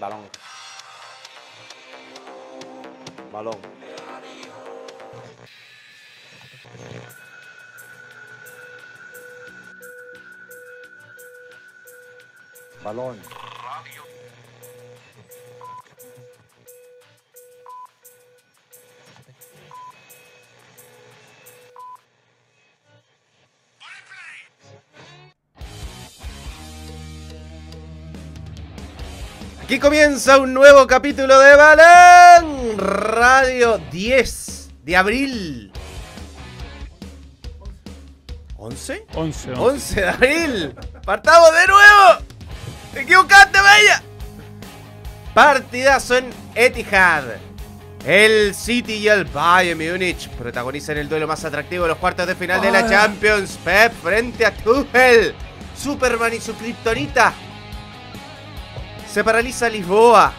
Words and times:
Balón. 0.00 0.24
Balón. 3.30 3.60
Balón. 12.82 13.49
Aquí 29.70 29.78
comienza 29.78 30.36
un 30.38 30.52
nuevo 30.52 30.84
capítulo 30.88 31.38
de 31.38 31.54
Balón 31.54 32.76
Radio 32.76 33.78
10 33.92 34.68
de 34.82 34.96
abril. 34.96 35.72
¿11? 38.58 39.04
11. 39.14 39.52
11 39.52 40.00
de 40.00 40.08
abril. 40.08 40.74
Partamos 41.04 41.52
de 41.52 41.66
nuevo. 41.68 42.26
Te 42.92 43.02
equivocaste, 43.02 43.58
Bella. 43.58 44.02
Partidazo 45.34 46.16
en 46.16 46.30
Etihad. 46.56 47.26
El 48.04 48.52
City 48.56 48.94
y 48.94 49.06
el 49.06 49.24
Bayern 49.24 49.78
Múnich 49.78 50.28
protagonizan 50.30 50.96
el 50.96 51.08
duelo 51.08 51.28
más 51.28 51.44
atractivo 51.44 51.84
de 51.84 51.90
los 51.90 51.98
cuartos 51.98 52.26
de 52.26 52.34
final 52.34 52.60
de 52.60 52.72
la 52.72 52.88
Champions. 52.90 53.56
Pep 53.64 53.92
frente 54.02 54.44
a 54.44 54.52
Tuchel. 54.52 55.32
Superman 55.80 56.34
y 56.34 56.40
su 56.40 56.56
kriptonita. 56.56 57.32
Se 59.12 59.24
paraliza 59.24 59.68
Lisboa. 59.68 60.32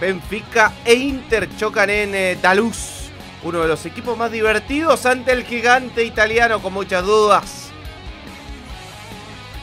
Benfica 0.00 0.72
e 0.84 0.94
Inter 0.94 1.48
chocan 1.56 1.90
en 1.90 2.14
eh, 2.14 2.38
Daluz. 2.40 3.10
Uno 3.42 3.60
de 3.60 3.68
los 3.68 3.84
equipos 3.84 4.16
más 4.16 4.32
divertidos 4.32 5.04
ante 5.04 5.32
el 5.32 5.44
gigante 5.44 6.02
italiano 6.02 6.62
con 6.62 6.72
muchas 6.72 7.04
dudas. 7.04 7.68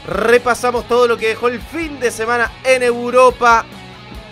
Repasamos 0.06 0.86
todo 0.86 1.08
lo 1.08 1.16
que 1.16 1.28
dejó 1.28 1.48
el 1.48 1.60
fin 1.60 1.98
de 1.98 2.12
semana 2.12 2.52
en 2.62 2.84
Europa. 2.84 3.64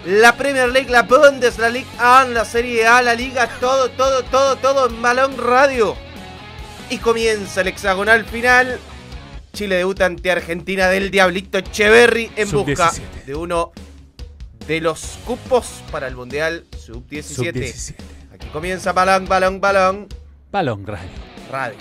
La 0.07 0.37
Premier 0.37 0.69
League, 0.69 0.91
la 0.91 1.03
Bundesliga, 1.03 1.69
la 1.69 1.71
Liga 1.71 2.21
A, 2.21 2.25
la 2.25 2.45
Serie 2.45 2.87
A, 2.87 3.03
la 3.03 3.15
Liga, 3.15 3.49
todo, 3.59 3.91
todo, 3.91 4.23
todo, 4.23 4.57
todo 4.57 4.89
en 4.89 5.03
Balón 5.03 5.37
Radio. 5.39 5.97
Y 6.89 6.99
comienza 6.99 7.63
el 7.63 7.69
hexagonal 7.69 8.25
final. 8.25 8.79
Chile 9.53 9.77
debuta 9.77 10.07
ante 10.07 10.31
Argentina 10.31 10.89
del 10.89 11.11
Diablito 11.11 11.59
Echeverry 11.59 12.31
en 12.37 12.51
busca 12.51 12.91
Sub-17. 12.91 13.25
de 13.27 13.35
uno 13.35 13.73
de 14.71 14.81
los 14.81 15.19
cupos 15.27 15.83
para 15.91 16.07
el 16.07 16.15
Mundial 16.15 16.65
Sub-17. 16.79 17.23
Sub-17. 17.25 17.95
Aquí 18.33 18.47
comienza 18.53 18.93
Balón, 18.93 19.27
Balón, 19.27 19.61
Balón 19.61 20.07
Balón 20.53 20.87
Radio. 20.87 21.11
Radio. 21.51 21.77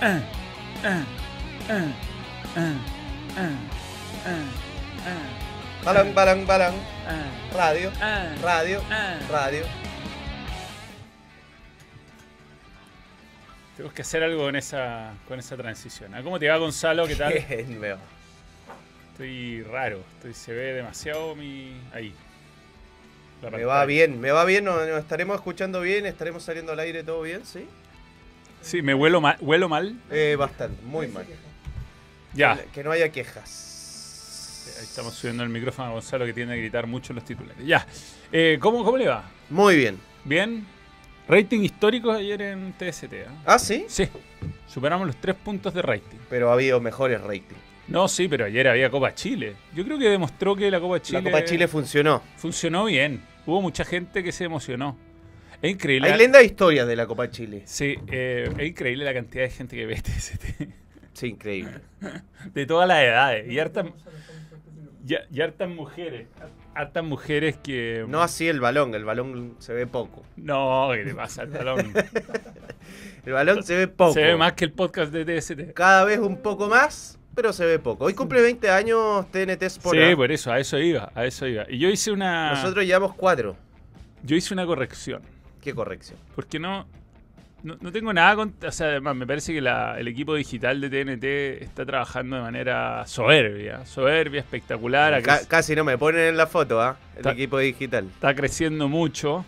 Ah, 0.00 0.20
ah, 0.82 1.04
ah, 1.68 1.92
Balón, 5.84 6.14
Balón, 6.16 6.46
Balón 6.48 6.74
Radio, 7.54 7.92
radio, 8.42 8.82
radio. 9.30 9.62
Tenemos 13.76 13.94
que 13.94 14.02
hacer 14.02 14.24
algo 14.24 14.42
con 14.46 14.56
esa, 14.56 15.14
con 15.28 15.38
esa 15.38 15.56
transición. 15.56 16.12
¿Ah, 16.12 16.24
¿Cómo 16.24 16.40
te 16.40 16.48
va, 16.48 16.56
Gonzalo? 16.56 17.06
¿Qué 17.06 17.14
tal? 17.14 17.32
Bien, 17.48 17.80
veo. 17.80 18.15
Estoy 19.16 19.62
raro. 19.62 20.04
Estoy, 20.16 20.34
se 20.34 20.52
ve 20.52 20.74
demasiado 20.74 21.34
mi. 21.34 21.72
Ahí. 21.94 22.12
La 23.40 23.50
Me 23.50 23.64
va 23.64 23.82
bien, 23.86 24.20
me 24.20 24.30
va 24.30 24.44
bien, 24.44 24.66
nos, 24.66 24.86
nos 24.86 24.98
estaremos 24.98 25.36
escuchando 25.36 25.80
bien, 25.80 26.04
estaremos 26.04 26.42
saliendo 26.42 26.72
al 26.72 26.80
aire 26.80 27.02
todo 27.02 27.22
bien, 27.22 27.40
¿sí? 27.46 27.66
Sí, 28.60 28.82
me 28.82 28.92
huelo 28.92 29.22
mal. 29.22 29.38
¿Huelo 29.40 29.70
mal? 29.70 29.98
Eh, 30.10 30.36
bastante, 30.38 30.82
muy 30.82 31.08
mal. 31.08 31.24
Ya. 32.34 32.62
Que 32.74 32.84
no 32.84 32.90
haya 32.90 33.10
quejas. 33.10 34.74
Ahí 34.78 34.84
estamos 34.84 35.14
subiendo 35.14 35.42
el 35.44 35.48
micrófono 35.48 35.88
a 35.88 35.92
Gonzalo 35.92 36.26
que 36.26 36.34
tiene 36.34 36.54
que 36.54 36.60
gritar 36.60 36.86
mucho 36.86 37.14
los 37.14 37.24
titulares. 37.24 37.64
Ya. 37.64 37.86
Eh, 38.32 38.58
¿cómo, 38.60 38.84
¿Cómo 38.84 38.98
le 38.98 39.08
va? 39.08 39.24
Muy 39.48 39.76
bien. 39.76 39.98
¿Bien? 40.24 40.66
Rating 41.26 41.60
histórico 41.60 42.12
ayer 42.12 42.42
en 42.42 42.74
TST. 42.74 43.14
¿ah? 43.26 43.32
Ah, 43.46 43.58
sí, 43.58 43.86
Sí. 43.88 44.08
Superamos 44.68 45.06
los 45.06 45.16
tres 45.16 45.36
puntos 45.36 45.72
de 45.72 45.80
rating. 45.80 46.18
pero 46.28 46.50
ha 46.50 46.52
habido 46.52 46.80
mejores 46.82 47.18
ratings. 47.22 47.65
No, 47.88 48.08
sí, 48.08 48.28
pero 48.28 48.46
ayer 48.46 48.68
había 48.68 48.90
Copa 48.90 49.14
Chile. 49.14 49.54
Yo 49.74 49.84
creo 49.84 49.98
que 49.98 50.08
demostró 50.08 50.56
que 50.56 50.70
la 50.70 50.80
Copa 50.80 51.00
Chile, 51.00 51.22
La 51.22 51.30
Copa 51.30 51.44
Chile 51.44 51.68
funcionó. 51.68 52.22
funcionó 52.36 52.84
bien. 52.86 53.22
Hubo 53.46 53.62
mucha 53.62 53.84
gente 53.84 54.24
que 54.24 54.32
se 54.32 54.44
emocionó. 54.44 54.96
Es 55.62 55.70
increíble. 55.72 56.10
Hay 56.10 56.18
lindas 56.18 56.44
historias 56.44 56.86
de 56.86 56.96
la 56.96 57.06
Copa 57.06 57.30
Chile. 57.30 57.62
Sí, 57.64 57.96
eh, 58.08 58.50
es 58.58 58.66
increíble 58.68 59.04
la 59.04 59.14
cantidad 59.14 59.44
de 59.44 59.50
gente 59.50 59.76
que 59.76 59.86
ve 59.86 59.94
TST. 60.02 60.44
Sí, 61.12 61.28
increíble. 61.28 61.80
De 62.52 62.66
todas 62.66 62.86
las 62.86 63.02
edades. 63.02 63.50
Y 63.50 63.58
hartas, 63.58 63.86
y, 65.30 65.40
hartas 65.40 65.68
mujeres. 65.68 66.26
Hartas 66.74 67.04
mujeres 67.04 67.56
que. 67.56 68.04
No 68.08 68.20
así 68.22 68.48
el 68.48 68.60
balón, 68.60 68.94
el 68.94 69.04
balón 69.04 69.54
se 69.58 69.72
ve 69.72 69.86
poco. 69.86 70.24
No, 70.36 70.90
¿qué 70.92 71.04
te 71.04 71.14
pasa? 71.14 71.44
El 71.44 71.50
balón. 71.50 71.92
El 73.24 73.32
balón 73.32 73.64
se 73.64 73.74
ve 73.76 73.88
poco. 73.88 74.12
Se 74.12 74.22
ve 74.22 74.36
más 74.36 74.52
que 74.52 74.64
el 74.64 74.70
podcast 74.70 75.12
de 75.12 75.24
TST. 75.24 75.72
Cada 75.74 76.04
vez 76.04 76.20
un 76.20 76.36
poco 76.42 76.68
más, 76.68 77.15
pero 77.36 77.52
se 77.52 77.64
ve 77.64 77.78
poco. 77.78 78.06
Hoy 78.06 78.14
cumple 78.14 78.40
20 78.40 78.68
años 78.70 79.30
TNT 79.30 79.62
Sport. 79.62 79.96
Sí, 79.96 80.02
¿ah? 80.02 80.16
por 80.16 80.32
eso, 80.32 80.50
a 80.50 80.58
eso 80.58 80.78
iba, 80.78 81.12
a 81.14 81.24
eso 81.24 81.46
iba. 81.46 81.64
Y 81.68 81.78
yo 81.78 81.88
hice 81.88 82.10
una. 82.10 82.50
Nosotros 82.54 82.84
llevamos 82.84 83.14
cuatro. 83.14 83.56
Yo 84.24 84.34
hice 84.34 84.52
una 84.54 84.66
corrección. 84.66 85.22
Qué 85.62 85.72
corrección. 85.74 86.18
Porque 86.34 86.58
no, 86.58 86.86
no, 87.62 87.76
no 87.80 87.92
tengo 87.92 88.12
nada 88.12 88.34
con. 88.36 88.54
O 88.66 88.72
sea, 88.72 88.88
además, 88.88 89.14
me 89.16 89.26
parece 89.26 89.52
que 89.52 89.60
la- 89.60 89.98
el 90.00 90.08
equipo 90.08 90.34
digital 90.34 90.80
de 90.80 90.88
TNT 90.90 91.62
está 91.62 91.84
trabajando 91.84 92.36
de 92.36 92.42
manera 92.42 93.04
soberbia. 93.06 93.84
Soberbia, 93.86 94.40
espectacular. 94.40 95.22
Ca- 95.22 95.46
casi 95.46 95.76
no 95.76 95.84
me 95.84 95.98
ponen 95.98 96.22
en 96.22 96.36
la 96.36 96.46
foto, 96.46 96.80
¿ah? 96.80 96.96
El 97.16 97.26
equipo 97.28 97.58
digital. 97.58 98.06
está 98.14 98.34
creciendo 98.34 98.88
mucho. 98.88 99.44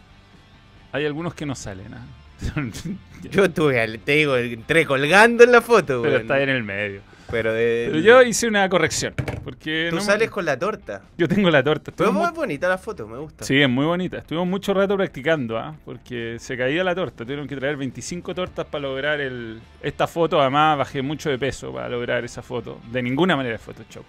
Hay 0.93 1.05
algunos 1.07 1.35
que 1.35 1.47
no 1.47 1.55
salen, 1.55 1.95
¿ah? 1.95 2.07
Yo 3.31 3.45
estuve, 3.47 3.99
te 3.99 4.13
digo, 4.13 4.37
entré 4.37 4.87
colgando 4.87 5.43
en 5.43 5.51
la 5.53 5.61
foto, 5.61 6.03
Pero 6.03 6.13
weón. 6.13 6.21
está 6.23 6.35
ahí 6.35 6.45
en 6.45 6.49
el 6.51 6.63
medio. 6.63 7.01
Pero, 7.31 7.53
de, 7.53 7.89
Pero 7.91 8.01
yo 8.01 8.23
hice 8.23 8.49
una 8.49 8.69
corrección. 8.69 9.15
Porque 9.45 9.89
Tú 9.91 9.97
no 9.97 10.01
me- 10.03 10.07
sales 10.07 10.31
con 10.31 10.45
la 10.45 10.59
torta. 10.59 11.03
yo 11.17 11.29
tengo 11.29 11.51
la 11.51 11.63
torta. 11.63 11.93
Pero 11.95 12.13
muy 12.13 12.27
mu- 12.27 12.33
bonita 12.35 12.69
la 12.69 12.79
foto, 12.79 13.07
me 13.07 13.19
gusta. 13.19 13.45
Sí, 13.45 13.61
es 13.61 13.69
muy 13.69 13.85
bonita. 13.85 14.19
Estuvimos 14.19 14.47
mucho 14.49 14.73
rato 14.75 14.97
practicando, 14.97 15.59
¿ah? 15.59 15.75
porque 15.85 16.37
se 16.39 16.57
caía 16.57 16.83
la 16.85 16.95
torta. 16.95 17.25
Tuvieron 17.25 17.47
que 17.47 17.57
traer 17.57 17.77
25 17.77 18.35
tortas 18.35 18.67
para 18.67 18.83
lograr 18.83 19.21
el... 19.21 19.61
esta 19.83 20.07
foto. 20.07 20.41
Además, 20.41 20.79
bajé 20.79 21.03
mucho 21.03 21.29
de 21.31 21.39
peso 21.39 21.73
para 21.73 21.89
lograr 21.89 22.25
esa 22.25 22.43
foto. 22.43 22.81
De 22.91 23.03
ninguna 23.03 23.37
manera 23.37 23.57
es 23.57 23.61
Photoshop. 23.63 24.05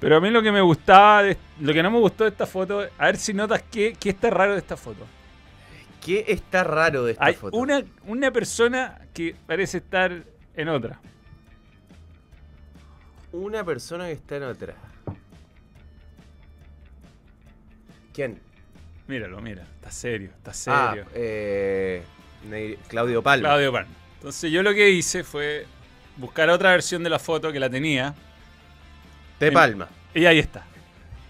Pero 0.00 0.16
a 0.16 0.20
mí 0.20 0.30
lo 0.30 0.42
que 0.42 0.50
me 0.50 0.60
gustaba, 0.60 1.22
de- 1.22 1.36
lo 1.60 1.72
que 1.72 1.82
no 1.82 1.90
me 1.92 1.98
gustó 1.98 2.24
de 2.24 2.30
esta 2.30 2.46
foto, 2.46 2.84
a 2.98 3.06
ver 3.06 3.16
si 3.16 3.32
notas 3.34 3.62
qué, 3.70 3.94
qué 3.98 4.10
está 4.10 4.30
raro 4.30 4.52
de 4.52 4.58
esta 4.58 4.76
foto. 4.76 5.06
¿Qué 6.04 6.24
está 6.26 6.64
raro 6.64 7.04
de 7.04 7.12
esta 7.12 7.24
Hay 7.24 7.34
foto? 7.34 7.56
una, 7.56 7.82
una 8.06 8.32
persona 8.32 8.98
que 9.14 9.36
parece 9.46 9.78
estar 9.78 10.12
en 10.56 10.68
otra. 10.68 11.00
Una 13.32 13.64
persona 13.64 14.06
que 14.06 14.12
está 14.12 14.36
en 14.36 14.42
otra. 14.44 14.74
¿Quién? 18.12 18.38
Míralo, 19.06 19.40
mira, 19.40 19.62
está 19.76 19.90
serio, 19.90 20.30
está 20.36 20.50
Ah, 20.68 20.90
serio. 20.90 21.06
eh, 21.14 22.02
Ney- 22.48 22.76
Claudio 22.88 23.22
Palma. 23.22 23.48
Claudio 23.48 23.72
Pan. 23.72 23.86
Entonces 24.18 24.50
yo 24.52 24.62
lo 24.62 24.72
que 24.74 24.90
hice 24.90 25.24
fue 25.24 25.66
buscar 26.16 26.48
otra 26.50 26.70
versión 26.72 27.02
de 27.02 27.10
la 27.10 27.18
foto 27.18 27.50
que 27.52 27.58
la 27.60 27.70
tenía. 27.70 28.14
De 29.40 29.50
Palma. 29.50 29.88
Y 30.14 30.26
ahí 30.26 30.38
está. 30.38 30.64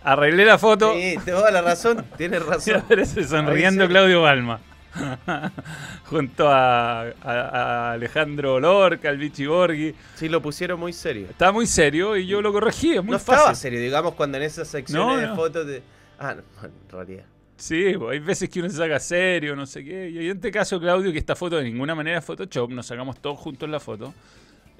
Arreglé 0.04 0.44
la 0.44 0.58
foto. 0.58 0.92
Sí, 0.94 1.16
toda 1.24 1.50
la 1.50 1.62
razón. 1.62 2.04
Tienes 2.16 2.42
Y 2.42 2.44
razón. 2.44 2.76
aparece 2.76 3.24
sonriendo. 3.24 3.86
Claudio 3.88 4.22
Palma. 4.22 4.60
Junto 6.04 6.48
a, 6.48 7.02
a- 7.02 7.12
a 7.22 7.92
Alejandro 7.92 8.60
Lorca, 8.60 9.08
al 9.08 9.18
Vichy 9.18 9.46
Borghi. 9.46 9.94
Sí, 10.14 10.28
lo 10.28 10.42
pusieron 10.42 10.78
muy 10.80 10.92
serio. 10.92 11.26
Estaba 11.30 11.52
muy 11.52 11.66
serio 11.66 12.16
y 12.16 12.26
yo 12.26 12.42
lo 12.42 12.52
corregí. 12.52 12.92
Es 12.94 13.02
muy 13.02 13.12
no 13.12 13.18
fácil. 13.18 13.34
estaba 13.34 13.54
serio, 13.54 13.80
digamos, 13.80 14.14
cuando 14.14 14.36
en 14.38 14.44
esas 14.44 14.68
secciones 14.68 15.06
No, 15.14 15.16
de 15.20 15.26
no. 15.28 15.36
fotos 15.36 15.66
de. 15.66 15.82
Ah, 16.18 16.34
no, 16.34 16.42
en 16.66 16.72
realidad. 16.90 17.24
Sí, 17.56 17.94
pues, 17.96 18.12
hay 18.12 18.18
veces 18.18 18.48
que 18.50 18.60
uno 18.60 18.68
se 18.68 18.76
saca 18.76 18.98
serio, 18.98 19.54
no 19.54 19.66
sé 19.66 19.84
qué. 19.84 20.10
Y 20.10 20.18
en 20.28 20.36
este 20.36 20.50
caso, 20.50 20.80
Claudio, 20.80 21.12
que 21.12 21.18
esta 21.18 21.36
foto 21.36 21.56
de 21.56 21.64
ninguna 21.64 21.94
manera 21.94 22.18
es 22.18 22.24
Photoshop, 22.24 22.70
nos 22.70 22.86
sacamos 22.86 23.20
todos 23.20 23.38
juntos 23.38 23.68
la 23.68 23.78
foto. 23.78 24.12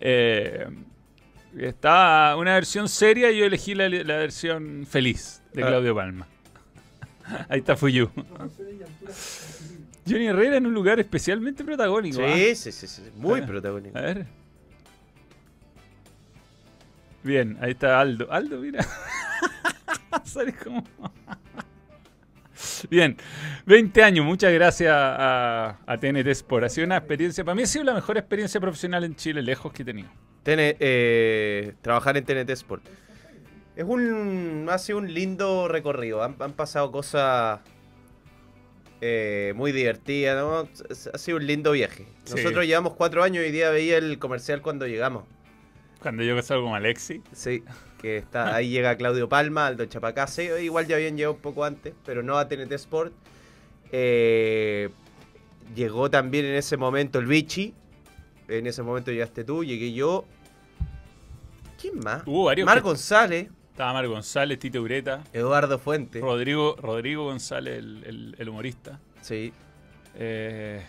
Eh, 0.00 0.67
está 1.59 2.35
una 2.37 2.55
versión 2.55 2.88
seria 2.88 3.31
y 3.31 3.38
yo 3.38 3.44
elegí 3.44 3.75
la, 3.75 3.88
la 3.88 4.17
versión 4.17 4.85
feliz 4.88 5.43
de 5.53 5.62
Ah. 5.62 5.67
Claudio 5.69 5.94
Palma. 5.94 6.26
Ahí 7.49 7.61
está 7.61 7.76
Fuyu. 7.76 8.11
Johnny 10.08 10.26
Herrera 10.26 10.56
en 10.56 10.66
un 10.66 10.75
lugar 10.75 10.99
especialmente 11.00 11.62
protagónico. 11.64 12.20
¿ah? 12.25 12.32
Sí, 12.34 12.54
sí, 12.56 12.72
sí, 12.72 12.87
sí, 12.87 13.02
Muy 13.16 13.40
Ah. 13.40 13.46
protagónico. 13.46 13.96
A 13.99 14.00
ver. 14.02 14.26
Bien, 17.22 17.56
ahí 17.60 17.70
está 17.72 18.00
Aldo. 18.00 18.31
Aldo, 18.32 18.58
mira. 18.58 18.84
Sale 20.25 20.52
como- 20.54 20.84
Bien, 22.90 23.16
20 23.66 24.02
años, 24.02 24.25
muchas 24.26 24.52
gracias 24.52 24.93
a, 24.93 25.78
a 25.87 25.96
TNT 25.99 26.26
Sport. 26.28 26.64
Ha 26.64 26.69
sido 26.69 26.87
una 26.87 26.96
experiencia, 26.96 27.44
para 27.44 27.54
mí 27.54 27.62
ha 27.62 27.66
sido 27.66 27.84
la 27.84 27.94
mejor 27.94 28.19
experiencia 28.19 28.60
profesional 28.60 29.04
en 29.04 29.14
Chile, 29.16 29.43
lejos 29.43 29.72
que 29.72 29.82
he 29.82 29.84
tenido. 29.84 30.08
Eh, 30.44 31.75
trabajar 31.81 32.16
en 32.16 32.25
TNT 32.25 32.50
Sport. 32.50 32.84
Es 33.76 33.84
un. 33.84 34.66
Ha 34.70 34.78
sido 34.78 34.99
un 34.99 35.12
lindo 35.14 35.66
recorrido. 35.69 36.22
Han, 36.22 36.37
han 36.40 36.52
pasado 36.52 36.90
cosas 36.93 37.60
eh, 39.04 39.52
muy 39.56 39.72
divertidas, 39.72 40.37
¿no? 40.37 40.69
Ha 41.12 41.19
sido 41.19 41.38
un 41.38 41.46
lindo 41.49 41.72
viaje. 41.72 42.06
Sí. 42.22 42.34
Nosotros 42.37 42.64
llevamos 42.64 42.94
cuatro 42.94 43.25
años 43.25 43.44
y 43.44 43.50
día 43.50 43.69
veía 43.70 43.99
el 43.99 44.20
comercial 44.20 44.62
cuando 44.62 44.87
llegamos. 44.87 45.25
Cuando 46.00 46.22
yo 46.22 46.40
salgo 46.40 46.62
como 46.62 46.76
Alexi. 46.76 47.20
Sí, 47.32 47.64
que 48.00 48.16
está 48.16 48.54
ahí 48.54 48.70
llega 48.70 48.96
Claudio 48.96 49.28
Palma, 49.28 49.66
Aldo 49.66 49.87
Chapacase, 49.87 50.62
igual 50.62 50.87
ya 50.87 50.94
habían 50.94 51.16
llegado 51.16 51.34
un 51.34 51.40
poco 51.40 51.64
antes, 51.64 51.94
pero 52.06 52.22
no 52.22 52.38
a 52.38 52.46
TNT 52.46 52.70
Sport. 52.75 53.12
Eh, 53.90 54.88
llegó 55.75 56.08
también 56.08 56.44
en 56.44 56.54
ese 56.54 56.76
momento 56.76 57.19
el 57.19 57.26
Vichy, 57.26 57.75
en 58.46 58.69
ese 58.69 58.84
momento 58.84 59.10
llegaste 59.10 59.43
tú, 59.43 59.64
llegué 59.64 59.93
yo. 59.93 60.26
¿Quién 61.81 61.99
más? 61.99 62.22
Varios. 62.25 62.66
Mar 62.66 62.81
González, 62.81 63.49
Estaba 63.73 63.95
Mar 63.95 64.07
González, 64.07 64.59
Tito 64.59 64.83
Ureta, 64.83 65.23
Eduardo 65.33 65.79
Fuente. 65.79 66.21
Rodrigo, 66.21 66.77
Rodrigo 66.79 67.25
González, 67.25 67.79
el, 67.79 68.05
el- 68.05 68.37
el 68.39 68.49
humorista. 68.49 69.01
Sí. 69.23 69.53
Eh, 70.15 70.83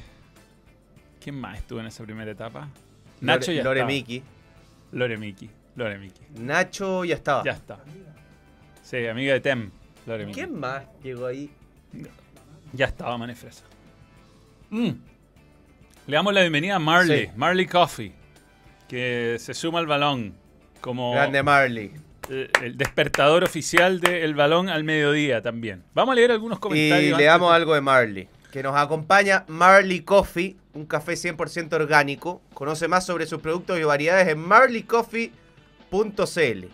¿Quién 1.21 1.39
más 1.39 1.57
estuvo 1.59 1.79
en 1.79 1.85
esa 1.87 2.03
primera 2.03 2.29
etapa? 2.31 2.67
Nacho 3.21 3.51
Lore, 3.51 3.55
ya 3.55 3.63
Lore 3.63 3.79
estaba. 3.79 3.87
Miki. 3.91 4.23
Lore 4.91 5.17
Miki. 5.17 5.49
Lore 5.77 5.97
Miki. 5.97 6.21
Nacho 6.39 7.05
ya 7.05 7.15
estaba. 7.15 7.43
Ya 7.45 7.53
está. 7.53 7.79
Sí, 8.81 9.07
amiga 9.07 9.33
de 9.33 9.39
Tem. 9.39 9.71
Lore 10.05 10.25
Miki. 10.25 10.39
¿Quién 10.41 10.59
más 10.59 10.83
llegó 11.01 11.25
ahí? 11.27 11.49
Ya 12.73 12.87
estaba 12.87 13.17
Manefresa. 13.17 13.63
Mm. 14.71 14.89
Le 16.07 16.15
damos 16.17 16.33
la 16.33 16.41
bienvenida 16.41 16.75
a 16.75 16.79
Marley, 16.79 17.27
Sí. 17.27 17.31
Marley 17.37 17.65
Coffee, 17.65 18.11
que 18.89 19.37
se 19.39 19.53
suma 19.53 19.79
al 19.79 19.87
balón 19.87 20.33
como 20.81 21.13
Grande 21.13 21.41
Marley. 21.43 21.93
Eh, 22.29 22.49
el 22.61 22.77
despertador 22.77 23.43
oficial 23.43 23.99
del 23.99 24.33
balón 24.35 24.69
al 24.69 24.83
mediodía 24.83 25.41
también. 25.41 25.83
Vamos 25.93 26.13
a 26.13 26.15
leer 26.15 26.31
algunos 26.31 26.57
Y 26.57 26.61
comentarios. 26.61 27.07
le 27.17 27.23
antes 27.27 27.27
damos 27.27 27.49
de- 27.51 27.55
algo 27.55 27.73
de 27.75 27.81
Marley. 27.81 28.27
Que 28.51 28.63
nos 28.63 28.75
acompaña 28.75 29.45
Marley 29.47 30.01
Coffee, 30.01 30.55
un 30.73 30.85
café 30.85 31.15
100% 31.15 31.73
orgánico. 31.75 32.41
Conoce 32.53 32.87
más 32.87 33.05
sobre 33.05 33.25
sus 33.25 33.39
productos 33.41 33.79
y 33.79 33.83
variedades 33.83 34.27
en 34.27 34.39
marleycoffee.cl. 34.39 36.67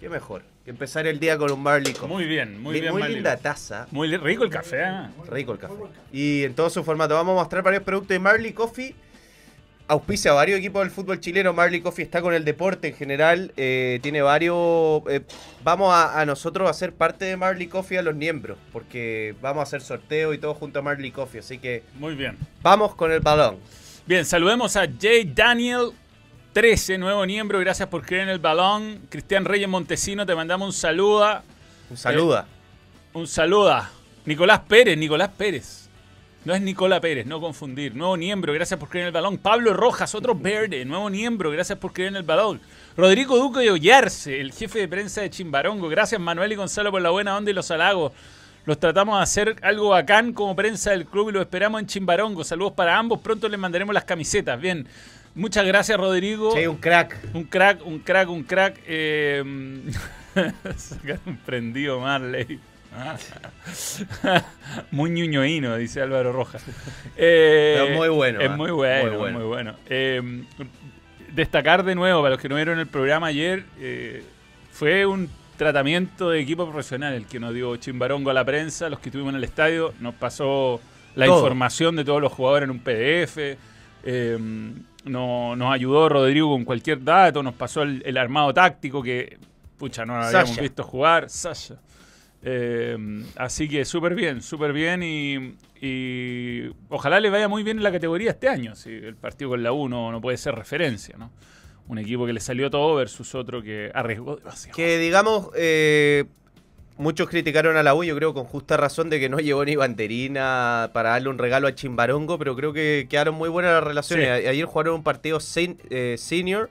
Qué 0.00 0.08
mejor 0.08 0.42
que 0.64 0.70
empezar 0.70 1.06
el 1.06 1.18
día 1.20 1.36
con 1.36 1.50
un 1.52 1.62
Marley 1.62 1.92
Coffee. 1.92 2.08
Muy 2.08 2.24
bien, 2.26 2.60
muy 2.62 2.80
bien. 2.80 2.92
muy 2.92 3.00
Marley 3.02 3.16
linda 3.16 3.32
Coffee. 3.36 3.42
taza. 3.42 3.86
Muy 3.90 4.16
rico 4.16 4.44
el 4.44 4.50
café. 4.50 4.82
¿eh? 4.82 5.08
Rico 5.30 5.52
el 5.52 5.58
café. 5.58 5.74
Y 6.12 6.44
en 6.44 6.54
todo 6.54 6.70
su 6.70 6.82
formato. 6.84 7.14
Vamos 7.14 7.32
a 7.32 7.40
mostrar 7.42 7.62
varios 7.62 7.82
productos 7.82 8.08
de 8.08 8.18
Marley 8.18 8.52
Coffee. 8.52 8.94
Auspicia 9.86 10.30
a 10.30 10.34
varios 10.34 10.58
equipos 10.58 10.80
del 10.82 10.90
fútbol 10.90 11.20
chileno. 11.20 11.52
Marley 11.52 11.82
Coffee 11.82 12.04
está 12.04 12.22
con 12.22 12.32
el 12.32 12.42
deporte 12.44 12.88
en 12.88 12.94
general. 12.94 13.52
eh, 13.56 13.98
tiene 14.02 14.22
varios. 14.22 15.02
eh, 15.10 15.20
vamos 15.62 15.92
a, 15.92 16.18
a 16.20 16.24
nosotros 16.24 16.70
a 16.70 16.72
ser 16.72 16.94
parte 16.94 17.26
de 17.26 17.36
Marley 17.36 17.66
Coffee 17.66 17.98
a 17.98 18.02
los 18.02 18.14
miembros. 18.14 18.56
Porque 18.72 19.34
vamos 19.42 19.60
a 19.60 19.62
hacer 19.64 19.82
sorteo 19.82 20.32
y 20.32 20.38
todo 20.38 20.54
junto 20.54 20.78
a 20.78 20.82
Marley 20.82 21.10
Coffee. 21.10 21.40
Así 21.40 21.58
que 21.58 21.82
Muy 21.98 22.14
bien. 22.14 22.38
vamos 22.62 22.94
con 22.94 23.12
el 23.12 23.20
balón. 23.20 23.58
Bien, 24.06 24.24
saludemos 24.24 24.74
a 24.76 24.86
Jay 25.00 25.30
Daniel 25.34 25.90
13, 26.54 26.96
nuevo 26.96 27.26
miembro. 27.26 27.58
Gracias 27.60 27.86
por 27.88 28.06
creer 28.06 28.22
en 28.22 28.28
el 28.30 28.38
balón. 28.38 29.00
Cristian 29.10 29.44
Reyes 29.44 29.68
Montesino, 29.68 30.24
te 30.24 30.34
mandamos 30.34 30.66
un 30.66 30.72
saludo. 30.72 31.42
Un 31.90 31.96
saluda. 31.98 32.46
Un 33.12 33.26
saludo. 33.26 33.82
Nicolás 34.24 34.60
Pérez, 34.66 34.96
Nicolás 34.96 35.28
Pérez. 35.36 35.83
No 36.44 36.54
es 36.54 36.60
Nicola 36.60 37.00
Pérez, 37.00 37.24
no 37.24 37.40
confundir. 37.40 37.96
Nuevo 37.96 38.18
miembro, 38.18 38.52
gracias 38.52 38.78
por 38.78 38.90
creer 38.90 39.04
en 39.04 39.06
el 39.06 39.12
balón. 39.14 39.38
Pablo 39.38 39.72
Rojas, 39.72 40.14
otro 40.14 40.34
verde, 40.34 40.84
nuevo 40.84 41.08
miembro, 41.08 41.50
gracias 41.50 41.78
por 41.78 41.94
creer 41.94 42.10
en 42.10 42.16
el 42.16 42.22
balón. 42.22 42.60
Rodrigo 42.98 43.38
Duque 43.38 43.60
de 43.60 43.70
Ollarse, 43.70 44.42
el 44.42 44.52
jefe 44.52 44.80
de 44.80 44.88
prensa 44.88 45.22
de 45.22 45.30
Chimbarongo. 45.30 45.88
Gracias 45.88 46.20
Manuel 46.20 46.52
y 46.52 46.56
Gonzalo 46.56 46.90
por 46.90 47.00
la 47.00 47.08
buena 47.08 47.34
onda 47.34 47.50
y 47.50 47.54
los 47.54 47.70
halagos. 47.70 48.12
Los 48.66 48.78
tratamos 48.78 49.16
de 49.16 49.22
hacer 49.22 49.56
algo 49.62 49.88
bacán 49.88 50.34
como 50.34 50.54
prensa 50.54 50.90
del 50.90 51.06
club 51.06 51.30
y 51.30 51.32
los 51.32 51.42
esperamos 51.42 51.80
en 51.80 51.86
Chimbarongo. 51.86 52.44
Saludos 52.44 52.74
para 52.74 52.98
ambos, 52.98 53.20
pronto 53.20 53.48
les 53.48 53.58
mandaremos 53.58 53.94
las 53.94 54.04
camisetas. 54.04 54.60
Bien, 54.60 54.86
muchas 55.34 55.64
gracias 55.64 55.98
Rodrigo. 55.98 56.52
Sí, 56.52 56.66
un 56.66 56.76
crack. 56.76 57.16
Un 57.32 57.44
crack, 57.44 57.86
un 57.86 58.00
crack, 58.00 58.28
un 58.28 58.42
crack. 58.42 58.80
Eh, 58.86 59.42
sacaron 60.76 61.38
prendido 61.46 62.00
Marley. 62.00 62.60
muy 64.90 65.10
ñuñoíno, 65.10 65.76
dice 65.76 66.00
Álvaro 66.00 66.32
Rojas. 66.32 66.64
Eh, 67.16 67.76
Pero 67.86 67.96
muy 67.96 68.08
bueno, 68.08 68.40
Es 68.40 68.50
ah. 68.50 68.56
muy 68.56 68.70
bueno, 68.72 69.10
Muy 69.10 69.18
bueno. 69.18 69.38
muy 69.38 69.46
bueno. 69.48 69.74
Eh, 69.88 70.42
destacar 71.32 71.84
de 71.84 71.94
nuevo, 71.94 72.20
para 72.22 72.30
los 72.34 72.40
que 72.40 72.48
no 72.48 72.56
vieron 72.56 72.78
el 72.78 72.86
programa 72.88 73.28
ayer, 73.28 73.64
eh, 73.78 74.24
fue 74.72 75.06
un 75.06 75.28
tratamiento 75.56 76.30
de 76.30 76.40
equipo 76.40 76.68
profesional 76.68 77.14
el 77.14 77.26
que 77.26 77.38
nos 77.38 77.54
dio 77.54 77.76
Chimbarongo 77.76 78.30
a 78.30 78.34
la 78.34 78.44
prensa, 78.44 78.88
los 78.88 78.98
que 78.98 79.10
estuvimos 79.10 79.30
en 79.32 79.36
el 79.38 79.44
estadio, 79.44 79.94
nos 80.00 80.14
pasó 80.14 80.80
la 81.14 81.26
Todo. 81.26 81.36
información 81.38 81.94
de 81.94 82.04
todos 82.04 82.20
los 82.20 82.32
jugadores 82.32 82.64
en 82.64 82.70
un 82.70 82.80
PDF. 82.80 83.56
eh, 84.06 84.38
no- 85.04 85.54
nos 85.56 85.72
ayudó 85.72 86.08
Rodrigo 86.08 86.50
con 86.50 86.64
cualquier 86.64 87.02
dato, 87.04 87.42
nos 87.42 87.54
pasó 87.54 87.82
el, 87.82 88.02
el 88.04 88.16
armado 88.16 88.52
táctico 88.52 89.02
que, 89.02 89.38
pucha, 89.78 90.04
no 90.04 90.16
lo 90.16 90.24
habíamos 90.24 90.48
Sasha. 90.50 90.62
visto 90.62 90.82
jugar. 90.82 91.28
Sasha. 91.30 91.76
Eh, 92.46 92.96
así 93.36 93.68
que 93.68 93.84
súper 93.86 94.14
bien, 94.14 94.42
súper 94.42 94.72
bien 94.74 95.02
y, 95.02 95.54
y 95.80 96.70
ojalá 96.90 97.18
le 97.20 97.30
vaya 97.30 97.48
muy 97.48 97.62
bien 97.62 97.78
en 97.78 97.82
la 97.82 97.90
categoría 97.92 98.32
este 98.32 98.48
año. 98.48 98.74
Si 98.74 98.90
el 98.90 99.16
partido 99.16 99.50
con 99.50 99.62
la 99.62 99.72
U 99.72 99.88
no, 99.88 100.12
no 100.12 100.20
puede 100.20 100.36
ser 100.36 100.54
referencia, 100.54 101.16
¿no? 101.16 101.30
Un 101.88 101.98
equipo 101.98 102.26
que 102.26 102.32
le 102.32 102.40
salió 102.40 102.70
todo 102.70 102.94
versus 102.96 103.34
otro 103.34 103.62
que 103.62 103.90
arriesgó 103.94 104.36
demasiado. 104.36 104.76
Que 104.76 104.98
digamos, 104.98 105.48
eh, 105.56 106.24
muchos 106.96 107.28
criticaron 107.28 107.76
a 107.76 107.82
la 107.82 107.94
U, 107.94 108.04
yo 108.04 108.14
creo 108.16 108.32
con 108.34 108.44
justa 108.44 108.76
razón 108.76 109.10
de 109.10 109.20
que 109.20 109.28
no 109.28 109.38
llevó 109.38 109.64
ni 109.64 109.76
banderina 109.76 110.90
para 110.92 111.10
darle 111.10 111.28
un 111.30 111.38
regalo 111.38 111.66
a 111.66 111.74
Chimbarongo, 111.74 112.38
pero 112.38 112.56
creo 112.56 112.72
que 112.72 113.06
quedaron 113.08 113.34
muy 113.34 113.48
buenas 113.48 113.72
las 113.72 113.84
relaciones. 113.84 114.40
Sí. 114.42 114.46
Ayer 114.48 114.64
jugaron 114.66 114.94
un 114.96 115.02
partido 115.02 115.38
sen- 115.38 115.78
eh, 115.90 116.16
senior, 116.18 116.70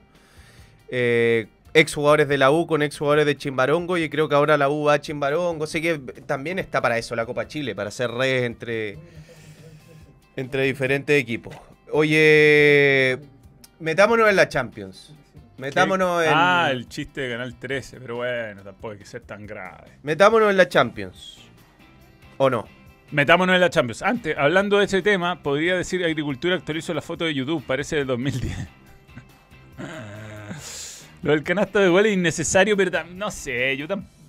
eh, 0.88 1.46
ex 1.74 1.92
jugadores 1.92 2.28
de 2.28 2.38
la 2.38 2.52
U 2.52 2.66
con 2.66 2.82
ex 2.82 2.96
jugadores 2.96 3.26
de 3.26 3.36
Chimbarongo, 3.36 3.98
y 3.98 4.08
creo 4.08 4.28
que 4.28 4.36
ahora 4.36 4.56
la 4.56 4.70
U 4.70 4.84
va 4.84 4.94
a 4.94 5.00
Chimbarongo, 5.00 5.64
así 5.64 5.82
que 5.82 5.98
también 6.24 6.58
está 6.58 6.80
para 6.80 6.96
eso 6.96 7.14
la 7.16 7.26
Copa 7.26 7.48
Chile, 7.48 7.74
para 7.74 7.88
hacer 7.88 8.10
redes 8.10 8.44
entre, 8.44 8.96
entre 10.36 10.62
diferentes 10.62 11.20
equipos. 11.20 11.54
Oye, 11.90 13.18
metámonos 13.80 14.30
en 14.30 14.36
la 14.36 14.48
Champions. 14.48 15.14
Metámonos 15.58 16.24
en... 16.24 16.32
Ah, 16.32 16.68
el 16.70 16.88
chiste 16.88 17.22
de 17.22 17.32
Canal 17.32 17.54
13, 17.56 18.00
pero 18.00 18.16
bueno, 18.16 18.62
tampoco 18.62 18.92
hay 18.92 18.98
que 18.98 19.04
ser 19.04 19.22
tan 19.22 19.46
grave. 19.46 19.98
Metámonos 20.02 20.50
en 20.50 20.56
la 20.56 20.68
Champions. 20.68 21.38
¿O 22.38 22.50
no? 22.50 22.66
Metámonos 23.10 23.54
en 23.54 23.60
la 23.60 23.70
Champions. 23.70 24.02
Antes, 24.02 24.36
hablando 24.36 24.78
de 24.78 24.86
ese 24.86 25.02
tema, 25.02 25.42
podría 25.42 25.76
decir 25.76 26.04
Agricultura 26.04 26.56
actualizó 26.56 26.94
la 26.94 27.02
foto 27.02 27.24
de 27.24 27.34
YouTube, 27.34 27.64
parece 27.64 27.96
del 27.96 28.06
2010. 28.06 28.56
Lo 31.24 31.32
del 31.32 31.42
canasto 31.42 31.78
de 31.78 31.88
gol 31.88 32.06
es 32.06 32.12
innecesario, 32.14 32.76
pero 32.76 33.04
no 33.14 33.30
sé, 33.30 33.76
yo, 33.76 33.86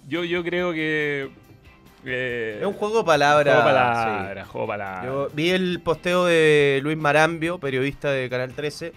yo, 0.07 0.23
yo 0.23 0.43
creo 0.43 0.71
que... 0.73 1.29
eh, 2.05 2.57
Es 2.61 2.65
un 2.65 2.73
juego 2.73 2.99
de 2.99 3.03
palabras. 3.03 3.53
Juego 3.55 3.67
palabra, 3.69 4.45
juego 4.45 4.67
palabra. 4.67 5.01
sí. 5.01 5.07
Yo 5.07 5.29
vi 5.33 5.49
el 5.49 5.81
posteo 5.81 6.25
de 6.25 6.79
Luis 6.81 6.97
Marambio, 6.97 7.57
periodista 7.59 8.11
de 8.11 8.29
Canal 8.29 8.53
13, 8.53 8.93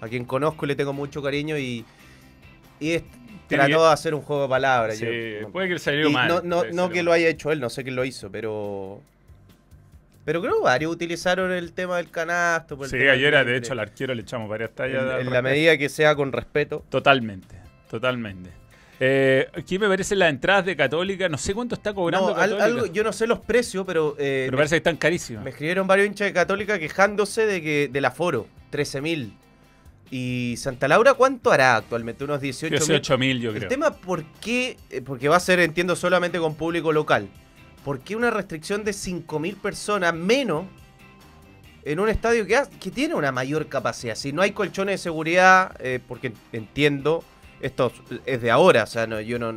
a 0.00 0.08
quien 0.08 0.24
conozco 0.24 0.64
y 0.64 0.68
le 0.68 0.74
tengo 0.74 0.92
mucho 0.92 1.22
cariño 1.22 1.58
y, 1.58 1.84
y 2.80 2.92
es- 2.92 3.02
trató 3.46 3.66
que- 3.66 3.74
de 3.84 3.92
hacer 3.92 4.14
un 4.14 4.22
juego 4.22 4.42
de 4.44 4.48
palabras. 4.48 4.96
Sí, 4.96 5.04
Yo- 5.42 5.50
puede 5.50 5.68
que 5.68 5.74
le 5.74 5.78
salió 5.80 6.10
mal. 6.10 6.28
no 6.48 6.62
que 6.62 6.72
mal. 6.96 7.04
lo 7.04 7.12
haya 7.12 7.28
hecho 7.28 7.52
él, 7.52 7.60
no 7.60 7.68
sé 7.68 7.82
quién 7.84 7.94
lo 7.96 8.04
hizo, 8.06 8.30
pero... 8.30 9.00
Pero 10.24 10.40
creo 10.40 10.54
que 10.58 10.62
varios 10.64 10.90
utilizaron 10.92 11.52
el 11.52 11.72
tema 11.72 11.98
del 11.98 12.10
canasto. 12.10 12.76
por 12.76 12.86
el 12.86 12.90
Sí, 12.90 12.98
tema 12.98 13.12
ayer 13.12 13.34
del- 13.34 13.46
de 13.46 13.56
hecho 13.56 13.72
al 13.72 13.80
arquero 13.80 14.14
le 14.14 14.22
echamos 14.22 14.48
varias 14.48 14.70
tallas. 14.74 15.02
al 15.02 15.20
en 15.20 15.30
la 15.30 15.42
medida 15.42 15.76
que 15.76 15.88
sea 15.88 16.14
con 16.16 16.32
respeto. 16.32 16.84
Totalmente, 16.88 17.56
totalmente. 17.90 18.50
Eh, 19.00 19.48
aquí 19.52 19.78
me 19.78 19.88
parecen 19.88 20.20
las 20.20 20.30
entradas 20.30 20.64
de 20.64 20.76
Católica, 20.76 21.28
no 21.28 21.36
sé 21.36 21.52
cuánto 21.52 21.74
está 21.74 21.92
cobrando 21.92 22.28
No, 22.28 22.34
Católica, 22.34 22.64
algo, 22.64 22.86
yo 22.86 23.02
no 23.02 23.12
sé 23.12 23.26
los 23.26 23.40
precios, 23.40 23.84
pero, 23.84 24.14
eh, 24.18 24.44
pero 24.46 24.56
parece 24.56 24.74
que 24.74 24.78
están 24.78 24.96
carísimas. 24.96 25.42
Me 25.44 25.50
escribieron 25.50 25.86
varios 25.86 26.06
hinchas 26.06 26.28
de 26.28 26.32
Católica 26.32 26.78
quejándose 26.78 27.44
de 27.44 27.60
que 27.60 27.88
del 27.92 28.04
aforo, 28.04 28.46
13.000. 28.70 29.34
¿Y 30.10 30.54
Santa 30.58 30.86
Laura 30.86 31.14
cuánto 31.14 31.50
hará 31.50 31.76
actualmente? 31.76 32.22
Unos 32.24 32.40
18.000. 32.40 32.70
18 32.78 33.18
mil, 33.18 33.40
yo 33.40 33.50
El 33.50 33.56
creo. 33.56 33.68
tema, 33.68 33.90
¿por 33.90 34.22
qué? 34.40 34.76
Eh, 34.90 35.00
Porque 35.02 35.28
va 35.28 35.36
a 35.36 35.40
ser, 35.40 35.58
entiendo, 35.58 35.96
solamente 35.96 36.38
con 36.38 36.54
público 36.54 36.92
local. 36.92 37.28
¿Por 37.84 38.00
qué 38.00 38.16
una 38.16 38.30
restricción 38.30 38.82
de 38.84 38.92
5.000 38.92 39.56
personas 39.56 40.14
menos 40.14 40.64
en 41.84 42.00
un 42.00 42.08
estadio 42.08 42.46
que, 42.46 42.56
ha- 42.56 42.68
que 42.80 42.90
tiene 42.90 43.14
una 43.14 43.30
mayor 43.30 43.66
capacidad? 43.68 44.14
Si 44.14 44.32
no 44.32 44.42
hay 44.42 44.52
colchones 44.52 44.94
de 44.94 44.98
seguridad, 44.98 45.76
eh, 45.80 46.00
porque 46.06 46.32
entiendo, 46.52 47.22
esto 47.60 47.92
es 48.24 48.40
de 48.40 48.50
ahora, 48.50 48.84
o 48.84 48.86
sea, 48.86 49.06
no, 49.06 49.20
yo 49.20 49.38
no, 49.38 49.52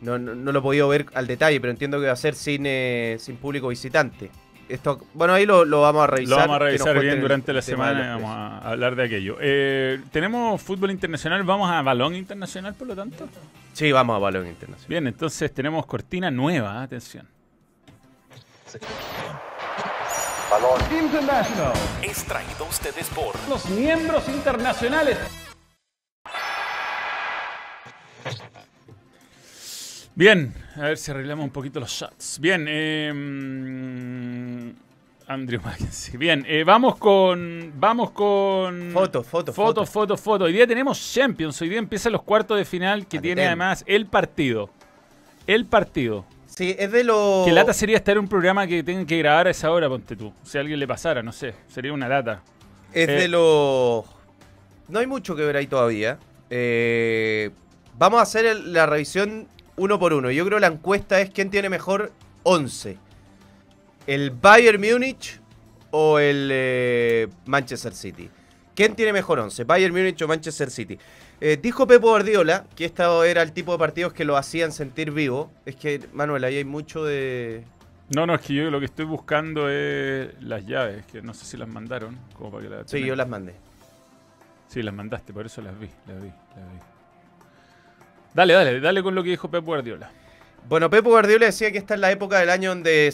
no, 0.00 0.18
no, 0.18 0.52
lo 0.52 0.58
he 0.58 0.62
podido 0.62 0.88
ver 0.88 1.06
al 1.14 1.26
detalle, 1.26 1.60
pero 1.60 1.70
entiendo 1.70 2.00
que 2.00 2.06
va 2.06 2.12
a 2.12 2.16
ser 2.16 2.34
sin, 2.34 2.62
eh, 2.66 3.16
sin 3.18 3.36
público 3.36 3.68
visitante. 3.68 4.30
Esto, 4.68 5.00
bueno, 5.14 5.32
ahí 5.32 5.46
lo, 5.46 5.64
lo 5.64 5.80
vamos 5.80 6.04
a 6.04 6.06
revisar. 6.08 6.30
Lo 6.30 6.36
vamos 6.36 6.56
a 6.56 6.58
revisar 6.58 7.00
bien 7.00 7.20
durante 7.22 7.52
la 7.54 7.62
semana 7.62 8.16
vamos 8.16 8.30
a 8.30 8.58
hablar 8.70 8.96
de 8.96 9.04
aquello. 9.04 9.38
Eh, 9.40 9.98
¿Tenemos 10.12 10.60
fútbol 10.60 10.90
internacional? 10.90 11.42
¿Vamos 11.42 11.70
a 11.70 11.80
balón 11.80 12.14
internacional, 12.14 12.74
por 12.74 12.86
lo 12.86 12.94
tanto? 12.94 13.26
Sí, 13.72 13.90
vamos 13.92 14.16
a 14.16 14.18
balón 14.18 14.46
internacional. 14.46 14.88
Bien, 14.90 15.06
entonces 15.06 15.52
tenemos 15.54 15.86
cortina 15.86 16.30
nueva, 16.30 16.82
atención. 16.82 17.26
Balón. 20.50 20.80
International. 21.04 21.72
Es 22.02 22.24
traído 22.24 22.64
a 22.64 22.68
ustedes 22.68 23.08
por 23.08 23.34
Los 23.48 23.68
miembros 23.70 24.28
internacionales. 24.28 25.18
Bien, 30.14 30.52
a 30.74 30.80
ver 30.80 30.98
si 30.98 31.12
arreglamos 31.12 31.44
un 31.44 31.50
poquito 31.50 31.78
los 31.78 31.90
shots. 31.90 32.40
Bien, 32.40 32.66
eh, 32.68 33.12
mm, 33.14 34.70
Andrew 35.28 35.60
Mackenzie. 35.62 36.18
Bien, 36.18 36.44
eh, 36.48 36.64
vamos 36.64 36.96
con. 36.96 37.72
Vamos 37.76 38.10
con. 38.10 38.90
Foto, 38.92 39.22
foto, 39.22 39.52
foto. 39.52 39.52
foto. 39.52 39.86
Foto, 39.86 40.16
foto. 40.16 40.44
Hoy 40.44 40.52
día 40.52 40.66
tenemos 40.66 41.00
Champions. 41.14 41.62
Hoy 41.62 41.68
día 41.68 41.78
empiezan 41.78 42.12
los 42.12 42.22
cuartos 42.22 42.58
de 42.58 42.64
final 42.64 43.06
que 43.06 43.20
tiene 43.20 43.46
además 43.46 43.84
el 43.86 44.06
partido. 44.06 44.70
El 45.46 45.66
partido. 45.66 46.24
Sí, 46.58 46.74
es 46.76 46.90
de 46.90 47.04
los. 47.04 47.46
Qué 47.46 47.52
lata 47.52 47.72
sería 47.72 47.96
estar 47.98 48.14
en 48.16 48.18
un 48.24 48.28
programa 48.28 48.66
que 48.66 48.82
tengan 48.82 49.06
que 49.06 49.16
grabar 49.16 49.46
a 49.46 49.50
esa 49.50 49.70
hora, 49.70 49.88
ponte 49.88 50.16
tú. 50.16 50.32
Si 50.42 50.58
a 50.58 50.60
alguien 50.60 50.80
le 50.80 50.88
pasara, 50.88 51.22
no 51.22 51.30
sé. 51.30 51.54
Sería 51.68 51.92
una 51.92 52.08
lata. 52.08 52.42
Es 52.92 53.08
Eh. 53.08 53.12
de 53.12 53.28
los. 53.28 54.04
No 54.88 54.98
hay 54.98 55.06
mucho 55.06 55.36
que 55.36 55.42
ver 55.44 55.54
ahí 55.56 55.68
todavía. 55.68 56.18
Eh, 56.50 57.50
vamos 57.96 58.18
a 58.18 58.24
hacer 58.24 58.44
el- 58.44 58.72
la 58.72 58.86
revisión 58.86 59.46
uno 59.76 60.00
por 60.00 60.12
uno. 60.12 60.32
Yo 60.32 60.44
creo 60.46 60.56
que 60.56 60.62
la 60.62 60.66
encuesta 60.66 61.20
es 61.20 61.30
quién 61.30 61.48
tiene 61.48 61.68
mejor 61.68 62.10
11. 62.42 62.98
¿El 64.08 64.30
Bayern 64.32 64.80
Múnich 64.80 65.38
o 65.92 66.18
el 66.18 66.48
eh, 66.50 67.28
Manchester 67.46 67.94
City? 67.94 68.28
¿Quién 68.74 68.96
tiene 68.96 69.12
mejor 69.12 69.38
11? 69.38 69.62
¿Bayern 69.62 69.94
Múnich 69.94 70.20
o 70.22 70.26
Manchester 70.26 70.72
City? 70.72 70.98
Eh, 71.40 71.58
dijo 71.60 71.86
Pepo 71.86 72.08
Guardiola 72.08 72.66
que 72.74 72.84
esto 72.84 73.22
era 73.22 73.42
el 73.42 73.52
tipo 73.52 73.72
de 73.72 73.78
partidos 73.78 74.12
que 74.12 74.24
lo 74.24 74.36
hacían 74.36 74.72
sentir 74.72 75.12
vivo. 75.12 75.52
Es 75.66 75.76
que, 75.76 76.00
Manuel, 76.12 76.44
ahí 76.44 76.56
hay 76.56 76.64
mucho 76.64 77.04
de. 77.04 77.64
No, 78.10 78.26
no, 78.26 78.34
es 78.34 78.40
que 78.40 78.54
yo 78.54 78.70
lo 78.70 78.78
que 78.80 78.86
estoy 78.86 79.04
buscando 79.04 79.68
es 79.68 80.30
las 80.42 80.64
llaves, 80.66 81.04
que 81.06 81.22
no 81.22 81.34
sé 81.34 81.44
si 81.44 81.56
las 81.56 81.68
mandaron. 81.68 82.18
Como 82.36 82.50
para 82.50 82.62
que 82.62 82.70
las 82.70 82.90
Sí, 82.90 83.04
yo 83.04 83.14
las 83.14 83.28
mandé. 83.28 83.54
Sí, 84.66 84.82
las 84.82 84.94
mandaste, 84.94 85.32
por 85.32 85.46
eso 85.46 85.62
las 85.62 85.78
vi, 85.78 85.88
las 86.06 86.20
vi, 86.20 86.28
las 86.28 86.72
vi. 86.72 86.78
Dale, 88.34 88.54
dale, 88.54 88.80
dale 88.80 89.02
con 89.02 89.14
lo 89.14 89.22
que 89.22 89.30
dijo 89.30 89.50
Pep 89.50 89.64
Guardiola. 89.64 90.10
Bueno, 90.68 90.90
Pepo 90.90 91.08
Guardiola 91.08 91.46
decía 91.46 91.72
que 91.72 91.78
esta 91.78 91.94
es 91.94 92.00
la 92.00 92.12
época 92.12 92.38
del 92.40 92.50
año 92.50 92.68
donde 92.68 93.10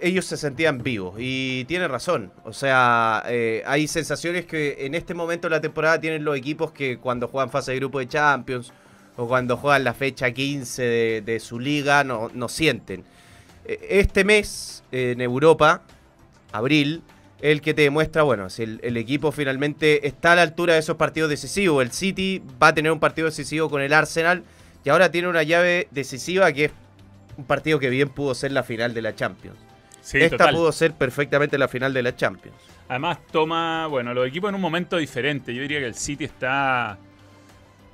ellos 0.00 0.24
se 0.24 0.36
sentían 0.38 0.82
vivos. 0.82 1.16
Y 1.18 1.66
tiene 1.66 1.88
razón. 1.88 2.32
O 2.42 2.54
sea, 2.54 3.22
eh, 3.26 3.62
hay 3.66 3.86
sensaciones 3.86 4.46
que 4.46 4.78
en 4.86 4.94
este 4.94 5.12
momento 5.12 5.46
de 5.46 5.56
la 5.56 5.60
temporada 5.60 6.00
tienen 6.00 6.24
los 6.24 6.34
equipos 6.38 6.72
que 6.72 6.96
cuando 6.96 7.28
juegan 7.28 7.50
fase 7.50 7.72
de 7.72 7.80
grupo 7.80 7.98
de 7.98 8.08
Champions 8.08 8.72
o 9.18 9.28
cuando 9.28 9.58
juegan 9.58 9.84
la 9.84 9.92
fecha 9.92 10.30
15 10.30 11.22
de, 11.22 11.38
su 11.38 11.60
liga 11.60 12.02
no, 12.02 12.30
no 12.32 12.48
sienten. 12.48 13.04
Eh, 13.66 13.78
Este 13.90 14.24
mes 14.24 14.82
en 14.90 15.20
Europa, 15.20 15.82
abril, 16.50 17.02
el 17.42 17.60
que 17.60 17.74
te 17.74 17.82
demuestra, 17.82 18.22
bueno, 18.22 18.48
si 18.48 18.62
el, 18.62 18.80
el 18.82 18.96
equipo 18.96 19.32
finalmente 19.32 20.06
está 20.06 20.32
a 20.32 20.36
la 20.36 20.42
altura 20.42 20.72
de 20.72 20.80
esos 20.80 20.96
partidos 20.96 21.28
decisivos. 21.28 21.84
El 21.84 21.92
City 21.92 22.42
va 22.62 22.68
a 22.68 22.74
tener 22.74 22.90
un 22.90 23.00
partido 23.00 23.26
decisivo 23.26 23.68
con 23.68 23.82
el 23.82 23.92
Arsenal 23.92 24.44
y 24.82 24.88
ahora 24.88 25.10
tiene 25.10 25.28
una 25.28 25.42
llave 25.42 25.88
decisiva 25.90 26.50
que 26.52 26.66
es 26.66 26.72
un 27.36 27.44
partido 27.44 27.78
que 27.78 27.90
bien 27.90 28.08
pudo 28.08 28.34
ser 28.34 28.52
la 28.52 28.62
final 28.62 28.94
de 28.94 29.02
la 29.02 29.14
Champions. 29.14 29.58
Sí, 30.00 30.18
Esta 30.18 30.36
total. 30.38 30.54
pudo 30.54 30.72
ser 30.72 30.92
perfectamente 30.92 31.58
la 31.58 31.68
final 31.68 31.92
de 31.92 32.02
la 32.02 32.14
Champions. 32.14 32.56
Además 32.88 33.18
toma, 33.30 33.86
bueno, 33.88 34.14
los 34.14 34.26
equipos 34.28 34.48
en 34.50 34.54
un 34.54 34.60
momento 34.60 34.96
diferente. 34.96 35.52
Yo 35.54 35.62
diría 35.62 35.80
que 35.80 35.86
el 35.86 35.94
City 35.94 36.24
está... 36.24 36.98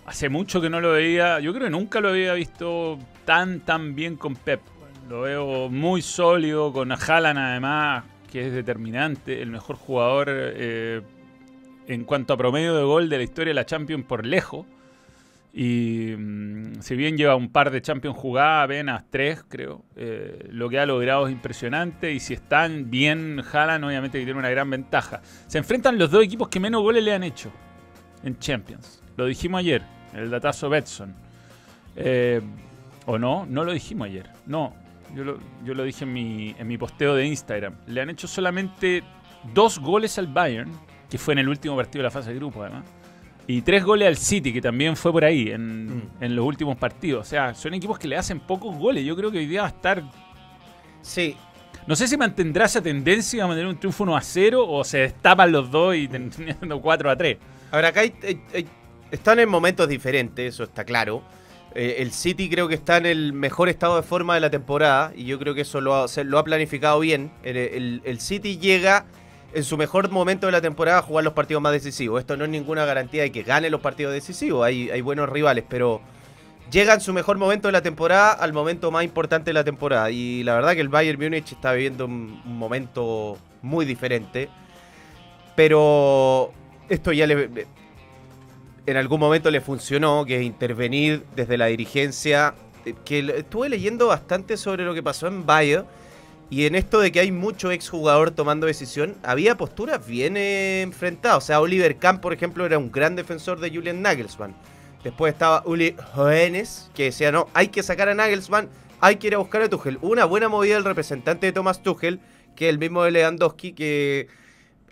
Hace 0.04 0.28
mucho 0.28 0.60
que 0.60 0.68
no 0.68 0.80
lo 0.80 0.92
veía, 0.92 1.38
yo 1.40 1.52
creo 1.52 1.66
que 1.66 1.70
nunca 1.70 2.00
lo 2.00 2.08
había 2.08 2.34
visto 2.34 2.98
tan, 3.24 3.60
tan 3.60 3.94
bien 3.94 4.16
con 4.16 4.34
Pep. 4.34 4.60
Lo 5.08 5.22
veo 5.22 5.68
muy 5.68 6.02
sólido, 6.02 6.72
con 6.72 6.90
Haaland 6.92 7.38
además, 7.38 8.04
que 8.30 8.48
es 8.48 8.52
determinante, 8.52 9.40
el 9.40 9.50
mejor 9.50 9.76
jugador 9.76 10.26
eh, 10.28 11.02
en 11.86 12.04
cuanto 12.04 12.34
a 12.34 12.36
promedio 12.36 12.74
de 12.74 12.82
gol 12.82 13.08
de 13.08 13.18
la 13.18 13.22
historia 13.22 13.50
de 13.50 13.54
la 13.54 13.64
Champions 13.64 14.04
por 14.04 14.26
lejos. 14.26 14.66
Y 15.52 16.14
mm, 16.16 16.80
si 16.80 16.96
bien 16.96 17.16
lleva 17.16 17.36
un 17.36 17.50
par 17.50 17.70
de 17.70 17.82
Champions 17.82 18.16
jugadas, 18.16 18.64
apenas 18.64 19.04
tres, 19.10 19.44
creo, 19.46 19.84
eh, 19.96 20.48
lo 20.50 20.70
que 20.70 20.78
ha 20.78 20.86
logrado 20.86 21.26
es 21.26 21.32
impresionante. 21.32 22.12
Y 22.12 22.20
si 22.20 22.34
están 22.34 22.90
bien 22.90 23.42
Haaland, 23.52 23.84
obviamente 23.84 24.18
que 24.18 24.24
tiene 24.24 24.38
una 24.38 24.50
gran 24.50 24.70
ventaja. 24.70 25.20
Se 25.46 25.58
enfrentan 25.58 25.98
los 25.98 26.10
dos 26.10 26.24
equipos 26.24 26.48
que 26.48 26.58
menos 26.58 26.82
goles 26.82 27.04
le 27.04 27.12
han 27.12 27.22
hecho 27.22 27.52
en 28.22 28.38
Champions. 28.38 29.02
Lo 29.16 29.26
dijimos 29.26 29.58
ayer, 29.58 29.82
el 30.14 30.30
datazo 30.30 30.70
Betson. 30.70 31.14
Eh, 31.96 32.40
¿O 33.04 33.18
no? 33.18 33.44
No 33.46 33.64
lo 33.64 33.72
dijimos 33.72 34.06
ayer. 34.06 34.30
No, 34.46 34.74
yo 35.14 35.24
lo, 35.24 35.38
yo 35.64 35.74
lo 35.74 35.82
dije 35.82 36.04
en 36.04 36.12
mi, 36.12 36.54
en 36.58 36.66
mi 36.66 36.78
posteo 36.78 37.14
de 37.14 37.26
Instagram. 37.26 37.74
Le 37.86 38.00
han 38.00 38.08
hecho 38.08 38.26
solamente 38.26 39.02
dos 39.52 39.78
goles 39.78 40.16
al 40.18 40.28
Bayern, 40.28 40.70
que 41.10 41.18
fue 41.18 41.34
en 41.34 41.40
el 41.40 41.48
último 41.48 41.76
partido 41.76 42.00
de 42.00 42.04
la 42.04 42.10
fase 42.10 42.30
de 42.30 42.36
grupo, 42.36 42.62
además. 42.62 42.84
Y 43.46 43.62
tres 43.62 43.84
goles 43.84 44.06
al 44.08 44.16
City, 44.16 44.52
que 44.52 44.60
también 44.60 44.96
fue 44.96 45.10
por 45.12 45.24
ahí 45.24 45.50
en, 45.50 45.86
Mm. 45.96 46.02
en 46.20 46.36
los 46.36 46.46
últimos 46.46 46.76
partidos. 46.76 47.26
O 47.26 47.28
sea, 47.28 47.54
son 47.54 47.74
equipos 47.74 47.98
que 47.98 48.06
le 48.08 48.16
hacen 48.16 48.38
pocos 48.40 48.76
goles. 48.76 49.04
Yo 49.04 49.16
creo 49.16 49.30
que 49.32 49.38
hoy 49.38 49.46
día 49.46 49.62
va 49.62 49.66
a 49.68 49.70
estar. 49.70 50.02
Sí, 51.02 51.36
No 51.84 51.96
sé 51.96 52.06
si 52.06 52.16
mantendrá 52.16 52.66
esa 52.66 52.80
tendencia 52.80 53.42
a 53.42 53.46
mantener 53.48 53.68
un 53.68 53.76
triunfo 53.76 54.04
1 54.04 54.16
a 54.16 54.20
0 54.20 54.64
o 54.68 54.84
se 54.84 54.98
destapan 54.98 55.50
los 55.50 55.68
dos 55.68 55.96
y 55.96 56.06
teniendo 56.06 56.80
4 56.80 57.10
a 57.10 57.16
3. 57.16 57.38
Ahora, 57.72 57.88
acá 57.88 58.02
hay- 58.02 58.14
hay- 58.22 58.40
hay- 58.54 58.66
están 59.10 59.40
en 59.40 59.48
momentos 59.48 59.88
diferentes, 59.88 60.54
eso 60.54 60.62
está 60.62 60.84
claro. 60.84 61.24
Eh, 61.74 61.96
el 61.98 62.12
City 62.12 62.48
creo 62.48 62.68
que 62.68 62.76
está 62.76 62.98
en 62.98 63.06
el 63.06 63.32
mejor 63.32 63.68
estado 63.68 63.96
de 63.96 64.02
forma 64.04 64.34
de 64.36 64.40
la 64.42 64.50
temporada 64.50 65.12
y 65.16 65.24
yo 65.24 65.40
creo 65.40 65.54
que 65.54 65.62
eso 65.62 65.80
lo 65.80 65.96
ha, 65.96 66.06
se- 66.06 66.22
lo 66.22 66.38
ha 66.38 66.44
planificado 66.44 67.00
bien. 67.00 67.32
El, 67.42 67.56
el- 67.56 68.02
el 68.04 68.20
City 68.20 68.58
llega 68.58 69.04
en 69.54 69.64
su 69.64 69.76
mejor 69.76 70.10
momento 70.10 70.46
de 70.46 70.52
la 70.52 70.60
temporada 70.60 71.02
jugar 71.02 71.24
los 71.24 71.34
partidos 71.34 71.62
más 71.62 71.72
decisivos. 71.72 72.20
Esto 72.20 72.36
no 72.36 72.44
es 72.44 72.50
ninguna 72.50 72.84
garantía 72.84 73.22
de 73.22 73.32
que 73.32 73.42
gane 73.42 73.70
los 73.70 73.80
partidos 73.80 74.12
decisivos, 74.12 74.64
hay, 74.64 75.00
buenos 75.00 75.28
rivales, 75.28 75.64
pero 75.68 76.00
llega 76.70 76.94
en 76.94 77.00
su 77.00 77.12
mejor 77.12 77.38
momento 77.38 77.68
de 77.68 77.72
la 77.72 77.82
temporada 77.82 78.32
al 78.32 78.52
momento 78.52 78.90
más 78.90 79.04
importante 79.04 79.50
de 79.50 79.54
la 79.54 79.64
temporada. 79.64 80.10
Y 80.10 80.42
la 80.42 80.54
verdad 80.54 80.74
que 80.74 80.80
el 80.80 80.88
Bayern 80.88 81.20
Múnich 81.20 81.52
está 81.52 81.72
viviendo 81.72 82.06
un, 82.06 82.40
momento 82.44 83.38
muy 83.60 83.84
diferente. 83.84 84.48
Pero 85.54 86.52
esto 86.88 87.12
ya 87.12 87.26
le, 87.26 87.66
en 88.86 88.96
algún 88.96 89.20
momento 89.20 89.50
le 89.50 89.60
funcionó, 89.60 90.24
que 90.24 90.36
es 90.36 90.42
intervenir 90.42 91.24
desde 91.36 91.58
la 91.58 91.66
dirigencia. 91.66 92.54
eh, 92.86 92.94
Que 93.04 93.18
estuve 93.36 93.68
leyendo 93.68 94.06
bastante 94.06 94.56
sobre 94.56 94.84
lo 94.84 94.94
que 94.94 95.02
pasó 95.02 95.26
en 95.26 95.44
Bayern. 95.44 95.84
Y 96.52 96.66
en 96.66 96.74
esto 96.74 97.00
de 97.00 97.10
que 97.10 97.20
hay 97.20 97.32
mucho 97.32 97.70
exjugador 97.70 98.30
tomando 98.30 98.66
decisión, 98.66 99.16
había 99.22 99.56
posturas 99.56 100.06
bien 100.06 100.36
eh, 100.36 100.82
enfrentadas. 100.82 101.38
O 101.38 101.40
sea, 101.40 101.62
Oliver 101.62 101.96
Kahn, 101.96 102.20
por 102.20 102.34
ejemplo, 102.34 102.66
era 102.66 102.76
un 102.76 102.92
gran 102.92 103.16
defensor 103.16 103.58
de 103.58 103.70
Julian 103.70 104.02
Nagelsmann. 104.02 104.54
Después 105.02 105.32
estaba 105.32 105.62
Uli 105.64 105.96
Hoeneß, 106.14 106.90
que 106.94 107.04
decía, 107.04 107.32
no, 107.32 107.48
hay 107.54 107.68
que 107.68 107.82
sacar 107.82 108.10
a 108.10 108.14
Nagelsmann, 108.14 108.68
hay 109.00 109.16
que 109.16 109.28
ir 109.28 109.34
a 109.34 109.38
buscar 109.38 109.62
a 109.62 109.70
Tuchel. 109.70 109.96
Una 110.02 110.26
buena 110.26 110.50
movida 110.50 110.74
del 110.74 110.84
representante 110.84 111.46
de 111.46 111.52
Thomas 111.52 111.82
Tuchel, 111.82 112.20
que 112.54 112.66
es 112.68 112.70
el 112.74 112.78
mismo 112.78 113.02
de 113.02 113.12
Lewandowski, 113.12 113.72
que 113.72 114.28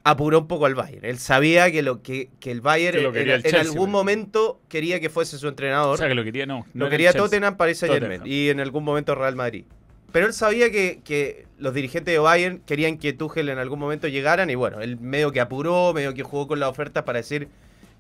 apuró 0.02 0.38
un 0.38 0.49
poco 0.49 0.64
al 0.64 0.75
Bayern. 0.75 1.05
Él 1.05 1.19
sabía 1.19 1.71
que, 1.71 1.83
lo, 1.83 2.00
que, 2.00 2.31
que 2.40 2.52
el 2.52 2.62
Bayern 2.62 3.12
Que 3.12 3.26
lo 3.26 3.35
en, 3.35 3.55
algún 3.57 3.90
¿no? 3.90 3.99
momento 3.99 4.62
quería 4.71 4.99
que 4.99 5.11
fuese 5.11 5.37
su 5.37 5.47
entrenador. 5.47 5.97
O 5.97 5.99
sea, 5.99 6.09
que 6.09 6.14
lo 6.14 6.25
quería, 6.25 6.47
no. 6.47 6.64
no 6.73 6.87
Lo 6.87 6.90
quería 6.90 7.12
Germain 7.12 7.31
Tottenham. 7.31 8.23
y 8.25 8.49
en 8.49 8.61
algún 8.61 8.83
momento 8.83 9.14
Real 9.14 9.37
Madrid. 9.37 9.67
Pero 10.12 10.26
él 10.26 10.33
sabía 10.33 10.71
que, 10.71 11.00
que 11.05 11.47
los 11.59 11.75
dirigentes 11.75 12.12
de 12.12 12.19
Bayern 12.19 12.61
querían 12.67 12.99
que 12.99 13.12
Tuchel 13.12 13.49
en 13.49 13.59
algún 13.59 13.79
momento 13.79 14.09
llegaran 14.09 14.50
y 14.50 14.55
bueno, 14.55 14.81
él 14.81 14.99
medio 14.99 15.31
que 15.31 15.40
apuró, 15.40 15.93
medio 15.93 16.14
que 16.14 16.23
jugó 16.23 16.49
con 16.49 16.59
la 16.59 16.69
oferta 16.69 17.05
para 17.05 17.19
decir, 17.19 17.49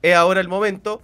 es 0.02 0.14
ahora 0.14 0.40
el 0.40 0.48
momento 0.48 1.02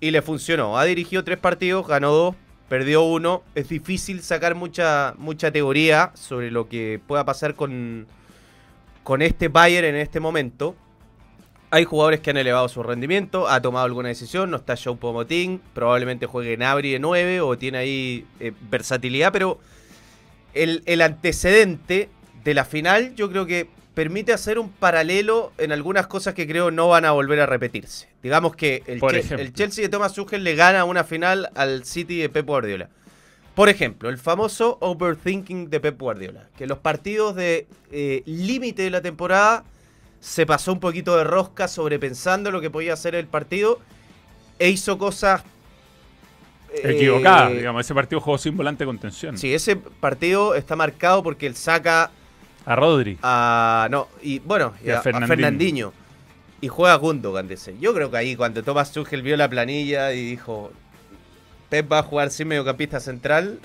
y 0.00 0.10
le 0.10 0.22
funcionó. 0.22 0.78
Ha 0.78 0.84
dirigido 0.84 1.22
tres 1.24 1.38
partidos, 1.38 1.86
ganó 1.86 2.10
dos, 2.10 2.36
perdió 2.68 3.02
uno. 3.02 3.42
Es 3.54 3.68
difícil 3.68 4.22
sacar 4.22 4.54
mucha, 4.54 5.14
mucha 5.18 5.52
teoría 5.52 6.10
sobre 6.14 6.50
lo 6.50 6.68
que 6.68 7.00
pueda 7.06 7.24
pasar 7.24 7.54
con, 7.54 8.06
con 9.02 9.22
este 9.22 9.48
Bayern 9.48 9.88
en 9.88 9.96
este 9.96 10.20
momento. 10.20 10.74
Hay 11.72 11.84
jugadores 11.84 12.20
que 12.20 12.30
han 12.30 12.36
elevado 12.36 12.68
su 12.68 12.82
rendimiento, 12.82 13.46
ha 13.46 13.62
tomado 13.62 13.84
alguna 13.84 14.08
decisión, 14.08 14.50
no 14.50 14.56
está 14.56 14.74
Joe 14.76 14.96
Pomotín, 14.96 15.60
probablemente 15.72 16.26
juegue 16.26 16.54
en 16.54 16.64
Abri 16.64 16.92
de 16.92 16.98
9 16.98 17.42
o 17.42 17.56
tiene 17.56 17.78
ahí 17.78 18.26
eh, 18.40 18.52
versatilidad, 18.70 19.32
pero 19.32 19.60
el, 20.54 20.82
el 20.86 21.00
antecedente 21.02 22.08
de 22.44 22.54
la 22.54 22.64
final 22.64 23.14
yo 23.14 23.30
creo 23.30 23.46
que 23.46 23.68
permite 23.94 24.32
hacer 24.32 24.58
un 24.58 24.70
paralelo 24.70 25.52
en 25.58 25.72
algunas 25.72 26.06
cosas 26.06 26.34
que 26.34 26.46
creo 26.46 26.70
no 26.70 26.88
van 26.88 27.04
a 27.04 27.10
volver 27.12 27.40
a 27.40 27.46
repetirse. 27.46 28.08
Digamos 28.22 28.54
que 28.56 28.82
el, 28.86 29.00
Che- 29.00 29.34
el 29.42 29.52
Chelsea 29.52 29.82
de 29.82 29.88
Thomas 29.88 30.12
Tuchel 30.14 30.42
le 30.44 30.54
gana 30.54 30.84
una 30.84 31.04
final 31.04 31.50
al 31.54 31.84
City 31.84 32.18
de 32.18 32.28
Pep 32.28 32.46
Guardiola. 32.46 32.88
Por 33.54 33.68
ejemplo, 33.68 34.08
el 34.08 34.16
famoso 34.16 34.78
overthinking 34.80 35.68
de 35.70 35.80
Pep 35.80 36.00
Guardiola, 36.00 36.48
que 36.56 36.64
en 36.64 36.68
los 36.70 36.78
partidos 36.78 37.34
de 37.34 37.66
eh, 37.90 38.22
límite 38.24 38.82
de 38.82 38.90
la 38.90 39.02
temporada 39.02 39.64
se 40.20 40.46
pasó 40.46 40.72
un 40.72 40.80
poquito 40.80 41.16
de 41.16 41.24
rosca 41.24 41.66
sobrepensando 41.66 42.50
lo 42.50 42.60
que 42.60 42.70
podía 42.70 42.92
hacer 42.94 43.14
el 43.14 43.26
partido 43.26 43.80
e 44.58 44.70
hizo 44.70 44.98
cosas 44.98 45.42
eh, 46.74 46.92
Equivocada, 46.94 47.50
digamos. 47.50 47.84
Ese 47.84 47.94
partido 47.94 48.20
jugó 48.20 48.38
sin 48.38 48.56
volante 48.56 48.84
de 48.84 48.86
contención. 48.86 49.36
Sí, 49.38 49.52
ese 49.52 49.76
partido 49.76 50.54
está 50.54 50.76
marcado 50.76 51.22
porque 51.22 51.46
él 51.46 51.54
saca 51.56 52.10
A 52.64 52.76
Rodri. 52.76 53.18
a. 53.22 53.88
No, 53.90 54.08
y 54.22 54.38
bueno, 54.40 54.72
Y 54.84 54.90
a 54.90 54.96
a, 54.96 54.98
a 54.98 55.02
Fernandinho. 55.02 55.28
Fernandinho. 55.28 55.92
Y 56.62 56.68
juega 56.68 56.94
Gundogan 56.96 57.50
ese. 57.50 57.74
Yo 57.80 57.94
creo 57.94 58.10
que 58.10 58.18
ahí 58.18 58.36
cuando 58.36 58.62
Thomas 58.62 58.92
Tuchel 58.92 59.22
vio 59.22 59.36
la 59.36 59.48
planilla 59.48 60.12
y 60.12 60.24
dijo. 60.24 60.70
Pep 61.70 61.90
va 61.90 62.00
a 62.00 62.02
jugar 62.02 62.30
sin 62.30 62.48
mediocampista 62.48 62.98
central. 62.98 63.60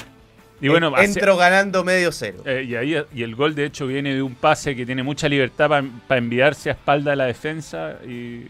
Y 0.61 0.69
bueno, 0.69 0.93
entro 0.97 1.35
ganando 1.35 1.83
medio 1.83 2.11
cero. 2.11 2.37
eh, 2.45 2.63
y, 2.67 2.75
ahí, 2.75 2.95
y 3.13 3.23
el 3.23 3.35
gol, 3.35 3.55
de 3.55 3.65
hecho, 3.65 3.87
viene 3.87 4.13
de 4.13 4.21
un 4.21 4.35
pase 4.35 4.75
que 4.75 4.85
tiene 4.85 5.03
mucha 5.03 5.27
libertad 5.27 5.69
para 6.07 6.17
enviarse 6.19 6.69
a 6.69 6.73
espalda 6.73 7.11
de 7.11 7.17
la 7.17 7.25
defensa 7.25 7.97
y 8.07 8.45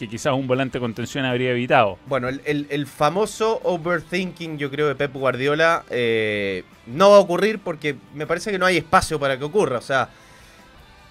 que 0.00 0.08
quizás 0.08 0.32
un 0.32 0.46
volante 0.46 0.78
de 0.78 0.80
contención 0.80 1.26
habría 1.26 1.50
evitado. 1.50 1.98
Bueno, 2.06 2.28
el, 2.28 2.86
famoso 2.86 3.60
overthinking, 3.64 4.56
yo 4.56 4.70
creo, 4.70 4.88
de 4.88 4.94
Pep 4.94 5.12
Guardiola 5.12 5.84
eh, 5.90 6.64
no 6.86 7.10
va 7.10 7.16
a 7.16 7.20
ocurrir 7.20 7.58
porque 7.58 7.96
me 8.14 8.26
parece 8.26 8.50
que 8.50 8.58
no 8.58 8.64
hay 8.64 8.78
espacio 8.78 9.20
para 9.20 9.38
que 9.38 9.44
ocurra. 9.44 9.76
O 9.76 9.82
sea, 9.82 10.08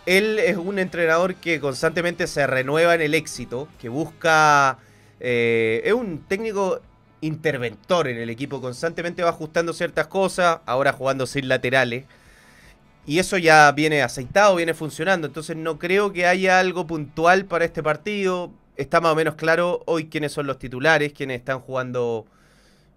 él 0.07 0.39
es 0.39 0.57
un 0.57 0.79
entrenador 0.79 1.35
que 1.35 1.59
constantemente 1.59 2.25
se 2.25 2.47
renueva 2.47 2.95
en 2.95 3.01
el 3.01 3.13
éxito, 3.13 3.67
que 3.79 3.89
busca... 3.89 4.79
eh, 5.19 5.83
es 5.85 5.93
un 5.93 6.23
técnico 6.27 6.81
interventor 7.21 8.07
en 8.07 8.17
el 8.17 8.31
equipo, 8.31 8.59
constantemente 8.59 9.21
va 9.21 9.29
ajustando 9.29 9.71
ciertas 9.71 10.07
cosas, 10.07 10.61
ahora 10.65 10.93
jugando 10.93 11.27
sin 11.27 11.47
laterales. 11.47 12.05
Y 13.05 13.19
eso 13.19 13.37
ya 13.37 13.71
viene 13.71 14.01
aceitado, 14.01 14.55
viene 14.55 14.73
funcionando. 14.73 15.27
Entonces 15.27 15.55
no 15.55 15.77
creo 15.77 16.11
que 16.11 16.25
haya 16.25 16.59
algo 16.59 16.87
puntual 16.87 17.45
para 17.45 17.65
este 17.65 17.83
partido. 17.83 18.51
Está 18.79 19.01
más 19.01 19.11
o 19.11 19.15
menos 19.15 19.35
claro 19.35 19.83
hoy 19.87 20.05
quiénes 20.05 20.31
son 20.31 20.47
los 20.47 20.57
titulares, 20.57 21.11
quiénes 21.11 21.39
están 21.39 21.59
jugando 21.59 22.25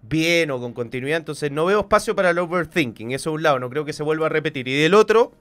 bien 0.01 0.49
o 0.49 0.57
con 0.57 0.71
continuidad. 0.71 1.17
Entonces 1.17 1.51
no 1.51 1.65
veo 1.65 1.81
espacio 1.81 2.15
para 2.15 2.29
el 2.29 2.39
overthinking. 2.39 3.11
Eso 3.11 3.31
de 3.31 3.35
un 3.35 3.43
lado, 3.43 3.59
no 3.59 3.69
creo 3.69 3.83
que 3.83 3.91
se 3.91 4.01
vuelva 4.01 4.27
a 4.27 4.29
repetir. 4.29 4.65
Y 4.69 4.81
del 4.81 4.93
otro, 4.93 5.33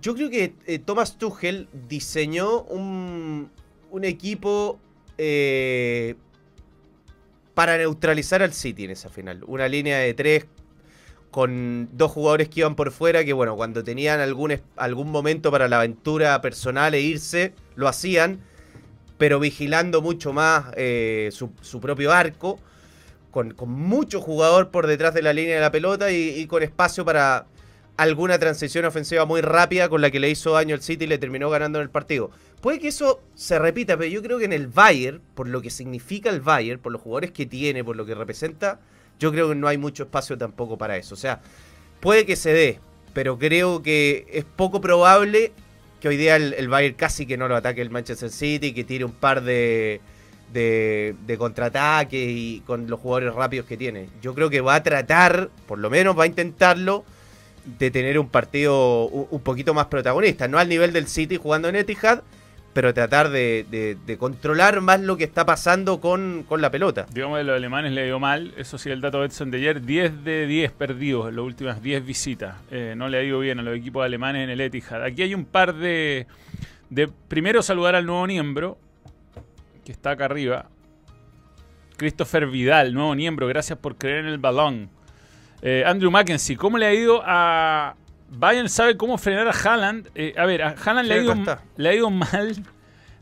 yo 0.00 0.14
creo 0.14 0.30
que 0.30 0.54
eh, 0.66 0.78
Thomas 0.78 1.18
Tuchel 1.18 1.68
diseñó 1.88 2.62
un, 2.62 3.50
un 3.90 4.04
equipo 4.04 4.78
eh, 5.18 6.14
para 7.52 7.76
neutralizar 7.76 8.42
al 8.42 8.54
City 8.54 8.84
en 8.84 8.92
esa 8.92 9.10
final. 9.10 9.44
Una 9.46 9.68
línea 9.68 9.98
de 9.98 10.14
tres 10.14 10.46
con 11.30 11.90
dos 11.92 12.12
jugadores 12.12 12.48
que 12.48 12.60
iban 12.60 12.76
por 12.76 12.90
fuera, 12.92 13.22
que 13.26 13.34
bueno, 13.34 13.56
cuando 13.56 13.84
tenían 13.84 14.20
algún, 14.20 14.58
algún 14.76 15.10
momento 15.10 15.50
para 15.50 15.68
la 15.68 15.80
aventura 15.80 16.40
personal 16.40 16.94
e 16.94 17.02
irse, 17.02 17.52
lo 17.74 17.88
hacían, 17.88 18.40
pero 19.18 19.40
vigilando 19.40 20.02
mucho 20.02 20.32
más 20.32 20.66
eh, 20.76 21.30
su, 21.32 21.50
su 21.60 21.80
propio 21.80 22.12
arco, 22.12 22.58
con, 23.30 23.52
con 23.52 23.70
mucho 23.70 24.20
jugador 24.20 24.70
por 24.70 24.86
detrás 24.86 25.14
de 25.14 25.22
la 25.22 25.32
línea 25.32 25.56
de 25.56 25.60
la 25.60 25.70
pelota 25.70 26.10
y, 26.10 26.46
con 26.46 26.62
espacio 26.62 27.04
para 27.04 27.46
alguna 27.96 28.38
transición 28.38 28.84
ofensiva 28.84 29.26
muy 29.26 29.40
rápida 29.40 29.88
con 29.88 30.00
la 30.00 30.10
que 30.10 30.20
le 30.20 30.30
hizo 30.30 30.52
daño 30.52 30.74
el 30.74 30.82
City 30.82 31.04
y 31.04 31.08
le 31.08 31.18
terminó 31.18 31.50
ganando 31.50 31.78
en 31.78 31.82
el 31.82 31.90
partido. 31.90 32.30
Puede 32.60 32.78
que 32.78 32.88
eso 32.88 33.20
se 33.34 33.58
repita, 33.58 33.96
pero 33.96 34.10
yo 34.10 34.22
creo 34.22 34.38
que 34.38 34.46
en 34.46 34.52
el 34.52 34.68
Bayern, 34.68 35.20
por 35.34 35.48
lo 35.48 35.60
que 35.60 35.70
significa 35.70 36.30
el 36.30 36.40
Bayern, 36.40 36.80
por 36.80 36.92
los 36.92 37.00
jugadores 37.02 37.30
que 37.30 37.46
tiene, 37.46 37.84
por 37.84 37.96
lo 37.96 38.06
que 38.06 38.14
representa, 38.14 38.80
yo 39.18 39.30
creo 39.32 39.50
que 39.50 39.54
no 39.54 39.68
hay 39.68 39.78
mucho 39.78 40.04
espacio 40.04 40.36
tampoco 40.36 40.78
para 40.78 40.96
eso. 40.96 41.14
O 41.14 41.18
sea, 41.18 41.40
puede 42.00 42.26
que 42.26 42.36
se 42.36 42.52
dé, 42.52 42.80
pero 43.12 43.38
creo 43.38 43.82
que 43.82 44.26
es 44.30 44.44
poco 44.44 44.80
probable 44.80 45.52
que 46.00 46.08
hoy 46.08 46.16
día 46.16 46.36
el, 46.36 46.52
el 46.54 46.68
Bayern 46.68 46.94
casi 46.94 47.26
que 47.26 47.36
no 47.36 47.48
lo 47.48 47.56
ataque 47.56 47.80
el 47.82 47.90
Manchester 47.90 48.30
City, 48.30 48.72
que 48.72 48.84
tire 48.84 49.04
un 49.04 49.12
par 49.12 49.42
de, 49.42 50.00
de, 50.52 51.14
de 51.26 51.38
contraataques 51.38 52.28
y 52.28 52.62
con 52.66 52.88
los 52.88 53.00
jugadores 53.00 53.34
rápidos 53.34 53.66
que 53.66 53.76
tiene. 53.76 54.08
Yo 54.20 54.34
creo 54.34 54.50
que 54.50 54.60
va 54.60 54.74
a 54.76 54.82
tratar, 54.82 55.50
por 55.66 55.78
lo 55.78 55.90
menos 55.90 56.18
va 56.18 56.24
a 56.24 56.26
intentarlo, 56.26 57.04
de 57.78 57.90
tener 57.90 58.18
un 58.18 58.28
partido 58.28 59.06
un, 59.06 59.26
un 59.30 59.40
poquito 59.40 59.74
más 59.74 59.86
protagonista. 59.86 60.46
No 60.46 60.58
al 60.58 60.68
nivel 60.68 60.92
del 60.92 61.08
City 61.08 61.36
jugando 61.36 61.68
en 61.68 61.76
Etihad, 61.76 62.22
pero 62.76 62.92
tratar 62.92 63.30
de, 63.30 63.96
controlar 64.18 64.82
más 64.82 65.00
lo 65.00 65.16
que 65.16 65.24
está 65.24 65.46
pasando 65.46 65.98
con, 65.98 66.44
la 66.58 66.70
pelota. 66.70 67.06
Digamos 67.10 67.38
que 67.38 67.44
los 67.44 67.56
alemanes 67.56 67.92
le 67.92 68.04
dio 68.04 68.20
mal, 68.20 68.52
eso 68.58 68.76
sí, 68.76 68.90
el 68.90 69.00
dato 69.00 69.20
de 69.20 69.28
Edson 69.28 69.50
de 69.50 69.56
ayer, 69.56 69.80
10 69.80 70.24
de 70.24 70.46
10 70.46 70.72
perdidos 70.72 71.30
en 71.30 71.36
las 71.36 71.44
últimas 71.46 71.80
10 71.80 72.04
visitas. 72.04 72.56
Eh, 72.70 72.92
no 72.94 73.08
le 73.08 73.16
ha 73.16 73.22
ido 73.22 73.38
bien 73.38 73.60
a 73.60 73.62
los 73.62 73.74
equipos 73.74 74.04
alemanes 74.04 74.44
en 74.44 74.50
el 74.50 74.60
Etihad. 74.60 75.02
Aquí 75.04 75.22
hay 75.22 75.34
un 75.34 75.46
par 75.46 75.74
de, 75.74 76.26
de... 76.90 77.08
Primero 77.28 77.62
saludar 77.62 77.94
al 77.94 78.04
nuevo 78.04 78.26
miembro, 78.26 78.76
que 79.82 79.92
está 79.92 80.10
acá 80.10 80.26
arriba. 80.26 80.66
Christopher 81.96 82.46
Vidal, 82.46 82.92
nuevo 82.92 83.14
miembro, 83.14 83.46
gracias 83.46 83.78
por 83.78 83.96
creer 83.96 84.18
en 84.18 84.26
el 84.26 84.38
balón. 84.38 84.90
Eh, 85.62 85.82
Andrew 85.86 86.10
Mackenzie, 86.10 86.58
¿cómo 86.58 86.76
le 86.76 86.84
ha 86.84 86.92
ido 86.92 87.22
a... 87.24 87.94
Bayern 88.38 88.68
sabe 88.68 88.96
cómo 88.96 89.18
frenar 89.18 89.48
a 89.48 89.52
Haaland. 89.52 90.08
Eh, 90.14 90.34
a 90.36 90.44
ver, 90.46 90.62
a 90.62 90.70
Haaland 90.70 91.08
le, 91.08 91.14
ha 91.14 91.22
ido, 91.22 91.32
acá 91.32 91.40
está. 91.40 91.62
le 91.76 91.88
ha 91.88 91.94
ido 91.94 92.10
mal. 92.10 92.56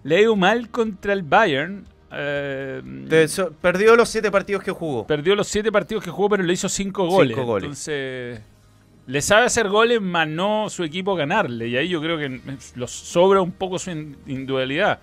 Le 0.02 0.16
ha 0.16 0.20
ido 0.20 0.36
mal 0.36 0.68
contra 0.70 1.12
el 1.12 1.22
Bayern. 1.22 1.86
Eh, 2.12 2.80
De 2.84 3.28
perdió 3.60 3.96
los 3.96 4.08
siete 4.08 4.30
partidos 4.30 4.62
que 4.62 4.70
jugó. 4.70 5.06
Perdió 5.06 5.34
los 5.34 5.48
siete 5.48 5.72
partidos 5.72 6.04
que 6.04 6.10
jugó, 6.10 6.28
pero 6.28 6.42
le 6.42 6.52
hizo 6.52 6.68
cinco 6.68 7.06
goles. 7.06 7.34
Cinco 7.34 7.46
goles. 7.46 7.64
Entonces, 7.64 8.40
le 9.06 9.20
sabe 9.22 9.46
hacer 9.46 9.68
goles, 9.68 10.00
más 10.00 10.28
no 10.28 10.68
su 10.70 10.84
equipo 10.84 11.14
ganarle. 11.14 11.68
Y 11.68 11.76
ahí 11.76 11.88
yo 11.88 12.00
creo 12.00 12.18
que 12.18 12.40
los 12.76 12.90
sobra 12.90 13.40
un 13.40 13.52
poco 13.52 13.78
su 13.78 13.90
in- 13.90 14.16
individualidad. 14.26 14.98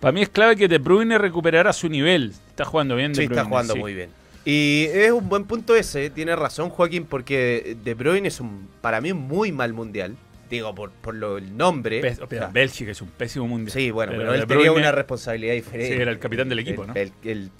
Para 0.00 0.12
mí 0.12 0.22
es 0.22 0.28
clave 0.28 0.56
que 0.56 0.68
De 0.68 0.78
Bruyne 0.78 1.16
recuperara 1.18 1.72
su 1.72 1.88
nivel. 1.88 2.32
Está 2.48 2.64
jugando 2.64 2.96
bien 2.96 3.12
De 3.12 3.22
Sí, 3.22 3.26
Bruyne. 3.26 3.40
está 3.40 3.48
jugando 3.48 3.72
sí. 3.74 3.78
muy 3.80 3.94
bien. 3.94 4.10
Y 4.44 4.86
es 4.92 5.12
un 5.12 5.28
buen 5.28 5.44
punto 5.44 5.76
ese, 5.76 6.10
tiene 6.10 6.34
razón 6.34 6.68
Joaquín, 6.70 7.04
porque 7.06 7.76
De 7.84 7.94
Bruyne 7.94 8.26
es 8.28 8.40
un, 8.40 8.68
para 8.80 9.00
mí, 9.00 9.12
un 9.12 9.20
muy 9.28 9.52
mal 9.52 9.72
mundial. 9.72 10.16
Digo, 10.50 10.74
por, 10.74 10.90
por 10.90 11.14
lo, 11.14 11.38
el 11.38 11.56
nombre. 11.56 12.00
O 12.20 12.26
sea, 12.28 12.48
Bélgica 12.48 12.90
es 12.90 13.00
un 13.00 13.08
pésimo 13.08 13.46
mundial. 13.48 13.72
sí, 13.72 13.90
bueno, 13.90 14.12
pero, 14.16 14.34
él 14.34 14.46
tenía 14.46 14.66
Bruyne- 14.70 14.78
una 14.80 14.92
responsabilidad 14.92 15.54
diferente. 15.54 15.94
Sí, 15.96 16.00
era 16.02 16.10
el 16.10 16.18
capitán 16.18 16.48
del 16.48 16.58
equipo, 16.58 16.82
El- 16.82 16.88
¿no? 16.88 16.94
El, 16.94 17.12
el- 17.24 17.50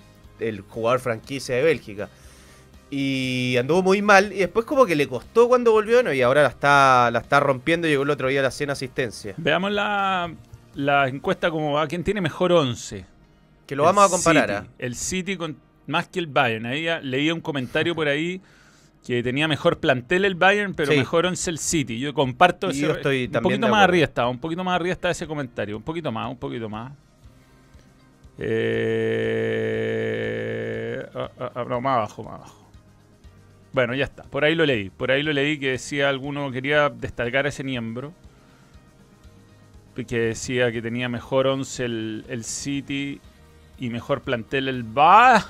el 0.41 0.61
jugador 0.63 0.99
franquicia 1.01 1.55
de 1.57 1.63
Bélgica. 1.63 2.09
Y 2.91 3.57
anduvo 3.59 3.83
muy 3.83 4.03
mal. 4.03 4.33
Y 4.33 4.39
después 4.41 4.67
como 4.67 4.85
que 4.85 4.95
le 4.97 5.07
costó 5.09 5.49
cuando 5.49 5.73
volvió, 5.73 6.03
¿no? 6.03 6.13
Y 6.13 6.21
ahora 6.21 6.43
la 6.43 6.49
está, 6.49 7.11
la 7.11 7.21
está 7.21 7.41
rompiendo. 7.41 7.87
Llegó 7.89 8.03
el 8.03 8.11
otro 8.11 8.29
día 8.29 8.41
a 8.41 8.43
las 8.43 8.55
100 8.55 8.71
asistencias. 8.71 9.35
Veamos 9.39 9.71
la, 9.73 10.35
la 10.75 11.09
encuesta 11.09 11.51
como 11.51 11.73
va. 11.73 11.87
¿Quién 11.87 12.05
tiene 12.05 12.21
mejor 12.21 12.53
11? 12.53 13.07
Que 13.67 13.77
lo 13.77 13.85
vamos 13.85 14.05
a 14.05 14.09
comparar. 14.11 14.51
¿ah? 14.51 14.67
El 14.79 14.97
City 14.97 15.37
con, 15.39 15.57
más 15.87 16.09
que 16.09 16.19
el 16.19 16.27
Bayern. 16.27 16.67
Ahí 16.67 16.87
leía 17.03 17.35
un 17.35 17.41
comentario 17.41 17.95
por 17.95 18.09
ahí 18.09 18.41
que 19.07 19.23
tenía 19.23 19.49
mejor 19.49 19.81
plantel 19.81 20.25
el 20.25 20.35
Bayern, 20.37 20.75
pero 20.75 20.93
Sí. 20.93 20.99
mejor 20.99 21.27
11 21.27 21.51
el 21.51 21.59
City. 21.59 21.99
Yo 21.99 22.15
comparto 22.15 22.71
ese. 22.71 22.81
yo 22.83 22.93
estoy 22.93 23.31
un 23.35 23.43
poquito 23.43 23.69
más 23.69 23.83
arriba 23.85 24.05
estaba, 24.05 24.29
un 24.29 24.39
poquito 24.39 24.63
más 24.63 24.77
arriba 24.77 24.93
está 24.93 25.11
ese 25.11 25.27
comentario. 25.27 25.77
Un 25.77 25.83
poquito 25.83 26.13
más, 26.13 26.31
un 26.31 26.39
poquito 26.39 26.69
más. 26.69 26.93
Eh, 29.75 31.07
ah, 31.15 31.31
ah, 31.39 31.53
ah, 31.55 31.65
no, 31.69 31.81
más 31.81 31.97
abajo, 31.99 32.23
más 32.25 32.35
abajo. 32.35 32.71
Bueno, 33.73 33.95
ya 33.95 34.05
está. 34.05 34.25
Por 34.25 34.45
ahí 34.45 34.55
lo 34.55 34.67
leí. 34.67 34.91
Por 34.91 35.11
ahí 35.11 35.23
lo 35.23 35.33
leí 35.33 35.59
que 35.59 35.71
decía 35.73 36.09
alguno 36.09 36.51
quería 36.53 36.91
destacar 36.91 37.47
a 37.47 37.49
ese 37.49 37.65
miembro. 37.65 38.13
Que 40.07 40.19
decía 40.19 40.73
que 40.73 40.81
tenía 40.81 41.09
mejor 41.09 41.47
11 41.47 41.85
el, 41.85 42.25
el 42.29 42.45
City 42.45 43.21
y 43.79 43.91
mejor 43.91 44.23
plantel 44.23 44.69
el 44.69 44.83
Ba. 44.85 45.45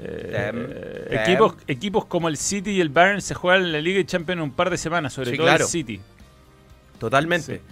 Eh, 0.00 1.08
equipos, 1.10 1.54
equipos 1.66 2.04
como 2.04 2.28
el 2.28 2.36
City 2.36 2.70
y 2.70 2.80
el 2.80 2.88
Bayern 2.88 3.20
se 3.20 3.34
juegan 3.34 3.62
en 3.64 3.72
la 3.72 3.80
Liga 3.80 3.98
de 3.98 4.06
Champions 4.06 4.38
en 4.38 4.42
un 4.44 4.52
par 4.52 4.70
de 4.70 4.76
semanas, 4.76 5.12
sobre 5.12 5.30
Sí, 5.32 5.36
todo 5.36 5.46
claro. 5.46 5.64
el 5.64 5.70
City. 5.70 6.00
Totalmente. 6.98 7.56
Sí. 7.56 7.62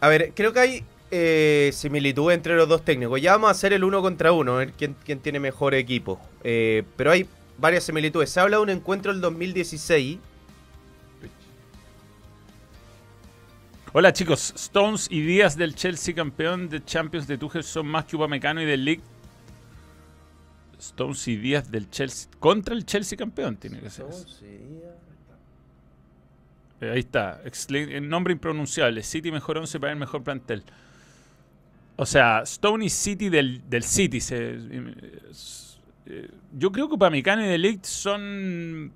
A 0.00 0.08
ver, 0.08 0.32
creo 0.34 0.52
que 0.52 0.60
hay 0.60 0.84
eh, 1.10 1.70
similitud 1.74 2.32
entre 2.32 2.56
los 2.56 2.68
dos 2.68 2.84
técnicos. 2.84 3.20
Ya 3.20 3.32
vamos 3.32 3.48
a 3.48 3.50
hacer 3.52 3.72
el 3.72 3.84
uno 3.84 4.00
contra 4.00 4.32
uno, 4.32 4.54
a 4.54 4.58
ver 4.58 4.72
quién, 4.72 4.96
quién 5.04 5.18
tiene 5.20 5.40
mejor 5.40 5.74
equipo. 5.74 6.18
Eh, 6.42 6.84
pero 6.96 7.10
hay 7.10 7.26
varias 7.58 7.84
similitudes. 7.84 8.30
Se 8.30 8.40
habla 8.40 8.56
de 8.56 8.62
un 8.62 8.70
encuentro 8.70 9.12
del 9.12 9.20
2016. 9.20 10.18
Hola 13.94 14.12
chicos, 14.14 14.54
Stones 14.56 15.06
y 15.10 15.20
Díaz 15.20 15.54
del 15.56 15.74
Chelsea 15.74 16.14
campeón 16.14 16.70
de 16.70 16.82
Champions 16.82 17.26
de 17.26 17.36
Tuchel 17.36 17.62
son 17.62 17.86
más 17.86 18.06
que 18.06 18.16
Upamecano 18.16 18.62
y 18.62 18.64
del 18.64 18.84
League. 18.86 19.02
Stones 20.82 21.26
y 21.28 21.36
Díaz 21.36 21.70
del 21.70 21.88
Chelsea 21.90 22.30
contra 22.40 22.74
el 22.74 22.84
Chelsea 22.84 23.16
campeón 23.16 23.56
tiene 23.56 23.80
que 23.80 23.88
ser. 23.90 24.06
eso. 24.08 24.26
Eh, 26.80 26.90
ahí 26.90 26.98
está, 26.98 27.40
el 27.68 28.08
nombre 28.08 28.32
impronunciable. 28.32 29.02
City 29.02 29.30
mejor 29.30 29.58
11, 29.58 29.78
Bayern 29.78 30.00
mejor 30.00 30.22
plantel. 30.24 30.64
O 31.96 32.06
sea, 32.06 32.40
Stone 32.42 32.84
y 32.84 32.88
City 32.90 33.28
del, 33.28 33.62
del 33.70 33.84
City. 33.84 34.20
se- 34.20 34.58
eh, 36.06 36.28
yo 36.58 36.72
creo 36.72 36.88
que 36.88 36.94
Upamecano 36.96 37.44
y 37.44 37.48
De 37.48 37.58
Ligt 37.58 37.84
son 37.84 38.90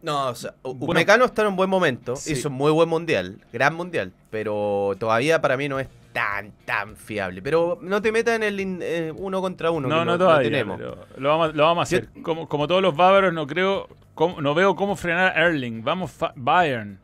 No, 0.00 0.28
o 0.28 0.34
sea, 0.34 0.54
Bueno. 0.62 0.84
Upamecano 0.84 1.26
está 1.26 1.42
en 1.42 1.48
un 1.48 1.56
buen 1.56 1.68
momento. 1.68 2.16
Sí. 2.16 2.32
Hizo 2.32 2.48
un 2.48 2.54
muy 2.54 2.72
buen 2.72 2.88
mundial. 2.88 3.38
Gran 3.52 3.74
mundial. 3.74 4.12
Pero 4.30 4.94
todavía 4.98 5.42
para 5.42 5.56
mí 5.58 5.68
no 5.68 5.78
es 5.78 5.88
tan, 6.18 6.52
tan 6.64 6.96
fiable. 6.96 7.40
Pero 7.42 7.78
no 7.80 8.02
te 8.02 8.10
metas 8.10 8.34
en 8.34 8.42
el 8.42 8.78
eh, 8.82 9.12
uno 9.16 9.40
contra 9.40 9.70
uno. 9.70 9.86
No, 9.88 10.00
que 10.00 10.04
no 10.04 10.12
lo 10.12 10.18
todavía. 10.18 10.50
tenemos. 10.50 10.80
lo, 10.80 11.28
vamos, 11.28 11.50
a- 11.50 11.52
lo 11.52 11.62
vamos 11.64 11.88
a 11.88 11.90
Yo- 11.96 11.98
hacer. 12.04 12.22
Como, 12.22 12.48
como 12.48 12.66
todos 12.66 12.82
los 12.82 12.96
bávaros, 12.96 13.32
no 13.32 13.46
creo, 13.46 13.88
cómo- 14.14 14.40
no 14.40 14.52
veo 14.54 14.74
cómo 14.74 14.96
frenar 14.96 15.36
a 15.38 15.46
Erling. 15.46 15.82
Vamos, 15.84 16.16
Bayern. 16.34 16.98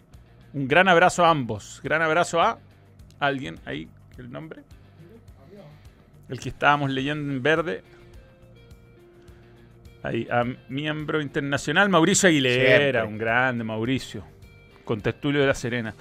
Un 0.52 0.66
gran 0.66 0.88
abrazo 0.88 1.24
a 1.24 1.30
ambos. 1.30 1.80
Gran 1.84 2.02
abrazo 2.02 2.40
a 2.40 2.58
alguien 3.20 3.58
ahí, 3.64 3.88
el 4.18 4.30
nombre. 4.32 4.62
El 6.28 6.40
que 6.40 6.48
estábamos 6.48 6.90
leyendo 6.90 7.32
en 7.32 7.42
verde. 7.42 7.82
Ahí, 10.02 10.26
a 10.30 10.44
miembro 10.68 11.20
internacional, 11.22 11.88
Mauricio 11.88 12.28
Aguilera, 12.28 13.00
Siempre. 13.00 13.02
un 13.04 13.18
grande 13.18 13.64
Mauricio, 13.64 14.22
con 14.84 15.00
Tertulio 15.00 15.40
de 15.40 15.46
la 15.46 15.54
Serena. 15.54 15.94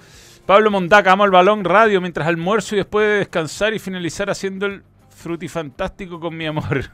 Pablo 0.46 0.70
Mondaca, 0.70 1.12
amo 1.12 1.24
el 1.24 1.30
balón 1.30 1.64
radio 1.64 2.02
mientras 2.02 2.28
almuerzo 2.28 2.74
y 2.74 2.78
después 2.78 3.06
de 3.06 3.18
descansar 3.20 3.72
y 3.72 3.78
finalizar 3.78 4.28
haciendo 4.28 4.66
el 4.66 4.82
frutifantástico 5.08 6.20
con 6.20 6.36
mi 6.36 6.44
amor. 6.44 6.84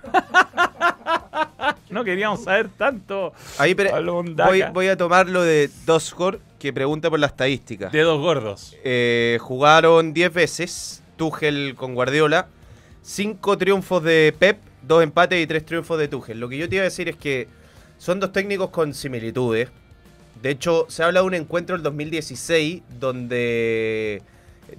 no 1.91 2.05
queríamos 2.05 2.45
saber 2.45 2.69
tanto. 2.69 3.33
Ahí, 3.59 3.75
pero 3.75 3.91
Pablo 3.91 4.23
voy, 4.23 4.63
voy 4.73 4.87
a 4.87 4.97
tomar 4.97 5.29
lo 5.29 5.43
de 5.43 5.69
Dosgor, 5.85 6.39
que 6.61 6.73
pregunta 6.73 7.11
por 7.11 7.19
la 7.19 7.27
estadística. 7.27 7.89
Dedos 7.89 8.21
gordos. 8.21 8.77
Eh, 8.85 9.39
jugaron 9.41 10.13
10 10.13 10.33
veces 10.33 11.03
Tuchel 11.17 11.75
con 11.77 11.97
Guardiola. 11.97 12.47
5 13.03 13.59
triunfos 13.59 14.01
de 14.05 14.33
Pep, 14.39 14.61
2 14.83 15.03
empates 15.03 15.43
y 15.43 15.47
3 15.49 15.65
triunfos 15.65 15.99
de 15.99 16.07
Tuchel. 16.07 16.39
Lo 16.39 16.49
que 16.49 16.57
yo 16.57 16.69
te 16.69 16.77
iba 16.77 16.83
a 16.83 16.85
decir 16.85 17.09
es 17.09 17.17
que 17.17 17.49
son 17.99 18.21
dos 18.21 18.31
técnicos 18.31 18.71
con 18.71 18.95
similitudes. 18.95 19.71
De 20.43 20.51
hecho, 20.51 20.87
se 20.89 21.03
habla 21.03 21.21
de 21.21 21.27
un 21.27 21.35
encuentro 21.35 21.77
del 21.77 21.83
2016 21.83 22.83
donde 22.99 24.23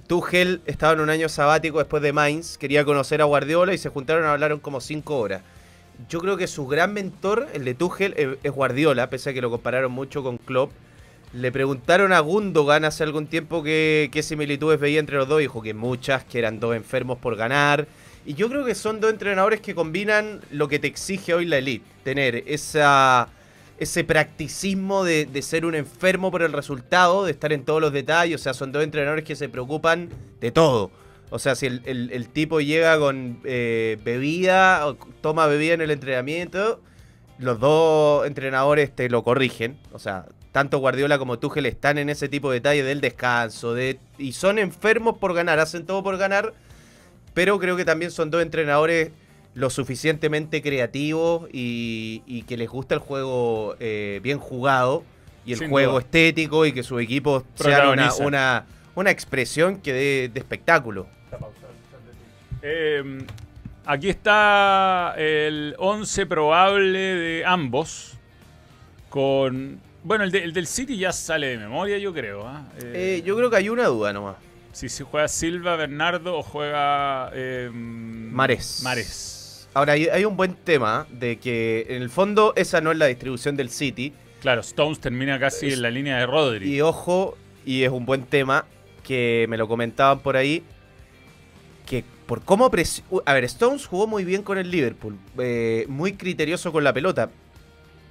Tuchel 0.06 0.60
estaba 0.66 0.94
en 0.94 1.00
un 1.00 1.10
año 1.10 1.28
sabático 1.28 1.78
después 1.78 2.02
de 2.02 2.12
Mainz, 2.12 2.58
quería 2.58 2.84
conocer 2.84 3.22
a 3.22 3.26
Guardiola 3.26 3.72
y 3.72 3.78
se 3.78 3.88
juntaron 3.88 4.24
hablaron 4.24 4.58
como 4.58 4.80
5 4.80 5.16
horas. 5.16 5.42
Yo 6.08 6.20
creo 6.20 6.36
que 6.36 6.48
su 6.48 6.66
gran 6.66 6.92
mentor, 6.92 7.48
el 7.52 7.64
de 7.64 7.74
Tuchel, 7.74 8.38
es 8.42 8.50
Guardiola, 8.50 9.08
pese 9.08 9.30
a 9.30 9.34
que 9.34 9.40
lo 9.40 9.50
compararon 9.50 9.92
mucho 9.92 10.22
con 10.22 10.38
Klopp. 10.38 10.72
Le 11.32 11.52
preguntaron 11.52 12.12
a 12.12 12.20
Gundogan 12.20 12.84
hace 12.84 13.04
algún 13.04 13.26
tiempo 13.26 13.62
qué, 13.62 14.10
qué 14.12 14.22
similitudes 14.22 14.80
veía 14.80 15.00
entre 15.00 15.16
los 15.16 15.28
dos. 15.28 15.38
Dijo 15.38 15.62
que 15.62 15.74
muchas, 15.74 16.24
que 16.24 16.38
eran 16.38 16.60
dos 16.60 16.74
enfermos 16.74 17.18
por 17.18 17.36
ganar. 17.36 17.86
Y 18.26 18.34
yo 18.34 18.48
creo 18.48 18.64
que 18.64 18.74
son 18.74 19.00
dos 19.00 19.10
entrenadores 19.10 19.60
que 19.60 19.74
combinan 19.74 20.40
lo 20.50 20.68
que 20.68 20.78
te 20.78 20.88
exige 20.88 21.34
hoy 21.34 21.46
la 21.46 21.58
elite. 21.58 21.86
Tener 22.04 22.44
esa, 22.46 23.28
ese 23.78 24.04
practicismo 24.04 25.04
de, 25.04 25.26
de 25.26 25.42
ser 25.42 25.64
un 25.64 25.74
enfermo 25.74 26.30
por 26.30 26.42
el 26.42 26.52
resultado, 26.52 27.24
de 27.24 27.32
estar 27.32 27.52
en 27.52 27.64
todos 27.64 27.80
los 27.80 27.92
detalles. 27.92 28.40
O 28.40 28.42
sea, 28.42 28.54
son 28.54 28.72
dos 28.72 28.84
entrenadores 28.84 29.24
que 29.24 29.34
se 29.36 29.48
preocupan 29.48 30.08
de 30.40 30.50
todo. 30.52 30.90
O 31.30 31.38
sea, 31.38 31.54
si 31.54 31.66
el, 31.66 31.82
el- 31.86 32.28
tipo 32.28 32.60
llega 32.60 32.98
con 32.98 33.40
eh, 33.44 33.98
bebida, 34.04 34.86
o 34.86 34.96
toma 35.22 35.46
bebida 35.46 35.74
en 35.74 35.80
el 35.80 35.90
entrenamiento, 35.90 36.80
los 37.38 37.58
dos 37.58 38.26
entrenadores 38.26 38.94
te 38.94 39.08
lo 39.08 39.22
corrigen. 39.24 39.78
O 39.92 39.98
sea, 39.98 40.26
tanto 40.52 40.78
Guardiola 40.78 41.18
como 41.18 41.38
Tuchel 41.38 41.64
están 41.66 41.96
en 41.96 42.10
ese 42.10 42.28
tipo 42.28 42.50
de 42.50 42.56
detalles 42.60 42.84
del 42.84 43.00
descanso. 43.00 43.72
De, 43.74 43.98
y 44.18 44.32
son 44.32 44.58
enfermos 44.58 45.16
por 45.18 45.32
ganar, 45.34 45.58
hacen 45.58 45.86
todo 45.86 46.02
por 46.02 46.18
ganar. 46.18 46.52
Pero 47.34 47.58
creo 47.58 47.76
que 47.76 47.86
también 47.86 48.10
son 48.10 48.30
dos 48.30 48.42
entrenadores 48.42 49.10
lo 49.54 49.68
suficientemente 49.70 50.62
creativos 50.62 51.48
y, 51.52 52.22
y 52.26 52.42
que 52.42 52.56
les 52.56 52.68
gusta 52.70 52.94
el 52.94 53.00
juego 53.00 53.76
eh, 53.80 54.20
bien 54.22 54.38
jugado 54.38 55.04
y 55.44 55.52
el 55.52 55.58
Sin 55.58 55.68
juego 55.70 55.92
duda. 55.92 56.00
estético 56.02 56.64
y 56.66 56.72
que 56.72 56.82
sus 56.82 57.02
equipos 57.02 57.44
sean 57.54 57.88
una, 57.88 58.14
una, 58.14 58.64
una 58.94 59.10
expresión 59.10 59.78
que 59.80 59.92
dé 59.92 60.30
de 60.32 60.40
espectáculo. 60.40 61.06
Eh, 62.62 63.24
aquí 63.84 64.08
está 64.08 65.14
el 65.18 65.74
11 65.78 66.26
probable 66.26 66.98
de 66.98 67.44
ambos. 67.44 68.14
Con. 69.08 69.80
Bueno, 70.04 70.24
el, 70.24 70.30
de- 70.32 70.42
el 70.42 70.52
del 70.52 70.66
City 70.66 70.96
ya 70.96 71.12
sale 71.12 71.48
de 71.48 71.58
memoria, 71.58 71.98
yo 71.98 72.12
creo. 72.14 72.46
¿ah? 72.46 72.64
Eh, 72.80 73.18
Eh, 73.18 73.22
yo 73.24 73.36
creo 73.36 73.50
que 73.50 73.56
hay 73.56 73.68
una 73.68 73.86
duda 73.86 74.12
nomás. 74.12 74.36
Si 74.72 74.88
se 74.88 75.04
juega 75.04 75.28
Silva, 75.28 75.76
Bernardo 75.76 76.38
o 76.38 76.42
juega. 76.42 77.30
Eh, 77.34 77.70
Mares. 77.72 78.80
Mares. 78.82 79.38
Ahora, 79.74 79.94
hay, 79.94 80.06
hay 80.08 80.24
un 80.24 80.36
buen 80.36 80.54
tema 80.54 81.06
de 81.10 81.38
que 81.38 81.86
en 81.88 82.02
el 82.02 82.10
fondo 82.10 82.52
esa 82.56 82.80
no 82.80 82.92
es 82.92 82.98
la 82.98 83.06
distribución 83.06 83.56
del 83.56 83.70
City. 83.70 84.12
Claro, 84.40 84.60
Stones 84.60 85.00
termina 85.00 85.38
casi 85.38 85.68
Es- 85.68 85.74
en 85.74 85.82
la 85.82 85.90
línea 85.90 86.18
de 86.18 86.26
Rodri. 86.26 86.72
Y 86.74 86.80
ojo, 86.80 87.36
y 87.64 87.82
es 87.84 87.90
un 87.90 88.04
buen 88.04 88.24
tema 88.24 88.66
que 89.02 89.46
me 89.48 89.56
lo 89.56 89.66
comentaban 89.68 90.20
por 90.20 90.36
ahí, 90.36 90.62
que 91.86 92.04
por 92.26 92.42
cómo... 92.42 92.70
presi- 92.70 93.02
A 93.24 93.32
ver, 93.34 93.44
Stones 93.44 93.86
jugó 93.86 94.06
muy 94.06 94.24
bien 94.24 94.42
con 94.42 94.58
el 94.58 94.70
Liverpool, 94.70 95.16
eh, 95.38 95.86
muy 95.88 96.14
criterioso 96.14 96.70
con 96.72 96.84
la 96.84 96.92
pelota, 96.92 97.30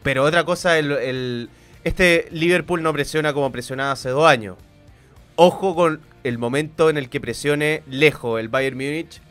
pero 0.04 0.24
otra 0.24 0.43
cosa, 0.43 0.80
el, 0.80 0.91
el- 0.91 1.50
este 1.84 2.28
Liverpool 2.32 2.82
no 2.82 2.91
presiona 2.93 3.34
como 3.34 3.52
presionaba 3.52 3.91
hace 3.91 4.10
dos 4.10 4.26
años. 4.26 4.58
Ojo 5.36 5.76
con 5.76 6.02
el 6.24 6.38
momento 6.38 6.89
en 6.89 6.97
el 6.97 7.10
que 7.10 7.19
presione 7.21 7.84
lejos 7.89 8.39
el 8.39 8.50
Bayern 8.50 8.76
Múnich, 8.78 9.21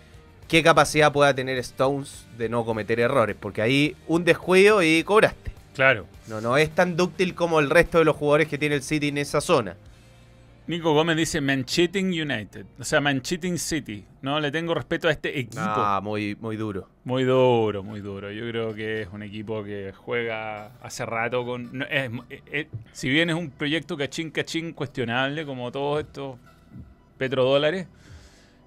qué 0.51 0.63
capacidad 0.63 1.13
pueda 1.13 1.33
tener 1.35 1.57
Stones 1.59 2.27
de 2.37 2.49
no 2.49 2.65
cometer 2.65 2.99
errores, 3.01 3.37
porque 3.39 3.63
ahí 3.63 3.97
un 4.09 4.25
descuido 4.25 4.83
y 4.83 5.03
cobraste. 5.05 5.53
Claro. 5.75 6.07
No, 6.27 6.41
no 6.41 6.57
es 6.57 6.71
tan 6.75 6.97
dúctil 6.97 7.35
como 7.35 7.61
el 7.61 7.71
resto 7.71 7.99
de 7.99 8.05
los 8.05 8.17
jugadores 8.17 8.49
que 8.49 8.59
tiene 8.59 8.75
el 8.75 8.83
City 8.83 9.09
en 9.09 9.19
esa 9.19 9.41
zona. 9.41 9.77
Nico 10.67 10.93
Gómez 10.93 11.17
dice 11.17 11.41
Mancheting 11.41 12.07
United. 12.09 12.65
O 12.79 12.85
sea, 12.85 13.01
Mancheting 13.01 13.59
City. 13.59 14.05
No 14.23 14.39
le 14.39 14.51
tengo 14.53 14.75
respeto 14.75 15.09
a 15.09 15.11
este 15.11 15.37
equipo. 15.39 15.61
Ah, 15.65 16.01
muy, 16.03 16.37
muy 16.41 16.57
duro. 16.57 16.89
Muy 17.05 17.25
duro, 17.25 17.83
muy 17.83 18.01
duro. 18.01 18.31
Yo 18.31 18.49
creo 18.49 18.75
que 18.75 19.03
es 19.03 19.09
un 19.13 19.23
equipo 19.23 19.65
que 19.65 19.93
juega 19.97 20.67
hace 20.83 21.05
rato 21.07 21.45
con. 21.45 21.71
no, 21.77 21.85
es- 21.87 22.11
es- 22.53 22.67
si 22.93 23.09
bien 23.09 23.31
es 23.31 23.37
un 23.37 23.51
proyecto 23.51 23.97
cachín 23.97 24.31
cachín 24.31 24.73
cuestionable, 24.73 25.45
como 25.47 25.73
todos 25.73 26.01
estos 26.01 26.37
petrodólares, 27.19 27.87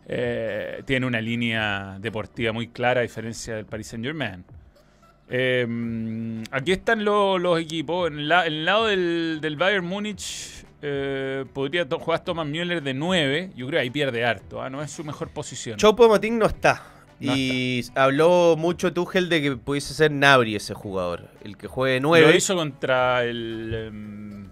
eh, 0.07 0.83
tiene 0.85 1.05
una 1.05 1.21
línea 1.21 1.97
deportiva 1.99 2.51
muy 2.51 2.67
clara 2.67 2.99
a 2.99 3.03
diferencia 3.03 3.55
del 3.55 3.65
Paris 3.65 3.87
Saint 3.87 4.05
Germain. 4.05 4.43
aquí 6.51 6.71
están 6.71 7.03
lo- 7.03 7.37
los 7.37 7.59
equipos. 7.59 8.09
En, 8.09 8.27
la- 8.27 8.45
en 8.45 8.53
el 8.53 8.65
lado 8.65 8.87
del, 8.87 9.39
del 9.41 9.55
Bayern 9.55 9.85
Múnich 9.85 10.65
eh, 10.81 11.45
podría 11.53 11.87
to- 11.87 11.99
jugar 11.99 12.23
Thomas 12.23 12.45
Müller 12.45 12.83
de 12.83 12.93
9. 12.93 13.51
Yo 13.55 13.67
creo 13.67 13.77
que 13.79 13.83
ahí 13.83 13.89
pierde 13.89 14.25
harto. 14.25 14.61
¿ah? 14.61 14.69
No 14.69 14.81
es 14.81 14.91
su 14.91 15.03
mejor 15.03 15.29
posición. 15.29 15.77
Chopo 15.77 16.07
Motín 16.07 16.37
no 16.37 16.45
está. 16.45 16.83
No 17.19 17.33
y 17.35 17.85
habló 17.95 18.55
mucho 18.57 18.91
Tuchel 18.91 19.29
de 19.29 19.41
que 19.41 19.55
pudiese 19.55 19.93
ser 19.93 20.11
Nabri 20.11 20.55
ese 20.55 20.73
jugador. 20.73 21.29
El 21.43 21.55
que 21.57 21.67
juegue 21.67 21.99
9. 22.01 22.27
Lo 22.27 22.35
hizo 22.35 22.55
contra 22.55 23.23
el, 23.23 23.73
em, 23.73 24.47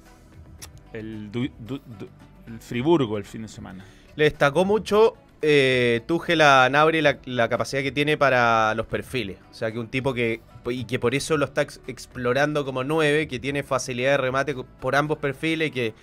el, 0.94 1.32
Du- 1.32 1.50
Du- 1.60 1.82
Du- 2.00 2.10
el 2.48 2.60
Friburgo 2.60 3.18
el 3.18 3.26
fin 3.26 3.42
de 3.42 3.48
semana. 3.50 3.84
Le 4.16 4.24
destacó 4.26 4.64
mucho 4.64 5.16
eh, 5.42 6.02
Tuchel 6.08 6.42
a 6.42 6.70
Nabri 6.70 7.02
la, 7.02 7.18
la 7.26 7.50
capacidad 7.50 7.82
que 7.82 7.92
tiene 7.92 8.18
para 8.18 8.74
los 8.76 8.86
perfiles. 8.88 9.38
O 9.50 9.54
sea, 9.54 9.72
que 9.72 9.80
un 9.80 9.88
tipo 9.90 10.14
que. 10.14 10.42
Y 10.70 10.86
que 10.86 11.00
por 11.00 11.16
eso 11.16 11.38
lo 11.38 11.46
está 11.46 11.64
ex- 11.64 11.82
explorando 11.88 12.64
como 12.66 12.84
9, 12.84 13.28
que 13.28 13.40
tiene 13.40 13.64
facilidad 13.64 14.12
de 14.12 14.18
remate 14.18 14.56
por 14.80 14.96
ambos 14.96 15.18
perfiles 15.18 15.70
y 15.70 15.72
que. 15.72 15.94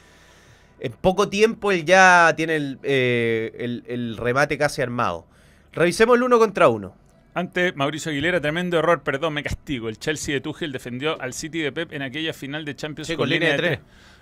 En 0.81 0.92
poco 0.92 1.29
tiempo 1.29 1.72
él 1.72 1.85
ya 1.85 2.33
tiene 2.37 2.55
el, 2.57 2.79
eh, 2.85 3.53
el- 3.59 3.85
el 3.88 4.16
remate 4.16 4.57
casi 4.59 4.81
armado. 4.83 5.27
Revisemos 5.72 6.16
el 6.16 6.22
uno 6.22 6.38
contra 6.38 6.68
uno. 6.68 6.94
Ante 7.35 7.72
Mauricio 7.72 8.11
Aguilera, 8.11 8.40
tremendo 8.40 8.79
error, 8.79 9.03
perdón, 9.03 9.35
me 9.35 9.42
castigo. 9.44 9.88
El 9.88 9.98
Chelsea 9.98 10.35
de 10.35 10.40
Tuchel 10.40 10.72
defendió 10.72 11.20
al 11.20 11.35
City 11.35 11.61
de 11.61 11.70
Pep 11.72 11.92
en 11.92 12.03
aquella 12.03 12.33
final 12.33 12.64
de 12.64 12.74
Champions 12.74 13.07
Sí, 13.09 13.16
con 13.16 13.29
línea 13.29 13.53
de 13.53 13.57
tres. 13.59 13.79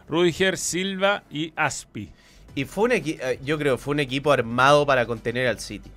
Rudiger, 0.08 0.56
Silva 0.58 1.24
y 1.30 1.52
Aspi. 1.56 2.10
Y 2.56 2.64
fue 2.64 2.84
un 2.84 2.92
equipo, 2.92 3.22
yo 3.44 3.58
creo, 3.58 3.78
fue 3.78 3.92
un 3.92 4.00
equipo 4.00 4.32
armado 4.32 4.84
para 4.84 5.06
contener 5.06 5.46
al 5.46 5.60
City. 5.60 5.90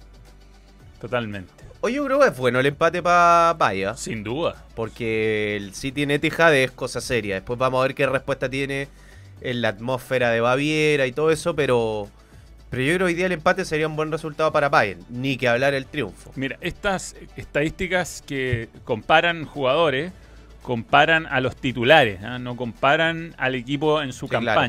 Totalmente. 1.02 1.52
Hoy 1.82 1.93
yo 1.93 2.06
creo 2.06 2.19
que 2.19 2.28
es 2.28 2.38
bueno 2.38 2.60
el 2.60 2.65
empate 2.65 3.02
para 3.02 3.56
Paya, 3.58 3.95
Sin 3.95 4.22
duda. 4.24 4.65
porque 4.76 5.56
el 5.56 5.74
City 5.74 6.04
en 6.04 6.12
Etihad 6.12 6.54
es 6.54 6.72
cosa 6.72 7.00
seria. 7.00 7.36
Después 7.36 7.58
vamos 7.58 7.80
a 7.80 7.84
ver 7.84 7.95
qué 7.95 8.06
respuesta 8.06 8.50
tiene 8.50 8.89
en 9.39 9.62
la 9.62 9.69
atmósfera 9.69 10.30
de 10.32 10.41
Baviera 10.41 11.08
y 11.08 11.13
todo 11.13 11.32
eso, 11.32 11.56
pero 11.56 12.10
pero 12.69 12.84
yo 12.84 12.89
creo 12.95 13.00
que 13.00 13.04
hoy 13.06 13.13
día 13.15 13.26
el 13.26 13.32
empate 13.32 13.65
sería 13.65 13.88
un 13.88 13.95
buen 13.95 14.12
resultado 14.12 14.52
para 14.52 14.69
Bayern, 14.69 15.04
ni 15.10 15.38
que 15.38 15.48
hablar 15.48 15.74
el 15.74 15.86
triunfo. 15.86 16.32
Mira, 16.36 16.58
estas 16.62 17.15
estadísticas 17.36 18.22
que 18.28 18.69
comparan 18.84 19.45
jugadores, 19.45 20.12
comparan 20.62 21.26
a 21.26 21.39
los 21.39 21.56
titulares, 21.56 22.22
¿ah? 22.22 22.38
no 22.38 22.56
comparan 22.56 23.34
al 23.38 23.56
equipo 23.56 24.02
en 24.04 24.13
su 24.13 24.28
Sí, 24.28 24.36
claro. 24.36 24.62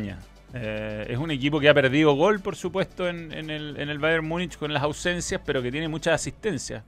Eh, 0.53 1.07
es 1.11 1.19
un 1.19 1.31
equipo 1.31 1.61
que 1.61 1.69
ha 1.69 1.75
perdido 1.75 2.13
gol, 2.15 2.41
por 2.41 2.57
supuesto, 2.57 3.09
en, 3.09 3.33
en 3.33 3.51
el, 3.51 3.77
en 3.79 3.89
el 3.89 3.99
Bayern 3.99 4.27
Múnich 4.27 4.57
con 4.59 4.73
las 4.73 4.83
ausencias, 4.83 5.41
pero 5.45 5.63
que 5.63 5.71
tiene 5.71 5.89
muchas 5.89 6.15
asistencias. 6.15 6.83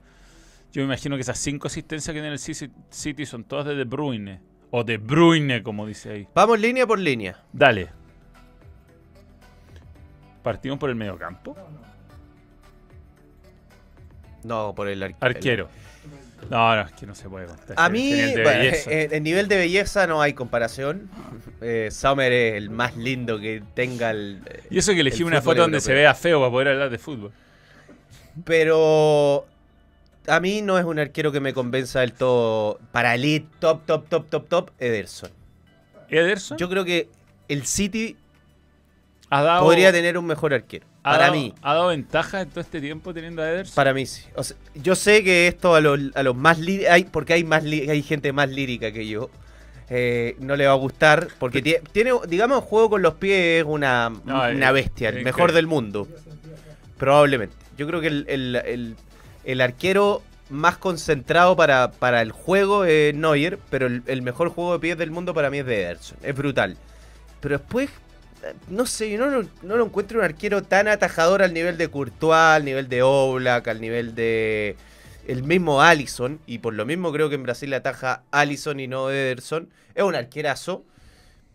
Yo 0.71 0.81
me 0.81 0.85
imagino 0.85 1.15
que 1.15 1.21
esas 1.21 1.37
cinco 1.37 1.67
asistencias 1.67 2.13
que 2.13 2.19
tiene 2.19 2.33
el 2.33 2.39
Ci- 2.39 2.71
City 2.89 3.25
son 3.25 3.43
todas 3.43 3.65
de 3.67 3.75
De 3.75 3.83
Bruyne. 3.85 4.41
O 4.71 4.83
De 4.83 4.97
Bruyne, 4.97 5.61
como 5.63 5.85
dice 5.85 6.11
ahí. 6.11 6.27
Vamos 6.33 6.59
línea 6.59 6.85
por 6.87 6.99
línea. 6.99 7.39
Dale. 7.53 7.89
Partimos 10.41 10.77
por 10.79 10.89
el 10.89 10.95
mediocampo. 10.95 11.55
No, 14.43 14.73
por 14.75 14.87
el 14.89 15.01
ar- 15.03 15.15
Arquero. 15.21 15.69
No, 16.49 16.75
no, 16.75 16.81
es 16.81 16.91
que 16.93 17.05
no 17.05 17.15
se 17.15 17.29
puede 17.29 17.47
contar. 17.47 17.75
A 17.77 17.89
mí, 17.89 18.11
bueno, 18.33 18.63
eh, 18.63 19.09
en 19.11 19.23
nivel 19.23 19.47
de 19.47 19.57
belleza 19.57 20.07
no 20.07 20.21
hay 20.21 20.33
comparación. 20.33 21.09
Eh, 21.61 21.89
Summer 21.91 22.31
es 22.31 22.55
el 22.55 22.69
más 22.69 22.95
lindo 22.95 23.39
que 23.39 23.63
tenga 23.73 24.11
el. 24.11 24.41
y 24.69 24.77
eso 24.77 24.93
que 24.93 25.01
elegí 25.01 25.19
el 25.19 25.25
una 25.25 25.41
foto 25.41 25.61
donde 25.61 25.81
se 25.81 25.93
vea 25.93 26.13
feo 26.13 26.39
para 26.39 26.51
poder 26.51 26.67
hablar 26.69 26.89
de 26.89 26.97
fútbol. 26.97 27.31
Pero 28.45 29.47
a 30.27 30.39
mí 30.39 30.61
no 30.61 30.77
es 30.77 30.85
un 30.85 30.99
arquero 30.99 31.31
que 31.31 31.39
me 31.39 31.53
convenza 31.53 32.01
del 32.01 32.13
todo. 32.13 32.79
Para 32.91 33.15
elite, 33.15 33.47
top, 33.59 33.85
top, 33.85 34.07
top, 34.09 34.29
top, 34.29 34.47
top, 34.47 34.71
Ederson. 34.79 35.31
Ederson 36.09 36.57
Yo 36.57 36.69
creo 36.69 36.85
que 36.85 37.09
el 37.47 37.65
City 37.65 38.17
dado, 39.29 39.63
podría 39.63 39.91
tener 39.91 40.17
un 40.17 40.25
mejor 40.25 40.53
arquero. 40.53 40.85
Ha 41.03 41.11
Para 41.11 41.23
dado- 41.25 41.33
mí. 41.33 41.53
¿Ha 41.61 41.73
dado 41.73 41.87
ventaja 41.87 42.41
en 42.41 42.49
todo 42.49 42.61
este 42.61 42.79
tiempo 42.81 43.13
teniendo 43.13 43.41
a 43.41 43.49
Ederson? 43.49 43.75
Para 43.75 43.93
mí 43.93 44.05
sí. 44.05 44.23
O 44.35 44.43
sea, 44.43 44.55
yo 44.75 44.95
sé 44.95 45.23
que 45.23 45.47
esto 45.47 45.75
a 45.75 45.81
los, 45.81 45.99
a 46.15 46.23
los 46.23 46.35
más 46.35 46.59
hay 46.89 47.03
porque 47.05 47.33
hay 47.33 47.43
más 47.43 47.63
hay 47.63 48.01
gente 48.03 48.31
más 48.33 48.49
lírica 48.49 48.91
que 48.91 49.07
yo. 49.07 49.29
eh, 49.89 50.35
no 50.39 50.55
le 50.55 50.65
va 50.65 50.71
a 50.71 50.75
gustar 50.77 51.27
porque 51.39 51.61
tie- 51.63 51.81
tiene, 51.91 52.11
digamos, 52.27 52.63
juego 52.63 52.89
con 52.89 53.01
los 53.01 53.15
pies 53.15 53.59
es 53.61 53.65
una, 53.67 54.09
No, 54.25 54.43
una 54.49 54.67
es- 54.69 54.73
bestia, 54.73 55.09
es 55.09 55.15
el 55.17 55.23
mejor 55.23 55.51
del 55.51 55.67
mundo. 55.67 56.07
Probablemente. 56.97 57.55
Yo 57.77 57.85
creo 57.87 58.01
que 58.01 58.07
el, 58.07 58.25
el- 58.29 58.55
el- 58.55 58.95
el 59.43 59.61
arquero 59.61 60.21
más 60.49 60.77
concentrado 60.77 61.55
para, 61.55 61.91
para 61.91 62.21
el 62.21 62.31
juego 62.31 62.85
es 62.85 63.13
Neuer, 63.13 63.59
pero 63.69 63.87
el, 63.87 64.03
el 64.07 64.21
mejor 64.21 64.49
juego 64.49 64.73
de 64.73 64.79
pies 64.79 64.97
del 64.97 65.11
mundo 65.11 65.33
para 65.33 65.49
mí 65.49 65.59
es 65.59 65.65
de 65.65 65.83
Ederson. 65.83 66.17
Es 66.23 66.35
brutal. 66.35 66.77
Pero 67.41 67.57
después, 67.57 67.89
no 68.69 68.85
sé, 68.85 69.09
yo 69.11 69.17
no, 69.17 69.27
lo- 69.41 69.47
no 69.61 69.77
lo 69.77 69.85
encuentro 69.85 70.19
un 70.19 70.25
arquero 70.25 70.63
tan 70.63 70.87
atajador 70.87 71.41
al 71.43 71.53
nivel 71.53 71.77
de 71.77 71.87
Courtois, 71.89 72.33
al 72.57 72.65
nivel 72.65 72.89
de 72.89 73.01
Oblak, 73.03 73.67
al 73.67 73.79
nivel 73.81 74.15
de 74.15 74.75
el 75.27 75.43
mismo 75.43 75.81
Allison. 75.81 76.39
Y 76.45 76.57
por 76.59 76.73
lo 76.73 76.85
mismo 76.85 77.11
creo 77.11 77.29
que 77.29 77.35
en 77.35 77.43
Brasil 77.43 77.69
le 77.69 77.77
ataja 77.77 78.23
Allison 78.31 78.79
y 78.79 78.87
no 78.87 79.09
Ederson. 79.09 79.69
Es 79.95 80.03
un 80.03 80.15
arquerazo. 80.15 80.85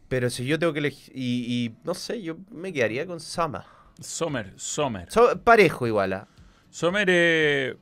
Pero 0.08 0.30
si 0.30 0.46
yo 0.46 0.58
tengo 0.58 0.72
que 0.72 0.78
elegir. 0.78 1.12
Y, 1.14 1.44
y 1.66 1.74
no 1.84 1.92
sé, 1.94 2.22
yo 2.22 2.36
me 2.50 2.72
quedaría 2.72 3.04
con 3.06 3.20
Sama. 3.20 3.66
Sommer, 4.00 4.54
Sommer. 4.56 5.10
So- 5.10 5.38
parejo 5.42 5.86
igual 5.86 6.12
a. 6.14 6.28
Sommer, 6.70 7.08
eh, 7.10 7.76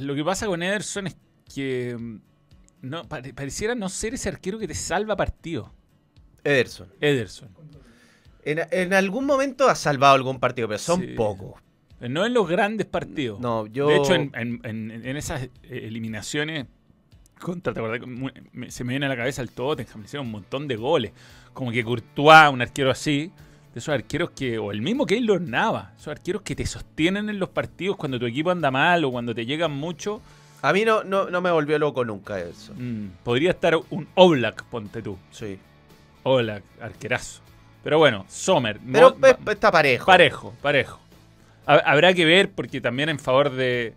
lo 0.00 0.14
que 0.14 0.24
pasa 0.24 0.46
con 0.46 0.62
Ederson 0.62 1.06
es 1.06 1.16
que 1.54 1.96
mm, 1.98 2.16
no, 2.82 3.04
pare- 3.08 3.32
pareciera 3.32 3.74
no 3.74 3.88
ser 3.88 4.14
ese 4.14 4.28
arquero 4.28 4.58
que 4.58 4.68
te 4.68 4.74
salva 4.74 5.16
partido. 5.16 5.72
Ederson. 6.44 6.88
Ederson. 7.00 7.48
En, 8.44 8.60
en 8.70 8.94
algún 8.94 9.26
momento 9.26 9.68
ha 9.68 9.74
salvado 9.74 10.14
algún 10.14 10.38
partido, 10.40 10.68
pero 10.68 10.78
son 10.78 11.00
Sí. 11.00 11.06
pocos. 11.16 11.60
No 12.00 12.24
en 12.24 12.32
los 12.32 12.48
grandes 12.48 12.86
partidos. 12.86 13.38
No, 13.40 13.66
yo. 13.66 13.88
De 13.88 13.96
hecho, 13.96 14.14
en, 14.14 14.30
en- 14.34 14.60
en- 14.64 14.90
en 15.06 15.16
esas 15.16 15.42
eh, 15.42 15.48
eliminaciones 15.64 16.66
contra, 17.38 17.72
¿te 17.74 17.80
acordás? 17.80 18.00
Se 18.68 18.84
me 18.84 18.90
viene 18.94 19.06
a 19.06 19.08
la 19.10 19.16
cabeza 19.16 19.42
el 19.42 19.50
Tottenham, 19.50 20.00
le 20.00 20.04
hicieron 20.06 20.26
un 20.26 20.32
montón 20.32 20.66
de 20.68 20.76
goles. 20.76 21.12
Como 21.52 21.70
que 21.72 21.84
Courtois, 21.84 22.50
un 22.50 22.62
arquero 22.62 22.90
así, 22.90 23.30
de 23.74 23.78
esos 23.78 23.92
arqueros 23.94 24.30
que, 24.30 24.58
o 24.58 24.72
el 24.72 24.80
mismo 24.82 25.04
Keylor 25.06 25.40
Nava, 25.40 25.92
esos 25.96 26.08
arqueros 26.08 26.42
que 26.42 26.56
te 26.56 26.64
sostienen 26.66 27.28
en 27.28 27.38
los 27.38 27.50
partidos 27.50 27.96
cuando 27.96 28.18
tu 28.18 28.26
equipo 28.26 28.50
anda 28.50 28.70
mal 28.70 29.04
o 29.04 29.10
cuando 29.10 29.34
te 29.34 29.44
llegan 29.44 29.72
mucho. 29.72 30.22
A 30.62 30.72
mí 30.72 30.84
no, 30.84 31.04
no, 31.04 31.30
no 31.30 31.40
me 31.40 31.50
volvió 31.50 31.78
loco 31.78 32.04
nunca 32.04 32.38
Ederson. 32.38 32.76
mm, 33.04 33.10
podría 33.24 33.50
estar 33.50 33.76
un 33.76 34.08
Oblak, 34.14 34.64
ponte 34.64 35.02
tú. 35.02 35.18
Sí. 35.30 35.58
Oblak, 36.22 36.62
arquerazo. 36.80 37.42
Pero 37.82 37.98
bueno, 37.98 38.24
Sommer. 38.28 38.78
Pero 38.92 39.16
está 39.50 39.70
parejo. 39.72 40.06
Parejo, 40.06 40.54
parejo. 40.62 41.00
Ha- 41.66 41.76
Habrá 41.90 42.12
que 42.14 42.24
ver, 42.24 42.50
porque 42.50 42.80
también 42.80 43.08
en 43.08 43.18
favor 43.18 43.50
de. 43.50 43.94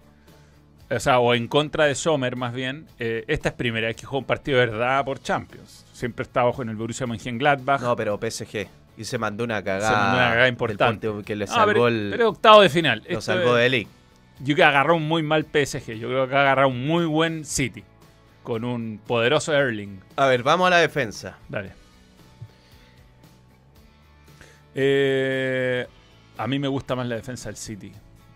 O 0.90 1.00
sea, 1.00 1.20
o 1.20 1.34
en 1.34 1.48
contra 1.48 1.86
de 1.86 1.96
Sommer, 1.96 2.36
más 2.36 2.54
bien. 2.54 2.86
eh, 3.00 3.24
esta 3.28 3.50
es 3.50 3.56
primera 3.56 3.88
vez 3.88 3.96
que 3.96 4.06
juega 4.06 4.20
un 4.20 4.26
partido 4.26 4.60
de 4.60 4.68
verdad 4.68 5.04
por 5.04 5.20
Champions. 5.22 5.86
Siempre 5.92 6.24
está 6.24 6.44
bajo 6.44 6.62
en 6.62 6.70
el 6.70 6.76
Borussia 6.76 7.08
Mönchengladbach. 7.08 7.82
No, 7.82 7.96
pero 7.96 8.18
PSG. 8.20 8.68
Y 8.96 9.06
se 9.06 9.18
mandó 9.18 9.44
una 9.44 9.64
cagada. 9.64 9.90
Se 9.90 9.96
mandó 9.96 10.18
una 10.18 10.30
cagada 10.30 10.48
importante. 10.48 11.10
que 11.26 11.36
le 11.36 11.46
Ah, 11.46 11.48
salvó 11.48 11.66
pero, 11.68 11.88
el. 11.88 12.08
pero 12.12 12.30
octavo 12.30 12.62
de 12.62 12.70
final. 12.70 13.00
lo 13.00 13.06
Esto 13.10 13.22
salvó 13.22 13.56
de 13.56 13.70
League. 13.70 13.88
Yo 14.40 14.46
creo 14.46 14.58
que 14.58 14.64
agarró 14.64 14.96
un 14.98 15.08
muy 15.08 15.24
mal 15.24 15.46
PSG. 15.46 15.94
Yo 15.98 16.10
creo 16.10 16.28
que 16.28 16.36
agarró 16.36 16.68
un 16.68 16.86
muy 16.86 17.06
buen 17.06 17.44
City. 17.46 17.84
Con 18.44 18.64
un 18.66 19.00
poderoso 19.08 19.54
Erling. 19.54 20.00
A 20.18 20.28
ver, 20.28 20.44
vamos 20.44 20.68
a 20.68 20.72
la 20.72 20.78
defensa. 20.78 21.38
Dale. 21.50 21.72
Eh, 24.76 25.88
a 26.38 26.48
mí 26.48 26.60
me 26.60 26.68
gusta 26.68 26.96
más 26.96 27.08
la 27.08 27.16
defensa 27.16 27.50
del 27.50 27.58
City. 27.58 27.92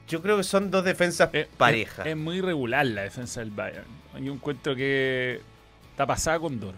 Yo 0.08 0.22
creo 0.22 0.38
que 0.38 0.44
son 0.44 0.72
dos 0.72 0.84
defensas 0.86 1.30
Eh, 1.34 1.48
parejas. 1.58 2.06
Es, 2.06 2.12
es 2.14 2.18
muy 2.18 2.42
regular 2.42 2.86
la 2.86 3.02
defensa 3.02 3.40
del 3.42 3.52
Bayern. 3.52 3.86
Yo 4.22 4.34
encuentro 4.34 4.76
que 4.76 5.42
está 5.92 6.06
pasada 6.06 6.40
con 6.40 6.60
Doro. 6.60 6.78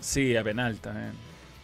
Sí, 0.00 0.36
a 0.36 0.42
penal 0.42 0.78
también. 0.78 1.12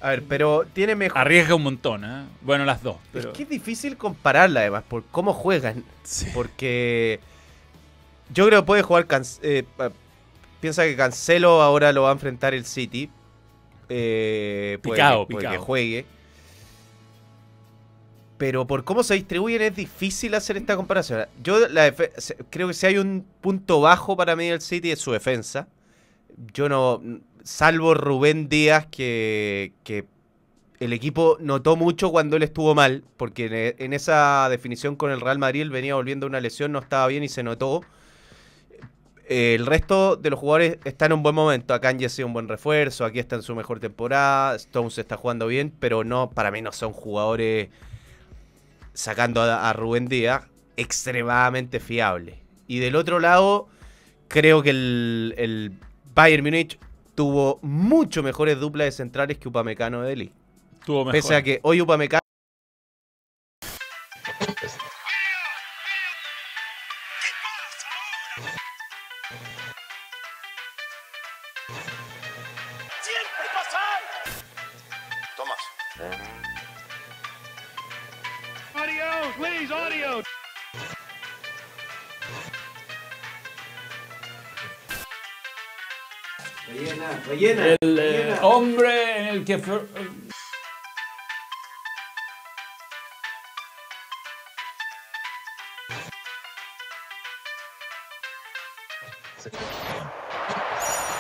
A 0.01 0.11
ver, 0.11 0.23
pero 0.23 0.65
tiene 0.73 0.95
mejor. 0.95 1.19
Arriesga 1.19 1.57
un 1.57 1.65
montón, 1.65 2.05
¿eh? 2.05 2.25
Bueno, 2.43 2.65
las 2.65 2.83
dos. 2.85 2.97
Pero... 3.13 3.31
Es 3.33 3.37
que 3.37 3.43
es 3.43 3.49
difícil 3.49 3.97
compararla 3.97 4.61
además 4.61 4.85
por 4.89 5.03
cómo 5.11 5.33
juegan. 5.33 5.83
Sí. 6.05 6.29
Porque 6.33 7.19
yo 8.33 8.47
creo 8.47 8.61
que 8.63 8.67
puede 8.67 8.83
jugar. 8.83 9.07
Can- 9.09 9.25
eh, 9.43 9.65
piensa 10.61 10.85
que 10.85 10.95
Cancelo 10.95 11.61
ahora 11.63 11.93
lo 11.93 12.03
va 12.03 12.11
a 12.11 12.13
enfrentar 12.13 12.55
el 12.55 12.65
City. 12.65 13.11
Eh, 13.89 14.79
puede 14.83 14.95
Picado, 14.97 15.27
puede 15.27 15.45
que 15.47 15.49
picado. 15.49 15.65
juegue. 15.65 16.07
Pero 18.39 18.69
por 18.69 18.85
cómo 18.85 19.03
se 19.03 19.15
distribuyen 19.15 19.63
es 19.63 19.77
difícil 19.77 20.35
hacer 20.35 20.57
esta 20.57 20.77
comparación. 20.77 21.27
Yo 21.43 21.69
la 21.69 21.93
creo 22.51 22.69
que 22.69 22.75
si 22.75 22.87
hay 22.87 22.97
un 22.97 23.27
punto 23.41 23.81
bajo 23.81 24.17
para 24.17 24.37
mí 24.37 24.49
del 24.49 24.61
City 24.61 24.93
es 24.93 25.01
su 25.01 25.13
defensa. 25.13 25.69
Yo 26.55 26.69
no. 26.69 27.03
Salvo 27.43 27.95
Rubén 27.95 28.49
Díaz, 28.49 28.87
que, 28.87 29.73
el 30.81 30.93
equipo 30.93 31.39
notó 31.41 31.77
mucho 31.77 32.11
cuando 32.11 32.37
él 32.37 32.43
estuvo 32.43 32.75
mal, 32.75 33.03
porque 33.17 33.75
en, 33.79 33.93
esa 33.93 34.49
definición 34.51 34.97
con 34.97 35.11
el 35.11 35.21
Real 35.21 35.39
Madrid 35.39 35.63
él 35.63 35.71
venía 35.71 35.95
volviendo 35.95 36.27
una 36.27 36.41
lesión, 36.41 36.71
no 36.73 36.79
estaba 36.79 37.07
bien 37.07 37.25
y 37.25 37.29
se 37.29 37.43
notó. 37.43 37.81
Eh, 39.29 39.55
el 39.55 39.67
resto 39.67 40.17
de 40.17 40.31
los 40.31 40.39
jugadores 40.39 40.79
está 40.85 41.07
en 41.07 41.15
un 41.15 41.23
buen 41.23 41.35
momento. 41.35 41.75
Akanji 41.75 42.05
ha 42.05 42.09
sido 42.09 42.29
un 42.29 42.35
buen 42.35 42.49
refuerzo, 42.49 43.05
aquí 43.05 43.19
está 43.19 43.37
en 43.37 43.43
su 43.43 43.57
mejor 43.57 43.81
temporada, 43.81 44.55
Stones 44.57 44.99
está 44.99 45.17
jugando 45.17 45.47
bien, 45.47 45.73
pero 45.81 46.05
no, 46.05 46.31
para 46.31 46.51
mí 46.51 46.63
no 46.63 46.73
son 46.73 46.93
jugadores, 46.93 47.71
sacando 48.99 49.41
a, 49.43 49.71
a 49.71 49.73
Rubén 49.73 50.09
Díaz, 50.09 50.43
extremadamente 50.77 51.79
fiables. 51.79 52.35
Y 52.67 52.81
del 52.81 52.97
otro 52.97 53.21
lado, 53.21 53.69
creo 54.27 54.61
que 54.61 54.71
el, 54.71 55.35
el 55.39 55.73
Bayern 56.17 56.43
Múnich 56.43 56.81
tuvo 57.15 57.61
mucho 57.63 58.25
mejores 58.25 58.59
duplas 58.59 58.87
de 58.87 58.93
centrales 58.93 59.39
que 59.39 59.49
Upamecano 59.49 60.03
de 60.03 60.09
Deli. 60.09 60.33
Estuvo 60.81 61.05
mejor. 61.05 61.13
Pese 61.13 61.37
a 61.37 61.43
que 61.45 61.61
hoy 61.63 61.81
Upamecano 61.81 62.28
que... 89.49 89.57
Flor- 89.59 89.89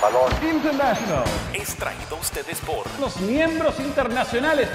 Balón. 0.01 0.33
International. 0.57 1.25
Es 1.53 1.75
traído 1.77 2.17
a 2.17 2.21
ustedes 2.21 2.61
por 2.61 2.87
Los 3.01 3.21
miembros 3.21 3.79
internacionales. 3.81 4.69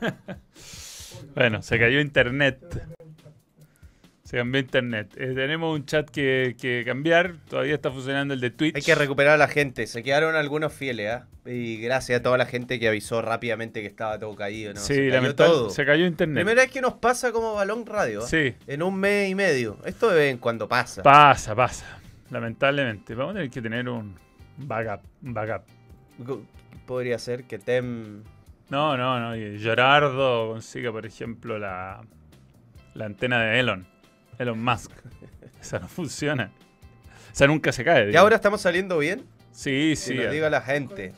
Bueno, 1.34 1.62
se 1.62 1.78
cayó 1.78 2.00
internet. 2.00 2.58
Se 4.30 4.36
cambió 4.36 4.60
internet. 4.60 5.12
Eh, 5.16 5.32
tenemos 5.34 5.76
un 5.76 5.84
chat 5.86 6.08
que, 6.08 6.54
que 6.60 6.84
cambiar. 6.86 7.34
Todavía 7.48 7.74
está 7.74 7.90
funcionando 7.90 8.32
el 8.32 8.38
de 8.38 8.50
Twitch. 8.50 8.76
Hay 8.76 8.82
que 8.82 8.94
recuperar 8.94 9.34
a 9.34 9.36
la 9.36 9.48
gente. 9.48 9.88
Se 9.88 10.04
quedaron 10.04 10.36
algunos 10.36 10.72
fieles, 10.72 11.10
¿ah? 11.10 11.26
Y 11.44 11.78
gracias 11.78 12.20
a 12.20 12.22
toda 12.22 12.38
la 12.38 12.46
gente 12.46 12.78
que 12.78 12.86
avisó 12.86 13.22
rápidamente 13.22 13.80
que 13.80 13.88
estaba 13.88 14.20
todo 14.20 14.36
caído, 14.36 14.72
¿no? 14.72 14.78
Sí, 14.78 14.94
se 14.94 15.10
cayó 15.10 15.34
todo. 15.34 15.70
Se 15.70 15.84
cayó 15.84 16.06
internet. 16.06 16.44
Primera 16.44 16.62
vez 16.62 16.70
que 16.70 16.80
nos 16.80 16.92
pasa 16.92 17.32
como 17.32 17.54
balón 17.54 17.84
radio, 17.86 18.20
¿ah? 18.22 18.26
Sí. 18.28 18.54
En 18.68 18.84
un 18.84 19.00
mes 19.00 19.30
y 19.30 19.34
medio. 19.34 19.78
Esto 19.84 20.08
de 20.10 20.16
vez 20.16 20.30
en 20.30 20.38
cuando 20.38 20.68
pasa. 20.68 21.02
Pasa, 21.02 21.56
pasa. 21.56 21.98
Lamentablemente. 22.30 23.16
Vamos 23.16 23.32
a 23.32 23.38
tener 23.38 23.50
que 23.50 23.60
tener 23.60 23.88
un 23.88 24.14
backup. 24.58 25.00
Un 25.24 25.34
backup. 25.34 25.64
Podría 26.86 27.18
ser 27.18 27.48
que 27.48 27.58
Tem... 27.58 28.22
No, 28.68 28.96
no, 28.96 29.18
no. 29.18 29.36
y 29.36 29.58
Gerardo 29.58 30.50
consiga, 30.52 30.92
por 30.92 31.04
ejemplo, 31.04 31.58
la, 31.58 32.00
la 32.94 33.06
antena 33.06 33.42
de 33.42 33.58
Elon. 33.58 33.89
Elon 34.40 34.62
Musk. 34.62 34.90
Esa 35.60 35.78
no 35.78 35.86
funciona. 35.88 36.50
Esa 37.32 37.46
nunca 37.46 37.70
se 37.72 37.84
cae. 37.84 38.04
¿Y 38.04 38.06
digo. 38.08 38.18
ahora 38.18 38.36
estamos 38.36 38.60
saliendo 38.60 38.98
bien? 38.98 39.24
Sí, 39.52 39.90
Que 39.90 39.96
sí. 39.96 40.14
nos 40.14 40.30
diga 40.32 40.48
la 40.50 40.62
gente. 40.62 41.12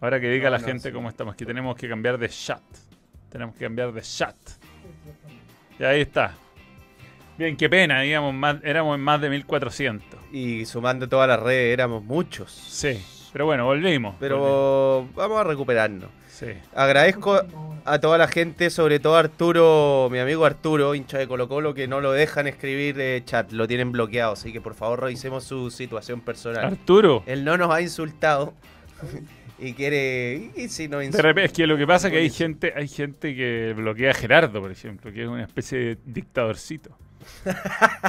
Ahora 0.00 0.20
que 0.20 0.28
diga 0.30 0.44
No, 0.44 0.50
la 0.52 0.58
no, 0.58 0.64
gente 0.66 0.88
sí. 0.88 0.92
cómo 0.94 1.08
estamos, 1.08 1.34
que 1.34 1.44
tenemos 1.44 1.76
que 1.76 1.88
cambiar 1.88 2.18
de 2.18 2.28
chat. 2.28 2.62
Tenemos 3.30 3.54
que 3.56 3.64
cambiar 3.64 3.92
de 3.92 4.00
chat. 4.02 4.36
Y 5.78 5.82
ahí 5.84 6.02
está. 6.02 6.34
Bien, 7.36 7.56
qué 7.56 7.68
pena, 7.68 8.00
digamos, 8.02 8.32
más, 8.32 8.58
éramos 8.62 8.94
en 8.94 9.00
más 9.00 9.20
de 9.20 9.28
1400. 9.30 10.20
Y 10.32 10.64
sumando 10.66 11.08
todas 11.08 11.26
las 11.28 11.40
redes 11.40 11.72
éramos 11.72 12.04
muchos. 12.04 12.52
Sí, 12.52 13.02
pero 13.32 13.46
bueno, 13.46 13.64
volvimos. 13.64 14.12
volvimos. 14.12 14.16
Pero 14.20 15.08
vamos 15.16 15.40
a 15.40 15.44
recuperarnos. 15.44 16.10
Sí. 16.34 16.46
Agradezco 16.74 17.40
a 17.84 17.98
toda 18.00 18.18
la 18.18 18.26
gente, 18.26 18.68
sobre 18.70 18.98
todo 18.98 19.14
a 19.14 19.20
Arturo, 19.20 20.08
mi 20.10 20.18
amigo 20.18 20.44
Arturo, 20.44 20.96
hincha 20.96 21.16
de 21.16 21.28
Colo 21.28 21.46
Colo, 21.48 21.74
que 21.74 21.86
no 21.86 22.00
lo 22.00 22.10
dejan 22.10 22.48
escribir 22.48 22.96
eh, 22.98 23.22
chat, 23.24 23.52
lo 23.52 23.68
tienen 23.68 23.92
bloqueado, 23.92 24.32
así 24.32 24.52
que 24.52 24.60
por 24.60 24.74
favor 24.74 25.02
revisemos 25.02 25.44
su 25.44 25.70
situación 25.70 26.20
personal. 26.22 26.64
Arturo, 26.64 27.22
Él 27.26 27.44
no 27.44 27.56
nos 27.56 27.70
ha 27.70 27.80
insultado 27.80 28.52
y 29.60 29.74
quiere... 29.74 30.50
Y, 30.56 30.68
si 30.70 30.88
de 30.88 31.04
insulta... 31.04 31.30
es 31.40 31.52
que 31.52 31.68
lo 31.68 31.76
que 31.76 31.86
pasa 31.86 32.08
es 32.08 32.14
que 32.14 32.18
hay 32.18 32.30
gente, 32.30 32.72
hay 32.74 32.88
gente 32.88 33.36
que 33.36 33.72
bloquea 33.76 34.10
a 34.10 34.14
Gerardo, 34.14 34.60
por 34.60 34.72
ejemplo, 34.72 35.12
que 35.12 35.22
es 35.22 35.28
una 35.28 35.44
especie 35.44 35.78
de 35.78 35.98
dictadorcito. 36.04 36.90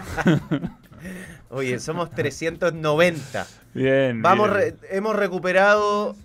Oye, 1.49 1.79
somos 1.79 2.09
390. 2.11 3.47
Bien. 3.75 4.21
Vamos, 4.23 4.49
bien. 4.49 4.75
re- 4.81 4.97
hemos 4.97 5.15
recuperado 5.15 6.15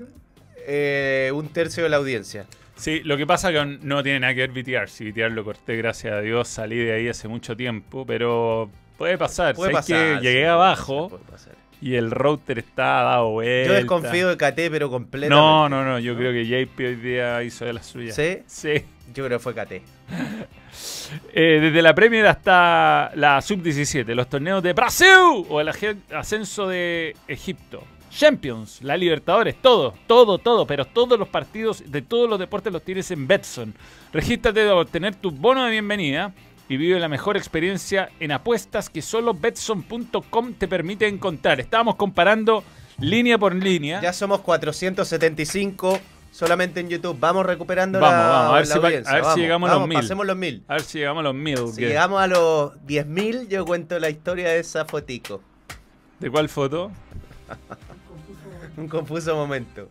eh, 0.72 1.32
un 1.34 1.48
tercio 1.48 1.82
de 1.82 1.88
la 1.88 1.96
audiencia. 1.96 2.46
Sí, 2.76 3.00
lo 3.02 3.16
que 3.16 3.26
pasa 3.26 3.50
que 3.50 3.78
no 3.82 4.02
tiene 4.04 4.20
nada 4.20 4.34
que 4.34 4.46
ver 4.46 4.52
VTR. 4.52 4.88
Si 4.88 5.10
VTR 5.10 5.32
lo 5.32 5.44
corté, 5.44 5.76
gracias 5.76 6.14
a 6.14 6.20
Dios, 6.20 6.46
salí 6.46 6.78
de 6.78 6.92
ahí 6.92 7.08
hace 7.08 7.26
mucho 7.26 7.56
tiempo, 7.56 8.06
pero 8.06 8.70
puede 8.96 9.18
pasar. 9.18 9.56
Puede 9.56 9.72
¿Sabes 9.72 9.86
pasar. 9.88 10.14
que 10.14 10.18
sí, 10.20 10.26
llegué 10.26 10.46
abajo 10.46 11.08
pasar, 11.10 11.18
puede 11.26 11.32
pasar. 11.32 11.54
y 11.80 11.94
el 11.96 12.12
router 12.12 12.60
está 12.60 13.02
dado 13.02 13.30
vuelta. 13.32 13.68
Yo 13.68 13.74
desconfío 13.74 14.28
de 14.28 14.36
KT, 14.36 14.70
pero 14.70 14.88
completamente. 14.88 15.34
No, 15.34 15.68
no, 15.68 15.84
no. 15.84 15.98
Yo 15.98 16.16
creo 16.16 16.32
que 16.32 16.46
JP 16.46 16.78
hoy 16.78 16.94
día 16.94 17.42
hizo 17.42 17.64
de 17.64 17.72
las 17.72 17.86
suyas. 17.86 18.14
¿Sí? 18.14 18.38
Sí. 18.46 18.84
Yo 19.12 19.26
creo 19.26 19.38
que 19.38 19.42
fue 19.42 19.54
KT. 19.54 19.72
Eh, 21.34 21.58
desde 21.60 21.82
la 21.82 21.94
Premier 21.94 22.24
hasta 22.26 23.10
la 23.16 23.42
Sub-17, 23.42 24.14
los 24.14 24.28
torneos 24.28 24.62
de 24.62 24.72
Brasil 24.72 25.44
o 25.48 25.60
el 25.60 25.68
ascenso 25.68 26.68
de 26.68 27.16
Egipto. 27.26 27.82
Champions, 28.10 28.82
la 28.82 28.96
Libertadores, 28.96 29.56
todo, 29.62 29.94
todo, 30.06 30.38
todo, 30.38 30.66
pero 30.66 30.84
todos 30.84 31.18
los 31.18 31.28
partidos 31.28 31.82
de 31.90 32.02
todos 32.02 32.28
los 32.28 32.38
deportes 32.38 32.72
los 32.72 32.82
tienes 32.82 33.10
en 33.10 33.26
Betson. 33.26 33.74
Regístrate 34.12 34.62
para 34.62 34.74
obtener 34.76 35.14
tu 35.14 35.30
bono 35.30 35.64
de 35.64 35.70
bienvenida 35.70 36.32
y 36.68 36.76
vive 36.76 36.98
la 37.00 37.08
mejor 37.08 37.36
experiencia 37.36 38.10
en 38.20 38.32
apuestas 38.32 38.90
que 38.90 39.00
solo 39.02 39.32
Betson.com 39.34 40.54
te 40.54 40.68
permite 40.68 41.06
encontrar. 41.08 41.60
Estábamos 41.60 41.96
comparando 41.96 42.62
línea 42.98 43.38
por 43.38 43.54
línea. 43.54 44.00
Ya 44.00 44.12
somos 44.12 44.40
475 44.40 45.98
solamente 46.32 46.80
en 46.80 46.88
YouTube. 46.88 47.16
Vamos 47.18 47.46
recuperando 47.46 47.98
Vamos, 48.00 48.16
la, 48.18 48.28
vamos, 48.28 48.50
a 48.50 48.54
ver 48.56 48.66
la 48.68 48.72
si 48.74 48.78
audiencia. 48.78 49.10
a 49.10 49.14
ver 49.14 49.22
si 49.22 49.26
Vamos, 49.28 49.40
llegamos 49.40 49.70
a 49.70 49.74
los 49.74 49.88
mil. 49.88 49.98
Pasemos 49.98 50.26
los 50.26 50.36
mil. 50.36 50.64
A 50.68 50.72
ver 50.74 50.82
si 50.82 50.98
llegamos 50.98 51.20
a 51.20 51.24
los 51.24 51.34
mil. 51.34 51.58
Si 51.68 51.80
que- 51.80 51.88
llegamos 51.88 52.20
a 52.20 52.26
los 52.26 52.72
10.000, 52.86 53.48
yo 53.48 53.64
cuento 53.64 53.98
la 53.98 54.10
historia 54.10 54.48
de 54.48 54.58
esa 54.60 54.84
fotico. 54.84 55.40
¿De 56.18 56.30
cuál 56.30 56.48
foto? 56.48 56.90
Un 58.80 58.88
confuso 58.88 59.34
momento. 59.36 59.88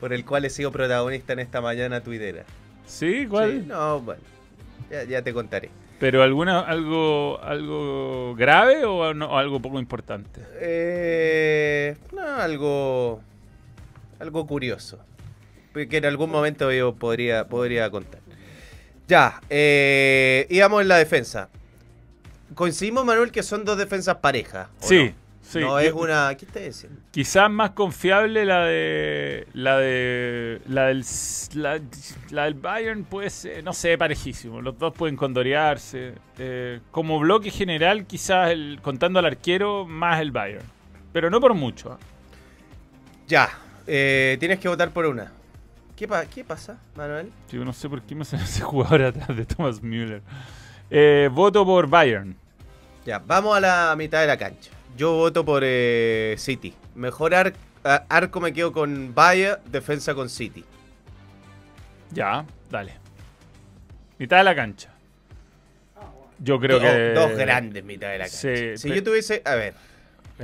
Por 0.00 0.12
el 0.12 0.24
cual 0.24 0.44
he 0.44 0.50
sido 0.50 0.70
protagonista 0.72 1.32
en 1.32 1.40
esta 1.40 1.60
mañana 1.60 2.00
tuidera. 2.00 2.44
¿Sí? 2.86 3.26
¿Cuál? 3.28 3.50
Sí, 3.62 3.66
no, 3.66 4.00
bueno. 4.00 4.22
Ya, 4.90 5.04
ya 5.04 5.22
te 5.22 5.32
contaré. 5.32 5.70
¿Pero 5.98 6.22
alguna, 6.22 6.60
algo, 6.60 7.40
algo 7.42 8.34
grave 8.36 8.84
o, 8.84 9.14
no- 9.14 9.36
algo 9.38 9.60
poco 9.60 9.78
importante? 9.78 10.40
Eh, 10.60 11.96
no, 12.12 12.22
algo. 12.36 13.20
Algo 14.18 14.46
curioso. 14.46 14.98
Que 15.74 15.96
en 15.96 16.04
algún 16.04 16.30
momento 16.30 16.70
yo 16.72 16.94
podría, 16.94 17.46
podría 17.48 17.88
contar. 17.90 18.20
Ya, 19.08 19.40
eh, 19.50 20.46
íbamos 20.50 20.82
en 20.82 20.88
la 20.88 20.96
defensa. 20.98 21.48
Coincidimos, 22.54 23.04
Manuel, 23.04 23.32
que 23.32 23.42
son 23.42 23.64
dos 23.64 23.78
defensas 23.78 24.16
parejas. 24.16 24.68
¿o 24.82 24.86
Sí, 24.86 25.06
No, 25.08 25.21
sí. 25.52 25.60
No 25.60 25.78
es 25.78 25.92
una. 25.92 26.34
¿Qué 26.36 26.44
estás 26.44 26.62
diciendo? 26.64 27.00
Quizás 27.10 27.50
más 27.50 27.70
confiable 27.70 28.44
la 28.44 28.64
de. 28.64 29.46
La 29.54 29.78
de. 29.78 30.60
La 30.68 30.86
del. 30.86 31.04
La, 31.54 31.80
la 32.30 32.44
del 32.44 32.54
Bayern 32.54 33.04
puede 33.04 33.30
ser. 33.30 33.62
No 33.62 33.72
sé, 33.72 33.96
parejísimo. 33.98 34.60
Los 34.60 34.78
dos 34.78 34.92
pueden 34.94 35.16
condorearse. 35.16 36.14
Eh, 36.38 36.80
como 36.90 37.18
bloque 37.20 37.50
general, 37.50 38.06
quizás 38.06 38.50
el, 38.50 38.78
contando 38.82 39.18
al 39.18 39.26
arquero, 39.26 39.86
más 39.86 40.20
el 40.20 40.30
Bayern. 40.32 40.64
Pero 41.12 41.28
no 41.30 41.40
por 41.40 41.54
mucho. 41.54 41.92
¿ah? 41.92 41.98
Ya, 43.28 43.48
eh, 43.86 44.36
tienes 44.40 44.58
que 44.58 44.68
votar 44.68 44.90
por 44.90 45.06
una. 45.06 45.32
¿Qué, 45.96 46.08
pa- 46.08 46.26
¿Qué 46.26 46.42
pasa, 46.44 46.78
Manuel? 46.96 47.30
Yo 47.50 47.64
no 47.64 47.72
sé 47.72 47.88
por 47.88 48.02
qué 48.02 48.14
me 48.14 48.24
sale 48.24 48.42
ese 48.44 48.62
jugador 48.62 49.02
atrás 49.02 49.28
de 49.36 49.44
Thomas 49.46 49.82
Müller. 49.82 50.22
Eh, 50.90 51.28
voto 51.32 51.64
por 51.64 51.86
Bayern. 51.86 52.36
Ya, 53.06 53.18
vamos 53.18 53.56
a 53.56 53.60
la 53.60 53.94
mitad 53.96 54.20
de 54.20 54.26
la 54.26 54.36
cancha. 54.36 54.70
Yo 54.96 55.12
voto 55.14 55.44
por 55.44 55.62
eh, 55.64 56.34
City. 56.38 56.74
Mejor 56.94 57.34
ar- 57.34 57.54
arco 58.08 58.40
me 58.40 58.52
quedo 58.52 58.72
con 58.72 59.14
Bayer, 59.14 59.60
defensa 59.66 60.14
con 60.14 60.28
City. 60.28 60.64
Ya, 62.10 62.44
dale. 62.70 62.94
Mitad 64.18 64.38
de 64.38 64.44
la 64.44 64.54
cancha. 64.54 64.90
Yo 66.38 66.58
creo 66.60 66.80
que. 66.80 67.12
Dos 67.14 67.32
grandes 67.36 67.84
mitad 67.84 68.08
de 68.10 68.18
la 68.18 68.24
cancha. 68.24 68.36
Sí, 68.38 68.76
si 68.76 68.88
yo 68.94 69.02
tuviese. 69.02 69.42
A 69.44 69.54
ver. 69.54 69.74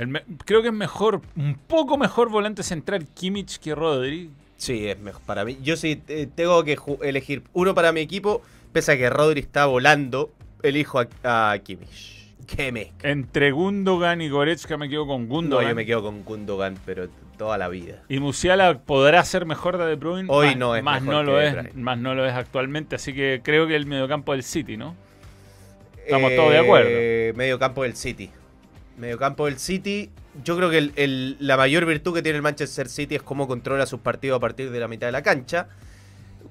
me- 0.07 0.23
creo 0.45 0.61
que 0.61 0.69
es 0.69 0.73
mejor, 0.73 1.21
un 1.35 1.55
poco 1.55 1.97
mejor 1.97 2.29
volante 2.29 2.63
central 2.63 3.05
Kimmich 3.13 3.59
que 3.59 3.75
Rodri. 3.75 4.31
Sí, 4.57 4.87
es 4.87 4.99
mejor 4.99 5.21
para 5.21 5.45
mí. 5.45 5.57
Yo 5.61 5.77
sí 5.77 6.01
eh, 6.07 6.27
tengo 6.33 6.63
que 6.63 6.77
elegir 7.01 7.43
uno 7.53 7.73
para 7.75 7.91
mi 7.91 8.01
equipo. 8.01 8.41
Pese 8.73 8.93
a 8.93 8.97
que 8.97 9.09
Rodri 9.09 9.39
está 9.41 9.65
volando, 9.65 10.31
elijo 10.63 10.99
a, 10.99 11.07
a 11.53 11.57
Kimmich. 11.59 12.18
Kimmich. 12.55 12.91
Entre 13.03 13.51
Gundogan 13.51 14.21
y 14.21 14.29
Goretzka 14.29 14.77
me 14.77 14.89
quedo 14.89 15.05
con 15.07 15.23
No, 15.27 15.35
Gundogan. 15.35 15.69
yo 15.69 15.75
me 15.75 15.85
quedo 15.85 16.01
con 16.03 16.23
Gundogan, 16.23 16.75
pero 16.85 17.07
toda 17.37 17.57
la 17.57 17.67
vida. 17.69 18.03
Y 18.09 18.19
Musiala 18.19 18.79
podrá 18.79 19.23
ser 19.23 19.45
mejor 19.45 19.77
de 19.77 19.85
De 19.85 19.95
Bruyne. 19.95 20.27
Hoy 20.29 20.47
más, 20.47 20.57
no 20.57 20.75
es 20.75 20.83
más 20.83 21.01
mejor 21.01 21.15
no 21.25 21.31
que 21.31 21.31
lo 21.31 21.41
es, 21.41 21.75
más 21.75 21.97
no 21.97 22.15
lo 22.15 22.25
es 22.25 22.33
actualmente, 22.33 22.95
así 22.95 23.13
que 23.13 23.41
creo 23.43 23.67
que 23.67 23.75
el 23.75 23.85
mediocampo 23.85 24.33
del 24.33 24.43
City, 24.43 24.75
¿no? 24.77 24.95
Estamos 26.05 26.35
todos 26.35 26.51
de 26.51 26.57
acuerdo. 26.59 26.89
Eh, 26.91 27.33
Medio 27.35 27.59
campo 27.59 27.83
del 27.83 27.95
City. 27.95 28.29
Medio 28.97 29.17
campo 29.17 29.45
del 29.45 29.57
City. 29.59 30.09
Yo 30.43 30.57
creo 30.57 30.69
que 30.69 30.77
el- 30.79 30.91
el- 30.95 31.37
la 31.39 31.55
mayor 31.55 31.85
virtud 31.85 32.13
que 32.15 32.21
tiene 32.21 32.37
el 32.37 32.41
Manchester 32.41 32.89
City 32.89 33.15
es 33.15 33.21
cómo 33.21 33.47
controla 33.47 33.85
sus 33.85 33.99
partidos 33.99 34.37
a 34.37 34.39
partir 34.39 34.71
de 34.71 34.79
la 34.79 34.87
mitad 34.87 35.07
de 35.07 35.11
la 35.11 35.21
cancha. 35.21 35.67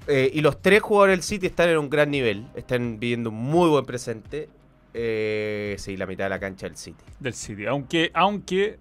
Eh, 0.06 0.30
y 0.32 0.40
los 0.40 0.62
tres 0.62 0.80
jugadores 0.80 1.16
del 1.18 1.22
City 1.22 1.46
están 1.46 1.68
en 1.68 1.78
un 1.78 1.90
gran 1.90 2.10
nivel. 2.10 2.46
Están 2.54 2.98
viviendo 3.00 3.30
un 3.30 3.36
muy 3.36 3.68
buen 3.68 3.84
presente. 3.84 4.48
Eh, 4.94 5.74
sí, 5.78 5.96
la 5.96 6.06
mitad 6.06 6.24
de 6.24 6.30
la 6.30 6.40
cancha 6.40 6.66
del 6.66 6.76
City. 6.76 7.04
Del 7.20 7.34
City. 7.34 7.66
Aunque, 7.66 8.10
aunque 8.14 8.78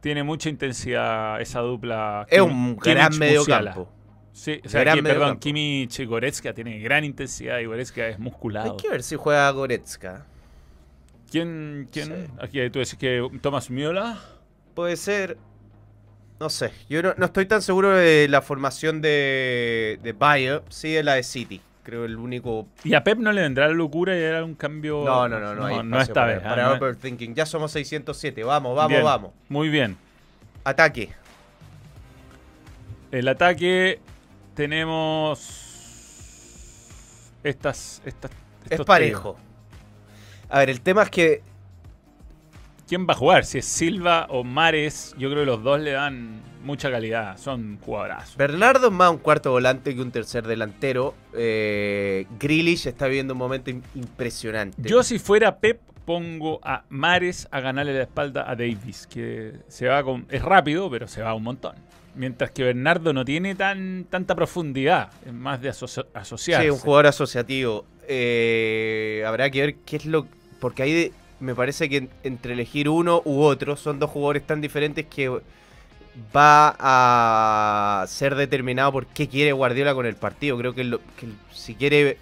tiene 0.00 0.22
mucha 0.22 0.48
intensidad 0.48 1.40
esa 1.40 1.60
dupla. 1.60 2.26
Es 2.30 2.40
Kim- 2.40 2.50
un 2.50 2.76
gran 2.76 3.18
medio 3.18 3.40
Musiala. 3.40 3.72
campo. 3.74 3.92
Sí, 4.32 4.60
o 4.64 4.68
sea, 4.68 4.80
Gran 4.82 4.96
que, 4.98 5.02
perdón, 5.02 5.18
mediocampo. 5.20 5.40
Kimmich 5.40 5.98
y 5.98 6.04
Goretzka 6.04 6.52
gran 6.52 7.02
intensidad 7.04 7.58
y 7.58 7.64
Goretzka 7.64 8.06
es 8.06 8.16
Hay 8.16 8.22
musculado. 8.22 8.76
que 8.76 8.88
ver 8.88 9.02
si 9.02 9.16
juega 9.16 9.50
Goretzka. 9.50 10.26
¿Quién? 11.30 11.88
quién? 11.92 12.06
Sí. 12.06 12.32
Aquí 12.40 12.70
tú 12.70 12.78
decís 12.78 12.94
que 12.94 13.28
Thomas 13.42 13.68
Müller. 13.68 14.14
Puede 14.74 14.96
ser. 14.96 15.36
No 16.38 16.48
sé. 16.48 16.70
Yo 16.88 17.02
no, 17.02 17.14
no 17.18 17.26
estoy 17.26 17.46
tan 17.46 17.60
seguro 17.62 17.90
de 17.90 18.28
la 18.28 18.40
formación 18.40 19.02
de, 19.02 19.98
de 20.04 20.12
Bayer. 20.12 20.62
Sí, 20.68 20.92
de 20.92 21.02
la 21.02 21.14
de 21.14 21.24
City. 21.24 21.60
Creo 21.88 22.04
el 22.04 22.18
único 22.18 22.68
Y 22.84 22.92
a 22.92 23.02
Pep 23.02 23.18
no 23.18 23.32
le 23.32 23.40
vendrá 23.40 23.66
la 23.66 23.72
locura 23.72 24.14
y 24.14 24.20
era 24.20 24.44
un 24.44 24.54
cambio. 24.54 25.02
No, 25.06 25.26
no, 25.26 25.40
no, 25.40 25.54
no. 25.54 25.62
No, 25.62 25.70
espacio 25.70 26.02
esta 26.02 26.12
para, 26.12 26.26
vez. 26.34 26.42
ah, 26.44 26.48
Para 26.50 26.62
no 26.66 26.74
es- 26.74 26.82
overthinking. 26.82 27.34
Ya 27.34 27.46
somos 27.46 27.72
607. 27.72 28.44
Vamos, 28.44 28.76
vamos, 28.76 28.90
Bien, 28.90 29.02
vamos. 29.02 29.32
Muy 29.48 29.70
bien. 29.70 29.96
Ataque. 30.64 31.08
El 33.10 33.26
ataque 33.26 34.00
tenemos 34.54 35.38
estas, 37.42 38.02
estas 38.04 38.32
Es 38.68 38.82
parejo. 38.82 39.38
A 40.50 40.58
ver, 40.58 40.68
el 40.68 40.82
tema 40.82 41.04
es 41.04 41.10
que 41.10 41.40
¿Quién 42.88 43.06
va 43.06 43.12
a 43.12 43.16
jugar? 43.16 43.44
Si 43.44 43.58
es 43.58 43.66
Silva 43.66 44.26
o 44.30 44.44
Mares, 44.44 45.14
yo 45.18 45.28
creo 45.30 45.42
que 45.42 45.46
los 45.46 45.62
dos 45.62 45.78
le 45.80 45.90
dan 45.92 46.40
mucha 46.64 46.90
calidad. 46.90 47.36
Son 47.36 47.78
jugadorazos. 47.80 48.36
Bernardo 48.36 48.86
es 48.88 48.92
más 48.92 49.10
un 49.10 49.18
cuarto 49.18 49.50
volante 49.50 49.94
que 49.94 50.00
un 50.00 50.10
tercer 50.10 50.46
delantero. 50.46 51.14
Eh, 51.34 52.26
Grealish 52.40 52.86
está 52.86 53.06
viviendo 53.06 53.34
un 53.34 53.38
momento 53.38 53.70
im- 53.70 53.82
impresionante. 53.94 54.88
Yo 54.88 55.02
si 55.02 55.18
fuera 55.18 55.58
Pep 55.58 55.80
pongo 56.06 56.60
a 56.62 56.84
Mares 56.88 57.46
a 57.50 57.60
ganarle 57.60 57.92
la 57.92 58.04
espalda 58.04 58.50
a 58.50 58.56
Davis, 58.56 59.06
que 59.06 59.52
se 59.68 59.86
va 59.86 60.02
con 60.02 60.26
es 60.30 60.40
rápido, 60.40 60.90
pero 60.90 61.06
se 61.06 61.20
va 61.20 61.34
un 61.34 61.42
montón. 61.42 61.76
Mientras 62.14 62.50
que 62.52 62.64
Bernardo 62.64 63.12
no 63.12 63.24
tiene 63.26 63.54
tan 63.54 64.06
tanta 64.08 64.34
profundidad, 64.34 65.10
es 65.26 65.32
más 65.34 65.60
de 65.60 65.68
asoci- 65.70 66.06
asociarse. 66.14 66.64
Sí, 66.66 66.70
un 66.70 66.78
jugador 66.78 67.06
asociativo. 67.08 67.84
Eh, 68.08 69.22
habrá 69.26 69.50
que 69.50 69.60
ver 69.60 69.74
qué 69.84 69.96
es 69.96 70.06
lo. 70.06 70.26
Porque 70.58 70.82
ahí 70.82 70.92
de- 70.94 71.12
me 71.40 71.54
parece 71.54 71.88
que 71.88 71.96
en- 71.98 72.10
entre 72.22 72.52
elegir 72.54 72.88
uno 72.88 73.22
u 73.24 73.42
otro 73.42 73.76
son 73.76 73.98
dos 73.98 74.10
jugadores 74.10 74.46
tan 74.46 74.60
diferentes 74.60 75.06
que 75.06 75.30
va 76.34 76.74
a 76.78 78.06
ser 78.08 78.34
determinado 78.34 78.92
por 78.92 79.06
qué 79.06 79.28
quiere 79.28 79.52
Guardiola 79.52 79.94
con 79.94 80.06
el 80.06 80.16
partido. 80.16 80.56
Creo 80.58 80.74
que, 80.74 80.84
lo- 80.84 81.00
que 81.16 81.28
si 81.52 81.74
quiere. 81.74 82.18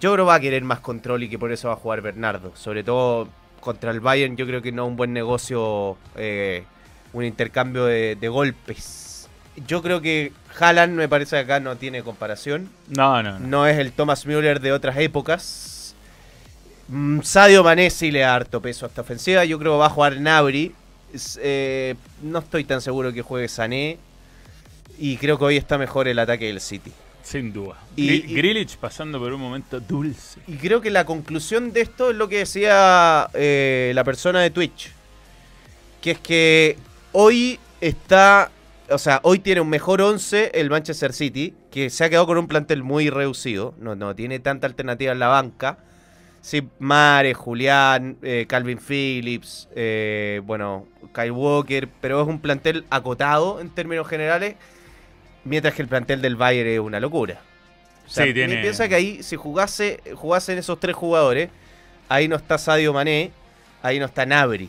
Yo 0.00 0.12
creo 0.14 0.26
va 0.26 0.36
a 0.36 0.40
querer 0.40 0.64
más 0.64 0.80
control 0.80 1.22
y 1.22 1.28
que 1.28 1.38
por 1.38 1.52
eso 1.52 1.68
va 1.68 1.74
a 1.74 1.76
jugar 1.76 2.00
Bernardo. 2.00 2.52
Sobre 2.56 2.82
todo 2.82 3.28
contra 3.60 3.90
el 3.90 4.00
Bayern, 4.00 4.36
yo 4.36 4.46
creo 4.46 4.62
que 4.62 4.72
no 4.72 4.84
es 4.84 4.88
un 4.88 4.96
buen 4.96 5.12
negocio 5.12 5.96
eh, 6.16 6.64
un 7.12 7.24
intercambio 7.24 7.84
de, 7.84 8.16
de 8.16 8.28
golpes. 8.28 9.28
Yo 9.66 9.82
creo 9.82 10.00
que 10.00 10.32
Haaland 10.58 10.94
me 10.94 11.08
parece 11.08 11.36
que 11.36 11.42
acá 11.42 11.60
no 11.60 11.76
tiene 11.76 12.02
comparación. 12.02 12.70
No, 12.88 13.22
no, 13.22 13.38
no. 13.38 13.46
No 13.46 13.66
es 13.66 13.78
el 13.78 13.92
Thomas 13.92 14.24
Müller 14.26 14.60
de 14.60 14.72
otras 14.72 14.96
épocas. 14.96 15.81
Mm, 16.88 17.20
Sadio 17.22 17.62
Mané 17.64 17.90
sí 17.90 18.10
le 18.10 18.20
da 18.20 18.34
harto 18.34 18.60
peso 18.60 18.86
a 18.86 18.88
esta 18.88 19.00
ofensiva. 19.02 19.44
Yo 19.44 19.58
creo 19.58 19.72
que 19.72 19.78
va 19.78 19.86
a 19.86 19.90
jugar 19.90 20.20
Nabri. 20.20 20.74
Eh, 21.38 21.94
no 22.22 22.38
estoy 22.40 22.64
tan 22.64 22.80
seguro 22.80 23.12
que 23.12 23.22
juegue 23.22 23.48
Sané. 23.48 23.98
Y 24.98 25.16
creo 25.16 25.38
que 25.38 25.44
hoy 25.44 25.56
está 25.56 25.78
mejor 25.78 26.08
el 26.08 26.18
ataque 26.18 26.46
del 26.46 26.60
City. 26.60 26.92
Sin 27.22 27.52
duda. 27.52 27.76
Y- 27.96 28.08
Gri- 28.08 28.24
y- 28.30 28.34
Grealish 28.34 28.76
pasando 28.76 29.18
por 29.18 29.32
un 29.32 29.40
momento 29.40 29.80
dulce. 29.80 30.40
Y 30.46 30.56
creo 30.56 30.80
que 30.80 30.90
la 30.90 31.04
conclusión 31.06 31.72
de 31.72 31.80
esto 31.82 32.10
es 32.10 32.16
lo 32.16 32.28
que 32.28 32.38
decía 32.38 33.28
eh, 33.34 33.92
la 33.94 34.04
persona 34.04 34.40
de 34.40 34.50
Twitch. 34.50 34.90
Que 36.00 36.12
es 36.12 36.18
que 36.18 36.76
hoy 37.12 37.58
está. 37.80 38.50
O 38.90 38.98
sea, 38.98 39.20
hoy 39.22 39.38
tiene 39.38 39.60
un 39.60 39.68
mejor 39.70 40.02
11 40.02 40.50
el 40.54 40.68
Manchester 40.68 41.12
City. 41.12 41.54
Que 41.70 41.88
se 41.90 42.04
ha 42.04 42.10
quedado 42.10 42.26
con 42.26 42.38
un 42.38 42.48
plantel 42.48 42.82
muy 42.82 43.08
reducido. 43.08 43.74
No, 43.80 43.94
no 43.94 44.14
tiene 44.14 44.38
tanta 44.40 44.66
alternativa 44.66 45.12
en 45.12 45.18
la 45.20 45.28
banca. 45.28 45.78
Sí, 46.42 46.68
Mare, 46.80 47.34
Julián, 47.34 48.16
eh, 48.20 48.46
Calvin 48.48 48.78
Phillips, 48.78 49.68
eh, 49.76 50.40
bueno, 50.44 50.86
Kyle 51.14 51.30
Walker. 51.30 51.88
Pero 52.00 52.20
es 52.20 52.26
un 52.28 52.40
plantel 52.40 52.84
acotado 52.90 53.60
en 53.60 53.70
términos 53.70 54.06
generales. 54.08 54.56
Mientras 55.44 55.74
que 55.74 55.82
el 55.82 55.88
plantel 55.88 56.20
del 56.20 56.36
Bayern 56.36 56.68
es 56.68 56.78
una 56.80 56.98
locura. 57.00 57.40
O 58.04 58.08
sea, 58.10 58.26
Sí, 58.26 58.34
tiene- 58.34 58.56
Piensa 58.60 58.88
que 58.88 58.94
ahí, 58.96 59.22
si 59.22 59.36
jugase, 59.36 60.00
jugasen 60.14 60.58
esos 60.58 60.78
tres 60.80 60.94
jugadores, 60.96 61.48
ahí 62.08 62.26
no 62.28 62.36
está 62.36 62.58
Sadio 62.58 62.92
Mané, 62.92 63.30
ahí 63.82 63.98
no 63.98 64.06
está 64.06 64.26
Nabri. 64.26 64.68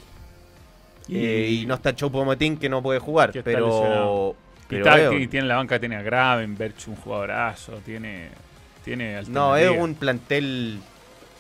eh, 1.10 1.50
Y, 1.62 1.66
no 1.66 1.74
está 1.74 1.94
Choupo-Moting 1.94 2.58
que 2.58 2.70
no 2.70 2.82
puede 2.82 3.00
jugar. 3.00 3.32
Que 3.32 3.44
pero. 3.44 4.36
Y, 4.70 4.76
pero 4.76 4.96
es- 4.96 5.10
que 5.10 5.28
tiene 5.28 5.44
en 5.46 5.48
la 5.50 5.56
banca, 5.58 5.80
tiene 5.80 5.96
a 5.98 6.02
Gravenberch, 6.02 6.88
un 6.88 6.96
jugadorazo, 6.96 7.74
tiene, 7.86 8.30
tiene 8.86 9.22
no, 9.28 9.56
es 9.58 9.70
un 9.70 9.96
plantel 9.96 10.80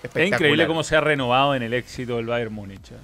Es 0.04 0.28
increíble 0.28 0.68
cómo 0.68 0.84
se 0.84 0.96
ha 0.96 1.02
renovado 1.02 1.56
en 1.56 1.64
el 1.64 1.74
éxito 1.74 2.18
del 2.18 2.26
Bayern 2.26 2.54
Múnich. 2.54 2.92
¿eh? 2.92 2.96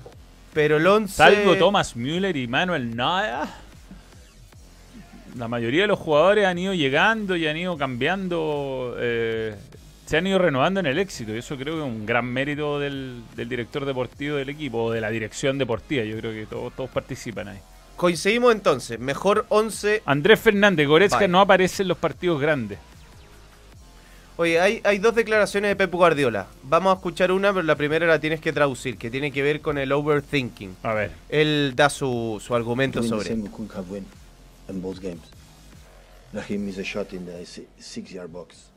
Pero 0.54 0.78
el 0.78 0.86
11. 0.86 1.14
Salvo 1.14 1.56
Thomas 1.56 1.96
Müller 1.96 2.36
y 2.36 2.48
Manuel 2.48 2.96
Neuer, 2.96 3.48
la 5.38 5.48
mayoría 5.48 5.84
de 5.84 5.88
los 5.88 6.00
jugadores 6.00 6.46
han 6.46 6.58
ido 6.58 6.74
llegando 6.74 7.36
y 7.36 7.48
han 7.48 7.56
ido 7.56 7.78
cambiando, 7.78 8.96
eh, 9.00 9.56
se 10.06 10.18
han 10.18 10.28
ido 10.28 10.40
renovando 10.40 10.80
en 10.80 10.88
el 10.88 11.00
éxito. 11.00 11.34
Y 11.34 11.38
eso 11.38 11.56
creo 11.56 11.76
que 11.76 11.82
es 11.82 11.86
un 11.86 12.06
gran 12.06 12.26
mérito 12.26 12.80
del, 12.80 13.22
del 13.36 13.48
director 13.48 13.86
deportivo 13.86 14.36
del 14.36 14.50
equipo 14.50 14.84
o 14.84 14.92
de 14.92 15.02
la 15.02 15.10
dirección 15.10 15.58
deportiva. 15.58 16.04
Yo 16.04 16.18
creo 16.18 16.32
que 16.32 16.46
todos, 16.46 16.74
todos 16.76 16.90
participan 16.90 17.50
ahí. 17.50 17.60
Coincidimos 17.96 18.54
entonces. 18.54 19.00
Mejor 19.00 19.46
11. 19.50 20.04
Andrés 20.06 20.40
Fernández, 20.40 20.88
Goretzka 20.88 21.28
no 21.28 21.42
aparece 21.42 21.84
en 21.84 21.90
los 21.90 21.98
partidos 21.98 22.40
grandes. 22.42 22.80
Oye, 24.40 24.58
hay, 24.58 24.80
hay 24.86 25.00
dos 25.00 25.14
declaraciones 25.16 25.68
de 25.72 25.76
Pep 25.76 25.92
Guardiola. 25.92 26.48
Vamos 26.64 26.94
a 26.94 26.96
escuchar 26.96 27.30
una, 27.34 27.52
pero 27.52 27.64
la 27.64 27.76
primera 27.76 28.08
la 28.08 28.22
tienes 28.22 28.40
que 28.40 28.54
traducir, 28.54 28.98
que 28.98 29.12
tiene 29.12 29.34
que 29.34 29.44
ver 29.44 29.60
con 29.60 29.78
el 29.78 29.92
overthinking. 29.92 30.78
A 30.82 30.94
ver. 30.94 31.12
Él 31.28 31.74
da 31.76 31.90
su, 31.90 32.42
su 32.42 32.56
argumento 32.56 33.04
sobre. 33.04 33.36
Raheem 36.32 36.70
a 36.70 36.84
shot 36.84 37.12
in 37.12 37.26
the 37.26 37.46
si- 37.46 37.68
six-yard 37.80 38.32
box, 38.32 38.68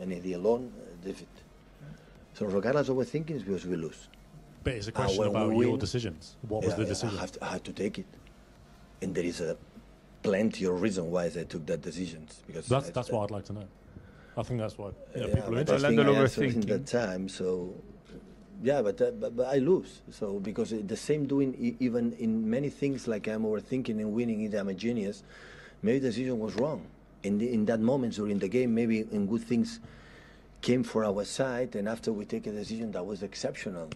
and 0.00 0.10
he 0.12 0.32
alone 0.34 0.70
uh, 0.74 1.04
did 1.06 1.20
it. 1.20 1.28
So 2.34 2.46
regardless 2.46 2.88
of 2.88 2.96
overthinking, 2.96 3.30
it's 3.36 3.44
because 3.44 3.64
we 3.64 3.76
lose. 3.76 4.08
But 4.64 4.72
it's 4.74 4.88
a 4.88 4.92
Ah, 4.94 5.04
question 5.04 5.28
about 5.28 5.50
we 5.50 5.66
your 5.66 5.72
win- 5.72 5.78
decisions. 5.78 6.34
What 6.48 6.64
was 6.64 6.74
the 6.74 6.82
yeah, 6.82 6.88
decision? 6.88 7.16
I 7.16 7.20
have, 7.20 7.32
to, 7.32 7.44
I 7.44 7.48
have 7.52 7.62
to 7.64 7.72
take 7.72 7.98
it, 8.00 8.06
and 9.02 9.14
there 9.14 9.26
is 9.26 9.40
a 9.40 9.56
plenty 10.24 10.64
of 10.64 10.82
reason 10.82 11.12
why 11.12 11.26
I 11.26 11.44
took 11.44 11.64
that 11.66 11.80
decisions. 11.82 12.40
Because 12.46 12.66
That's 12.66 12.88
I- 12.88 12.92
that's 12.92 13.10
what 13.12 13.24
I'd 13.24 13.30
like 13.30 13.44
to 13.44 13.52
know. 13.52 13.68
I 14.36 14.42
think 14.42 14.60
that's 14.60 14.78
what 14.78 14.94
yeah, 15.14 15.26
yeah, 15.26 15.34
people 15.34 15.40
are 15.40 15.50
but 15.50 15.56
I 15.56 15.60
interested. 15.60 15.88
think 15.88 16.00
Hablando 16.00 16.00
I 16.00 16.04
del 16.14 16.22
answered 16.22 16.44
in 16.44 16.62
overthinking. 16.62 16.66
that 16.68 16.86
time. 16.86 17.28
So 17.28 17.74
yeah, 18.62 18.80
but, 18.82 19.00
uh, 19.00 19.10
but 19.20 19.36
but 19.36 19.46
I 19.54 19.58
lose. 19.58 20.02
So 20.10 20.38
because 20.40 20.70
the 20.86 20.96
same 20.96 21.26
doing 21.26 21.76
even 21.80 22.12
in 22.18 22.48
many 22.48 22.70
things 22.70 23.06
like 23.08 23.28
I'm 23.28 23.42
overthinking 23.44 23.98
and 24.00 24.12
winning 24.12 24.40
it, 24.42 24.54
I'm 24.54 24.68
a 24.68 24.74
genius. 24.74 25.22
Maybe 25.82 25.98
the 25.98 26.08
decision 26.08 26.38
was 26.38 26.54
wrong. 26.56 26.80
In 27.24 27.38
the, 27.38 27.52
in 27.52 27.66
that 27.66 27.80
moment 27.80 28.14
during 28.16 28.38
the 28.38 28.48
game, 28.48 28.74
maybe 28.74 29.00
in 29.12 29.26
good 29.26 29.42
things 29.42 29.80
came 30.60 30.82
for 30.84 31.04
our 31.04 31.24
side, 31.24 31.74
and 31.76 31.88
after 31.88 32.12
we 32.12 32.24
take 32.24 32.46
a 32.48 32.52
decision 32.52 32.90
that 32.92 33.04
was 33.04 33.22
exceptional. 33.22 33.88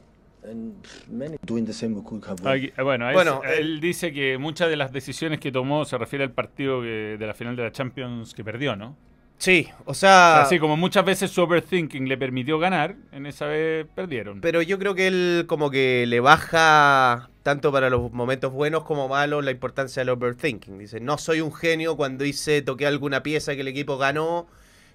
And 0.45 0.74
many 1.09 1.37
doing 1.45 1.64
the 1.64 1.72
same 1.72 1.95
we 1.95 2.03
could 2.03 2.24
have 2.26 2.41
won. 2.41 2.53
Aquí- 2.57 2.72
eh, 2.76 2.82
bueno, 2.82 3.09
es- 3.09 3.14
Bueno, 3.14 3.43
él 3.45 3.80
dice 3.80 4.12
que 4.12 4.37
muchas 4.39 4.68
de 4.68 4.76
las 4.76 4.93
decisiones 4.93 5.41
que 5.41 5.51
tomó 5.51 5.84
se 5.84 5.97
refiere 5.99 6.24
al 6.24 6.30
partido 6.32 6.82
que- 6.82 7.16
de 7.18 7.26
la 7.26 7.34
final 7.34 7.57
de 7.57 7.62
la 7.64 7.72
Champions 7.72 8.32
que 8.34 8.45
perdió, 8.45 8.76
¿no? 8.76 8.97
Sí, 9.39 9.68
o 9.84 9.95
sea, 9.95 10.43
Así 10.43 10.59
como 10.59 10.76
muchas 10.76 11.05
veces 11.05 11.30
su 11.30 11.43
overthinking 11.43 12.09
le 12.09 12.16
permitió 12.16 12.59
ganar, 12.59 12.97
en 13.12 13.26
esa 13.26 13.47
vez 13.47 13.87
perdieron. 13.95 14.41
Pero 14.41 14.62
yo 14.62 14.78
creo 14.78 14.95
que 14.95 15.07
él 15.07 15.45
como 15.47 15.70
que 15.70 16.07
le 16.07 16.20
baja 16.20 17.28
tanto 17.43 17.70
para 17.70 17.91
los 17.91 18.11
momentos 18.12 18.53
buenos 18.53 18.84
como 18.84 19.09
malos 19.09 19.45
la 19.45 19.51
importancia 19.51 20.01
del 20.01 20.09
overthinking. 20.09 20.78
Dice, 20.78 21.01
no 21.01 21.18
soy 21.18 21.43
un 21.43 21.53
genio 21.53 21.97
cuando 21.97 22.24
hice, 22.24 22.62
toqué 22.62 22.87
alguna 22.87 23.22
pieza 23.22 23.55
que 23.55 23.61
el 23.61 23.68
equipo 23.68 23.99
ganó 23.99 24.47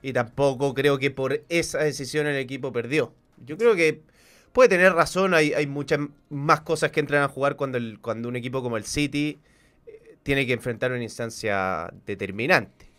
y 0.02 0.12
tampoco 0.12 0.74
creo 0.74 0.98
que 0.98 1.12
por 1.12 1.44
esa 1.50 1.80
decisión 1.80 2.28
el 2.28 2.36
equipo 2.36 2.74
perdió. 2.74 3.14
Yo 3.46 3.58
creo 3.58 3.76
que 3.76 4.02
puede 4.52 4.70
tener 4.70 4.94
razón, 4.94 5.34
hay, 5.34 5.54
hay 5.54 5.68
muchas 5.68 6.00
más 6.30 6.62
cosas 6.62 6.92
que 6.92 7.00
entran 7.00 7.24
a 7.24 7.28
jugar 7.28 7.56
cuando, 7.56 7.78
el, 7.78 8.00
cuando 8.00 8.28
un 8.28 8.36
equipo 8.36 8.62
como 8.62 8.76
el 8.78 8.86
City 8.86 9.40
eh, 9.86 10.18
tiene 10.24 10.46
que 10.46 10.54
enfrentar 10.54 10.92
una 10.92 11.04
instancia 11.04 11.92
determinante. 12.06 12.91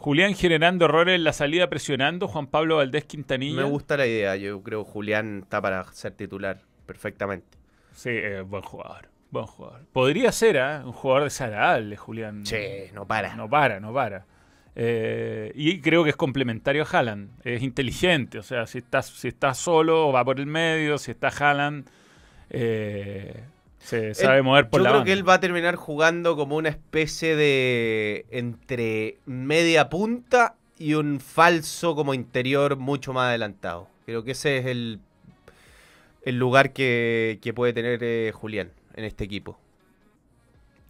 Julián 0.00 0.34
generando 0.34 0.86
errores 0.86 1.14
en 1.14 1.24
la 1.24 1.34
salida, 1.34 1.68
presionando. 1.68 2.26
Juan 2.26 2.46
Pablo 2.46 2.76
Valdés 2.76 3.04
Quintanilla. 3.04 3.60
Me 3.60 3.68
gusta 3.68 3.98
la 3.98 4.06
idea, 4.06 4.34
yo 4.34 4.62
creo 4.62 4.82
que 4.82 4.90
Julián 4.90 5.40
está 5.42 5.60
para 5.60 5.84
ser 5.92 6.12
titular 6.12 6.62
perfectamente. 6.86 7.58
Sí, 7.92 8.08
eh, 8.08 8.40
buen 8.40 8.62
jugador. 8.62 9.10
Buen 9.30 9.44
jugador. 9.44 9.84
Podría 9.92 10.32
ser, 10.32 10.56
¿ah? 10.56 10.82
Un 10.86 10.92
jugador 10.92 11.24
desagradable, 11.24 11.98
Julián. 11.98 12.44
Che, 12.44 12.90
no 12.94 13.06
para. 13.06 13.36
No 13.36 13.50
para, 13.50 13.78
no 13.78 13.92
para. 13.92 14.24
Eh, 14.74 15.52
y 15.54 15.82
creo 15.82 16.02
que 16.02 16.10
es 16.10 16.16
complementario 16.16 16.82
a 16.82 16.86
Haaland. 16.86 17.32
Es 17.44 17.62
inteligente. 17.62 18.38
O 18.38 18.42
sea, 18.42 18.66
si 18.66 18.78
está, 18.78 19.02
si 19.02 19.28
está 19.28 19.52
solo, 19.52 20.12
va 20.12 20.24
por 20.24 20.40
el 20.40 20.46
medio. 20.46 20.96
Si 20.96 21.10
está 21.10 21.28
Haaland, 21.28 21.86
eh, 22.48 23.44
se 23.90 24.14
sabe 24.14 24.38
Él- 24.38 24.42
mover 24.44 24.68
por 24.70 24.80
yo 24.80 24.84
la 24.84 24.90
creo 24.90 24.98
banda. 25.00 25.06
que 25.06 25.12
él 25.12 25.28
va 25.28 25.34
a 25.34 25.40
terminar 25.40 25.76
jugando 25.76 26.36
como 26.36 26.56
una 26.56 26.68
especie 26.68 27.36
de 27.36 28.24
entre 28.30 29.18
media 29.26 29.88
punta 29.88 30.54
y 30.78 30.94
un 30.94 31.20
falso 31.20 31.94
como 31.94 32.14
interior 32.14 32.76
mucho 32.76 33.12
más 33.12 33.28
adelantado. 33.28 33.88
Creo 34.06 34.24
que 34.24 34.30
ese 34.32 34.58
es 34.58 34.66
el, 34.66 34.98
el 36.24 36.38
lugar 36.38 36.72
que, 36.72 37.38
que 37.42 37.52
puede 37.52 37.72
tener 37.72 37.98
eh, 38.02 38.32
Julián 38.34 38.70
en 38.94 39.04
este 39.04 39.24
equipo. 39.24 39.58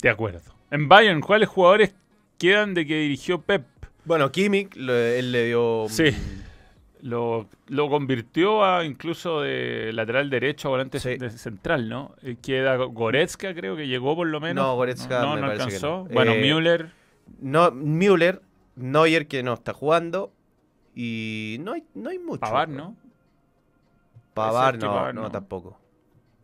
De 0.03 0.09
acuerdo. 0.09 0.41
En 0.71 0.89
Bayern, 0.89 1.21
¿cuáles 1.21 1.49
jugadores 1.49 1.95
quedan 2.39 2.75
de 2.75 2.87
que 2.87 2.95
dirigió 3.01 3.41
Pep? 3.43 3.65
Bueno, 4.05 4.31
Kimmich, 4.33 4.75
él 4.77 5.33
le 5.33 5.45
dio... 5.47 5.87
Sí. 5.91 6.05
Lo, 7.03 7.49
lo 7.69 7.89
convirtió 7.89 8.65
a 8.65 8.85
incluso 8.85 9.41
de 9.41 9.91
lateral 9.95 10.29
derecho 10.29 10.69
a 10.69 10.71
volante 10.73 11.01
Sí. 11.01 11.17
de 11.17 11.31
central, 11.31 11.89
¿no? 11.89 12.15
Eh, 12.23 12.37
Queda 12.43 12.77
Goretzka, 12.77 13.55
creo 13.55 13.75
que 13.77 13.87
llegó 13.89 14.15
por 14.15 14.27
lo 14.27 14.39
menos. 14.41 14.65
No, 14.65 14.77
Goretzka 14.77 15.23
no, 15.23 15.35
me 15.37 15.41
no 15.41 15.47
alcanzó. 15.47 16.07
no. 16.09 16.15
Bueno, 16.15 16.33
Eh, 16.33 16.41
Müller. 16.43 16.91
No, 17.41 17.71
Müller, 17.71 18.43
Neuer 18.77 19.27
que 19.29 19.43
no 19.43 19.55
está 19.55 19.73
jugando 19.73 20.33
y 20.95 21.57
no 21.61 21.73
hay, 21.73 21.85
no 21.95 22.11
hay 22.11 22.19
mucho. 22.19 22.41
Pavar, 22.41 22.69
¿no? 22.69 22.97
Pavar 24.35 24.79
no, 24.79 25.13
no, 25.13 25.23
no. 25.23 25.31
tampoco. 25.31 25.79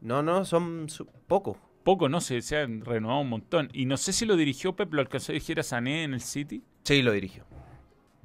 No, 0.01 0.23
no, 0.23 0.45
son 0.45 0.89
su- 0.89 1.07
pocos. 1.27 1.57
Poco, 1.85 2.09
no 2.09 2.21
sé, 2.21 2.43
se 2.43 2.59
han 2.59 2.85
renovado 2.85 3.21
un 3.21 3.29
montón. 3.29 3.69
Y 3.73 3.87
no 3.87 3.97
sé 3.97 4.13
si 4.13 4.27
lo 4.27 4.37
dirigió 4.37 4.75
Pep, 4.75 4.93
lo 4.93 5.01
alcanzó 5.01 5.33
a 5.33 5.35
dirigir 5.35 5.61
a 5.61 5.63
Sané 5.63 6.03
en 6.05 6.15
el 6.15 6.21
City. 6.21 6.63
Sí, 6.83 7.03
lo 7.03 7.13
dirigió. 7.13 7.45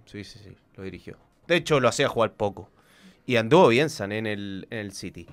Sí, 0.06 0.24
sí, 0.24 0.40
sí, 0.40 0.56
lo 0.76 0.84
dirigió. 0.84 1.18
De 1.52 1.58
hecho, 1.58 1.82
lo 1.82 1.90
hacía 1.90 2.08
jugar 2.08 2.32
poco. 2.36 2.70
Y 3.26 3.36
anduvo 3.36 3.68
bien 3.68 3.90
Sané 3.90 4.20
en 4.20 4.26
el, 4.26 4.68
en 4.70 4.78
el 4.78 4.94
City. 4.94 5.28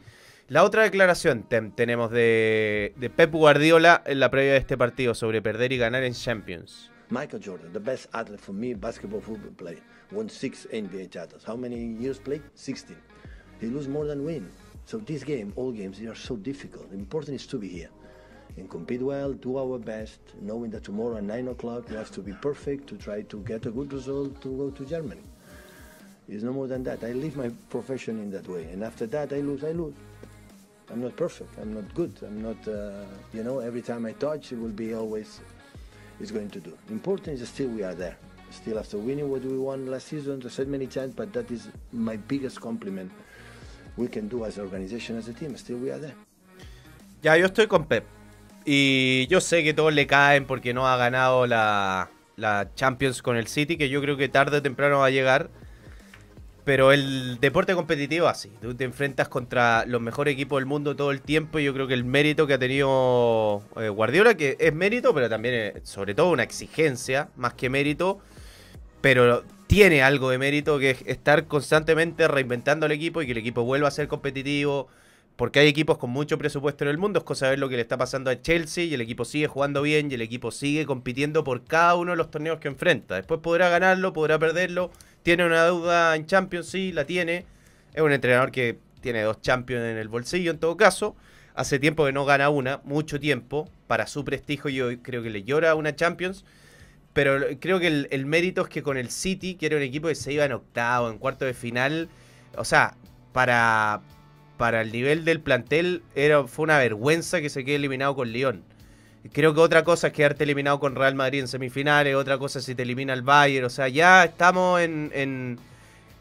La 0.48 0.64
otra 0.64 0.82
declaración 0.82 1.44
tem- 1.48 1.72
tenemos 1.72 2.10
de, 2.10 2.92
de 2.96 3.08
Pep 3.08 3.30
Guardiola 3.30 4.02
en 4.04 4.18
la 4.18 4.28
previa 4.28 4.54
de 4.54 4.58
este 4.58 4.76
partido 4.76 5.14
sobre 5.14 5.40
perder 5.42 5.72
y 5.72 5.76
ganar 5.78 6.02
en 6.02 6.14
Champions. 6.14 6.90
Michael 7.10 7.40
Jordan, 7.40 7.72
the 7.72 7.78
best 7.78 8.08
athlete 8.12 8.40
for 8.40 8.52
me, 8.52 8.74
basketball 8.74 9.20
football 9.20 9.52
player, 9.52 9.78
won 10.10 10.28
six 10.28 10.66
NBA 10.72 11.08
titles. 11.10 11.44
How 11.46 11.56
many 11.56 11.94
years 12.00 12.18
played? 12.18 12.42
16. 12.56 12.96
He 13.60 13.68
lose 13.68 13.86
more 13.88 14.04
than 14.08 14.24
win. 14.24 14.48
So 14.86 14.98
this 14.98 15.22
game, 15.22 15.52
all 15.54 15.70
games, 15.70 16.00
they 16.00 16.08
are 16.08 16.16
so 16.18 16.34
difficult. 16.34 16.90
The 16.90 16.96
important 16.96 17.36
is 17.36 17.46
to 17.46 17.58
be 17.58 17.68
here 17.68 17.90
and 18.56 18.68
compete 18.68 19.02
well, 19.02 19.34
do 19.34 19.56
our 19.56 19.78
best, 19.78 20.18
knowing 20.42 20.72
that 20.72 20.82
tomorrow 20.82 21.18
at 21.18 21.22
9 21.22 21.46
o'clock 21.46 21.88
we 21.88 21.94
have 21.94 22.10
to 22.10 22.22
be 22.22 22.32
perfect 22.32 22.88
to 22.88 22.96
try 22.96 23.22
to 23.22 23.38
get 23.44 23.66
a 23.66 23.70
good 23.70 23.92
result 23.92 24.40
to 24.42 24.48
go 24.56 24.70
to 24.70 24.84
Germany. 24.84 25.22
It's 26.28 26.42
no 26.42 26.52
more 26.52 26.66
than 26.66 26.84
that. 26.84 27.02
I 27.02 27.12
live 27.12 27.36
my 27.36 27.50
profession 27.70 28.20
in 28.20 28.30
that 28.32 28.46
way. 28.48 28.64
And 28.64 28.84
after 28.84 29.06
that, 29.06 29.32
I 29.32 29.40
lose, 29.40 29.64
I 29.64 29.72
lose. 29.72 29.94
I'm 30.90 31.02
not 31.02 31.16
perfect. 31.16 31.58
I'm 31.60 31.74
not 31.74 31.94
good. 31.94 32.12
I'm 32.22 32.42
not, 32.42 32.68
uh, 32.68 33.04
you 33.32 33.42
know, 33.42 33.60
every 33.60 33.82
time 33.82 34.06
I 34.06 34.12
touch, 34.12 34.52
it 34.52 34.58
will 34.58 34.68
be 34.68 34.94
always 34.94 35.40
it's 36.20 36.30
going 36.30 36.50
to 36.50 36.60
do. 36.60 36.76
Important 36.90 37.40
is 37.40 37.48
still 37.48 37.68
we 37.68 37.82
are 37.82 37.94
there. 37.94 38.16
Still 38.50 38.78
after 38.78 38.98
winning 38.98 39.30
what 39.30 39.42
we 39.42 39.58
won 39.58 39.86
last 39.86 40.08
season, 40.08 40.42
I 40.44 40.48
said 40.48 40.68
many 40.68 40.86
times, 40.86 41.14
but 41.14 41.32
that 41.32 41.50
is 41.50 41.68
my 41.92 42.16
biggest 42.16 42.60
compliment 42.60 43.10
we 43.96 44.08
can 44.08 44.28
do 44.28 44.44
as 44.44 44.56
an 44.58 44.64
organization, 44.64 45.18
as 45.18 45.28
a 45.28 45.32
team. 45.32 45.56
Still 45.56 45.78
we 45.78 45.90
are 45.90 45.98
there. 45.98 46.14
Ya, 47.22 47.36
yo 47.36 47.46
estoy 47.46 47.66
con 47.66 47.84
Pep. 47.84 48.04
Y 48.64 49.26
yo 49.28 49.40
sé 49.40 49.62
que 49.64 49.74
todos 49.74 49.92
le 49.94 50.06
caen 50.06 50.46
porque 50.46 50.72
no 50.72 50.88
ha 50.88 50.96
ganado 50.96 51.46
la, 51.46 52.10
la 52.36 52.70
Champions 52.74 53.22
con 53.22 53.36
el 53.36 53.46
City, 53.46 53.76
que 53.76 53.88
yo 53.88 54.00
creo 54.00 54.16
que 54.16 54.28
tarde 54.28 54.58
o 54.58 54.62
temprano 54.62 54.98
va 54.98 55.06
a 55.06 55.10
llegar. 55.10 55.50
Pero 56.68 56.92
el 56.92 57.40
deporte 57.40 57.74
competitivo 57.74 58.28
así. 58.28 58.52
Tú 58.60 58.74
te 58.74 58.84
enfrentas 58.84 59.30
contra 59.30 59.86
los 59.86 60.02
mejores 60.02 60.34
equipos 60.34 60.58
del 60.60 60.66
mundo 60.66 60.94
todo 60.94 61.12
el 61.12 61.22
tiempo. 61.22 61.58
Y 61.58 61.64
yo 61.64 61.72
creo 61.72 61.86
que 61.86 61.94
el 61.94 62.04
mérito 62.04 62.46
que 62.46 62.52
ha 62.52 62.58
tenido 62.58 63.62
eh, 63.80 63.88
Guardiola, 63.88 64.34
que 64.34 64.54
es 64.60 64.74
mérito, 64.74 65.14
pero 65.14 65.30
también 65.30 65.54
es 65.54 65.88
sobre 65.88 66.14
todo 66.14 66.30
una 66.30 66.42
exigencia, 66.42 67.30
más 67.36 67.54
que 67.54 67.70
mérito. 67.70 68.18
Pero 69.00 69.44
tiene 69.66 70.02
algo 70.02 70.28
de 70.28 70.36
mérito 70.36 70.78
que 70.78 70.90
es 70.90 71.02
estar 71.06 71.46
constantemente 71.46 72.28
reinventando 72.28 72.84
el 72.84 72.92
equipo 72.92 73.22
y 73.22 73.24
que 73.24 73.32
el 73.32 73.38
equipo 73.38 73.62
vuelva 73.62 73.88
a 73.88 73.90
ser 73.90 74.06
competitivo. 74.06 74.88
Porque 75.36 75.60
hay 75.60 75.68
equipos 75.68 75.96
con 75.96 76.10
mucho 76.10 76.36
presupuesto 76.36 76.84
en 76.84 76.90
el 76.90 76.98
mundo. 76.98 77.20
Es 77.20 77.24
cosa 77.24 77.46
de 77.46 77.52
ver 77.52 77.60
lo 77.60 77.70
que 77.70 77.76
le 77.76 77.82
está 77.82 77.96
pasando 77.96 78.28
a 78.28 78.42
Chelsea. 78.42 78.84
Y 78.84 78.92
el 78.92 79.00
equipo 79.00 79.24
sigue 79.24 79.46
jugando 79.46 79.80
bien. 79.80 80.10
Y 80.10 80.16
el 80.16 80.20
equipo 80.20 80.50
sigue 80.50 80.84
compitiendo 80.84 81.44
por 81.44 81.64
cada 81.64 81.94
uno 81.94 82.10
de 82.10 82.18
los 82.18 82.30
torneos 82.30 82.58
que 82.58 82.68
enfrenta. 82.68 83.14
Después 83.14 83.40
podrá 83.40 83.70
ganarlo, 83.70 84.12
podrá 84.12 84.38
perderlo. 84.38 84.90
Tiene 85.28 85.44
una 85.44 85.62
deuda 85.64 86.16
en 86.16 86.24
Champions, 86.24 86.68
sí, 86.68 86.90
la 86.90 87.04
tiene. 87.04 87.44
Es 87.92 88.00
un 88.00 88.12
entrenador 88.12 88.50
que 88.50 88.78
tiene 89.02 89.20
dos 89.20 89.42
Champions 89.42 89.84
en 89.84 89.98
el 89.98 90.08
bolsillo 90.08 90.50
en 90.50 90.56
todo 90.56 90.78
caso. 90.78 91.16
Hace 91.54 91.78
tiempo 91.78 92.06
que 92.06 92.12
no 92.12 92.24
gana 92.24 92.48
una, 92.48 92.80
mucho 92.84 93.20
tiempo. 93.20 93.68
Para 93.88 94.06
su 94.06 94.24
prestigio 94.24 94.70
yo 94.70 95.02
creo 95.02 95.22
que 95.22 95.28
le 95.28 95.42
llora 95.42 95.74
una 95.74 95.94
Champions. 95.94 96.46
Pero 97.12 97.40
creo 97.60 97.78
que 97.78 98.06
el, 98.08 98.24
mérito 98.24 98.62
es 98.62 98.68
que 98.68 98.82
con 98.82 98.96
el 98.96 99.10
City, 99.10 99.56
que 99.56 99.66
era 99.66 99.76
un 99.76 99.82
equipo 99.82 100.08
que 100.08 100.14
se 100.14 100.32
iba 100.32 100.46
en 100.46 100.52
octavo, 100.52 101.10
en 101.10 101.18
cuarto 101.18 101.44
de 101.44 101.52
final. 101.52 102.08
O 102.56 102.64
sea, 102.64 102.96
para, 103.34 104.00
para 104.56 104.80
el 104.80 104.90
nivel 104.90 105.26
del 105.26 105.42
plantel 105.42 106.04
era, 106.14 106.44
fue 106.44 106.62
una 106.62 106.78
vergüenza 106.78 107.42
que 107.42 107.50
se 107.50 107.66
quede 107.66 107.76
eliminado 107.76 108.16
con 108.16 108.32
Lyon. 108.32 108.64
Creo 109.32 109.54
que 109.54 109.60
otra 109.60 109.84
cosa 109.84 110.08
es 110.08 110.12
quedarte 110.12 110.44
eliminado 110.44 110.80
con 110.80 110.94
Real 110.94 111.14
Madrid 111.14 111.40
en 111.40 111.48
semifinales, 111.48 112.14
otra 112.14 112.38
cosa 112.38 112.58
es 112.60 112.64
si 112.64 112.74
te 112.74 112.82
elimina 112.82 113.12
el 113.12 113.22
Bayern, 113.22 113.66
o 113.66 113.70
sea, 113.70 113.88
ya 113.88 114.24
estamos 114.24 114.80
en, 114.80 115.10
en, 115.14 115.58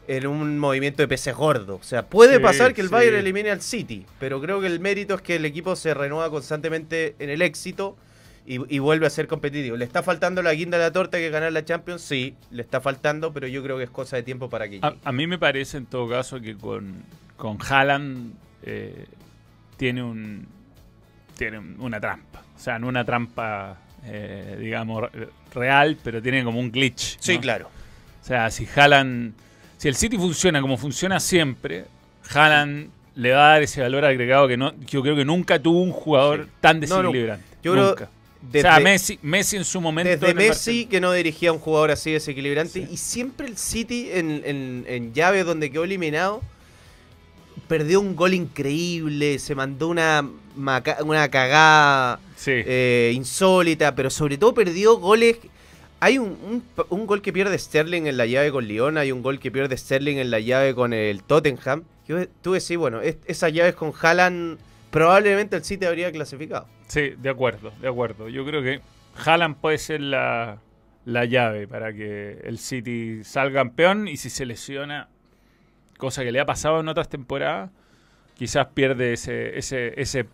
en 0.06 0.26
un 0.26 0.58
movimiento 0.58 1.02
de 1.02 1.08
peces 1.08 1.34
gordo. 1.34 1.76
O 1.76 1.82
sea, 1.82 2.06
puede 2.06 2.36
Sí, 2.36 2.42
pasar 2.42 2.74
que 2.74 2.80
el 2.80 2.88
sí. 2.88 2.92
Bayern 2.92 3.16
elimine 3.16 3.50
al 3.50 3.62
City, 3.62 4.06
pero 4.20 4.40
creo 4.40 4.60
que 4.60 4.66
el 4.66 4.80
mérito 4.80 5.14
es 5.14 5.22
que 5.22 5.36
el 5.36 5.44
equipo 5.44 5.74
se 5.76 5.94
renueva 5.94 6.30
constantemente 6.30 7.14
en 7.18 7.30
el 7.30 7.42
éxito 7.42 7.96
y, 8.46 8.74
y 8.74 8.78
vuelve 8.78 9.06
a 9.06 9.10
ser 9.10 9.26
competitivo. 9.26 9.76
¿Le 9.76 9.84
está 9.84 10.02
faltando 10.02 10.42
la 10.42 10.54
guinda 10.54 10.78
de 10.78 10.84
la 10.84 10.92
torta 10.92 11.18
que 11.18 11.28
ganar 11.30 11.52
la 11.52 11.64
Champions? 11.64 12.00
Sí, 12.02 12.34
le 12.50 12.62
está 12.62 12.80
faltando, 12.80 13.32
pero 13.32 13.46
yo 13.46 13.62
creo 13.62 13.76
que 13.78 13.84
es 13.84 13.90
cosa 13.90 14.16
de 14.16 14.22
tiempo 14.22 14.48
para 14.48 14.68
que 14.68 14.78
A, 14.82 14.90
llegue. 14.90 15.00
a 15.04 15.12
mí 15.12 15.26
me 15.26 15.38
parece 15.38 15.76
en 15.76 15.86
todo 15.86 16.08
caso 16.08 16.40
que 16.40 16.56
con, 16.56 17.02
con 17.36 17.58
Haaland 17.68 18.32
eh, 18.62 19.06
tiene 19.76 20.02
un 20.02 20.46
tiene 21.36 21.58
un- 21.58 21.76
una 21.78 22.00
trampa. 22.00 22.42
O 22.58 22.60
sea, 22.60 22.78
no 22.78 22.88
una 22.88 23.04
trampa, 23.04 23.78
eh, 24.04 24.56
digamos, 24.60 25.10
re- 25.12 25.28
real, 25.54 25.96
pero 26.02 26.20
tiene 26.20 26.42
como 26.44 26.58
un 26.60 26.70
glitch. 26.72 27.16
Sí, 27.20 27.38
claro. 27.38 27.70
O 28.22 28.26
sea, 28.26 28.50
si 28.50 28.66
Haaland. 28.76 29.32
Si 29.76 29.86
el 29.88 29.94
City 29.94 30.16
funciona 30.16 30.60
como 30.60 30.76
funciona 30.76 31.20
siempre, 31.20 31.84
Haaland 32.34 32.90
le 33.14 33.30
va 33.32 33.46
a 33.46 33.52
dar 33.52 33.62
ese 33.62 33.80
valor 33.80 34.04
agregado 34.04 34.48
que 34.48 34.56
no, 34.56 34.74
yo 34.86 35.02
creo 35.02 35.14
que 35.16 35.24
nunca 35.24 35.58
tuvo 35.60 35.82
un 35.82 35.92
jugador 35.92 36.44
Sí. 36.46 36.50
tan 36.60 36.80
No, 36.80 36.86
no. 36.88 36.96
desequilibrante. 37.02 37.44
Yo 37.62 37.72
creo 37.72 37.86
nunca. 37.90 38.10
desde- 38.42 38.68
o 38.68 38.72
sea, 38.72 38.80
Messi, 38.80 39.18
Messi 39.22 39.56
en 39.56 39.64
su 39.64 39.80
momento. 39.80 40.10
Desde 40.10 40.34
Messi, 40.34 40.86
que 40.86 41.00
no 41.00 41.12
dirigía 41.12 41.50
a 41.50 41.52
un 41.52 41.58
jugador 41.60 41.92
así 41.92 42.10
desequilibrante. 42.12 42.72
Sí. 42.72 42.88
Y 42.90 42.96
siempre 42.96 43.46
el 43.46 43.56
City 43.56 44.08
en, 44.12 44.42
en, 44.44 44.84
en 44.88 45.14
llaves 45.14 45.44
donde 45.46 45.70
quedó 45.70 45.84
eliminado. 45.84 46.42
Perdió 47.68 48.00
un 48.00 48.16
gol 48.16 48.34
increíble. 48.34 49.38
Se 49.38 49.54
mandó 49.54 49.88
una, 49.88 50.24
una 50.56 51.28
cagada 51.30 52.18
Sí. 52.38 52.52
eh, 52.54 53.10
insólita. 53.14 53.94
Pero 53.94 54.08
sobre 54.10 54.38
todo 54.38 54.54
perdió 54.54 54.96
goles. 54.98 55.38
Hay 56.00 56.16
un, 56.18 56.28
un- 56.28 56.62
un 56.90 57.06
gol 57.06 57.20
que 57.20 57.32
pierde 57.32 57.58
Sterling 57.58 58.02
en 58.06 58.16
la 58.16 58.24
llave 58.26 58.52
con 58.52 58.66
Lyon. 58.68 58.96
Hay 58.98 59.10
un 59.10 59.20
gol 59.22 59.40
que 59.40 59.50
pierde 59.50 59.76
Sterling 59.76 60.18
en 60.18 60.30
la 60.30 60.38
llave 60.38 60.74
con 60.74 60.92
el 60.92 61.24
Tottenham. 61.24 61.82
Yo, 62.06 62.26
tú 62.40 62.52
decís, 62.52 62.76
bueno, 62.76 63.00
es- 63.00 63.16
esas 63.26 63.52
llaves 63.52 63.74
con 63.74 63.92
Haaland. 64.00 64.58
Probablemente 64.90 65.56
el 65.56 65.64
City 65.64 65.84
habría 65.86 66.10
clasificado. 66.12 66.66
Sí, 66.86 67.12
de 67.18 67.28
acuerdo, 67.28 67.72
de 67.80 67.88
acuerdo. 67.88 68.28
Yo 68.28 68.46
creo 68.46 68.62
que 68.62 68.80
Haaland 69.24 69.56
puede 69.56 69.76
ser 69.78 70.00
la, 70.00 70.60
la 71.04 71.24
llave 71.24 71.66
para 71.68 71.92
que 71.92 72.38
el 72.44 72.58
City 72.58 73.22
salga 73.24 73.60
campeón 73.60 74.06
y 74.08 74.16
si 74.16 74.30
se 74.30 74.46
lesiona, 74.46 75.08
cosa 75.98 76.22
que 76.22 76.32
le 76.32 76.40
ha 76.40 76.46
pasado 76.46 76.80
en 76.80 76.88
otras 76.88 77.08
temporadas, 77.10 77.70
quizás 78.38 78.68
pierde 78.72 79.12
ese, 79.14 79.58
ese, 79.58 80.00
ese 80.00 80.24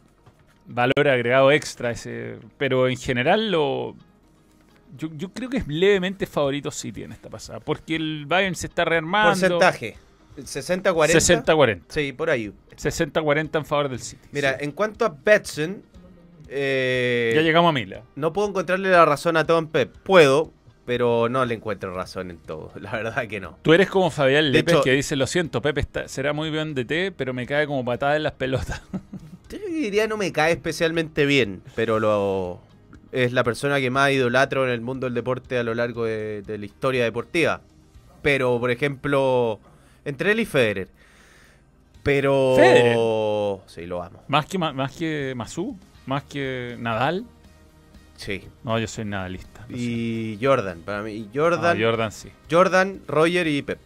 valor 0.66 1.08
agregado 1.08 1.50
extra. 1.52 1.90
Ese, 1.90 2.36
pero 2.58 2.88
en 2.88 2.96
general 2.96 3.50
lo... 3.50 3.94
Yo, 4.96 5.08
yo 5.16 5.28
creo 5.32 5.50
que 5.50 5.56
es 5.56 5.66
levemente 5.66 6.24
favorito 6.26 6.70
City 6.70 7.02
en 7.02 7.12
esta 7.12 7.28
pasada, 7.28 7.58
porque 7.60 7.96
el 7.96 8.26
Bayern 8.26 8.54
se 8.54 8.68
está 8.68 8.84
rearmando. 8.84 9.30
Porcentaje: 9.30 9.96
60-40. 10.36 11.44
60-40. 11.44 11.80
Sí, 11.88 12.12
por 12.12 12.30
ahí. 12.30 12.52
60-40 12.76 13.58
en 13.58 13.64
favor 13.64 13.88
del 13.88 13.98
City. 13.98 14.22
Mira, 14.30 14.56
sí. 14.58 14.64
en 14.64 14.70
cuanto 14.70 15.04
a 15.04 15.08
Betson, 15.08 15.82
eh, 16.48 17.32
ya 17.34 17.42
llegamos 17.42 17.70
a 17.70 17.72
Mila. 17.72 18.02
no 18.14 18.32
puedo 18.32 18.48
encontrarle 18.48 18.88
la 18.90 19.04
razón 19.04 19.36
a 19.36 19.44
Tom 19.44 19.66
Pep. 19.66 19.92
Puedo, 20.04 20.52
pero 20.86 21.28
no 21.28 21.44
le 21.44 21.54
encuentro 21.54 21.92
razón 21.92 22.30
en 22.30 22.38
todo. 22.38 22.70
La 22.80 22.92
verdad 22.92 23.26
que 23.26 23.40
no. 23.40 23.58
Tú 23.62 23.72
eres 23.72 23.88
como 23.90 24.10
Fabián 24.10 24.54
hecho- 24.54 24.82
que 24.82 24.92
dice, 24.92 25.16
lo 25.16 25.26
siento, 25.26 25.60
Pepe 25.60 25.80
está- 25.80 26.06
será 26.06 26.32
muy 26.32 26.50
bien 26.50 26.74
de 26.74 26.84
té, 26.84 27.10
pero 27.10 27.34
me 27.34 27.46
cae 27.46 27.66
como 27.66 27.84
patada 27.84 28.14
en 28.16 28.22
las 28.22 28.32
pelotas. 28.34 28.80
Yo 29.58 29.66
diría 29.68 30.06
no 30.06 30.16
me 30.16 30.32
cae 30.32 30.52
especialmente 30.52 31.26
bien, 31.26 31.62
pero 31.74 32.00
lo 32.00 32.60
es 33.12 33.32
la 33.32 33.44
persona 33.44 33.78
que 33.80 33.90
más 33.90 34.10
idolatro 34.10 34.64
en 34.64 34.70
el 34.70 34.80
mundo 34.80 35.06
del 35.06 35.14
deporte 35.14 35.56
a 35.56 35.62
lo 35.62 35.74
largo 35.74 36.04
de, 36.04 36.42
de 36.42 36.58
la 36.58 36.66
historia 36.66 37.04
deportiva. 37.04 37.60
Pero, 38.22 38.58
por 38.58 38.70
ejemplo, 38.70 39.60
entre 40.04 40.32
él 40.32 40.40
y 40.40 40.46
Federer. 40.46 40.88
Pero... 42.02 42.54
¿Federer? 42.56 42.96
Sí, 43.66 43.86
lo 43.86 44.02
amo. 44.02 44.22
más 44.28 44.46
que 44.46 44.58
más 44.58 44.92
que 44.92 45.32
Masú, 45.36 45.78
más 46.06 46.24
que 46.24 46.76
Nadal. 46.78 47.24
Sí. 48.16 48.44
No, 48.62 48.78
yo 48.78 48.86
soy 48.86 49.04
nadalista. 49.04 49.66
Y 49.68 50.38
Jordan, 50.40 50.80
para 50.84 51.02
mí. 51.02 51.26
Ah, 51.26 51.30
Jordan, 51.34 51.80
Jordan 51.80 52.12
sí. 52.12 52.30
Jordan, 52.50 53.00
Roger 53.06 53.46
y 53.46 53.62
Pep. 53.62 53.78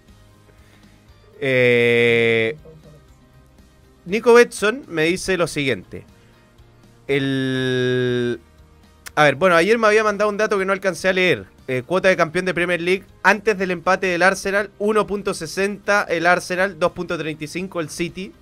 Eh, 1.41 2.57
Nico 4.09 4.33
Betson 4.33 4.85
me 4.89 5.05
dice 5.05 5.37
lo 5.37 5.47
siguiente. 5.47 6.05
El... 7.07 8.41
A 9.15 9.25
ver, 9.25 9.35
bueno, 9.35 9.55
ayer 9.55 9.77
me 9.79 9.87
había 9.87 10.03
mandado 10.03 10.31
un 10.31 10.39
dato 10.39 10.59
que 10.59 10.65
no 10.65 10.73
alcancé 10.73 11.09
a 11.09 11.13
leer. 11.13 11.45
Eh, 11.67 11.83
cuota 11.85 12.09
de 12.09 12.17
campeón 12.17 12.47
de 12.47 12.55
Premier 12.55 12.81
League 12.81 13.05
antes 13.23 13.59
del 13.59 13.71
empate 13.71 14.07
del 14.07 14.23
Arsenal, 14.23 14.71
1.60 14.79 16.07
el 16.09 16.25
Arsenal, 16.25 16.79
2.35 16.79 17.81
el 17.81 17.91
City. 17.91 18.33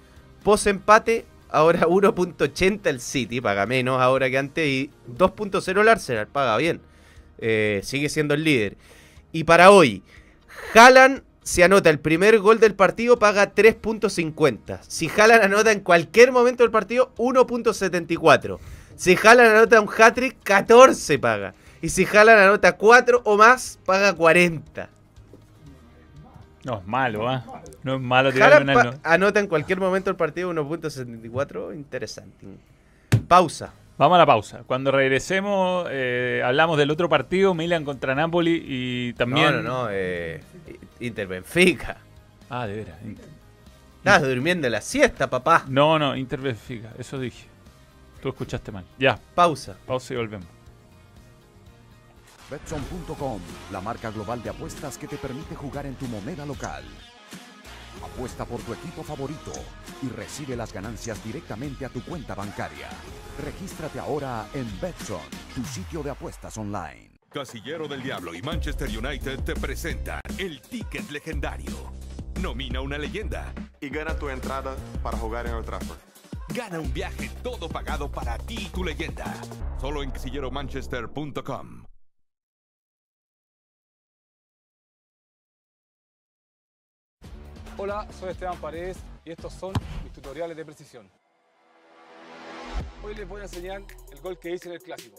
Post 0.44 0.68
empate, 0.68 1.24
ahora 1.48 1.80
1.80 1.88 2.86
el 2.86 3.00
City, 3.00 3.40
paga 3.40 3.66
menos 3.66 4.00
ahora 4.00 4.30
que 4.30 4.38
antes, 4.38 4.64
y 4.68 4.90
2.0 5.18 5.80
el 5.80 5.88
Arsenal, 5.88 6.28
paga 6.28 6.56
bien. 6.58 6.80
Eh, 7.38 7.80
sigue 7.82 8.08
siendo 8.08 8.34
el 8.34 8.44
líder. 8.44 8.76
Y 9.32 9.42
para 9.42 9.72
hoy, 9.72 10.04
Haaland 10.74 11.22
si 11.46 11.62
anota 11.62 11.90
el 11.90 12.00
primer 12.00 12.40
gol 12.40 12.58
del 12.58 12.74
partido, 12.74 13.20
paga 13.20 13.54
3.50. 13.54 14.80
Si 14.82 15.08
Haaland 15.08 15.44
anota 15.44 15.70
en 15.70 15.78
cualquier 15.78 16.32
momento 16.32 16.64
del 16.64 16.72
partido, 16.72 17.12
1.74. 17.18 18.58
Si 18.96 19.14
Haaland 19.16 19.50
anota 19.56 19.80
un 19.80 19.88
hat-trick, 19.96 20.38
14 20.42 21.18
paga. 21.20 21.54
Y 21.80 21.88
si 21.90 22.04
Haaland 22.04 22.40
anota 22.40 22.72
4 22.76 23.20
o 23.24 23.36
más, 23.36 23.78
paga 23.86 24.12
40. 24.12 24.88
No 26.64 26.78
es 26.78 26.86
malo, 26.86 27.28
¿ah? 27.28 27.44
No 27.84 27.94
es 27.94 28.00
malo 28.00 28.32
tirar 28.32 28.66
pa- 28.66 28.82
no. 28.84 28.94
anota 29.04 29.38
en 29.38 29.46
cualquier 29.46 29.78
momento 29.78 30.10
del 30.10 30.16
partido 30.16 30.50
1.74. 30.52 31.76
Interesante. 31.76 32.44
Pausa. 33.28 33.72
Vamos 33.98 34.16
a 34.16 34.18
la 34.18 34.26
pausa. 34.26 34.62
Cuando 34.66 34.90
regresemos, 34.90 35.86
eh, 35.92 36.42
hablamos 36.44 36.76
del 36.76 36.90
otro 36.90 37.08
partido, 37.08 37.54
Milan 37.54 37.84
contra 37.84 38.16
Napoli 38.16 38.64
y 38.66 39.12
también. 39.12 39.54
No, 39.54 39.62
no, 39.62 39.84
no. 39.84 39.88
Eh, 39.92 40.40
Inter 41.00 41.26
Benfica. 41.26 41.98
Ah, 42.48 42.66
de 42.66 42.76
veras. 42.76 43.02
Inter- 43.02 43.24
Estás 43.98 44.22
durmiendo 44.22 44.68
la 44.68 44.80
siesta, 44.80 45.28
papá. 45.28 45.64
No, 45.68 45.98
no, 45.98 46.14
Inter 46.16 46.40
Benfica, 46.40 46.92
eso 46.98 47.18
dije. 47.18 47.46
Tú 48.22 48.28
escuchaste 48.28 48.70
mal. 48.72 48.84
Ya, 48.98 49.18
Pausa. 49.34 49.76
pausa 49.86 50.14
y 50.14 50.16
volvemos. 50.16 50.46
Betson.com, 52.50 53.40
la 53.72 53.80
marca 53.80 54.10
global 54.10 54.42
de 54.42 54.50
apuestas 54.50 54.96
que 54.96 55.08
te 55.08 55.16
permite 55.16 55.56
jugar 55.56 55.86
en 55.86 55.96
tu 55.96 56.06
moneda 56.06 56.46
local. 56.46 56.84
Apuesta 58.04 58.44
por 58.44 58.60
tu 58.62 58.72
equipo 58.72 59.02
favorito 59.02 59.52
y 60.02 60.08
recibe 60.10 60.54
las 60.54 60.72
ganancias 60.72 61.22
directamente 61.24 61.84
a 61.84 61.88
tu 61.88 62.02
cuenta 62.04 62.34
bancaria. 62.36 62.88
Regístrate 63.44 63.98
ahora 63.98 64.46
en 64.54 64.66
Betson, 64.80 65.20
tu 65.54 65.64
sitio 65.64 66.02
de 66.04 66.10
apuestas 66.10 66.56
online. 66.58 67.15
Casillero 67.36 67.86
del 67.86 68.02
Diablo 68.02 68.34
y 68.34 68.40
Manchester 68.40 68.88
United 68.88 69.40
te 69.40 69.54
presentan 69.54 70.22
el 70.38 70.58
ticket 70.62 71.10
legendario. 71.10 71.92
Nomina 72.40 72.80
una 72.80 72.96
leyenda. 72.96 73.52
Y 73.78 73.90
gana 73.90 74.16
tu 74.16 74.30
entrada 74.30 74.74
para 75.02 75.18
jugar 75.18 75.46
en 75.46 75.54
el 75.54 75.62
Trafford. 75.62 75.98
Gana 76.48 76.80
un 76.80 76.90
viaje 76.94 77.30
todo 77.42 77.68
pagado 77.68 78.10
para 78.10 78.38
ti 78.38 78.56
y 78.58 78.68
tu 78.70 78.82
leyenda. 78.82 79.34
Solo 79.78 80.02
en 80.02 80.12
casilleromanchester.com. 80.12 81.84
Hola, 87.76 88.08
soy 88.18 88.30
Esteban 88.30 88.56
Paredes 88.56 88.96
y 89.26 89.32
estos 89.32 89.52
son 89.52 89.74
mis 90.02 90.12
tutoriales 90.14 90.56
de 90.56 90.64
precisión. 90.64 91.10
Hoy 93.04 93.14
les 93.14 93.28
voy 93.28 93.42
a 93.42 93.44
enseñar 93.44 93.82
el 94.10 94.20
gol 94.22 94.38
que 94.38 94.54
hice 94.54 94.68
en 94.68 94.76
el 94.76 94.82
clásico. 94.82 95.18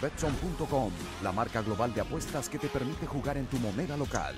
Betson.com, 0.00 0.92
la 1.22 1.32
marca 1.32 1.62
global 1.62 1.92
de 1.94 2.02
apuestas 2.02 2.48
que 2.48 2.58
te 2.58 2.68
permite 2.68 3.06
jugar 3.06 3.36
en 3.38 3.46
tu 3.46 3.56
moneda 3.58 3.96
local. 3.96 4.34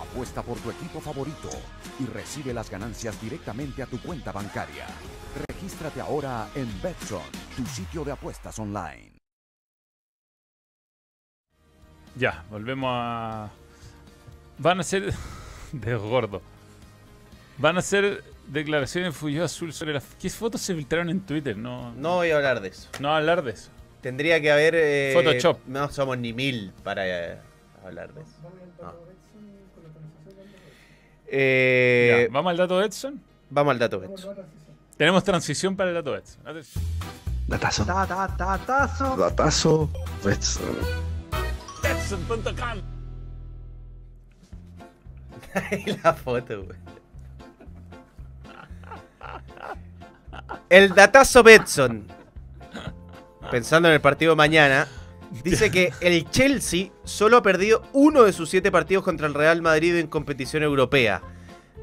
Apuesta 0.00 0.42
por 0.42 0.58
tu 0.58 0.70
equipo 0.70 1.00
favorito 1.00 1.48
y 2.00 2.06
recibe 2.06 2.52
las 2.52 2.68
ganancias 2.70 3.20
directamente 3.20 3.82
a 3.82 3.86
tu 3.86 4.00
cuenta 4.00 4.32
bancaria. 4.32 4.86
Regístrate 5.48 6.00
ahora 6.00 6.48
en 6.54 6.68
Betson, 6.82 7.22
tu 7.56 7.64
sitio 7.66 8.04
de 8.04 8.12
apuestas 8.12 8.58
online. 8.58 9.12
Ya, 12.16 12.44
volvemos 12.50 12.90
a. 12.92 13.50
Van 14.58 14.80
a 14.80 14.82
ser. 14.82 15.14
de 15.72 15.94
gordo. 15.94 16.42
Van 17.58 17.78
a 17.78 17.82
ser 17.82 18.24
declaraciones 18.48 19.14
de 19.14 19.18
Fuyo 19.18 19.44
Azul 19.44 19.72
sobre 19.72 19.94
las. 19.94 20.04
¿Qué 20.20 20.28
fotos 20.28 20.60
se 20.62 20.74
filtraron 20.74 21.10
en 21.10 21.20
Twitter? 21.20 21.56
No, 21.56 21.92
No 21.92 22.16
voy 22.16 22.30
a 22.30 22.36
hablar 22.36 22.60
de 22.60 22.68
eso. 22.68 22.88
no 22.98 23.14
hablar 23.14 23.42
de 23.42 23.52
eso. 23.52 23.70
Tendría 24.02 24.40
que 24.40 24.50
haber. 24.50 24.74
eh, 24.76 25.12
Photoshop. 25.14 25.60
No 25.66 25.88
somos 25.90 26.18
ni 26.18 26.32
mil 26.32 26.72
para 26.82 27.06
eh, 27.06 27.38
hablar 27.84 28.12
de 28.12 28.20
eso. 28.22 28.30
No. 28.82 28.92
Eh, 31.28 32.26
Ya, 32.26 32.32
¿Vamos 32.32 32.50
al 32.50 32.56
dato 32.58 32.78
de 32.80 32.86
Edson? 32.86 33.22
vamos 33.48 33.72
al 33.72 33.78
dato 33.78 34.00
Betson. 34.00 34.36
Tenemos 34.96 35.24
transición 35.24 35.76
para 35.76 35.90
el 35.90 35.94
dato 35.96 36.12
de 36.12 36.18
Edson. 36.18 36.46
Atención. 36.46 36.84
Datazo. 37.48 37.84
Datazo. 39.16 39.90
Betson. 40.24 40.76
Edson.com. 41.84 42.82
Ahí 45.70 45.84
la 46.02 46.12
foto, 46.14 46.64
güey. 46.64 46.78
El 50.68 50.94
datazo 50.94 51.42
Betson. 51.42 52.06
Pensando 53.52 53.88
en 53.88 53.94
el 53.94 54.00
partido 54.00 54.34
mañana. 54.34 54.88
Dice 55.44 55.70
que 55.70 55.92
el 56.00 56.28
Chelsea 56.30 56.86
solo 57.04 57.36
ha 57.36 57.42
perdido 57.42 57.82
uno 57.92 58.22
de 58.22 58.32
sus 58.32 58.48
siete 58.48 58.72
partidos 58.72 59.04
contra 59.04 59.26
el 59.26 59.34
Real 59.34 59.60
Madrid 59.60 59.94
en 59.96 60.06
competición 60.06 60.62
europea. 60.62 61.20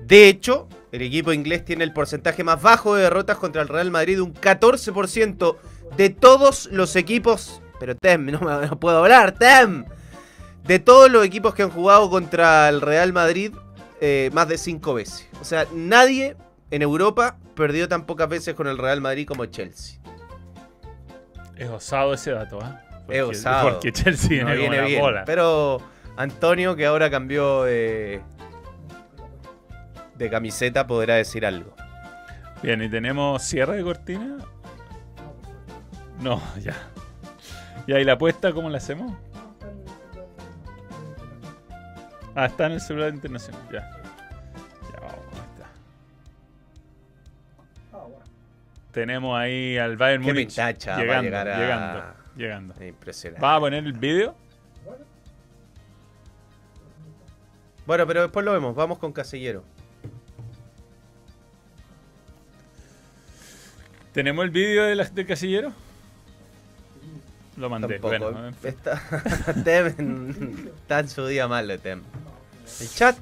De 0.04 0.28
hecho, 0.28 0.68
el 0.92 1.04
equipo 1.04 1.32
inglés 1.32 1.64
tiene 1.64 1.84
el 1.84 1.94
porcentaje 1.94 2.44
más 2.44 2.60
bajo 2.60 2.96
de 2.96 3.04
derrotas 3.04 3.38
contra 3.38 3.62
el 3.62 3.68
Real 3.68 3.92
Madrid, 3.92 4.20
un 4.20 4.34
14% 4.34 5.58
de 5.96 6.10
todos 6.10 6.70
los 6.72 6.96
equipos. 6.96 7.62
Pero 7.80 7.96
Tem, 7.96 8.26
no, 8.32 8.40
me- 8.40 8.66
no 8.68 8.80
puedo 8.80 8.98
hablar, 8.98 9.34
Tem. 9.34 9.86
De 10.64 10.80
todos 10.80 11.12
los 11.12 11.24
equipos 11.24 11.54
que 11.54 11.62
han 11.62 11.70
jugado 11.70 12.10
contra 12.10 12.68
el 12.68 12.82
Real 12.82 13.14
Madrid, 13.14 13.54
eh, 14.02 14.32
más 14.34 14.48
de 14.48 14.58
cinco 14.58 14.96
veces. 14.96 15.28
O 15.40 15.46
sea, 15.46 15.68
nadie 15.72 16.36
en 16.72 16.82
Europa 16.82 17.38
perdió 17.56 17.88
tan 17.88 18.08
pocas 18.08 18.28
veces 18.28 18.56
con 18.56 18.66
el 18.66 18.80
Real 18.80 19.02
Madrid 19.02 19.28
como 19.28 19.46
Chelsea. 19.46 20.00
Es 21.60 21.70
osado 21.70 22.14
ese 22.14 22.32
dato, 22.32 22.60
¿ah? 22.62 22.82
Es 23.08 23.22
osado. 23.22 23.70
Porque 23.72 23.92
Chelsea 23.92 24.44
No 24.44 24.52
viene, 24.52 24.56
como 24.56 24.60
viene 24.62 24.78
la 24.78 24.84
bien. 24.88 25.02
bola. 25.02 25.24
Pero 25.26 25.82
Antonio, 26.18 26.76
que 26.76 26.86
ahora 26.86 27.10
cambió 27.12 27.64
de, 27.64 28.22
de 30.16 30.30
camiseta, 30.30 30.88
podrá 30.88 31.16
decir 31.16 31.46
algo. 31.46 31.76
Bien, 32.64 32.82
y 32.82 32.90
tenemos 32.90 33.44
cierre 33.44 33.78
de 33.78 33.84
cortina. 33.84 34.38
No, 36.22 36.42
ya. 36.60 36.76
¿Y 37.88 37.94
ahí 37.94 38.04
la 38.04 38.14
apuesta 38.14 38.52
cómo 38.54 38.70
la 38.70 38.78
hacemos? 38.78 39.14
Ah, 42.36 42.46
está 42.46 42.68
en 42.68 42.74
el 42.74 42.82
celular 42.82 43.14
internacional. 43.14 43.62
Ya, 43.72 43.90
Tenemos 48.92 49.38
ahí 49.38 49.78
al 49.78 49.98
Bayern 49.98 50.24
Qué 50.24 50.34
Múnich 50.34 50.48
pintacha 50.48 50.92
va 50.92 50.98
a 50.98 51.02
llegando, 51.04 51.38
a- 51.38 51.58
llegando, 51.58 52.04
llegando. 52.36 52.86
Impresionante. 52.86 53.42
¿Va 53.46 53.56
a 53.56 53.60
poner 53.60 53.84
el 53.84 53.94
video? 53.94 54.36
Bueno, 57.86 58.06
pero 58.08 58.22
después 58.24 58.46
lo 58.46 58.54
vemos. 58.54 58.76
Vamos 58.76 58.98
con 59.00 59.12
Casillero. 59.14 59.64
¿Tenemos 64.14 64.44
el 64.44 64.52
vídeo 64.52 64.84
de 64.86 64.96
del 65.14 65.26
casillero? 65.28 65.72
Lo 67.58 67.70
mandé. 67.70 68.00
Tampoco. 68.00 68.32
Bueno, 68.32 68.48
en 68.48 68.54
fin. 68.56 68.70
Está, 68.70 69.02
Tem 69.64 70.72
está 70.82 71.00
en 71.00 71.10
su 71.10 71.26
día 71.28 71.48
malo, 71.48 71.78
Tem. 71.80 72.02
El 72.82 72.90
chat. 72.90 73.18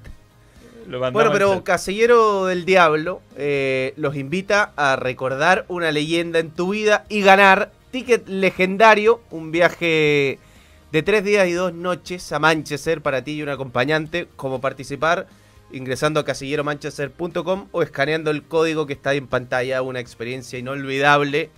Lo 0.87 0.99
Bueno, 1.11 1.31
pero. 1.31 1.63
Casillero 1.63 2.45
del 2.45 2.65
Diablo 2.65 3.21
eh, 3.35 3.93
los 3.97 4.15
invita 4.15 4.71
a 4.75 4.95
recordar 4.95 5.65
una 5.67 5.91
leyenda 5.91 6.39
en 6.39 6.51
tu 6.51 6.69
vida 6.69 7.05
y 7.09 7.21
ganar 7.21 7.71
ticket 7.91 8.27
legendario, 8.27 9.21
un 9.29 9.51
viaje 9.51 10.39
de 10.91 11.03
tres 11.03 11.23
días 11.23 11.47
y 11.47 11.51
dos 11.51 11.73
noches 11.73 12.31
a 12.31 12.39
Manchester 12.39 13.01
para 13.01 13.23
ti 13.23 13.33
y 13.33 13.43
un 13.43 13.49
acompañante. 13.49 14.27
Como 14.35 14.61
participar 14.61 15.27
ingresando 15.71 16.19
a 16.19 16.25
casilleromanchester.com 16.25 17.67
o 17.71 17.83
escaneando 17.83 18.31
el 18.31 18.43
código 18.43 18.85
que 18.85 18.93
está 18.93 19.09
ahí 19.11 19.17
en 19.17 19.27
pantalla, 19.27 19.81
una 19.81 19.99
experiencia 19.99 20.57
inolvidable 20.57 21.49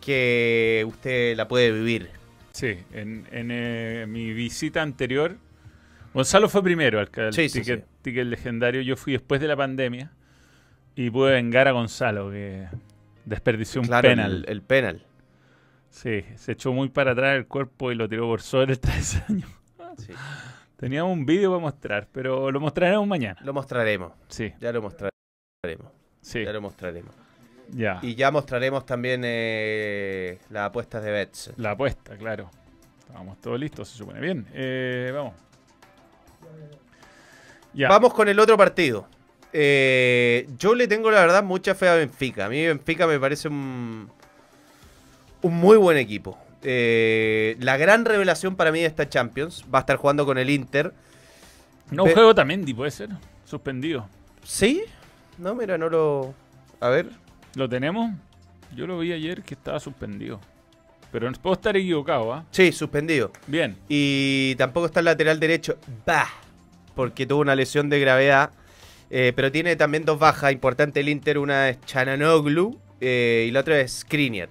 que 0.00 0.84
usted 0.86 1.36
la 1.36 1.48
puede 1.48 1.72
vivir. 1.72 2.10
Sí, 2.52 2.78
en, 2.92 3.26
en, 3.32 3.50
eh, 3.50 4.06
mi 4.08 4.32
visita 4.32 4.80
anterior, 4.80 5.36
Gonzalo 6.16 6.48
fue 6.48 6.62
primero 6.62 6.98
al, 6.98 7.10
al 7.16 7.32
Sí, 7.32 7.48
ticket, 7.48 7.80
sí. 7.84 7.90
ticket 8.02 8.26
legendario. 8.26 8.80
Yo 8.82 8.96
fui 8.96 9.12
después 9.12 9.40
de 9.40 9.48
la 9.48 9.56
pandemia 9.56 10.12
y 10.94 11.10
pude 11.10 11.32
vengar 11.34 11.68
a 11.68 11.72
Gonzalo, 11.72 12.30
que 12.30 12.66
desperdició 13.24 13.80
un 13.82 13.86
Claro, 13.86 14.08
penal. 14.08 14.44
El, 14.46 14.50
el 14.50 14.62
penal. 14.62 15.02
Sí, 15.90 16.24
se 16.36 16.52
echó 16.52 16.72
muy 16.72 16.88
para 16.88 17.12
atrás 17.12 17.36
el 17.36 17.46
cuerpo 17.46 17.92
y 17.92 17.94
lo 17.94 18.08
tiró 18.08 18.26
por 18.26 18.40
sobre 18.42 18.72
el 18.72 18.80
travesaño. 18.80 19.46
Teníamos 20.76 21.12
un 21.12 21.24
vídeo 21.24 21.50
para 21.50 21.60
mostrar, 21.60 22.08
pero 22.12 22.50
lo 22.50 22.60
mostraremos 22.60 23.06
mañana. 23.06 23.40
Lo 23.44 23.52
mostraremos. 23.54 24.12
Sí, 24.28 24.52
Ya 24.60 24.72
lo 24.72 24.82
mostraremos. 24.82 25.92
sí, 26.20 26.44
Ya 26.44 26.52
lo 26.52 26.60
mostraremos. 26.60 27.14
ya. 27.70 27.98
Y 28.02 28.14
ya 28.14 28.30
mostraremos 28.30 28.84
también 28.84 29.22
eh, 29.24 30.38
las 30.50 30.64
apuestas 30.66 31.02
de 31.02 31.10
Bets. 31.12 31.52
La 31.56 31.70
apuesta, 31.72 32.16
claro. 32.16 32.50
Estábamos 33.00 33.40
todos 33.40 33.58
listos, 33.58 33.88
se 33.88 33.96
supone. 33.98 34.20
Bien, 34.20 34.46
eh, 34.52 35.10
vamos. 35.14 35.34
Vamos 37.88 38.14
con 38.14 38.28
el 38.28 38.38
otro 38.40 38.56
partido. 38.56 39.06
Eh, 39.52 40.48
yo 40.58 40.74
le 40.74 40.88
tengo 40.88 41.10
la 41.10 41.20
verdad 41.20 41.42
mucha 41.44 41.74
fe 41.74 41.88
a 41.88 41.94
Benfica. 41.94 42.46
A 42.46 42.48
mí 42.48 42.66
Benfica 42.66 43.06
me 43.06 43.18
parece 43.18 43.48
un, 43.48 44.10
un 45.42 45.54
muy 45.54 45.76
buen 45.76 45.96
equipo. 45.98 46.38
Eh, 46.62 47.56
la 47.60 47.76
gran 47.76 48.04
revelación 48.04 48.56
para 48.56 48.72
mí 48.72 48.80
de 48.80 48.86
esta 48.86 49.08
Champions 49.08 49.64
va 49.72 49.78
a 49.78 49.80
estar 49.80 49.96
jugando 49.96 50.24
con 50.26 50.38
el 50.38 50.50
Inter. 50.50 50.92
No 51.90 52.04
Ve- 52.04 52.14
juego 52.14 52.34
Tamendi, 52.34 52.74
puede 52.74 52.90
ser. 52.90 53.10
Suspendido. 53.44 54.08
¿Sí? 54.42 54.82
No, 55.38 55.54
mira, 55.54 55.78
no 55.78 55.88
lo... 55.88 56.34
A 56.80 56.88
ver. 56.88 57.10
¿Lo 57.54 57.68
tenemos? 57.68 58.10
Yo 58.74 58.86
lo 58.86 58.98
vi 58.98 59.12
ayer 59.12 59.42
que 59.42 59.54
estaba 59.54 59.78
suspendido. 59.80 60.40
Pero 61.12 61.30
puedo 61.40 61.54
estar 61.54 61.76
equivocado, 61.76 62.32
¿ah? 62.32 62.44
Sí, 62.50 62.72
suspendido. 62.72 63.30
Bien. 63.46 63.76
Y 63.88 64.54
tampoco 64.56 64.86
está 64.86 65.00
el 65.00 65.06
lateral 65.06 65.40
derecho. 65.40 65.76
Bah. 66.04 66.28
Porque 66.94 67.26
tuvo 67.26 67.40
una 67.40 67.54
lesión 67.54 67.88
de 67.88 68.00
gravedad. 68.00 68.50
Eh, 69.10 69.32
pero 69.36 69.52
tiene 69.52 69.76
también 69.76 70.04
dos 70.04 70.18
bajas 70.18 70.52
importantes 70.52 71.00
el 71.00 71.08
Inter. 71.08 71.38
Una 71.38 71.68
es 71.68 71.80
Chananoglu 71.82 72.78
eh, 73.00 73.46
y 73.48 73.50
la 73.50 73.60
otra 73.60 73.80
es 73.80 74.00
Skriniar. 74.00 74.48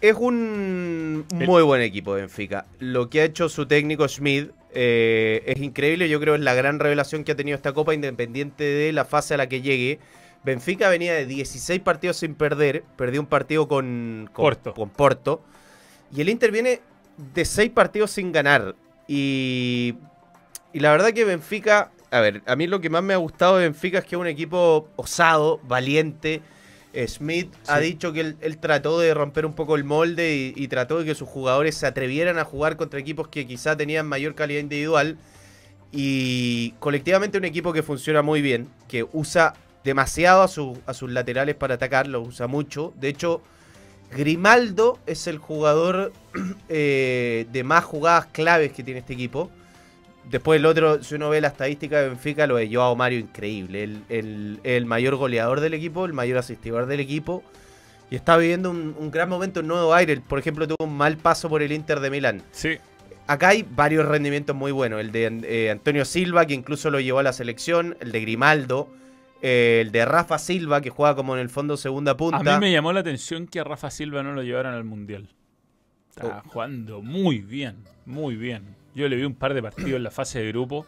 Es 0.00 0.14
un 0.14 1.26
muy 1.32 1.62
buen 1.62 1.82
equipo 1.82 2.12
Benfica. 2.12 2.66
Lo 2.78 3.10
que 3.10 3.20
ha 3.20 3.24
hecho 3.24 3.48
su 3.48 3.66
técnico 3.66 4.06
Schmid 4.06 4.46
eh, 4.72 5.42
es 5.46 5.60
increíble. 5.60 6.08
Yo 6.08 6.20
creo 6.20 6.34
que 6.34 6.38
es 6.38 6.44
la 6.44 6.54
gran 6.54 6.78
revelación 6.78 7.24
que 7.24 7.32
ha 7.32 7.36
tenido 7.36 7.56
esta 7.56 7.72
Copa, 7.72 7.94
independiente 7.94 8.62
de 8.62 8.92
la 8.92 9.04
fase 9.04 9.34
a 9.34 9.36
la 9.36 9.48
que 9.48 9.60
llegue. 9.60 9.98
Benfica 10.44 10.88
venía 10.88 11.14
de 11.14 11.26
16 11.26 11.80
partidos 11.80 12.18
sin 12.18 12.34
perder. 12.34 12.84
Perdió 12.96 13.20
un 13.20 13.26
partido 13.26 13.68
con, 13.68 14.28
con 14.32 14.44
Porto. 14.44 14.74
con 14.74 14.90
Porto. 14.90 15.42
Y 16.14 16.20
el 16.20 16.28
Inter 16.28 16.52
viene 16.52 16.80
de 17.34 17.44
6 17.44 17.70
partidos 17.70 18.10
sin 18.12 18.32
ganar. 18.32 18.74
Y, 19.06 19.96
y 20.72 20.80
la 20.80 20.90
verdad 20.90 21.12
que 21.12 21.24
Benfica, 21.24 21.90
a 22.10 22.20
ver, 22.20 22.42
a 22.46 22.56
mí 22.56 22.66
lo 22.66 22.80
que 22.80 22.90
más 22.90 23.02
me 23.02 23.14
ha 23.14 23.18
gustado 23.18 23.56
de 23.56 23.64
Benfica 23.64 23.98
es 23.98 24.04
que 24.04 24.14
es 24.16 24.20
un 24.20 24.26
equipo 24.26 24.88
osado, 24.96 25.60
valiente. 25.64 26.42
Smith 27.06 27.52
ha 27.68 27.78
dicho 27.78 28.12
que 28.12 28.20
él, 28.20 28.36
él 28.40 28.58
trató 28.58 28.98
de 28.98 29.12
romper 29.14 29.46
un 29.46 29.52
poco 29.52 29.76
el 29.76 29.84
molde 29.84 30.34
y, 30.34 30.52
y 30.56 30.68
trató 30.68 30.98
de 30.98 31.04
que 31.04 31.14
sus 31.14 31.28
jugadores 31.28 31.76
se 31.76 31.86
atrevieran 31.86 32.38
a 32.38 32.44
jugar 32.44 32.76
contra 32.76 32.98
equipos 32.98 33.28
que 33.28 33.46
quizá 33.46 33.76
tenían 33.76 34.06
mayor 34.06 34.34
calidad 34.34 34.60
individual. 34.60 35.18
Y 35.92 36.72
colectivamente 36.80 37.38
un 37.38 37.44
equipo 37.44 37.72
que 37.72 37.82
funciona 37.82 38.22
muy 38.22 38.42
bien, 38.42 38.68
que 38.88 39.06
usa 39.12 39.54
demasiado 39.88 40.42
a, 40.42 40.48
su- 40.48 40.78
a 40.86 40.94
sus 40.94 41.10
laterales 41.10 41.54
para 41.56 41.74
atacar, 41.74 42.06
lo 42.06 42.20
usa 42.20 42.46
mucho. 42.46 42.92
De 43.00 43.08
hecho, 43.08 43.42
Grimaldo 44.16 44.98
es 45.06 45.26
el 45.26 45.38
jugador 45.38 46.12
eh, 46.68 47.46
de 47.50 47.64
más 47.64 47.84
jugadas 47.84 48.26
claves 48.26 48.72
que 48.72 48.82
tiene 48.82 49.00
este 49.00 49.14
equipo. 49.14 49.50
Después 50.30 50.58
el 50.58 50.66
otro, 50.66 51.02
si 51.02 51.14
uno 51.14 51.30
ve 51.30 51.40
la 51.40 51.48
estadística 51.48 52.00
de 52.00 52.08
Benfica, 52.10 52.46
lo 52.46 52.56
de 52.56 52.72
Joao 52.72 52.94
Mario, 52.96 53.18
increíble. 53.18 53.82
El, 53.84 54.02
el- 54.08 54.60
el 54.62 54.86
mayor 54.86 55.16
goleador 55.16 55.60
del 55.60 55.74
equipo, 55.74 56.04
el 56.04 56.12
mayor 56.12 56.38
asistidor 56.38 56.86
del 56.86 57.00
equipo. 57.00 57.42
Y 58.10 58.16
está 58.16 58.36
viviendo 58.38 58.70
un, 58.70 58.94
un 58.98 59.10
gran 59.10 59.28
momento, 59.28 59.60
un 59.60 59.66
nuevo 59.68 59.92
aire. 59.94 60.18
Por 60.20 60.38
ejemplo, 60.38 60.66
tuvo 60.66 60.84
un 60.86 60.96
mal 60.96 61.16
paso 61.18 61.48
por 61.48 61.62
el 61.62 61.72
Inter 61.72 62.00
de 62.00 62.10
Milán. 62.10 62.42
Sí. 62.52 62.78
Acá 63.26 63.48
hay 63.48 63.66
varios 63.70 64.06
rendimientos 64.06 64.56
muy 64.56 64.72
buenos. 64.72 65.00
El 65.00 65.12
de 65.12 65.40
eh, 65.44 65.70
Antonio 65.70 66.06
Silva, 66.06 66.46
que 66.46 66.54
incluso 66.54 66.90
lo 66.90 67.00
llevó 67.00 67.18
a 67.18 67.22
la 67.22 67.34
selección. 67.34 67.96
El 68.00 68.12
de 68.12 68.20
Grimaldo. 68.22 68.88
Eh, 69.42 69.80
el 69.84 69.92
de 69.92 70.04
Rafa 70.04 70.38
Silva, 70.38 70.80
que 70.80 70.90
juega 70.90 71.14
como 71.14 71.34
en 71.34 71.40
el 71.40 71.48
fondo 71.48 71.76
segunda 71.76 72.16
punta. 72.16 72.38
A 72.38 72.58
mí 72.58 72.66
me 72.66 72.72
llamó 72.72 72.92
la 72.92 73.00
atención 73.00 73.46
que 73.46 73.60
a 73.60 73.64
Rafa 73.64 73.90
Silva 73.90 74.22
no 74.22 74.32
lo 74.32 74.42
llevaran 74.42 74.74
al 74.74 74.84
Mundial. 74.84 75.28
Está 76.10 76.42
Oh. 76.44 76.48
jugando 76.48 77.00
muy 77.02 77.38
bien, 77.38 77.76
muy 78.06 78.34
bien. 78.36 78.74
Yo 78.94 79.08
le 79.08 79.14
vi 79.16 79.22
un 79.24 79.34
par 79.34 79.54
de 79.54 79.62
partidos 79.62 79.92
en 79.92 80.02
la 80.02 80.10
fase 80.10 80.40
de 80.40 80.48
grupo. 80.48 80.84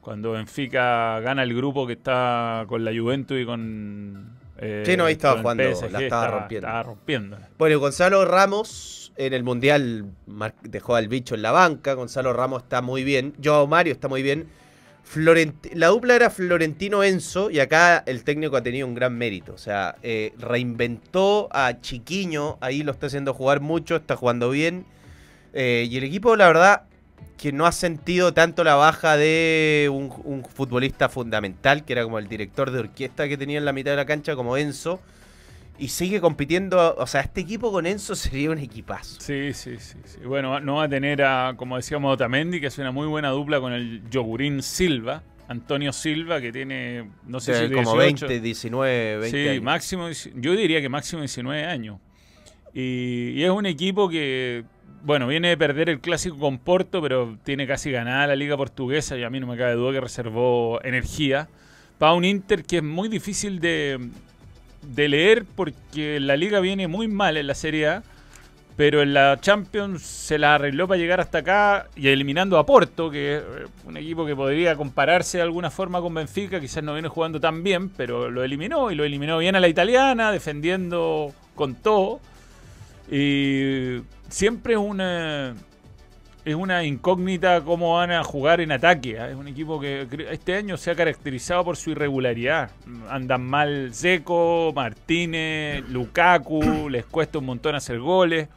Cuando 0.00 0.32
Benfica 0.32 1.18
gana 1.20 1.42
el 1.42 1.54
grupo 1.54 1.86
que 1.86 1.94
está 1.94 2.64
con 2.68 2.84
la 2.84 2.92
Juventus 2.92 3.38
y 3.40 3.44
con. 3.44 4.38
eh, 4.58 4.84
Sí, 4.86 4.96
no, 4.96 5.04
ahí 5.06 5.12
estaba 5.12 5.40
jugando, 5.42 5.64
PSG, 5.74 5.90
la 5.90 6.00
estaba 6.00 6.26
rompiendo. 6.28 6.66
Estaba 6.68 6.82
rompiendo. 6.84 7.38
Bueno, 7.58 7.78
Gonzalo 7.80 8.24
Ramos 8.24 9.12
en 9.16 9.34
el 9.34 9.42
Mundial 9.42 10.06
dejó 10.62 10.94
al 10.94 11.08
bicho 11.08 11.34
en 11.34 11.42
la 11.42 11.50
banca. 11.50 11.94
Gonzalo 11.94 12.32
Ramos 12.32 12.62
está 12.62 12.80
muy 12.80 13.02
bien. 13.04 13.34
Joao 13.44 13.66
Mario 13.66 13.92
está 13.92 14.08
muy 14.08 14.22
bien. 14.22 14.46
La 15.14 15.88
dupla 15.88 16.14
era 16.14 16.30
Florentino-Enzo 16.30 17.50
y 17.50 17.58
acá 17.58 18.02
el 18.06 18.22
técnico 18.22 18.56
ha 18.56 18.62
tenido 18.62 18.86
un 18.86 18.94
gran 18.94 19.16
mérito. 19.16 19.52
O 19.52 19.58
sea, 19.58 19.96
eh, 20.02 20.32
reinventó 20.38 21.48
a 21.50 21.80
Chiquiño, 21.80 22.58
ahí 22.60 22.82
lo 22.84 22.92
está 22.92 23.06
haciendo 23.06 23.34
jugar 23.34 23.60
mucho, 23.60 23.96
está 23.96 24.14
jugando 24.14 24.50
bien. 24.50 24.86
Eh, 25.52 25.88
y 25.90 25.96
el 25.96 26.04
equipo, 26.04 26.36
la 26.36 26.46
verdad, 26.46 26.82
que 27.36 27.50
no 27.52 27.66
ha 27.66 27.72
sentido 27.72 28.32
tanto 28.32 28.62
la 28.62 28.76
baja 28.76 29.16
de 29.16 29.88
un, 29.92 30.12
un 30.24 30.44
futbolista 30.44 31.08
fundamental, 31.08 31.84
que 31.84 31.94
era 31.94 32.04
como 32.04 32.20
el 32.20 32.28
director 32.28 32.70
de 32.70 32.78
orquesta 32.78 33.28
que 33.28 33.36
tenía 33.36 33.58
en 33.58 33.64
la 33.64 33.72
mitad 33.72 33.90
de 33.90 33.96
la 33.96 34.06
cancha, 34.06 34.36
como 34.36 34.56
Enzo. 34.56 35.00
Y 35.80 35.88
sigue 35.88 36.20
compitiendo. 36.20 36.94
O 36.98 37.06
sea, 37.06 37.22
este 37.22 37.40
equipo 37.40 37.72
con 37.72 37.86
Enzo 37.86 38.14
sería 38.14 38.50
un 38.50 38.58
equipazo. 38.58 39.18
Sí, 39.18 39.54
sí, 39.54 39.78
sí, 39.78 39.96
sí. 40.04 40.18
Bueno, 40.26 40.60
no 40.60 40.74
va 40.76 40.84
a 40.84 40.88
tener 40.90 41.22
a, 41.22 41.54
como 41.56 41.76
decíamos, 41.76 42.12
Otamendi, 42.12 42.60
que 42.60 42.66
es 42.66 42.76
una 42.76 42.92
muy 42.92 43.06
buena 43.06 43.30
dupla 43.30 43.60
con 43.60 43.72
el 43.72 44.02
Yogurín 44.10 44.62
Silva. 44.62 45.22
Antonio 45.48 45.92
Silva, 45.94 46.38
que 46.40 46.52
tiene, 46.52 47.10
no 47.26 47.40
sé 47.40 47.66
si 47.66 47.74
como 47.74 47.94
18. 47.94 48.26
20, 48.26 48.40
19, 48.40 49.18
20 49.18 49.30
sí, 49.30 49.48
años. 49.48 49.64
máximo, 49.64 50.08
yo 50.36 50.52
diría 50.52 50.80
que 50.82 50.88
máximo 50.90 51.22
19 51.22 51.64
años. 51.64 51.98
Y, 52.74 53.30
y 53.30 53.42
es 53.42 53.50
un 53.50 53.64
equipo 53.64 54.08
que, 54.08 54.64
bueno, 55.02 55.26
viene 55.26 55.48
de 55.48 55.56
perder 55.56 55.88
el 55.88 56.00
clásico 56.00 56.38
con 56.38 56.58
Porto, 56.58 57.00
pero 57.02 57.36
tiene 57.42 57.66
casi 57.66 57.90
ganada 57.90 58.28
la 58.28 58.36
liga 58.36 58.56
portuguesa 58.56 59.16
y 59.16 59.24
a 59.24 59.30
mí 59.30 59.40
no 59.40 59.46
me 59.46 59.56
cabe 59.56 59.72
duda 59.72 59.92
que 59.92 60.00
reservó 60.00 60.78
energía. 60.84 61.48
Para 61.98 62.12
un 62.12 62.24
Inter 62.24 62.64
que 62.64 62.76
es 62.76 62.82
muy 62.82 63.08
difícil 63.08 63.58
de, 63.58 63.98
de 64.82 65.08
leer 65.08 65.44
porque 65.56 66.20
la 66.20 66.36
liga 66.36 66.60
viene 66.60 66.88
muy 66.88 67.08
mal 67.08 67.36
en 67.36 67.46
la 67.46 67.54
Serie 67.54 67.88
A, 67.88 68.02
pero 68.76 69.02
en 69.02 69.12
la 69.12 69.38
Champions 69.40 70.02
se 70.02 70.38
la 70.38 70.54
arregló 70.54 70.88
para 70.88 70.98
llegar 70.98 71.20
hasta 71.20 71.38
acá 71.38 71.88
y 71.96 72.08
eliminando 72.08 72.58
a 72.58 72.64
Porto, 72.64 73.10
que 73.10 73.36
es 73.36 73.42
eh, 73.42 73.66
un 73.84 73.96
equipo 73.96 74.24
que 74.24 74.34
podría 74.34 74.74
compararse 74.76 75.38
de 75.38 75.42
alguna 75.42 75.70
forma 75.70 76.00
con 76.00 76.14
Benfica, 76.14 76.60
quizás 76.60 76.82
no 76.82 76.94
viene 76.94 77.08
jugando 77.08 77.40
tan 77.40 77.62
bien, 77.62 77.90
pero 77.90 78.30
lo 78.30 78.42
eliminó 78.42 78.90
y 78.90 78.94
lo 78.94 79.04
eliminó 79.04 79.38
bien 79.38 79.54
a 79.56 79.60
la 79.60 79.68
italiana, 79.68 80.32
defendiendo 80.32 81.32
con 81.54 81.74
todo. 81.74 82.20
Y 83.10 83.98
siempre 84.28 84.74
es 84.74 84.78
una 84.78 85.54
es 86.44 86.54
una 86.54 86.84
incógnita 86.84 87.60
cómo 87.62 87.94
van 87.94 88.10
a 88.12 88.24
jugar 88.24 88.60
en 88.60 88.72
ataque. 88.72 89.12
¿eh? 89.12 89.30
Es 89.30 89.36
un 89.36 89.48
equipo 89.48 89.80
que 89.80 90.06
este 90.30 90.54
año 90.54 90.76
se 90.76 90.90
ha 90.90 90.94
caracterizado 90.94 91.64
por 91.64 91.76
su 91.76 91.90
irregularidad. 91.90 92.70
Andan 93.08 93.42
mal 93.42 93.90
Zeco, 93.92 94.72
Martínez, 94.74 95.88
Lukaku, 95.88 96.88
les 96.90 97.04
cuesta 97.04 97.38
un 97.38 97.46
montón 97.46 97.74
hacer 97.74 97.98
goles. 97.98 98.48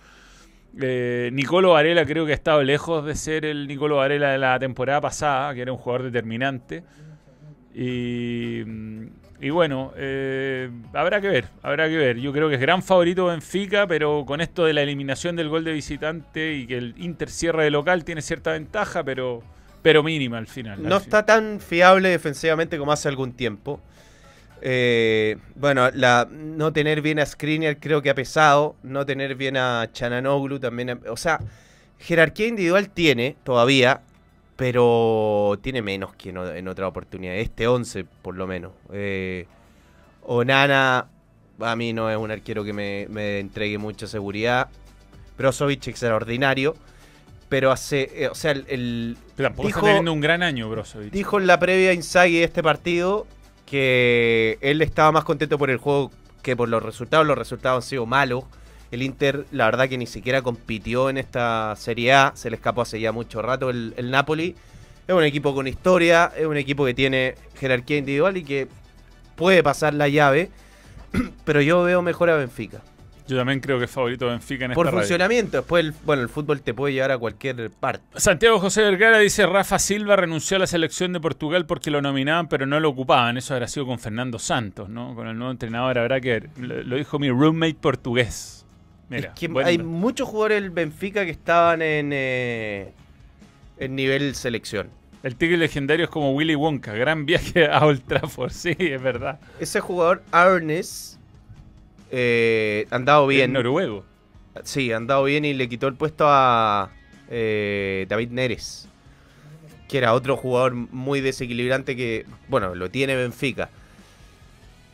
Eh, 0.81 1.29
Nicolo 1.33 1.71
Varela 1.73 2.05
creo 2.05 2.25
que 2.25 2.31
ha 2.31 2.35
estado 2.35 2.63
lejos 2.63 3.05
de 3.05 3.15
ser 3.15 3.45
el 3.45 3.67
Nicolo 3.67 3.97
Varela 3.97 4.31
de 4.31 4.39
la 4.39 4.57
temporada 4.57 5.01
pasada, 5.01 5.53
que 5.53 5.61
era 5.61 5.71
un 5.71 5.77
jugador 5.77 6.03
determinante. 6.03 6.83
Y, 7.75 8.63
y 9.43 9.49
bueno, 9.49 9.91
eh, 9.97 10.69
habrá 10.93 11.19
que 11.21 11.27
ver, 11.27 11.45
habrá 11.61 11.87
que 11.89 11.97
ver. 11.97 12.17
Yo 12.17 12.31
creo 12.31 12.47
que 12.49 12.55
es 12.55 12.61
gran 12.61 12.81
favorito 12.81 13.25
Benfica, 13.25 13.85
pero 13.87 14.23
con 14.25 14.41
esto 14.41 14.65
de 14.65 14.73
la 14.73 14.81
eliminación 14.81 15.35
del 15.35 15.49
gol 15.49 15.63
de 15.63 15.73
visitante 15.73 16.53
y 16.53 16.65
que 16.65 16.77
el 16.77 16.95
Inter 16.97 17.29
cierra 17.29 17.63
de 17.63 17.69
local 17.69 18.03
tiene 18.05 18.21
cierta 18.21 18.53
ventaja, 18.53 19.03
pero, 19.03 19.43
pero 19.81 20.01
mínima 20.03 20.37
al 20.37 20.47
final. 20.47 20.81
No 20.81 20.95
al 20.95 21.01
está 21.01 21.25
tan 21.25 21.59
fiable 21.59 22.09
defensivamente 22.09 22.77
como 22.77 22.91
hace 22.91 23.09
algún 23.09 23.33
tiempo. 23.33 23.81
Eh, 24.61 25.35
bueno, 25.55 25.89
la, 25.93 26.25
no 26.31 26.71
tener 26.71 27.01
bien 27.01 27.19
a 27.19 27.25
Skriniar 27.25 27.77
creo 27.77 28.01
que 28.01 28.09
ha 28.09 28.15
pesado. 28.15 28.75
No 28.81 29.05
tener 29.05 29.35
bien 29.35 29.57
a 29.57 29.89
Chananoglu 29.91 30.59
también. 30.59 30.89
ha- 30.91 30.99
o 31.09 31.17
sea, 31.17 31.39
jerarquía 31.99 32.47
individual 32.47 32.89
tiene 32.89 33.35
todavía, 33.43 34.01
pero 34.55 35.57
tiene 35.61 35.81
menos 35.81 36.13
que 36.15 36.29
en, 36.29 36.37
en 36.37 36.67
otra 36.67 36.87
oportunidad. 36.87 37.35
Este 37.35 37.67
11, 37.67 38.05
por 38.21 38.35
lo 38.35 38.47
menos. 38.47 38.71
Eh, 38.91 39.45
Onana, 40.21 41.07
a 41.59 41.75
mí 41.75 41.93
no 41.93 42.09
es 42.09 42.17
un 42.17 42.31
arquero 42.31 42.63
que 42.63 42.73
me, 42.73 43.07
me 43.09 43.39
entregue 43.39 43.77
mucha 43.77 44.07
seguridad. 44.07 44.69
Brozovic 45.37 45.87
extraordinario. 45.87 46.75
Pero 47.49 47.71
hace, 47.71 48.09
eh, 48.23 48.29
o 48.29 48.35
sea, 48.35 48.51
el, 48.51 48.65
el- 48.67 49.17
Pero 49.35 49.49
tampoco 49.49 49.67
dijo, 49.67 49.79
está 49.79 49.89
teniendo 49.89 50.13
un 50.13 50.21
gran 50.21 50.41
año, 50.41 50.69
Brozovic. 50.69 51.11
dijo 51.11 51.39
en 51.39 51.45
la 51.45 51.59
previa 51.59 51.93
Inzaghi 51.93 52.37
de 52.39 52.45
este 52.45 52.63
partido 52.63 53.27
que 53.67 54.57
él 54.61 54.81
estaba 54.81 55.11
más 55.11 55.23
contento 55.23 55.57
por 55.59 55.69
el 55.69 55.77
juego 55.77 56.11
que 56.41 56.55
por 56.55 56.67
los 56.69 56.81
resultados. 56.81 57.27
Los 57.27 57.37
resultados 57.37 57.83
han 57.83 57.89
sido 57.89 58.05
malos. 58.07 58.45
El 58.93 59.01
Inter, 59.01 59.45
la 59.51 59.65
verdad 59.65 59.89
que 59.89 59.97
ni 59.97 60.05
siquiera 60.05 60.43
compitió 60.43 61.09
en 61.09 61.17
esta 61.17 61.75
Serie 61.75 62.13
A. 62.13 62.31
Se 62.35 62.51
le 62.51 62.57
escapó 62.57 62.81
hace 62.83 62.99
ya 62.99 63.11
mucho 63.11 63.41
rato 63.41 63.71
el, 63.71 63.95
el 63.97 64.11
Napoli. 64.11 64.55
Es 65.07 65.15
un 65.15 65.23
equipo 65.23 65.55
con 65.55 65.67
historia, 65.67 66.31
es 66.37 66.45
un 66.45 66.57
equipo 66.57 66.85
que 66.85 66.93
tiene 66.93 67.33
jerarquía 67.59 67.97
individual 67.97 68.37
y 68.37 68.43
que 68.43 68.67
puede 69.35 69.63
pasar 69.63 69.95
la 69.95 70.07
llave. 70.09 70.51
Pero 71.43 71.61
yo 71.61 71.81
veo 71.81 72.03
mejor 72.03 72.29
a 72.29 72.35
Benfica. 72.35 72.81
Yo 73.27 73.35
también 73.35 73.61
creo 73.61 73.79
que 73.79 73.85
es 73.85 73.91
favorito 73.91 74.27
Benfica 74.27 74.65
en 74.65 74.73
Por 74.73 74.85
esta 74.85 74.91
radio. 74.91 75.01
funcionamiento, 75.07 75.57
después, 75.57 75.85
el, 75.85 75.93
bueno, 76.05 76.21
el 76.21 76.29
fútbol 76.29 76.61
te 76.61 76.75
puede 76.75 76.93
llevar 76.93 77.11
a 77.11 77.17
cualquier 77.17 77.71
parte. 77.71 78.05
Santiago 78.19 78.59
José 78.59 78.83
Vergara 78.83 79.17
dice 79.17 79.47
Rafa 79.47 79.79
Silva 79.79 80.17
renunció 80.17 80.57
a 80.57 80.59
la 80.59 80.67
selección 80.67 81.13
de 81.13 81.19
Portugal 81.19 81.65
porque 81.65 81.89
lo 81.89 81.99
nominaban 82.01 82.47
pero 82.47 82.67
no 82.67 82.79
lo 82.79 82.89
ocupaban. 82.89 83.37
Eso 83.37 83.55
habrá 83.55 83.67
sido 83.67 83.87
con 83.87 83.97
Fernando 83.97 84.37
Santos, 84.37 84.87
¿no? 84.89 85.15
Con 85.15 85.27
el 85.27 85.35
nuevo 85.35 85.51
entrenador 85.51 85.97
habrá 85.97 86.21
que 86.21 86.29
ver. 86.29 86.49
Lo, 86.57 86.83
lo 86.83 86.95
dijo 86.97 87.17
mi 87.17 87.29
roommate 87.31 87.75
portugués. 87.75 88.62
Mira, 89.15 89.29
Es 89.29 89.39
que 89.39 89.47
buen- 89.47 89.65
hay 89.67 89.77
muchos 89.77 90.27
jugadores 90.27 90.61
del 90.61 90.71
Benfica 90.71 91.25
que 91.25 91.31
estaban 91.31 91.81
en, 91.81 92.11
eh, 92.13 92.91
en 93.77 93.95
nivel 93.95 94.35
selección. 94.35 94.89
El 95.23 95.35
tigre 95.35 95.57
legendario 95.57 96.05
es 96.05 96.11
como 96.11 96.33
Willy 96.33 96.55
Wonka. 96.55 96.93
Gran 96.93 97.25
viaje 97.25 97.67
a 97.67 97.85
Old 97.85 98.03
Trafford. 98.05 98.51
Sí, 98.51 98.75
es 98.79 99.01
verdad. 99.01 99.39
Ese 99.59 99.79
jugador, 99.79 100.21
Arnes, 100.31 101.17
eh, 102.11 102.87
andado 102.91 103.27
bien. 103.27 103.53
Noruego. 103.53 104.05
Sí, 104.63 104.91
andado 104.91 105.23
bien 105.23 105.45
y 105.45 105.53
le 105.53 105.67
quitó 105.67 105.87
el 105.87 105.95
puesto 105.95 106.25
a 106.27 106.91
eh, 107.29 108.05
David 108.07 108.29
Neres, 108.29 108.87
que 109.87 109.97
era 109.97 110.13
otro 110.13 110.37
jugador 110.37 110.73
muy 110.73 111.21
desequilibrante 111.21 111.95
que, 111.95 112.25
bueno, 112.49 112.75
lo 112.75 112.91
tiene 112.91 113.15
Benfica. 113.15 113.69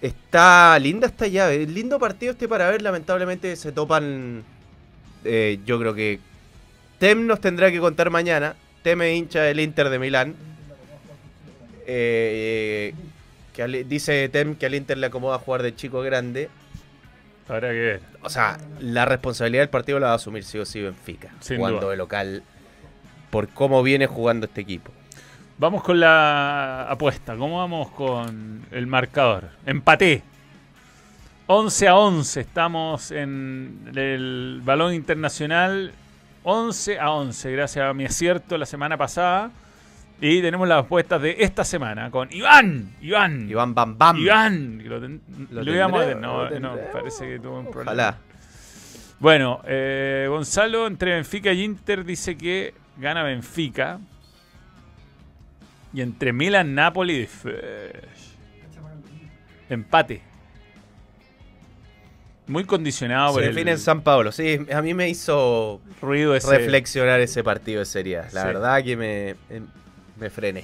Está 0.02 0.80
linda 0.80 1.08
esta 1.08 1.28
llave, 1.28 1.66
lindo 1.68 2.00
partido 2.00 2.32
este 2.32 2.48
para 2.48 2.70
ver, 2.70 2.82
lamentablemente 2.82 3.56
se 3.58 3.72
topan, 3.74 4.44
eh, 5.26 5.60
yo 5.66 5.78
creo 5.80 5.94
que 5.94 6.20
Tem 7.00 7.28
nos 7.28 7.42
tendrá 7.42 7.70
que 7.72 7.80
contar 7.80 8.10
mañana, 8.10 8.56
Tem 8.82 9.02
es 9.02 9.18
hincha 9.18 9.42
del 9.42 9.60
Inter 9.60 9.90
de 9.90 10.00
Milán, 10.00 10.36
Eh, 11.92 12.94
que 13.54 13.64
al- 13.64 13.88
dice 13.90 14.30
Tem 14.30 14.56
que 14.56 14.66
al 14.68 14.76
Inter 14.76 14.98
le 14.98 15.08
acomoda 15.08 15.40
jugar 15.40 15.64
de 15.64 15.76
chico 15.76 16.02
grande, 16.02 16.50
Habrá 17.48 17.70
que 17.70 17.80
ver. 17.80 18.02
o 18.22 18.30
sea, 18.30 18.60
la 18.80 19.06
responsabilidad 19.06 19.64
del 19.64 19.70
partido 19.70 20.00
la 20.00 20.08
va 20.08 20.14
a 20.14 20.16
asumir 20.18 20.44
sí 20.44 20.60
o 20.60 20.66
sí 20.66 20.82
Benfica. 20.82 21.30
Sin 21.40 21.58
jugando 21.58 21.80
duda. 21.82 21.92
de 21.92 21.98
local. 21.98 22.44
Por 23.32 23.50
cómo 23.50 23.82
viene 23.84 24.06
jugando 24.08 24.46
este 24.46 24.62
equipo. 24.62 24.92
Vamos 25.60 25.84
con 25.84 26.00
la 26.00 26.84
apuesta. 26.90 27.36
¿Cómo 27.36 27.58
vamos 27.60 27.90
con 27.92 28.66
el 28.72 28.88
marcador? 28.88 29.50
Empaté. 29.66 30.24
11 31.48 31.88
a 31.88 31.96
11. 31.96 32.40
Estamos 32.42 33.12
en 33.12 33.92
el 33.94 34.62
balón 34.64 34.94
internacional. 34.94 35.92
11 36.44 37.00
a 37.00 37.12
11. 37.12 37.52
Gracias 37.52 37.86
a 37.90 37.94
mi 37.94 38.06
acierto 38.06 38.58
la 38.58 38.66
semana 38.66 38.96
pasada. 38.98 39.52
Y 40.22 40.42
tenemos 40.42 40.68
las 40.68 40.80
apuestas 40.86 41.22
de 41.22 41.36
esta 41.40 41.64
semana 41.66 42.10
con 42.12 42.32
Iván. 42.32 42.92
Iván. 43.02 43.50
Iván 43.50 43.74
Bam 43.74 43.98
Bam. 43.98 44.18
Iván. 44.18 44.82
Lo, 44.86 45.02
ten- 45.02 45.22
Lo 45.52 45.64
lo 45.64 45.74
íbamos 45.74 46.02
a 46.02 46.06
tener. 46.08 46.22
No, 46.22 46.50
no, 46.60 46.76
parece 46.94 47.26
que 47.28 47.40
tuvo 47.40 47.60
un 47.60 47.66
problema. 47.66 47.92
Ojalá. 47.92 48.18
Bueno, 49.20 49.62
eh, 49.66 50.26
Gonzalo 50.30 50.88
entre 50.88 51.16
Benfica 51.16 51.52
y 51.52 51.64
Inter 51.64 52.06
dice 52.06 52.38
que 52.38 52.74
gana 52.98 53.24
Benfica. 53.24 54.00
Y 55.94 56.02
entre 56.02 56.34
Milan, 56.34 56.76
Napoli 56.76 57.22
y 57.22 57.26
Fesh. 57.28 58.36
Empate. 59.70 60.22
Muy 62.48 62.64
condicionado 62.64 63.34
por 63.34 63.44
Se 63.44 63.50
el 63.50 63.68
en 63.68 63.78
San 63.78 64.02
Pablo. 64.02 64.32
Sí, 64.32 64.60
a 64.74 64.82
mí 64.82 64.94
me 64.96 65.08
hizo 65.08 65.80
ruido 66.02 66.36
ese. 66.36 66.58
reflexionar 66.58 67.20
ese 67.20 67.44
partido 67.44 67.80
de 67.80 67.86
Serie. 67.86 68.18
La 68.18 68.42
Sí. 68.42 68.48
verdad 68.48 68.84
que 68.84 68.98
me, 68.98 69.30
em, 69.56 69.68
me 70.20 70.30
frené. 70.32 70.64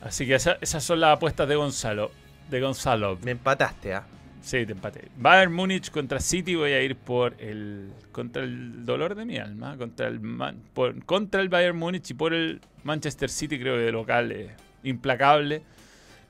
Así 0.00 0.26
que 0.26 0.36
esa- 0.36 0.58
esas 0.60 0.84
son 0.84 1.00
las 1.00 1.16
apuestas 1.16 1.48
de 1.48 1.56
Gonzalo. 1.56 2.12
De 2.48 2.60
Gonzalo. 2.60 3.18
Me 3.22 3.32
empataste, 3.32 3.94
¿ah? 3.94 4.04
Sí, 4.46 4.64
te 4.64 4.74
empaté. 4.74 5.08
Bayern 5.18 5.52
Múnich 5.52 5.90
contra 5.90 6.20
City 6.20 6.54
voy 6.54 6.70
a 6.70 6.80
ir 6.80 6.94
por 6.94 7.34
el 7.40 7.90
contra 8.12 8.44
el 8.44 8.84
dolor 8.86 9.16
de 9.16 9.24
mi 9.24 9.38
alma, 9.38 9.76
contra 9.76 10.06
el 10.06 10.20
Man- 10.20 10.62
contra 11.04 11.40
el 11.40 11.48
Bayern 11.48 11.76
Múnich 11.76 12.12
y 12.12 12.14
por 12.14 12.32
el 12.32 12.60
Manchester 12.84 13.28
City 13.28 13.58
creo 13.58 13.74
que 13.74 13.80
de 13.82 13.90
local 13.90 14.30
es 14.30 14.52
implacable 14.84 15.62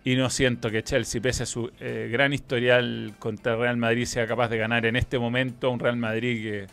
y 0.03 0.17
no 0.17 0.31
siento 0.31 0.71
que 0.71 0.83
Chelsea 0.83 1.21
pese 1.21 1.43
a 1.43 1.47
su 1.47 1.71
eh, 1.79 2.09
gran 2.11 2.33
historial 2.33 3.13
contra 3.19 3.53
el 3.53 3.59
Real 3.61 3.77
Madrid 3.77 4.07
sea 4.07 4.27
capaz 4.27 4.49
de 4.49 4.57
ganar 4.57 4.87
en 4.87 4.97
este 4.97 5.19
momento 5.19 5.71
un 5.71 5.79
Real 5.79 5.99
Madrid 5.99 6.43
que 6.43 6.67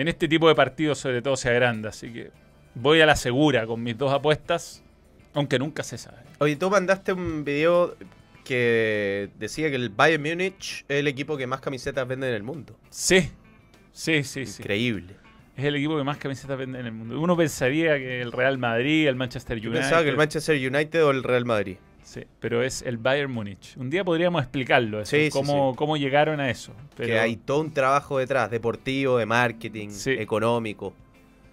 en 0.00 0.08
este 0.08 0.26
tipo 0.26 0.48
de 0.48 0.56
partidos 0.56 0.98
sobre 0.98 1.22
todo 1.22 1.36
se 1.36 1.48
agranda, 1.48 1.90
así 1.90 2.12
que 2.12 2.32
voy 2.74 3.00
a 3.00 3.06
la 3.06 3.14
segura 3.14 3.66
con 3.66 3.80
mis 3.84 3.96
dos 3.96 4.12
apuestas, 4.12 4.82
aunque 5.32 5.60
nunca 5.60 5.84
se 5.84 5.96
sabe. 5.96 6.16
Oye, 6.40 6.56
tú 6.56 6.68
mandaste 6.70 7.12
un 7.12 7.44
video 7.44 7.94
que 8.44 9.30
decía 9.38 9.70
que 9.70 9.76
el 9.76 9.88
Bayern 9.90 10.22
Múnich 10.22 10.84
es 10.88 10.98
el 11.00 11.08
equipo 11.08 11.36
que 11.36 11.46
más 11.46 11.60
camisetas 11.60 12.06
vende 12.06 12.28
en 12.28 12.34
el 12.34 12.42
mundo. 12.42 12.76
Sí, 12.90 13.30
sí, 13.92 14.22
sí, 14.24 14.46
sí. 14.46 14.62
Increíble. 14.62 15.16
Es 15.56 15.64
el 15.64 15.76
equipo 15.76 15.96
que 15.98 16.04
más 16.04 16.16
camisetas 16.16 16.56
vende 16.58 16.80
en 16.80 16.86
el 16.86 16.92
mundo. 16.92 17.20
Uno 17.20 17.36
pensaría 17.36 17.98
que 17.98 18.20
el 18.22 18.32
Real 18.32 18.56
Madrid, 18.58 19.06
el 19.06 19.16
Manchester 19.16 19.58
Yo 19.58 19.68
United. 19.70 19.82
pensaba 19.82 20.02
que 20.02 20.08
el 20.08 20.16
Manchester 20.16 20.56
United 20.56 21.04
o 21.04 21.10
el 21.10 21.22
Real 21.22 21.44
Madrid. 21.44 21.76
Sí, 22.02 22.22
pero 22.40 22.62
es 22.62 22.82
el 22.82 22.96
Bayern 22.98 23.30
Múnich. 23.32 23.76
Un 23.76 23.88
día 23.88 24.02
podríamos 24.04 24.42
explicarlo, 24.42 25.00
eso, 25.00 25.10
Sí, 25.16 25.24
sí, 25.26 25.30
cómo, 25.30 25.70
sí. 25.72 25.76
cómo 25.78 25.96
llegaron 25.96 26.40
a 26.40 26.50
eso. 26.50 26.74
Pero 26.96 27.06
Que 27.08 27.18
hay 27.18 27.36
todo 27.36 27.60
un 27.60 27.72
trabajo 27.72 28.18
detrás, 28.18 28.50
deportivo, 28.50 29.18
de 29.18 29.26
marketing, 29.26 29.88
económico. 30.06 30.94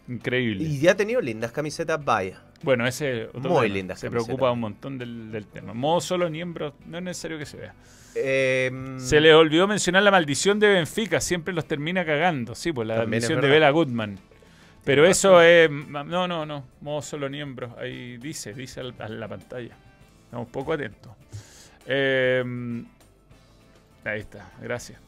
Increíble. 0.08 0.64
Y 0.64 0.80
ya 0.80 0.92
ha 0.92 0.96
tenido 0.96 1.22
lindas 1.22 1.52
camisetas, 1.52 2.04
vaya. 2.04 2.42
Bueno, 2.62 2.86
ese 2.86 3.24
es 3.24 3.30
otro 3.30 3.51
Muy 3.51 3.68
tema. 3.68 3.74
lindas 3.76 3.99
Se 3.99 4.10
preocupa 4.10 4.51
un 4.51 4.60
montón 4.60 4.97
del, 4.97 5.32
del 5.32 5.47
tema. 5.47 5.74
Modo 5.74 6.01
solo 6.01 6.30
miembros, 6.30 6.74
no 6.86 6.97
es 6.97 7.03
necesario 7.03 7.38
que 7.38 7.45
se 7.45 7.57
vea. 7.57 7.74
Em, 8.16 8.99
Se 8.99 9.22
le 9.22 9.34
olvidó 9.34 9.68
mencionar 9.68 10.03
la 10.03 10.12
maldición 10.12 10.60
de 10.60 10.68
Benfica, 10.68 11.22
siempre 11.22 11.53
los 11.53 11.66
termina 11.66 12.03
cagando. 12.05 12.55
Sí, 12.55 12.72
pues 12.74 12.88
la 12.88 12.97
maldición 12.97 13.39
de. 13.41 13.47
Bela 13.47 13.70
Goodman. 13.70 14.20
Pero 14.84 15.05
eso 15.05 15.41
es. 15.41 15.70
No, 15.70 16.28
no, 16.28 16.45
no. 16.45 16.66
Modo 16.82 17.01
solo 17.01 17.30
miembros. 17.30 17.72
Ahí 17.78 18.18
dice, 18.18 18.53
dice 18.53 18.82
a 18.82 19.07
la 19.07 19.28
pantalla. 19.28 19.76
Estamos 20.26 20.47
poco 20.49 20.74
atentos. 20.74 21.12
Eh, 21.86 22.43
ahí 24.03 24.20
está, 24.20 24.51
gracias. 24.62 24.99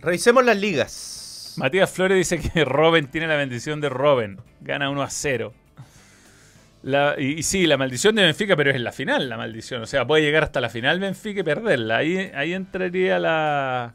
Revisemos 0.00 0.44
las 0.44 0.56
ligas. 0.56 1.54
Matías 1.56 1.90
Flores 1.90 2.16
dice 2.18 2.40
que 2.40 2.64
Robin 2.64 3.06
tiene 3.06 3.26
la 3.28 3.36
bendición 3.36 3.80
de 3.80 3.88
Robin. 3.88 4.38
Gana 4.60 4.90
1 4.90 5.02
a 5.02 5.10
0. 5.10 5.52
La- 6.84 7.14
y, 7.18 7.38
y 7.38 7.42
sí, 7.42 7.66
la 7.66 7.76
maldición 7.78 8.14
de 8.14 8.22
Benfica, 8.22 8.56
pero 8.56 8.68
es 8.70 8.76
en 8.76 8.84
la 8.84 8.92
final 8.92 9.28
la 9.28 9.36
maldición. 9.38 9.82
O 9.82 9.86
sea, 9.86 10.06
puede 10.06 10.22
llegar 10.22 10.42
hasta 10.44 10.60
la 10.60 10.68
final 10.68 11.00
Benfica 11.00 11.40
y 11.40 11.42
perderla. 11.42 11.96
Ahí, 11.96 12.30
ahí 12.34 12.52
entraría 12.52 13.18
la, 13.18 13.94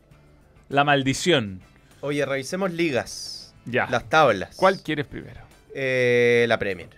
la 0.70 0.84
maldición. 0.84 1.62
Oye, 2.02 2.26
revisemos 2.26 2.72
ligas. 2.74 3.54
Ya. 3.66 3.88
Las 3.92 4.10
tablas. 4.10 4.56
¿Cuál 4.56 4.82
quieres 4.82 5.06
primero? 5.06 5.40
Eh, 5.76 6.46
la 6.50 6.58
Premier. 6.58 6.90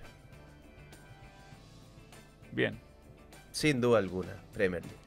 Bien. 2.52 2.80
Sin 3.52 3.82
duda 3.82 4.00
alguna, 4.00 4.32
Premier 4.54 4.82
League. 4.82 4.98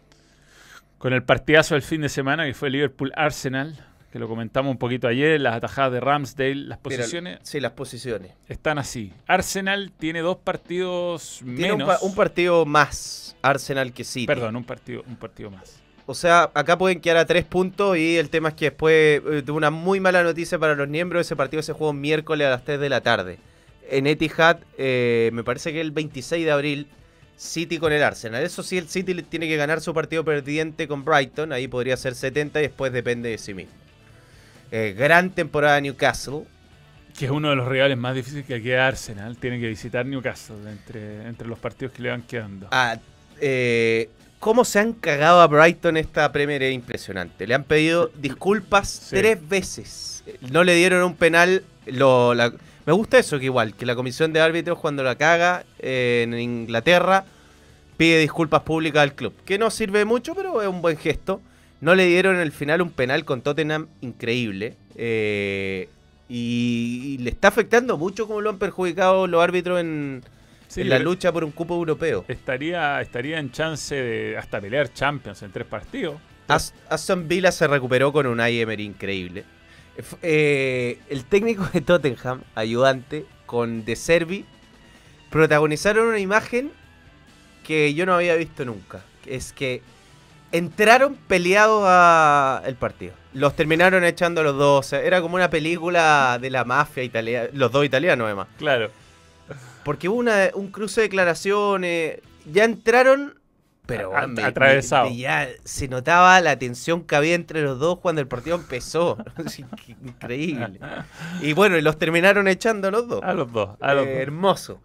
Con 0.98 1.12
el 1.12 1.22
partidazo 1.22 1.74
del 1.74 1.82
fin 1.82 2.02
de 2.02 2.08
semana 2.08 2.44
que 2.46 2.54
fue 2.54 2.70
Liverpool-Arsenal, 2.70 3.76
que 4.14 4.20
lo 4.20 4.28
comentamos 4.28 4.70
un 4.70 4.78
poquito 4.78 5.08
ayer, 5.08 5.40
las 5.40 5.56
atajadas 5.56 5.90
de 5.90 5.98
Ramsdale, 5.98 6.54
las 6.54 6.78
posiciones 6.78 7.40
sí, 7.42 7.58
las 7.58 7.72
posiciones. 7.72 8.30
están 8.48 8.78
así. 8.78 9.12
Arsenal 9.26 9.90
tiene 9.98 10.20
dos 10.20 10.36
partidos 10.36 11.40
Tiene 11.40 11.72
un, 11.72 11.78
menos. 11.78 11.98
pa- 11.98 12.06
un 12.06 12.14
partido 12.14 12.64
más 12.64 13.34
Arsenal 13.42 13.92
que 13.92 14.04
City. 14.04 14.28
Perdón, 14.28 14.54
un 14.54 14.62
partido, 14.62 15.02
un 15.08 15.16
partido 15.16 15.50
más. 15.50 15.80
O 16.06 16.14
sea, 16.14 16.48
acá 16.54 16.78
pueden 16.78 17.00
quedar 17.00 17.16
a 17.16 17.24
tres 17.26 17.44
puntos 17.44 17.96
y 17.98 18.16
el 18.16 18.30
tema 18.30 18.50
es 18.50 18.54
que 18.54 18.66
después 18.66 19.20
eh, 19.26 19.42
de 19.44 19.50
una 19.50 19.72
muy 19.72 19.98
mala 19.98 20.22
noticia 20.22 20.60
para 20.60 20.76
los 20.76 20.86
miembros, 20.88 21.26
ese 21.26 21.34
partido 21.34 21.60
se 21.64 21.72
jugó 21.72 21.92
miércoles 21.92 22.46
a 22.46 22.50
las 22.50 22.64
3 22.64 22.78
de 22.78 22.88
la 22.88 23.00
tarde. 23.00 23.38
En 23.90 24.06
Etihad, 24.06 24.58
eh, 24.78 25.30
me 25.32 25.42
parece 25.42 25.72
que 25.72 25.80
el 25.80 25.90
26 25.90 26.44
de 26.44 26.52
abril, 26.52 26.86
City 27.36 27.78
con 27.78 27.92
el 27.92 28.04
Arsenal. 28.04 28.44
Eso 28.44 28.62
sí, 28.62 28.78
el 28.78 28.86
City 28.88 29.20
tiene 29.24 29.48
que 29.48 29.56
ganar 29.56 29.80
su 29.80 29.92
partido 29.92 30.24
perdiente 30.24 30.86
con 30.86 31.04
Brighton, 31.04 31.52
ahí 31.52 31.66
podría 31.66 31.96
ser 31.96 32.14
70 32.14 32.60
y 32.60 32.62
después 32.62 32.92
depende 32.92 33.30
de 33.30 33.38
sí 33.38 33.54
mismo. 33.54 33.72
Eh, 34.70 34.94
gran 34.96 35.30
temporada 35.30 35.76
de 35.76 35.82
Newcastle. 35.82 36.44
Que 37.16 37.26
es 37.26 37.30
uno 37.30 37.50
de 37.50 37.56
los 37.56 37.68
rivales 37.68 37.96
más 37.96 38.14
difíciles 38.14 38.44
que 38.44 38.60
queda 38.60 38.88
Arsenal. 38.88 39.36
Tiene 39.36 39.60
que 39.60 39.68
visitar 39.68 40.04
Newcastle 40.04 40.56
entre, 40.70 41.26
entre 41.28 41.46
los 41.46 41.58
partidos 41.58 41.94
que 41.94 42.02
le 42.02 42.10
van 42.10 42.22
quedando. 42.22 42.66
Ah, 42.72 42.96
eh, 43.40 44.08
¿Cómo 44.40 44.64
se 44.64 44.78
han 44.80 44.92
cagado 44.92 45.40
a 45.40 45.46
Brighton 45.46 45.96
esta 45.96 46.30
Premier 46.32 46.62
es 46.64 46.74
impresionante? 46.74 47.46
Le 47.46 47.54
han 47.54 47.64
pedido 47.64 48.10
disculpas 48.16 48.88
Sí. 48.90 49.16
tres 49.16 49.48
veces. 49.48 50.24
No 50.50 50.64
le 50.64 50.74
dieron 50.74 51.02
un 51.04 51.14
penal. 51.14 51.62
Lo, 51.86 52.34
la- 52.34 52.52
Me 52.86 52.92
gusta 52.92 53.18
eso, 53.18 53.38
que 53.38 53.46
igual, 53.46 53.74
que 53.74 53.86
la 53.86 53.94
comisión 53.94 54.32
de 54.34 54.40
árbitros 54.40 54.78
cuando 54.78 55.02
la 55.02 55.14
caga 55.16 55.64
eh, 55.78 56.22
en 56.24 56.34
Inglaterra 56.38 57.24
pide 57.96 58.18
disculpas 58.18 58.60
públicas 58.62 59.02
al 59.02 59.14
club. 59.14 59.32
Que 59.46 59.56
no 59.58 59.70
sirve 59.70 60.04
mucho, 60.04 60.34
pero 60.34 60.60
es 60.60 60.68
un 60.68 60.82
buen 60.82 60.96
gesto. 60.98 61.40
No 61.80 61.94
le 61.94 62.06
dieron 62.06 62.36
en 62.36 62.40
el 62.42 62.52
final 62.52 62.80
un 62.82 62.90
penal 62.90 63.24
con 63.24 63.42
Tottenham 63.42 63.88
increíble. 64.00 64.76
eh, 64.96 65.88
y, 66.28 67.16
y 67.16 67.18
le 67.18 67.28
está 67.30 67.48
afectando 67.48 67.98
mucho 67.98 68.26
como 68.26 68.40
lo 68.40 68.48
han 68.50 68.58
perjudicado 68.58 69.26
los 69.26 69.42
árbitros 69.42 69.78
en, 69.80 70.22
Sí, 70.68 70.80
en 70.80 70.88
la 70.88 70.98
lucha 70.98 71.30
por 71.32 71.44
un 71.44 71.50
cupo 71.52 71.74
europeo. 71.74 72.24
Estaría, 72.28 73.00
estaría 73.02 73.38
en 73.38 73.52
chance 73.52 73.94
de 73.94 74.36
hasta 74.38 74.58
pelear 74.60 74.92
Champions 74.92 75.42
en 75.42 75.52
tres 75.52 75.66
partidos. 75.66 76.16
As- 76.48 76.72
Aston 76.88 77.28
Villa 77.28 77.52
se 77.52 77.66
recuperó 77.66 78.10
con 78.12 78.26
un 78.26 78.40
Emery 78.40 78.84
increíble. 78.84 79.44
Eh, 80.22 80.98
el 81.10 81.24
técnico 81.26 81.68
de 81.72 81.82
Tottenham, 81.82 82.40
ayudante, 82.54 83.26
con 83.46 83.84
De 83.84 83.94
Servi, 83.94 84.44
protagonizaron 85.30 86.08
una 86.08 86.18
imagen 86.18 86.70
que 87.64 87.92
yo 87.94 88.06
no 88.06 88.14
había 88.14 88.34
visto 88.34 88.64
nunca. 88.64 89.04
Es 89.26 89.52
que 89.52 89.82
entraron 90.56 91.16
peleados 91.28 91.84
al 91.86 92.74
partido. 92.76 93.12
Los 93.32 93.56
terminaron 93.56 94.04
echando 94.04 94.42
los 94.42 94.56
dos. 94.56 94.86
o 94.86 94.88
sea, 94.88 95.00
era 95.02 95.20
como 95.20 95.34
una 95.34 95.50
película 95.50 96.38
de 96.40 96.50
la 96.50 96.64
mafia 96.64 97.02
italiana. 97.02 97.48
Los 97.52 97.72
dos 97.72 97.84
italianos, 97.84 98.26
además. 98.26 98.46
Claro. 98.58 98.90
Porque 99.84 100.08
hubo 100.08 100.18
una- 100.18 100.50
un 100.54 100.68
cruce 100.70 101.00
de 101.02 101.08
declaraciones. 101.08 102.18
Ya 102.50 102.64
entraron. 102.64 103.34
Pero 103.86 104.16
A- 104.16 104.26
me- 104.26 104.42
atravesado. 104.42 105.04
me- 105.04 105.10
me 105.10 105.16
ya 105.18 105.46
se 105.64 105.88
notaba 105.88 106.40
la 106.40 106.58
tensión 106.58 107.02
que 107.04 107.16
había 107.16 107.34
entre 107.34 107.60
los 107.60 107.78
dos 107.78 107.98
cuando 107.98 108.22
el 108.22 108.26
partido 108.28 108.56
empezó. 108.56 109.18
Increíble. 110.02 110.80
Y 111.42 111.52
bueno, 111.52 111.76
y 111.76 111.82
los 111.82 111.98
terminaron 111.98 112.48
echando 112.48 112.90
los 112.90 113.06
dos. 113.08 113.22
A 113.22 113.34
los 113.34 113.52
dos. 113.52 113.70
A 113.80 113.92
los 113.92 114.06
Eh, 114.06 114.10
dos. 114.12 114.18
hermoso. 114.20 114.80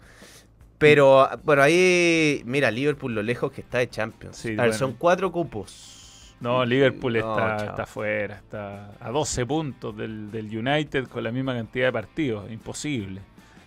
Pero 0.79 1.29
bueno, 1.43 1.61
ahí. 1.61 2.41
Mira, 2.45 2.71
Liverpool 2.71 3.13
lo 3.13 3.21
lejos 3.21 3.51
que 3.51 3.61
está 3.61 3.77
de 3.77 3.89
Champions. 3.89 4.37
Sí, 4.37 4.47
A 4.49 4.51
ver, 4.51 4.57
bueno. 4.57 4.73
son 4.73 4.93
cuatro 4.93 5.31
cupos. 5.31 6.35
No, 6.39 6.63
Liverpool 6.65 7.13
No, 7.13 7.19
está, 7.19 7.57
chao. 7.57 7.69
está 7.71 7.85
fuera, 7.85 8.35
está 8.37 8.91
a 9.01 9.11
12 9.11 9.45
puntos 9.45 9.95
del, 9.97 10.31
del 10.31 10.45
United 10.57 11.07
con 11.09 11.21
la 11.23 11.31
misma 11.31 11.53
cantidad 11.53 11.87
de 11.87 11.91
partidos, 11.91 12.49
imposible. 12.49 13.19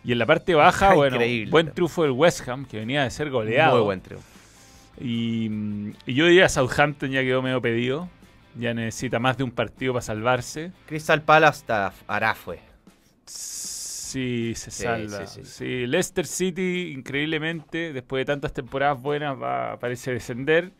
Y 0.04 0.12
en 0.12 0.18
la 0.18 0.24
parte 0.26 0.54
baja, 0.54 0.86
Está 0.86 0.94
bueno, 0.96 1.16
increíble. 1.16 1.50
buen 1.50 1.70
triunfo 1.72 2.02
del 2.02 2.12
West 2.12 2.48
Ham, 2.48 2.64
que 2.64 2.78
venía 2.78 3.04
de 3.04 3.10
ser 3.10 3.28
goleado. 3.30 3.76
Muy 3.76 3.84
buen 3.84 4.00
triunfo. 4.00 4.26
Y, 4.98 5.50
y 6.06 6.14
yo 6.14 6.26
diría 6.26 6.48
Southampton 6.48 7.10
ya 7.10 7.20
quedó 7.20 7.42
medio 7.42 7.60
pedido, 7.60 8.08
ya 8.58 8.72
necesita 8.72 9.18
más 9.18 9.36
de 9.36 9.44
un 9.44 9.50
partido 9.50 9.92
para 9.92 10.02
salvarse. 10.02 10.72
Crystal 10.86 11.20
Palace 11.20 11.58
está, 11.60 11.92
hará 12.06 12.34
fue. 12.34 12.58
Sí, 14.12 14.52
se 14.54 14.70
salva. 14.70 15.26
sí, 15.26 15.40
sí. 15.44 15.50
Sí, 15.50 15.86
Leicester 15.86 16.26
City, 16.26 16.92
increíblemente, 16.96 17.92
después 17.92 18.20
de 18.20 18.24
tantas 18.26 18.52
temporadas 18.52 19.00
buenas, 19.00 19.40
va, 19.40 19.78
parece 19.78 20.12
descender. 20.12 20.72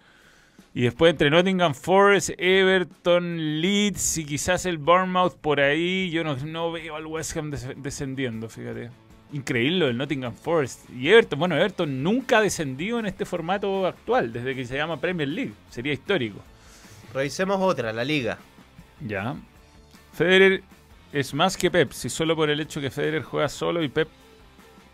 Y 0.74 0.82
después 0.82 1.10
entre 1.10 1.28
Nottingham 1.30 1.74
Forest, 1.74 2.30
Everton, 2.38 3.60
Leeds 3.60 4.18
y 4.18 4.24
quizás 4.24 4.64
el 4.64 4.78
Bournemouth 4.78 5.36
por 5.36 5.60
ahí, 5.60 6.10
yo 6.10 6.24
no, 6.24 6.36
no 6.36 6.72
veo 6.72 6.96
al 6.96 7.06
West 7.06 7.36
Ham 7.36 7.50
des- 7.50 7.68
descendiendo, 7.76 8.48
fíjate. 8.48 8.90
Increíble 9.34 9.88
el 9.88 9.96
Nottingham 9.98 10.34
Forest. 10.34 10.88
Y 10.90 11.08
Everton, 11.10 11.38
bueno, 11.38 11.56
Everton 11.56 12.02
nunca 12.02 12.38
ha 12.38 12.40
descendido 12.40 12.98
en 12.98 13.06
este 13.06 13.24
formato 13.26 13.86
actual, 13.86 14.32
desde 14.32 14.54
que 14.54 14.64
se 14.64 14.76
llama 14.76 14.98
Premier 15.00 15.28
League. 15.28 15.52
Sería 15.70 15.92
histórico. 15.92 16.38
Revisemos 17.12 17.58
otra, 17.60 17.92
la 17.92 18.04
liga. 18.04 18.38
Ya. 19.06 19.34
Federer 20.14 20.62
es 21.12 21.34
más 21.34 21.56
que 21.56 21.70
Pep, 21.70 21.92
si 21.92 22.08
solo 22.08 22.34
por 22.34 22.48
el 22.50 22.60
hecho 22.60 22.80
que 22.80 22.90
Federer 22.90 23.22
juega 23.22 23.48
solo 23.48 23.82
y 23.82 23.88
Pep 23.88 24.08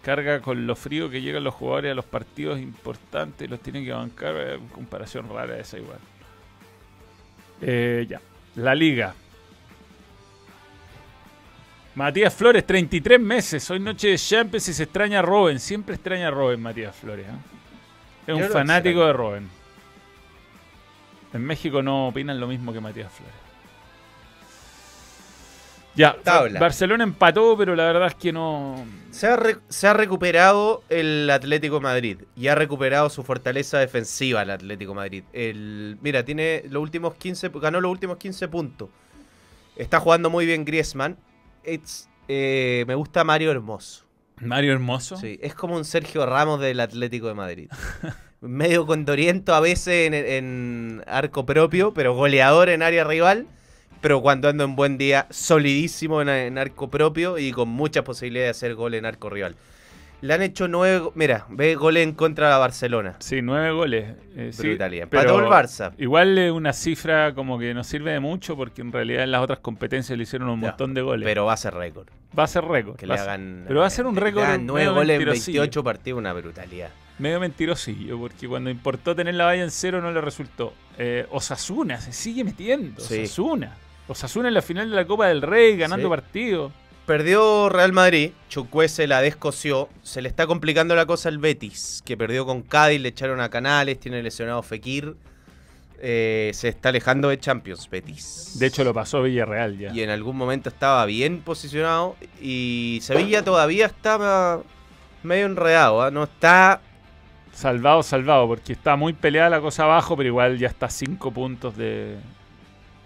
carga 0.02 0.40
con 0.40 0.66
lo 0.66 0.74
frío 0.74 1.10
que 1.10 1.20
llegan 1.20 1.44
los 1.44 1.54
jugadores 1.54 1.92
a 1.92 1.94
los 1.94 2.04
partidos 2.04 2.58
importantes 2.58 3.46
y 3.46 3.50
los 3.50 3.60
tienen 3.60 3.84
que 3.84 3.92
bancar. 3.92 4.34
eh, 4.36 4.58
comparación 4.72 5.28
rara 5.28 5.58
esa 5.58 5.78
igual. 5.78 5.98
Eh, 7.60 8.06
ya. 8.08 8.20
La 8.56 8.74
liga. 8.74 9.14
Matías 11.94 12.34
Flores, 12.34 12.64
33 12.64 13.20
meses. 13.20 13.70
Hoy 13.70 13.80
noche 13.80 14.08
de 14.08 14.18
Champions 14.18 14.68
y 14.68 14.74
se 14.74 14.84
extraña 14.84 15.18
a 15.18 15.22
Robin. 15.22 15.58
Siempre 15.58 15.96
extraña 15.96 16.28
a 16.28 16.30
Robin, 16.30 16.60
Matías 16.60 16.94
Flores. 16.94 17.26
¿eh? 17.26 18.32
Es 18.32 18.34
un 18.34 18.44
fanático 18.44 19.04
de 19.04 19.12
Robin. 19.12 19.48
En 21.32 21.44
México 21.44 21.82
no 21.82 22.08
opinan 22.08 22.38
lo 22.38 22.46
mismo 22.46 22.72
que 22.72 22.80
Matías 22.80 23.12
Flores. 23.12 23.47
Ya, 25.98 26.16
Tabla. 26.22 26.60
Barcelona 26.60 27.04
empató, 27.04 27.56
pero 27.58 27.74
la 27.74 27.84
verdad 27.86 28.06
es 28.08 28.14
que 28.14 28.32
no. 28.32 28.84
Se 29.10 29.26
ha, 29.26 29.36
re- 29.36 29.56
se 29.68 29.86
ha 29.88 29.94
recuperado 29.94 30.82
el 30.88 31.28
Atlético 31.28 31.80
Madrid 31.80 32.18
y 32.36 32.46
ha 32.48 32.54
recuperado 32.54 33.10
su 33.10 33.24
fortaleza 33.24 33.78
defensiva 33.78 34.42
el 34.42 34.50
Atlético 34.50 34.94
Madrid. 34.94 35.24
El, 35.32 35.98
mira, 36.00 36.24
tiene 36.24 36.62
los 36.70 36.80
últimos 36.82 37.14
15, 37.16 37.50
ganó 37.60 37.80
los 37.80 37.90
últimos 37.90 38.16
15 38.18 38.46
puntos. 38.48 38.88
Está 39.76 39.98
jugando 40.00 40.30
muy 40.30 40.46
bien 40.46 40.64
Griezmann. 40.64 41.16
It's, 41.64 42.08
eh, 42.28 42.84
me 42.86 42.94
gusta 42.94 43.24
Mario 43.24 43.50
Hermoso. 43.50 44.04
Mario 44.40 44.72
Hermoso. 44.72 45.16
Sí, 45.16 45.38
es 45.42 45.54
como 45.54 45.74
un 45.76 45.84
Sergio 45.84 46.24
Ramos 46.26 46.60
del 46.60 46.78
Atlético 46.80 47.26
de 47.28 47.34
Madrid. 47.34 47.70
Medio 48.40 48.86
condoriento 48.86 49.52
a 49.52 49.58
veces 49.60 50.06
en, 50.06 50.14
en 50.14 51.02
arco 51.08 51.44
propio, 51.44 51.92
pero 51.92 52.14
goleador 52.14 52.68
en 52.68 52.82
área 52.82 53.02
rival. 53.02 53.46
Pero 54.00 54.20
cuando 54.20 54.48
anda 54.48 54.64
en 54.64 54.76
buen 54.76 54.98
día, 54.98 55.26
solidísimo 55.30 56.22
en, 56.22 56.28
en 56.28 56.58
arco 56.58 56.88
propio 56.88 57.38
y 57.38 57.52
con 57.52 57.68
muchas 57.68 58.04
posibilidades 58.04 58.46
de 58.46 58.50
hacer 58.50 58.74
gol 58.74 58.94
en 58.94 59.06
arco 59.06 59.30
rival. 59.30 59.56
Le 60.20 60.34
han 60.34 60.42
hecho 60.42 60.66
nueve. 60.66 61.10
Mira, 61.14 61.46
ve 61.48 61.76
goles 61.76 62.02
en 62.02 62.12
contra 62.12 62.52
de 62.52 62.58
Barcelona. 62.58 63.14
Sí, 63.20 63.40
nueve 63.40 63.70
goles. 63.70 64.16
Eh, 64.36 64.50
sí, 64.52 64.66
Brutalidad. 64.68 65.06
pero 65.08 65.22
Empató 65.22 65.38
el 65.40 65.46
Barça. 65.46 65.92
Igual 65.96 66.36
es 66.38 66.50
una 66.50 66.72
cifra 66.72 67.34
como 67.34 67.56
que 67.58 67.72
no 67.72 67.84
sirve 67.84 68.12
de 68.12 68.20
mucho 68.20 68.56
porque 68.56 68.82
en 68.82 68.90
realidad 68.90 69.22
en 69.22 69.30
las 69.30 69.42
otras 69.42 69.60
competencias 69.60 70.16
le 70.18 70.24
hicieron 70.24 70.48
un 70.48 70.58
montón 70.58 70.92
de 70.92 71.02
goles. 71.02 71.24
Pero 71.24 71.44
va 71.44 71.52
a 71.52 71.56
ser 71.56 71.74
récord. 71.74 72.08
va 72.36 72.44
a 72.44 72.48
ser 72.48 72.64
récord. 72.64 72.96
Que 72.96 73.06
le 73.06 73.14
hagan. 73.14 73.64
pero 73.68 73.80
va 73.80 73.86
a 73.86 73.90
ser 73.90 74.06
un 74.06 74.16
récord 74.16 74.44
nueve 74.60 74.88
goles 74.88 75.14
en 75.14 75.18
mentirosillo. 75.18 75.60
28 75.60 75.84
partidos, 75.84 76.18
una 76.18 76.32
brutalidad. 76.32 76.90
Medio 77.20 77.38
mentirosillo, 77.38 78.18
porque 78.18 78.48
cuando 78.48 78.70
importó 78.70 79.14
tener 79.14 79.34
la 79.34 79.44
valla 79.44 79.62
en 79.62 79.70
cero 79.70 80.00
no 80.00 80.10
le 80.10 80.20
resultó. 80.20 80.72
Eh, 80.98 81.26
Osasuna 81.30 82.00
se 82.00 82.12
sigue 82.12 82.42
metiendo. 82.42 83.00
Sí. 83.00 83.22
Osasuna. 83.22 83.76
Osasuna 84.08 84.48
en 84.48 84.54
la 84.54 84.62
final 84.62 84.90
de 84.90 84.96
la 84.96 85.06
Copa 85.06 85.26
del 85.28 85.42
Rey, 85.42 85.76
ganando 85.76 86.06
Sí. 86.06 86.10
partidos. 86.10 86.72
Perdió 87.06 87.68
Real 87.70 87.92
Madrid, 87.92 88.32
Chucuese 88.48 89.06
la 89.06 89.20
descoció. 89.22 89.88
Se 90.02 90.20
le 90.20 90.28
está 90.28 90.46
complicando 90.46 90.94
la 90.94 91.06
cosa 91.06 91.28
al 91.30 91.38
Betis, 91.38 92.02
que 92.04 92.16
perdió 92.16 92.44
con 92.44 92.60
Cádiz, 92.62 93.00
le 93.00 93.08
echaron 93.08 93.40
a 93.40 93.48
Canales, 93.48 93.98
tiene 93.98 94.22
lesionado 94.22 94.62
Fekir. 94.62 95.14
Eh, 96.00 96.50
se 96.54 96.68
está 96.68 96.90
alejando 96.90 97.28
de 97.30 97.38
Champions, 97.40 97.88
Betis. 97.90 98.56
De 98.58 98.66
hecho, 98.66 98.84
lo 98.84 98.92
pasó 98.94 99.22
Villarreal 99.22 99.78
ya. 99.78 99.92
Y 99.92 100.02
en 100.02 100.10
algún 100.10 100.36
momento 100.36 100.68
estaba 100.68 101.04
bien 101.06 101.40
posicionado. 101.40 102.14
Y 102.40 102.98
Sevilla 103.02 103.42
todavía 103.42 103.86
está 103.86 104.60
medio 105.22 105.46
enredado, 105.46 106.02
¿ah? 106.02 106.10
no 106.10 106.24
está. 106.24 106.80
Salvado, 107.52 108.04
salvado, 108.04 108.46
porque 108.46 108.72
está 108.72 108.94
muy 108.94 109.12
peleada 109.14 109.50
la 109.50 109.60
cosa 109.60 109.82
abajo, 109.84 110.16
pero 110.16 110.28
igual 110.28 110.58
ya 110.58 110.68
está 110.68 110.86
a 110.86 110.90
cinco 110.90 111.32
puntos 111.32 111.76
de. 111.76 112.16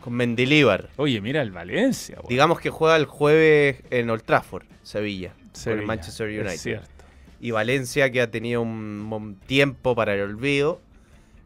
Con 0.03 0.15
Mendilíbar. 0.15 0.91
Oye, 0.97 1.21
mira 1.21 1.43
el 1.43 1.53
Valencia. 1.53 2.19
Digamos 2.29 2.61
que 2.61 2.71
juega 2.71 2.97
el 2.97 3.07
jueves 3.07 3.83
en 3.91 4.11
Old 4.11 4.25
Trafford, 4.25 4.65
Sevilla, 4.83 5.33
con 5.63 5.79
el 5.79 5.87
Manchester 5.87 6.29
es 6.29 6.41
United. 6.41 6.59
cierto. 6.59 7.05
Y 7.41 7.51
Valencia, 7.53 8.11
que 8.11 8.21
ha 8.21 8.31
tenido 8.31 8.63
un, 8.63 9.09
un 9.13 9.37
tiempo 9.37 9.95
para 9.95 10.15
el 10.15 10.21
olvido. 10.23 10.81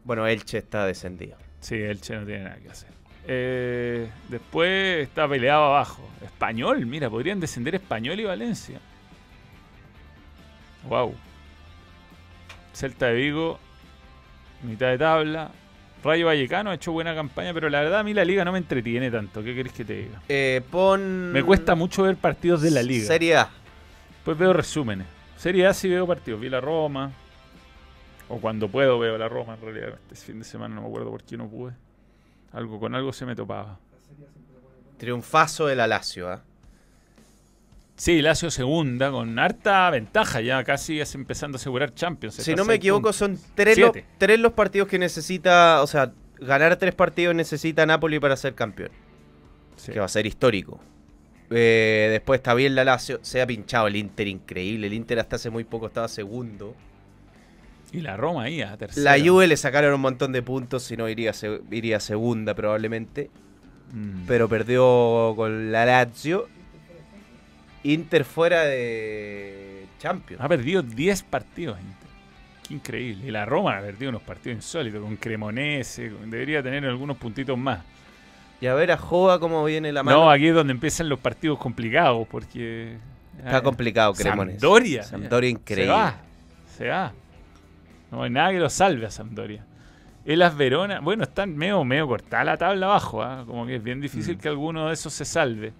Bueno, 0.03 0.25
Elche 0.27 0.57
está 0.57 0.85
descendido. 0.85 1.37
Sí, 1.59 1.75
Elche 1.75 2.15
no 2.15 2.25
tiene 2.25 2.45
nada 2.45 2.57
que 2.57 2.69
hacer. 2.69 2.89
Eh, 3.27 4.09
después 4.29 5.03
está 5.05 5.27
peleado 5.27 5.65
abajo. 5.65 6.07
Español, 6.23 6.85
mira, 6.85 7.09
podrían 7.09 7.39
descender 7.39 7.75
Español 7.75 8.19
y 8.19 8.23
Valencia. 8.23 8.79
Wow. 10.87 11.13
Celta 12.73 13.07
de 13.07 13.15
Vigo, 13.15 13.59
mitad 14.63 14.87
de 14.87 14.97
tabla. 14.97 15.51
Rayo 16.03 16.27
Vallecano 16.27 16.69
ha 16.69 16.75
hecho 16.75 16.91
buena 16.91 17.15
campaña, 17.15 17.53
pero 17.53 17.69
la 17.69 17.81
verdad 17.81 17.99
a 17.99 18.03
mí 18.03 18.13
la 18.13 18.23
liga 18.23 18.45
no 18.45 18.51
me 18.51 18.59
entretiene 18.59 19.09
tanto. 19.11 19.43
¿Qué 19.43 19.55
querés 19.55 19.73
que 19.73 19.83
te 19.83 19.93
diga? 19.93 20.21
Eh, 20.29 20.61
pon. 20.69 21.31
Me 21.31 21.43
cuesta 21.43 21.75
mucho 21.75 22.03
ver 22.03 22.15
partidos 22.17 22.61
de 22.61 22.71
la 22.71 22.83
liga. 22.83 23.07
Serie 23.07 23.35
A. 23.35 23.49
Pues 24.23 24.37
veo 24.37 24.53
resúmenes. 24.53 25.07
Serie 25.37 25.67
A 25.67 25.73
sí 25.73 25.89
veo 25.89 26.05
partidos. 26.07 26.39
Vi 26.39 26.49
la 26.49 26.61
Roma. 26.61 27.11
O 28.29 28.39
cuando 28.39 28.67
puedo 28.67 28.99
veo 28.99 29.17
la 29.17 29.29
Roma, 29.29 29.55
en 29.55 29.61
realidad. 29.61 29.99
Este 30.11 30.25
fin 30.27 30.39
de 30.39 30.45
semana 30.45 30.75
no 30.75 30.81
me 30.81 30.87
acuerdo 30.87 31.09
por 31.09 31.23
qué 31.23 31.37
no 31.37 31.47
pude. 31.49 31.73
Algo 32.51 32.79
con 32.79 32.95
algo 32.95 33.11
se 33.13 33.25
me 33.25 33.35
topaba. 33.35 33.79
Triunfazo 34.97 35.67
de 35.67 35.75
la 35.75 35.87
Lazio, 35.87 36.29
¿ah? 36.29 36.43
Sí, 37.97 38.21
Lazio 38.21 38.51
segunda, 38.51 39.09
con 39.09 39.37
harta 39.39 39.89
ventaja 39.89 40.39
ya, 40.39 40.63
casi 40.63 40.99
es 41.01 41.15
empezando 41.15 41.55
a 41.55 41.59
asegurar 41.59 41.93
Champions. 41.95 42.35
Si 42.35 42.53
no 42.53 42.63
me 42.63 42.75
equivoco, 42.75 43.11
son 43.11 43.39
tres, 43.55 43.77
lo- 43.77 43.91
tres 44.19 44.39
los 44.39 44.53
partidos 44.53 44.87
que 44.87 44.99
necesita. 44.99 45.81
O 45.81 45.87
sea, 45.87 46.13
ganar 46.39 46.75
tres 46.75 46.93
partidos 46.93 47.33
necesita 47.33 47.85
Napoli 47.87 48.19
para 48.19 48.37
ser 48.37 48.53
campeón. 48.53 48.91
Sí. 49.77 49.91
Que 49.91 49.99
va 49.99 50.05
a 50.05 50.09
ser 50.09 50.27
histórico. 50.27 50.79
Eh, 51.49 52.09
después 52.11 52.39
está 52.39 52.53
bien 52.53 52.75
la 52.75 52.83
Lazio. 52.83 53.19
Se 53.23 53.41
ha 53.41 53.47
pinchado 53.47 53.87
el 53.87 53.95
Inter, 53.95 54.27
increíble. 54.27 54.87
El 54.87 54.93
Inter 54.93 55.19
hasta 55.19 55.37
hace 55.37 55.49
muy 55.49 55.63
poco 55.63 55.87
estaba 55.87 56.07
segundo. 56.07 56.75
Y 57.91 58.01
la 58.01 58.15
Roma 58.15 58.43
ahí 58.43 58.61
a 58.61 58.77
tercera. 58.77 59.17
La 59.17 59.25
Juve 59.25 59.47
le 59.47 59.57
sacaron 59.57 59.93
un 59.93 60.01
montón 60.01 60.33
de 60.33 60.43
puntos, 60.43 60.83
si 60.83 60.97
no 60.97 61.09
iría, 61.09 61.31
iría 61.71 61.99
segunda 61.99 62.53
probablemente. 62.53 63.31
Mm. 63.93 64.25
Pero 64.27 64.47
perdió 64.49 65.33
con 65.35 65.71
la 65.71 65.85
Lazio. 65.85 66.47
Inter 67.93 68.23
fuera 68.25 68.63
de 68.63 69.85
Champions. 69.99 70.41
Ha 70.41 70.47
perdido 70.47 70.81
10 70.81 71.23
partidos. 71.23 71.77
Inter. 71.79 72.07
Qué 72.67 72.73
increíble. 72.73 73.27
Y 73.27 73.31
la 73.31 73.45
Roma 73.45 73.77
ha 73.77 73.81
perdido 73.81 74.09
unos 74.09 74.21
partidos 74.21 74.57
insólitos 74.57 75.01
con 75.01 75.15
Cremonese. 75.17 76.11
Debería 76.25 76.61
tener 76.61 76.85
algunos 76.85 77.17
puntitos 77.17 77.57
más. 77.57 77.79
Y 78.59 78.65
a 78.67 78.73
ver 78.73 78.91
a 78.91 78.97
Joa 78.97 79.39
cómo 79.39 79.63
viene 79.63 79.91
la 79.91 80.03
mano. 80.03 80.17
No, 80.25 80.31
aquí 80.31 80.47
es 80.47 80.55
donde 80.55 80.73
empiezan 80.73 81.07
los 81.09 81.19
partidos 81.19 81.57
complicados 81.59 82.27
porque... 82.29 82.97
Está 83.37 83.57
Ah, 83.57 83.61
complicado, 83.61 84.13
Cremonese. 84.13 84.59
Sampdoria. 84.59 85.03
Sampdoria 85.03 85.49
increíble. 85.49 85.85
Se 85.85 85.91
va. 85.91 86.15
Se 86.77 86.87
va. 86.87 87.13
No 88.11 88.23
hay 88.23 88.29
nada 88.31 88.51
que 88.51 88.57
lo 88.59 88.69
salve 88.69 89.05
a 89.05 89.11
Sampdoria. 89.11 89.63
Elas 90.25 90.57
Verona, 90.57 90.99
bueno, 90.99 91.23
están 91.23 91.55
medio, 91.55 91.83
medio 91.85 92.07
cortada 92.07 92.43
la 92.43 92.57
tabla 92.57 92.87
abajo, 92.87 93.21
¿ah? 93.21 93.43
como 93.47 93.65
que 93.65 93.75
es 93.75 93.83
bien 93.83 94.01
difícil 94.01 94.35
Mm. 94.35 94.39
que 94.39 94.47
alguno 94.49 94.87
de 94.87 94.93
esos 94.93 95.13
se 95.13 95.23
salve. 95.23 95.71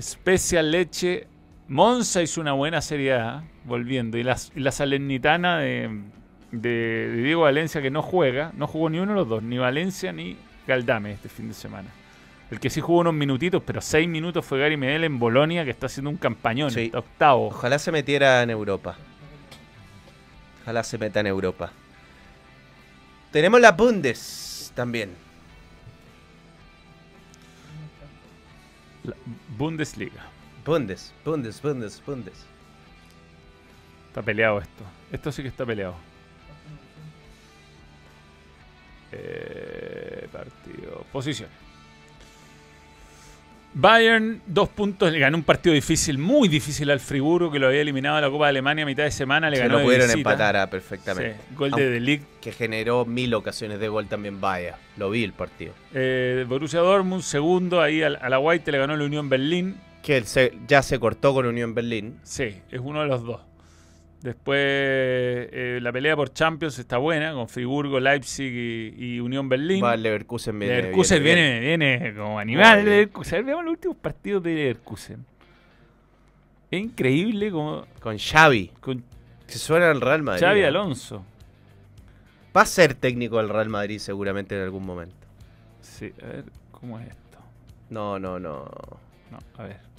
Spezia 0.00 0.62
Leche, 0.62 1.26
Monza 1.68 2.22
hizo 2.22 2.40
una 2.40 2.52
buena 2.52 2.80
serie 2.80 3.14
A, 3.14 3.44
volviendo, 3.64 4.18
y 4.18 4.22
la, 4.22 4.36
y 4.54 4.60
la 4.60 4.72
Salernitana 4.72 5.58
de, 5.58 6.00
de- 6.50 7.08
de 7.08 7.22
Diego 7.22 7.42
Valencia 7.42 7.80
que 7.82 7.90
no 7.90 8.02
juega, 8.02 8.52
no 8.56 8.66
jugó 8.66 8.90
ni 8.90 8.98
uno 8.98 9.12
de 9.12 9.18
los 9.18 9.28
dos, 9.28 9.42
ni 9.42 9.58
Valencia 9.58 10.12
ni 10.12 10.36
Galdame 10.66 11.12
este 11.12 11.28
fin 11.28 11.48
de 11.48 11.54
semana. 11.54 11.88
El 12.50 12.60
que 12.60 12.68
sí 12.68 12.80
jugó 12.82 13.00
unos 13.00 13.14
minutitos, 13.14 13.62
pero 13.64 13.80
seis 13.80 14.06
minutos 14.08 14.44
fue 14.44 14.58
Gary 14.58 14.76
Medel 14.76 15.04
en 15.04 15.18
Bolonia, 15.18 15.64
que 15.64 15.70
está 15.70 15.86
haciendo 15.86 16.10
un 16.10 16.16
campañón, 16.18 16.70
Sí. 16.70 16.90
octavo. 16.94 17.46
Ojalá 17.46 17.78
se 17.78 17.90
metiera 17.92 18.42
en 18.42 18.50
Europa. 18.50 18.96
Ojalá 20.62 20.84
se 20.84 20.98
meta 20.98 21.20
en 21.20 21.26
Europa. 21.28 21.72
Tenemos 23.30 23.60
la 23.60 23.72
Bundes 23.72 24.70
también. 24.74 25.10
La 29.04 29.16
Bundesliga. 29.58 30.24
Bundes, 30.64 31.12
Bundes, 31.24 31.60
Bundes, 31.60 32.02
Bundes. 32.04 32.46
Está 34.08 34.22
peleado 34.22 34.60
esto. 34.60 34.84
Esto 35.10 35.32
sí 35.32 35.42
que 35.42 35.48
está 35.48 35.66
peleado. 35.66 35.94
Eh, 39.10 40.28
partido. 40.32 41.04
Posición. 41.12 41.48
Bayern, 43.74 44.42
dos 44.46 44.68
puntos. 44.68 45.10
Le 45.12 45.18
ganó 45.18 45.36
un 45.38 45.44
partido 45.44 45.74
difícil, 45.74 46.18
muy 46.18 46.48
difícil 46.48 46.90
al 46.90 47.00
Friburgo, 47.00 47.50
que 47.50 47.58
lo 47.58 47.68
había 47.68 47.80
eliminado 47.80 48.16
de 48.16 48.22
la 48.22 48.30
Copa 48.30 48.44
de 48.46 48.50
Alemania 48.50 48.84
a 48.84 48.86
mitad 48.86 49.04
de 49.04 49.10
semana. 49.10 49.48
Le 49.48 49.56
Se 49.56 49.62
ganó 49.66 49.82
pudieron 49.82 50.10
empatar 50.10 50.56
ah, 50.56 50.68
perfectamente. 50.68 51.34
Sí, 51.34 51.54
gol 51.56 51.70
de 51.70 51.74
Aunque- 51.82 51.90
De 51.90 52.00
Ligt. 52.00 52.24
Que 52.40 52.52
generó 52.52 53.04
mil 53.06 53.32
ocasiones 53.34 53.80
de 53.80 53.88
gol 53.88 54.06
también 54.08 54.40
Vaya. 54.40 54.76
Lo 54.96 55.08
vi 55.10 55.24
el 55.24 55.32
partido. 55.32 55.72
Eh, 55.94 56.44
Borussia 56.48 56.80
Dortmund, 56.80 57.22
segundo. 57.22 57.80
Ahí 57.80 58.02
al- 58.02 58.18
a 58.20 58.28
la 58.28 58.38
White 58.38 58.70
le 58.72 58.78
ganó 58.78 58.96
la 58.96 59.04
Unión 59.04 59.28
Berlín. 59.28 59.76
Que 60.02 60.22
se- 60.24 60.52
ya 60.66 60.82
se 60.82 60.98
cortó 60.98 61.32
con 61.32 61.46
Unión 61.46 61.74
Berlín. 61.74 62.18
Sí, 62.24 62.56
es 62.70 62.80
uno 62.82 63.00
de 63.02 63.06
los 63.06 63.22
dos. 63.24 63.40
Después 64.22 64.58
eh, 64.60 65.80
la 65.82 65.90
pelea 65.92 66.14
por 66.14 66.32
Champions 66.32 66.78
está 66.78 66.98
buena, 66.98 67.32
con 67.32 67.48
Friburgo, 67.48 67.98
Leipzig 67.98 68.52
y, 68.52 69.16
y 69.16 69.20
Unión 69.20 69.48
Berlín. 69.48 69.82
Va 69.82 69.96
Leverkusen 69.96 70.58
viene. 70.58 70.76
Leverkusen 70.76 71.22
viene 71.22 71.60
viene, 71.60 71.98
viene, 71.98 72.14
como 72.14 72.38
animal. 72.38 72.76
Bien. 72.76 72.86
Leverkusen. 72.86 73.34
A 73.34 73.36
ver, 73.38 73.44
veamos 73.46 73.64
los 73.64 73.72
últimos 73.72 73.96
partidos 73.96 74.42
de 74.44 74.54
Leverkusen. 74.54 75.24
Es 76.70 76.80
increíble 76.80 77.50
como 77.50 77.84
Con 78.00 78.16
Xavi. 78.16 78.70
con 78.80 79.04
Que 79.46 79.54
suena 79.54 79.90
al 79.90 80.00
Real 80.00 80.22
Madrid. 80.22 80.40
Xavi 80.40 80.60
¿eh? 80.60 80.66
Alonso. 80.66 81.24
Va 82.56 82.62
a 82.62 82.66
ser 82.66 82.94
técnico 82.94 83.38
del 83.38 83.48
Real 83.48 83.68
Madrid 83.68 83.98
seguramente 83.98 84.54
en 84.56 84.62
algún 84.62 84.86
momento. 84.86 85.26
Sí, 85.80 86.12
a 86.22 86.26
ver, 86.26 86.44
¿cómo 86.70 86.98
es 87.00 87.08
esto? 87.08 87.38
No, 87.90 88.18
no, 88.18 88.38
no. 88.38 88.70
No, 89.30 89.38
a 89.58 89.62
ver. 89.64 89.91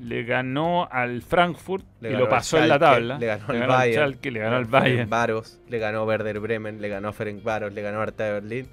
Le 0.00 0.24
ganó 0.24 0.88
al 0.90 1.20
Frankfurt 1.22 1.84
Le 2.00 2.12
y 2.12 2.16
lo 2.16 2.28
pasó 2.28 2.58
en 2.58 2.68
la 2.68 2.78
tabla. 2.78 3.18
Le 3.18 3.26
ganó 3.26 3.44
al 3.48 3.62
al 3.62 3.68
Bayern. 3.68 3.94
Schalke, 3.94 4.30
le 4.30 4.40
ganó 4.40 4.56
al 4.56 4.64
Bayern. 4.64 5.10
Varos, 5.10 5.60
le 5.68 5.78
ganó 5.78 6.04
Werder 6.04 6.40
Bremen, 6.40 6.80
le 6.80 6.88
ganó 6.88 7.08
a 7.08 7.12
Ferenc 7.12 7.42
Varos, 7.42 7.72
le 7.72 7.82
ganó 7.82 8.02
Hertha 8.02 8.24
de 8.24 8.32
Berlín. 8.32 8.66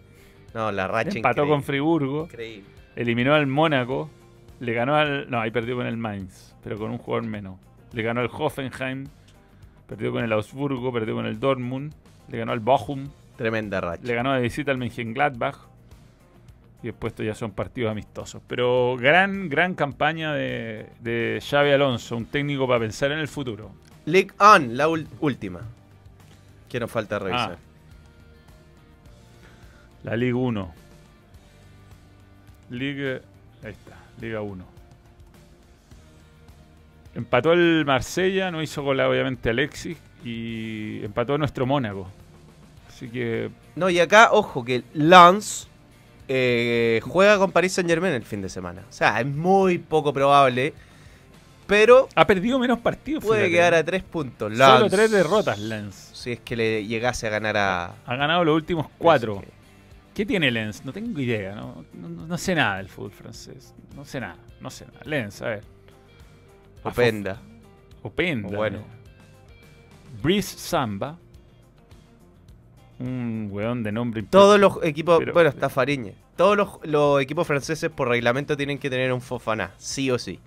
No, 0.54 0.72
la 0.72 0.88
racha 0.88 1.18
Empató 1.18 1.42
increíble. 1.42 1.50
con 1.54 1.64
Friburgo. 1.64 2.24
Increíble. 2.24 2.70
Eliminó 2.96 3.34
al 3.36 3.46
Mónaco. 3.48 4.10
Le 4.60 4.74
ganó 4.74 4.96
al. 4.96 5.30
No, 5.30 5.40
ahí 5.40 5.52
perdió 5.52 5.76
con 5.76 5.86
el 5.86 5.98
Mainz, 5.98 6.56
pero 6.64 6.78
con 6.78 6.92
un 6.92 6.98
jugador 6.98 7.28
menos. 7.28 7.60
Le 7.92 8.02
ganó 8.02 8.22
al 8.22 8.30
Hoffenheim. 8.32 9.06
Perdió 9.88 10.12
con 10.12 10.24
el 10.24 10.32
Augsburgo. 10.32 10.92
Perdió 10.92 11.16
con 11.16 11.26
el 11.26 11.40
Dortmund. 11.40 11.94
Le 12.30 12.38
ganó 12.38 12.54
al 12.54 12.60
Bochum. 12.60 13.08
Tremenda 13.36 13.82
racha. 13.82 14.02
Le 14.04 14.16
ganó 14.16 14.34
de 14.34 14.42
visita 14.42 14.72
al 14.72 14.78
Mönchengladbach. 14.78 15.58
Y 16.84 16.88
después 16.88 17.12
estos 17.12 17.26
ya 17.26 17.34
son 17.34 17.52
partidos 17.52 17.92
amistosos. 17.92 18.42
Pero 18.48 18.96
gran, 19.00 19.50
gran 19.50 19.74
campaña 19.74 20.34
de, 20.34 20.88
de 21.00 21.42
Xavi 21.42 21.72
Alonso, 21.72 22.16
un 22.16 22.26
técnico 22.26 22.68
para 22.68 22.80
pensar 22.80 23.12
en 23.12 23.20
el 23.20 23.28
futuro. 23.28 23.72
League 24.06 24.32
On, 24.40 24.78
la 24.78 24.88
última. 24.88 25.62
Que 26.70 26.80
nos 26.80 26.92
falta 26.92 27.20
revisar. 27.20 27.58
Ah. 27.60 27.68
La 30.04 30.16
Liga 30.16 30.38
1. 30.38 30.74
Liga. 32.70 33.22
Ahí 33.64 33.72
está, 33.72 33.98
Liga 34.22 34.42
1. 34.42 34.66
Empató 37.16 37.54
el 37.54 37.84
Marsella, 37.86 38.52
no 38.52 38.62
hizo 38.62 38.84
gol 38.84 39.00
obviamente 39.00 39.50
Alexis. 39.50 39.98
Y 40.24 41.04
empató 41.04 41.38
nuestro 41.38 41.66
Mónaco. 41.66 42.08
Así 42.88 43.10
que. 43.10 43.50
No, 43.76 43.90
y 43.90 44.00
acá, 44.00 44.30
ojo, 44.32 44.64
que 44.64 44.84
Lance 44.94 45.68
eh, 46.28 47.00
juega 47.04 47.38
con 47.38 47.52
Paris 47.52 47.74
Saint 47.74 47.90
Germain 47.90 48.14
el 48.14 48.24
fin 48.24 48.42
de 48.42 48.50
semana. 48.50 48.84
O 48.90 48.92
sea, 48.92 49.20
es 49.22 49.26
muy 49.28 49.78
poco 49.78 50.14
probable. 50.14 50.74
Pero 51.68 52.08
Ha 52.16 52.26
perdido 52.26 52.60
menos 52.60 52.80
partidos. 52.80 53.24
puede 53.26 53.42
fíjate. 53.46 53.58
quedar 53.58 53.74
a 53.74 53.84
tres 53.84 54.02
puntos. 54.04 54.58
Solo 54.58 54.90
tres 54.90 55.12
derrotas, 55.12 55.60
Lens. 55.60 56.12
Si 56.14 56.32
es 56.32 56.40
que 56.40 56.56
le 56.56 56.86
llegase 56.86 57.28
a 57.28 57.30
ganar 57.30 57.58
a. 57.58 57.94
Ha 58.06 58.16
ganado 58.16 58.44
los 58.46 58.56
últimos 58.56 58.88
cuatro. 58.98 59.44
¿Qué 60.14 60.26
tiene 60.26 60.50
Lens? 60.50 60.84
No 60.86 60.94
tengo 60.94 61.20
idea. 61.20 61.54
No, 61.56 61.84
no, 61.94 62.08
no 62.10 62.38
sé 62.38 62.56
nada 62.56 62.78
del 62.78 62.88
fútbol 62.88 63.12
francés. 63.12 63.74
No 63.96 64.06
sé 64.06 64.20
nada. 64.22 64.38
No 64.62 64.70
sé 64.70 64.86
nada. 64.86 65.00
Lens, 65.04 65.42
a 65.42 65.50
ver. 65.50 65.64
Openda. 66.84 67.38
Openda. 68.02 68.58
Bueno. 68.58 68.80
Brice 70.24 70.58
Samba. 70.58 71.18
Un 73.00 73.50
weón 73.52 73.84
de 73.84 73.92
nombre 73.92 74.24
Todos 74.24 74.60
los 74.60 74.84
equipos. 74.84 75.20
Pero- 75.20 75.34
bueno, 75.34 75.50
está 75.50 75.70
Fariñe. 75.70 76.16
Todos 76.36 76.58
los, 76.58 76.70
los 76.84 77.22
equipos 77.22 77.46
franceses 77.48 77.90
por 77.92 78.08
reglamento 78.10 78.56
tienen 78.58 78.78
que 78.80 78.90
tener 78.90 79.12
un 79.14 79.22
Fofaná, 79.22 79.72
sí 79.78 80.10
o 80.12 80.18
sí. 80.20 80.40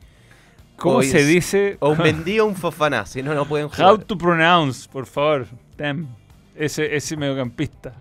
¿Cómo 0.77 0.99
O 0.99 1.03
se 1.03 1.21
es- 1.21 1.27
dice? 1.29 1.77
O 1.81 1.91
un 1.91 1.99
Mendy 2.03 2.41
o 2.41 2.47
un 2.47 2.57
Fofaná, 2.57 3.07
si 3.07 3.23
no, 3.23 3.35
no 3.35 3.45
pueden 3.47 3.69
jugar. 3.69 3.93
How 3.93 3.99
to 3.99 4.17
pronounce, 4.19 4.89
por 4.89 5.07
favor. 5.07 5.47
Tem. 5.77 6.07
Ese, 6.57 6.95
ese 6.97 7.17
mediocampista. 7.17 7.93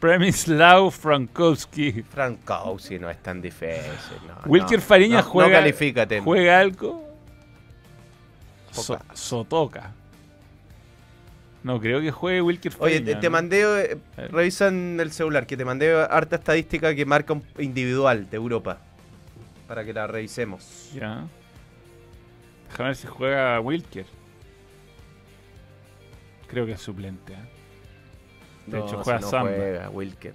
Premislav 0.00 0.90
Frankowski. 0.90 2.02
Frankowski 2.02 2.98
no 2.98 3.08
es 3.10 3.22
tan 3.22 3.40
difícil. 3.40 3.80
no, 4.26 4.34
Wilker 4.50 4.78
no. 4.78 4.84
Fariña 4.84 5.16
No- 5.18 5.22
juega. 5.24 5.48
No 5.50 5.54
califícate. 5.56 6.20
¿Juega 6.20 6.60
algo? 6.60 7.02
So-. 8.72 8.98
Sotoca. 9.14 9.92
No 11.66 11.80
creo 11.80 12.00
que 12.00 12.12
juegue 12.12 12.40
Wilker 12.42 12.72
Oye, 12.78 13.00
te, 13.00 13.16
te 13.16 13.26
¿no? 13.26 13.30
mandé, 13.32 13.90
eh, 13.90 13.98
revisa 14.30 14.68
en 14.68 15.00
el 15.00 15.10
celular, 15.10 15.48
que 15.48 15.56
te 15.56 15.64
mandé 15.64 15.92
harta 16.08 16.36
estadística 16.36 16.94
que 16.94 17.04
marca 17.04 17.32
un 17.32 17.42
individual 17.58 18.30
de 18.30 18.36
Europa. 18.36 18.78
Para 19.66 19.84
que 19.84 19.92
la 19.92 20.06
revisemos. 20.06 20.92
Ya. 20.94 21.24
Déjame 22.70 22.90
ver 22.90 22.96
si 22.96 23.08
juega 23.08 23.58
Wilker. 23.60 24.06
Creo 26.46 26.66
que 26.66 26.72
es 26.72 26.80
suplente. 26.80 27.32
¿eh? 27.32 27.36
De 28.68 28.78
No, 28.78 28.86
hecho, 28.86 28.98
juega 29.02 29.18
no 29.18 29.28
Samba. 29.28 29.50
juega 29.56 29.90
Wilker. 29.90 30.34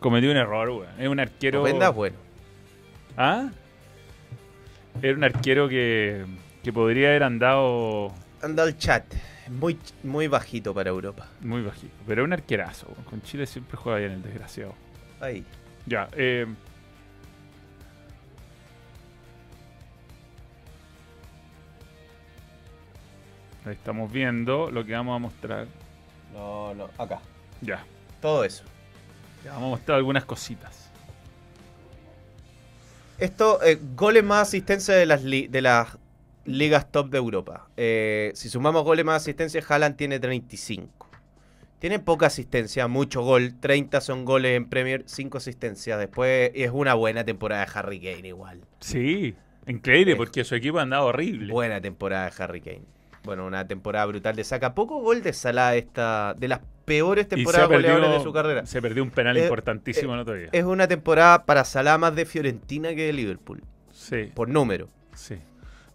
Cometió 0.00 0.30
un 0.30 0.38
error, 0.38 0.70
weón. 0.70 0.86
Es 0.98 1.08
un 1.08 1.20
arquero. 1.20 1.60
Openda 1.60 1.90
es 1.90 1.94
bueno. 1.94 2.16
¿Ah? 3.18 3.50
Era 5.02 5.12
un 5.14 5.24
arquero 5.24 5.68
que, 5.68 6.24
que 6.64 6.72
podría 6.72 7.08
haber 7.08 7.24
andado 7.24 8.14
Anda 8.40 8.62
al 8.62 8.78
chat. 8.78 9.04
Muy, 9.50 9.78
muy 10.02 10.28
bajito 10.28 10.74
para 10.74 10.90
Europa. 10.90 11.26
muy 11.40 11.62
bajito. 11.62 11.94
Pero 12.06 12.24
un 12.24 12.32
arquerazo. 12.32 12.86
Con 13.08 13.22
Chile 13.22 13.46
siempre 13.46 13.76
juega 13.76 13.98
bien 13.98 14.12
el 14.12 14.22
desgraciado. 14.22 14.74
Ahí. 15.20 15.44
Ya, 15.86 16.08
eh. 16.16 16.46
Ahí 23.64 23.72
estamos 23.74 24.10
viendo 24.10 24.70
lo 24.70 24.84
que 24.84 24.92
vamos 24.92 25.16
a 25.16 25.18
mostrar. 25.18 25.66
No, 26.32 26.74
no, 26.74 26.88
acá. 26.98 27.20
Ya. 27.60 27.84
Todo 28.20 28.44
eso. 28.44 28.64
Ya 29.44 29.52
vamos 29.52 29.66
a 29.66 29.70
mostrar 29.70 29.96
algunas 29.98 30.24
cositas. 30.24 30.88
Esto, 33.18 33.62
eh, 33.62 33.78
goles 33.96 34.22
más 34.24 34.48
asistencia 34.48 34.94
de 34.94 35.04
las, 35.06 35.24
li- 35.24 35.48
de 35.48 35.60
las 35.60 35.88
ligas 36.48 36.90
top 36.90 37.10
de 37.10 37.18
Europa. 37.18 37.68
Eh, 37.76 38.32
si 38.34 38.48
sumamos 38.48 38.84
goles 38.84 39.04
más 39.04 39.16
asistencia, 39.22 39.62
Haaland 39.68 39.96
tiene 39.96 40.18
35. 40.18 41.08
Tiene 41.78 42.00
poca 42.00 42.26
asistencia, 42.26 42.88
mucho 42.88 43.22
gol. 43.22 43.54
30 43.60 44.00
son 44.00 44.24
goles 44.24 44.56
en 44.56 44.68
Premier, 44.68 45.04
5 45.06 45.38
asistencias. 45.38 45.98
Después 45.98 46.50
es 46.54 46.70
una 46.72 46.94
buena 46.94 47.24
temporada 47.24 47.64
de 47.64 47.70
Harry 47.72 48.00
Kane 48.00 48.26
igual. 48.28 48.62
Sí, 48.80 49.34
increíble, 49.66 50.16
porque 50.16 50.42
su 50.42 50.56
equipo 50.56 50.78
ha 50.78 50.82
andado 50.82 51.06
horrible. 51.06 51.52
Buena 51.52 51.80
temporada 51.80 52.28
de 52.30 52.42
Harry 52.42 52.60
Kane. 52.60 52.82
Bueno, 53.22 53.46
una 53.46 53.66
temporada 53.68 54.06
brutal 54.06 54.34
de 54.34 54.42
saca. 54.42 54.74
Poco 54.74 55.00
gol 55.00 55.22
de 55.22 55.32
Salah 55.32 55.76
esta, 55.76 56.34
de 56.36 56.48
las 56.48 56.60
peores 56.84 57.28
temporadas 57.28 57.68
goleadoras 57.68 58.10
de 58.18 58.20
su 58.24 58.32
carrera. 58.32 58.66
se 58.66 58.80
perdió 58.80 59.02
un 59.02 59.10
penal 59.10 59.36
Eh, 59.36 59.42
importantísimo 59.42 60.12
eh, 60.12 60.14
el 60.14 60.20
otro 60.20 60.34
día. 60.34 60.48
Es 60.52 60.64
una 60.64 60.88
temporada 60.88 61.44
para 61.44 61.64
Salah 61.64 61.98
más 61.98 62.16
de 62.16 62.24
Fiorentina 62.24 62.88
que 62.94 63.06
de 63.06 63.12
Liverpool. 63.12 63.62
Sí. 63.92 64.30
Por 64.34 64.48
número. 64.48 64.88
Sí. 65.14 65.36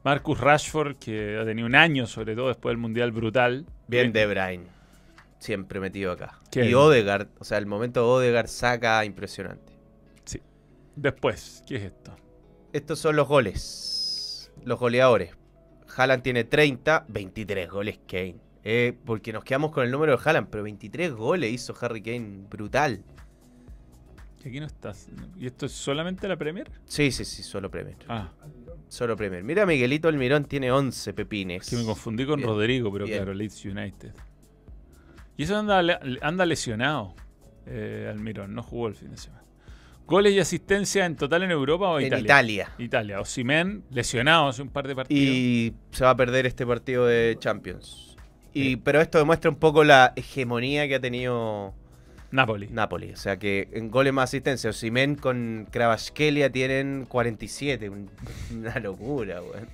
Marcus 0.04 0.40
Rashford, 0.40 0.98
que 0.98 1.38
ha 1.42 1.46
tenido 1.46 1.66
un 1.66 1.76
año, 1.76 2.08
sobre 2.08 2.36
todo 2.36 2.50
después 2.50 2.72
del 2.72 2.78
Mundial 2.78 3.12
brutal. 3.12 3.66
Bien 3.88 4.12
De 4.12 4.26
Bruyne. 4.26 4.66
Siempre 5.40 5.80
metido 5.80 6.12
acá. 6.12 6.40
¿Quién? 6.52 6.70
Y 6.70 6.74
Odegaard. 6.74 7.28
O 7.40 7.46
sea, 7.46 7.58
el 7.58 7.66
momento 7.66 8.02
de 8.02 8.08
Odegaard 8.08 8.48
saca 8.48 9.04
impresionante. 9.06 9.74
Sí. 10.26 10.42
Después, 10.96 11.64
¿qué 11.68 11.78
es 11.78 11.84
esto? 11.84 12.16
Estos 12.74 13.00
son 13.00 13.16
los 13.16 13.28
goles. 13.28 14.52
Los 14.66 14.80
goleadores. 14.80 15.36
Haaland 15.96 16.24
tiene 16.24 16.44
30, 16.44 17.06
23 17.08 17.70
goles 17.70 18.00
Kane. 18.08 18.38
Eh, 18.66 18.98
porque 19.06 19.32
nos 19.32 19.44
quedamos 19.44 19.72
con 19.72 19.86
el 19.86 19.92
número 19.92 20.18
de 20.18 20.24
Haaland, 20.24 20.50
pero 20.50 20.64
23 20.64 21.14
goles 21.14 21.52
hizo 21.52 21.74
Harry 21.80 22.02
Kane. 22.02 22.46
Brutal. 22.50 23.04
Que 24.42 24.50
aquí 24.50 24.60
no 24.60 24.66
estás. 24.66 25.08
¿Y 25.38 25.46
esto 25.48 25.66
es 25.66 25.72
solamente 25.72 26.28
la 26.28 26.36
Premier? 26.36 26.70
Sí, 26.86 27.12
sí, 27.12 27.24
sí, 27.24 27.44
solo 27.44 27.72
Premier. 27.72 27.98
Ah, 28.10 28.32
Solo 28.94 29.18
Premier. 29.18 29.44
Mira, 29.44 29.66
Miguelito 29.66 30.08
Almirón 30.08 30.46
tiene 30.46 30.72
11 30.72 31.16
pepines. 31.16 31.68
que 31.68 31.76
me 31.76 31.84
confundí 31.84 32.28
con 32.28 32.38
Bien, 32.38 32.48
Rodrigo, 32.48 32.94
pero 32.94 33.06
bien. 33.06 33.18
claro, 33.18 33.34
Leeds 33.34 33.66
United. 33.66 34.14
Y 35.36 35.44
eso 35.46 35.58
anda, 35.58 36.00
anda 36.22 36.46
lesionado, 36.46 37.16
eh, 37.66 38.08
Almirón, 38.08 38.54
no 38.54 38.62
jugó 38.62 38.90
el 38.90 38.94
fin 38.94 39.10
de 39.10 39.18
semana. 39.18 39.42
¿Goles 40.06 40.34
y 40.34 40.40
asistencia 40.40 41.08
en 41.08 41.16
total 41.16 41.42
en 41.42 41.50
Europa 41.50 41.90
o 41.90 42.00
En 42.00 42.06
Italia? 42.06 42.24
Italia. 42.24 42.70
Italia. 42.78 43.20
Osimhen, 43.20 43.84
lesionado 43.90 44.50
hace 44.50 44.62
un 44.62 44.70
par 44.70 44.88
de 44.88 44.96
partidos. 44.96 45.24
Y 45.24 45.74
se 45.90 46.04
va 46.04 46.12
a 46.12 46.16
perder 46.16 46.46
este 46.46 46.64
partido 46.64 47.08
de 47.08 47.36
Champions. 47.40 48.16
Y, 48.54 48.76
pero 48.76 49.02
esto 49.02 49.18
demuestra 49.18 49.50
un 49.50 49.58
poco 49.58 49.84
la 49.84 50.14
hegemonía 50.16 50.88
que 50.88 50.94
ha 50.94 51.02
tenido 51.02 51.74
Napoli. 52.34 52.68
Napoli. 52.72 53.12
O 53.14 53.16
sea 53.16 53.38
que 53.38 53.70
en 53.74 53.90
goles 53.92 54.12
más 54.12 54.26
asistencia, 54.32 54.72
Osimhen 54.72 55.16
con 55.16 55.68
Kravaskelia 55.72 56.52
tienen 56.52 57.06
47. 57.08 57.90
un- 57.90 58.10
una 58.52 58.78
locura, 58.80 59.42
weón. 59.42 59.68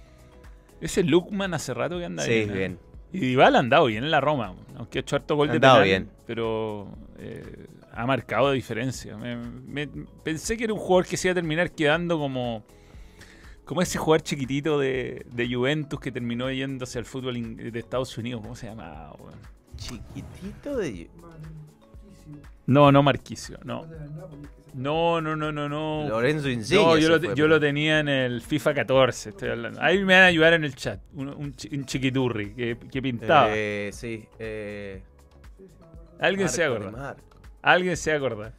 Ese 0.81 1.03
Lukman 1.03 1.53
hace 1.53 1.73
rato 1.73 1.98
que 1.98 2.06
anda 2.06 2.23
Sí, 2.23 2.31
bien. 2.31 2.49
¿eh? 2.49 2.53
bien. 2.53 2.80
Y 3.11 3.19
Dybala 3.22 3.57
ha 3.57 3.61
andado 3.61 3.86
bien 3.86 4.03
en 4.03 4.11
la 4.11 4.22
Roma, 4.22 4.53
aunque 4.76 4.99
ha 4.99 5.02
hecho 5.02 5.15
harto 5.15 5.36
gol 5.36 5.49
Ha 5.49 5.53
de 5.53 5.57
andado 5.57 5.76
penal, 5.81 5.88
bien. 5.88 6.10
pero 6.27 6.88
eh, 7.18 7.65
ha 7.94 8.06
marcado 8.06 8.52
diferencia. 8.52 9.18
Me- 9.18 9.36
me- 9.38 9.88
pensé 10.23 10.56
que 10.57 10.65
era 10.65 10.73
un 10.73 10.80
jugador 10.80 11.06
que 11.07 11.18
se 11.18 11.27
iba 11.27 11.31
a 11.31 11.36
terminar 11.36 11.72
quedando 11.72 12.18
como 12.19 12.64
como 13.65 13.81
ese 13.84 13.98
jugador 13.99 14.22
chiquitito 14.23 14.80
de, 14.80 15.26
de 15.31 15.53
Juventus 15.53 15.99
que 15.99 16.11
terminó 16.11 16.49
yéndose 16.52 16.98
al 16.98 17.06
fútbol 17.06 17.56
de 17.72 17.80
Estados 17.80 18.18
Unidos. 18.18 18.41
¿Cómo 18.41 18.56
se 18.56 18.65
llamaba? 18.68 19.15
Chiquitito 19.77 20.76
de. 20.77 21.07
No, 22.70 22.91
no 22.91 23.04
Marquisio, 23.04 23.58
no. 23.64 23.86
No, 24.74 25.20
no, 25.20 25.36
no, 25.36 25.52
no, 25.52 25.68
no. 25.68 26.08
Lorenzo 26.08 26.48
Insigne 26.50 26.84
No, 26.84 26.98
yo, 26.98 27.10
lo, 27.10 27.18
fue, 27.20 27.30
yo 27.30 27.34
pero- 27.36 27.48
lo 27.48 27.60
tenía 27.60 28.00
en 28.00 28.08
el 28.08 28.41
FIFA 28.41 28.74
14, 28.76 29.30
estoy 29.30 29.50
hablando. 29.50 29.82
Ahí 29.82 29.98
me 30.04 30.14
van 30.14 30.24
a 30.24 30.26
ayudar 30.28 30.54
en 30.54 30.64
el 30.64 30.76
chat. 30.76 31.00
Un, 31.16 31.30
un 31.30 31.54
chi- 31.56 31.76
un 31.76 31.86
chiquiturri 31.86 32.54
que, 32.54 32.78
que 32.91 33.02
pintaba. 33.02 33.48
Eh, 33.50 33.90
sí. 33.91 34.26
Eh, 34.38 35.02
Alguien 36.20 36.50
se 36.50 36.64
acuerda. 36.64 37.16
Alguien 37.62 37.98
se 37.98 38.12
acuerda. 38.14 38.54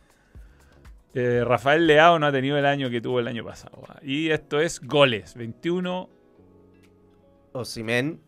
Eh, 1.15 1.43
Rafael 1.45 1.87
Leao 1.87 2.19
no 2.19 2.27
ha 2.27 2.33
tenido 2.33 2.57
el 2.59 2.67
año 2.67 2.91
que 2.91 3.01
tuvo 3.01 3.21
el 3.21 3.29
año 3.29 3.45
pasado. 3.45 3.83
Y 4.03 4.31
esto 4.31 4.61
es 4.61 4.81
goles. 4.81 5.35
21. 5.37 6.09
Osimhen. 7.53 8.21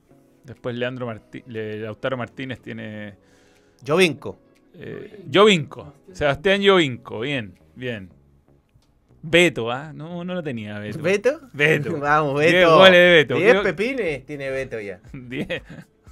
Después 0.45 0.75
Leandro 0.77 1.07
Martí 1.07 1.43
Le- 1.47 1.79
Lautaro 1.81 2.17
Martínez 2.17 2.61
tiene. 2.61 3.15
Jovinko. 3.87 4.39
Eh, 4.75 5.25
Jovinko. 5.33 5.95
Sebastián 6.13 6.63
Jovinko. 6.65 7.21
Bien, 7.21 7.55
bien. 7.75 8.11
Beto, 9.25 9.71
¿ah? 9.71 9.93
No, 9.93 10.25
no 10.25 10.35
lo 10.35 10.43
tenía 10.43 10.79
Beto. 10.79 11.01
¿Beto? 11.01 11.41
Beto. 11.53 11.97
Vamos, 12.01 12.35
Beto. 12.39 12.77
goles 12.77 12.93
de 12.93 13.11
Beto. 13.13 13.35
10 13.37 13.51
Creo- 13.51 13.63
pepines 13.63 14.27
tiene 14.27 14.51
Beto 14.51 14.81
ya. 14.81 15.01
Diez. 15.13 15.63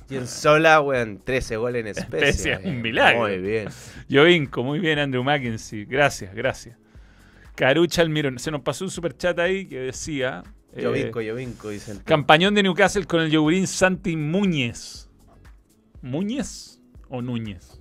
Y 0.08 0.16
en 0.16 0.26
sola, 0.26 0.80
weón, 0.80 1.18
13 1.24 1.56
goles 1.56 1.80
en 1.82 1.86
especie. 1.96 2.28
Especia, 2.52 2.60
un 2.64 2.82
milagro. 2.82 3.20
Muy 3.22 3.38
bien. 3.38 3.68
Jovinko, 4.10 4.62
muy 4.64 4.78
bien, 4.80 4.98
Andrew 4.98 5.22
Mackenzie. 5.24 5.84
Gracias, 5.84 6.34
gracias. 6.34 6.76
Carucha 7.54 8.02
Almirón. 8.02 8.38
Se 8.38 8.50
nos 8.50 8.60
pasó 8.62 8.84
un 8.84 8.90
super 8.90 9.16
chat 9.16 9.38
ahí 9.38 9.66
que 9.66 9.78
decía. 9.80 10.42
eh, 10.74 10.84
Jovinko, 10.84 11.20
Jovinko, 11.22 11.68
dicen. 11.70 11.98
Campañón 12.04 12.54
de 12.54 12.62
Newcastle 12.62 13.04
con 13.06 13.20
el 13.22 13.30
yogurín 13.30 13.66
Santi 13.66 14.16
Muñez. 14.16 15.08
¿Muñez 16.02 16.80
o 17.08 17.20
Núñez? 17.22 17.79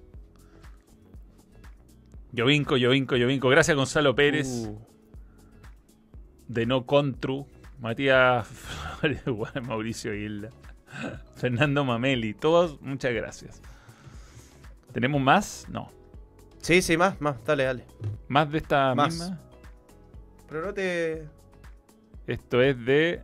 Jovinko, 2.35 2.77
Jovinko, 2.79 3.15
Jovinko. 3.17 3.49
Gracias 3.49 3.75
Gonzalo 3.75 4.15
Pérez. 4.15 4.47
Uh, 4.47 4.79
De 6.47 6.65
No 6.65 6.85
Contru. 6.85 7.47
Matías 7.79 8.45
Flores, 8.47 9.21
Mauricio 9.67 10.13
Hilda. 10.13 10.49
Fernando 11.37 11.83
Mameli. 11.85 12.33
Todos, 12.33 12.81
muchas 12.81 13.13
gracias. 13.13 13.61
¿Tenemos 14.91 15.21
más? 15.21 15.65
No. 15.69 15.91
Sí, 16.61 16.81
sí, 16.81 16.97
más, 16.97 17.19
más. 17.21 17.43
Dale, 17.45 17.63
dale. 17.63 17.85
¿Más 18.27 18.51
de 18.51 18.57
esta 18.57 18.93
Más. 18.95 19.13
misma? 19.13 19.39
Pero 20.49 20.65
no 20.65 20.73
te. 20.73 21.25
Esto 22.27 22.61
es 22.61 22.83
de 22.85 23.21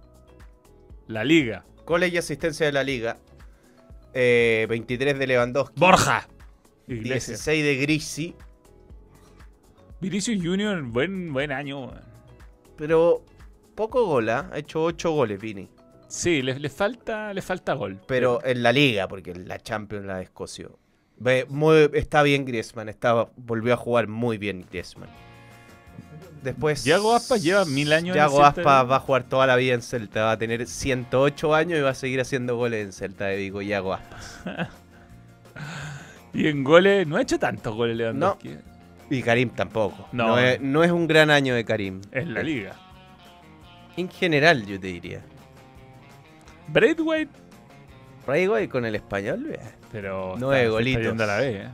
la 1.08 1.24
Liga. 1.24 1.66
Goles 1.86 2.14
y 2.14 2.18
asistencia 2.18 2.66
de 2.66 2.72
la 2.72 2.84
liga. 2.84 3.18
Eh, 4.14 4.66
23 4.70 5.20
de 5.20 5.28
Lewandowski. 5.28 5.80
Borja. 5.80 6.28
Iglesias. 6.88 7.28
16 7.46 7.64
de 7.64 7.76
Grisi. 7.76 8.36
Vinicius 10.10 10.42
Junior, 10.44 10.82
buen, 10.84 11.34
buen 11.34 11.52
año. 11.52 11.92
Pero 12.78 13.24
poco 13.76 14.06
gol, 14.06 14.30
¿ah? 14.30 14.50
Ha 14.54 14.60
hecho 14.60 14.84
8 14.84 15.12
goles, 15.12 15.40
Vini. 15.40 15.70
Sí, 16.08 16.42
le, 16.42 16.60
le 16.60 16.70
falta, 16.70 17.34
le 17.34 17.42
falta 17.42 17.74
gol. 17.74 18.00
Pero 18.08 18.40
en 18.46 18.62
la 18.62 18.72
liga, 18.72 19.08
porque 19.08 19.32
en 19.32 19.48
la 19.48 19.60
Champions 19.60 20.06
la 20.06 20.18
descoció. 20.18 20.78
Ve, 21.18 21.46
muy- 21.50 21.90
está 21.94 22.22
bien 22.24 22.46
Griezmann. 22.46 22.90
Estaba, 22.90 23.30
volvió 23.36 23.74
a 23.74 23.78
jugar 23.78 24.08
muy 24.08 24.38
bien 24.38 24.66
Griezmann. 24.70 25.10
Después. 26.44 26.84
Thiago 26.84 27.16
Aspas 27.16 27.42
lleva 27.42 27.66
mil 27.66 27.92
años 27.92 28.16
en 28.16 28.22
Celta 28.22 28.38
de 28.42 28.48
Aspas 28.48 28.56
Vigo. 28.58 28.90
va 28.92 28.96
a 28.98 29.00
jugar 29.00 29.24
toda 29.24 29.48
la 29.48 29.56
vida 29.56 29.74
en 29.74 29.82
Celta. 29.82 30.26
Va 30.26 30.32
a 30.34 30.38
tener 30.38 30.68
108 30.68 31.56
años 31.56 31.80
y 31.80 31.82
va 31.82 31.90
a 31.90 31.96
seguir 31.96 32.22
haciendo 32.22 32.56
goles 32.58 32.86
en 32.86 32.94
Celta 32.94 33.26
de 33.26 33.38
Vigo. 33.38 33.62
Thiago 33.62 33.94
Aspas. 33.94 34.42
Y 36.34 36.48
en 36.50 36.64
goles, 36.66 37.08
no 37.08 37.16
ha 37.16 37.22
hecho 37.22 37.40
tantos 37.40 37.74
goles 37.74 37.96
Lewandowski. 37.96 38.50
eh, 38.50 38.60
Y 39.10 39.22
Karim 39.22 39.50
tampoco. 39.50 40.08
No. 40.12 40.28
No, 40.30 40.40
es, 40.40 40.60
no 40.62 40.84
es 40.84 40.92
un 40.92 41.08
gran 41.08 41.30
año 41.30 41.54
de 41.56 41.64
Karim. 41.64 42.02
En 42.12 42.34
la 42.34 42.42
liga. 42.44 42.76
En 43.98 44.10
general, 44.10 44.66
yo 44.66 44.80
te 44.80 44.88
diría. 44.88 45.22
Braithwaite, 46.68 47.32
Braithwaite 48.26 48.70
con 48.70 48.86
el 48.86 48.96
español, 48.96 49.44
vea. 49.44 49.72
pero 49.92 50.36
Nueve 50.38 50.64
está, 50.64 50.72
golitos. 50.72 51.02
está 51.02 51.10
yendo 51.10 51.24
a 51.24 51.28
la 51.28 51.38
B, 51.38 51.52
¿eh? 51.52 51.70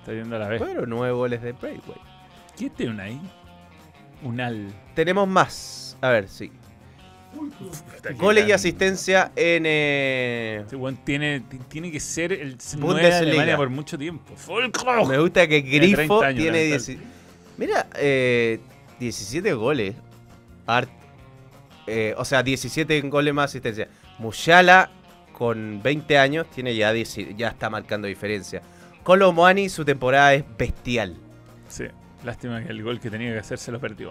Está 0.00 0.12
yendo 0.12 0.36
a 0.36 0.38
la 0.38 0.48
B. 0.48 0.58
Bueno, 0.58 0.82
nueve 0.86 1.12
goles 1.12 1.42
de 1.42 1.52
Braithwaite. 1.52 2.00
¿Quién 2.56 2.70
tiene 2.70 3.02
ahí? 3.02 3.20
Un 4.22 4.40
al. 4.40 4.68
Tenemos 4.94 5.28
más. 5.28 5.96
A 6.00 6.08
ver, 6.08 6.28
sí. 6.28 6.50
Goles 8.16 8.48
y 8.48 8.52
asistencia 8.52 9.32
en. 9.36 9.64
eh, 9.66 10.62
Este 10.64 10.76
tiene, 11.04 11.42
tiene 11.68 11.92
que 11.92 12.00
ser 12.00 12.32
el 12.32 12.56
9 12.78 13.02
de. 13.02 13.12
Alemania 13.14 13.56
por 13.56 13.68
mucho 13.70 13.96
tiempo. 13.98 14.34
Me 15.06 15.18
gusta 15.18 15.46
que 15.46 15.62
Tiene 15.62 15.86
30 15.94 15.96
Grifo 15.96 16.22
años, 16.22 16.36
tiene 16.42 16.64
lamentable. 16.68 16.94
10 16.96 16.98
Mira, 17.58 17.86
eh, 17.96 18.60
17 18.98 19.52
goles. 19.52 19.94
Art- 20.66 20.88
eh, 21.86 22.14
o 22.16 22.24
sea, 22.24 22.42
17 22.42 23.00
goles 23.02 23.34
más 23.34 23.50
asistencia. 23.50 23.88
Musiala, 24.18 24.90
con 25.32 25.80
20 25.82 26.18
años, 26.18 26.46
tiene 26.50 26.74
ya, 26.74 26.92
10 26.92 27.36
ya 27.36 27.48
está 27.48 27.68
marcando 27.70 28.06
diferencia. 28.08 28.62
Colo 29.02 29.32
Moani, 29.32 29.68
su 29.68 29.84
temporada 29.84 30.34
es 30.34 30.44
bestial. 30.58 31.16
Sí, 31.68 31.84
lástima 32.24 32.62
que 32.62 32.70
el 32.70 32.82
gol 32.82 33.00
que 33.00 33.10
tenía 33.10 33.32
que 33.32 33.38
hacer 33.38 33.58
se 33.58 33.72
lo 33.72 33.80
perdió. 33.80 34.10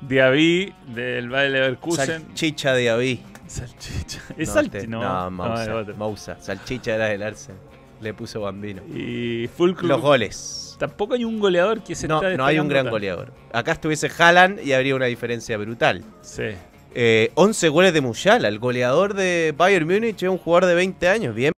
Diaby 0.00 0.74
del 0.94 1.28
Bayer 1.28 1.50
Leverkusen. 1.50 2.26
Salchicha 2.28 2.72
de 2.72 2.90
Aví. 2.90 3.22
Salchicha. 3.46 4.20
¿Es 4.36 4.54
no, 4.54 4.62
No, 4.62 5.00
no, 5.00 5.30
no, 5.30 5.30
Mousa, 5.30 5.74
otro. 5.76 5.96
Mousa. 5.96 6.40
Salchicha 6.40 6.94
era 6.94 7.06
del 7.06 7.22
Arsenal. 7.22 7.60
Le 8.00 8.14
puso 8.14 8.40
Bambino. 8.40 8.82
Y 8.94 9.48
Fulcrum. 9.48 9.88
Los 9.88 10.00
goles. 10.00 10.76
Tampoco 10.78 11.14
hay 11.14 11.24
un 11.24 11.40
goleador 11.40 11.82
que 11.82 11.96
se 11.96 12.06
No, 12.06 12.22
está 12.22 12.36
no 12.36 12.44
hay 12.44 12.60
un 12.60 12.68
gran 12.68 12.88
goleador. 12.88 13.32
Acá 13.52 13.72
estuviese 13.72 14.08
Haaland 14.16 14.64
y 14.64 14.72
habría 14.72 14.94
una 14.94 15.06
diferencia 15.06 15.56
brutal. 15.56 16.04
Sí. 16.20 16.50
Eh, 16.94 17.32
11 17.34 17.68
goles 17.68 17.92
de 17.92 18.00
Musiala. 18.00 18.46
El 18.48 18.60
goleador 18.60 19.14
de 19.14 19.52
Bayern 19.56 19.86
Múnich 19.86 20.22
es 20.22 20.28
un 20.28 20.38
jugador 20.38 20.66
de 20.66 20.74
20 20.76 21.08
años. 21.08 21.34
Bien. 21.34 21.52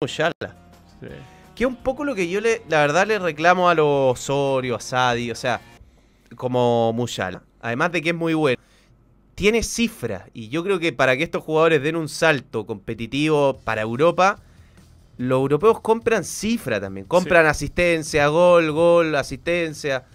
Musiala. 0.00 0.32
sí. 1.00 1.39
Que 1.60 1.64
es 1.64 1.68
un 1.68 1.76
poco 1.76 2.04
lo 2.04 2.14
que 2.14 2.26
yo 2.26 2.40
le, 2.40 2.62
la 2.70 2.80
verdad 2.80 3.06
le 3.06 3.18
reclamo 3.18 3.68
a 3.68 3.74
los 3.74 4.18
Osorio, 4.18 4.76
a 4.76 4.80
Sadi, 4.80 5.30
o 5.30 5.34
sea, 5.34 5.60
como 6.34 6.90
Musiala. 6.94 7.42
Además 7.60 7.92
de 7.92 8.00
que 8.00 8.08
es 8.08 8.14
muy 8.14 8.32
bueno. 8.32 8.58
Tiene 9.34 9.62
cifras 9.62 10.22
y 10.32 10.48
yo 10.48 10.64
creo 10.64 10.78
que 10.78 10.94
para 10.94 11.18
que 11.18 11.22
estos 11.22 11.44
jugadores 11.44 11.82
den 11.82 11.96
un 11.96 12.08
salto 12.08 12.64
competitivo 12.64 13.60
para 13.62 13.82
Europa, 13.82 14.38
los 15.18 15.36
europeos 15.36 15.82
compran 15.82 16.24
cifra 16.24 16.80
también. 16.80 17.04
Compran 17.04 17.44
asistencia, 17.44 18.28
gol, 18.28 18.72
gol, 18.72 19.14
asistencia. 19.14 20.06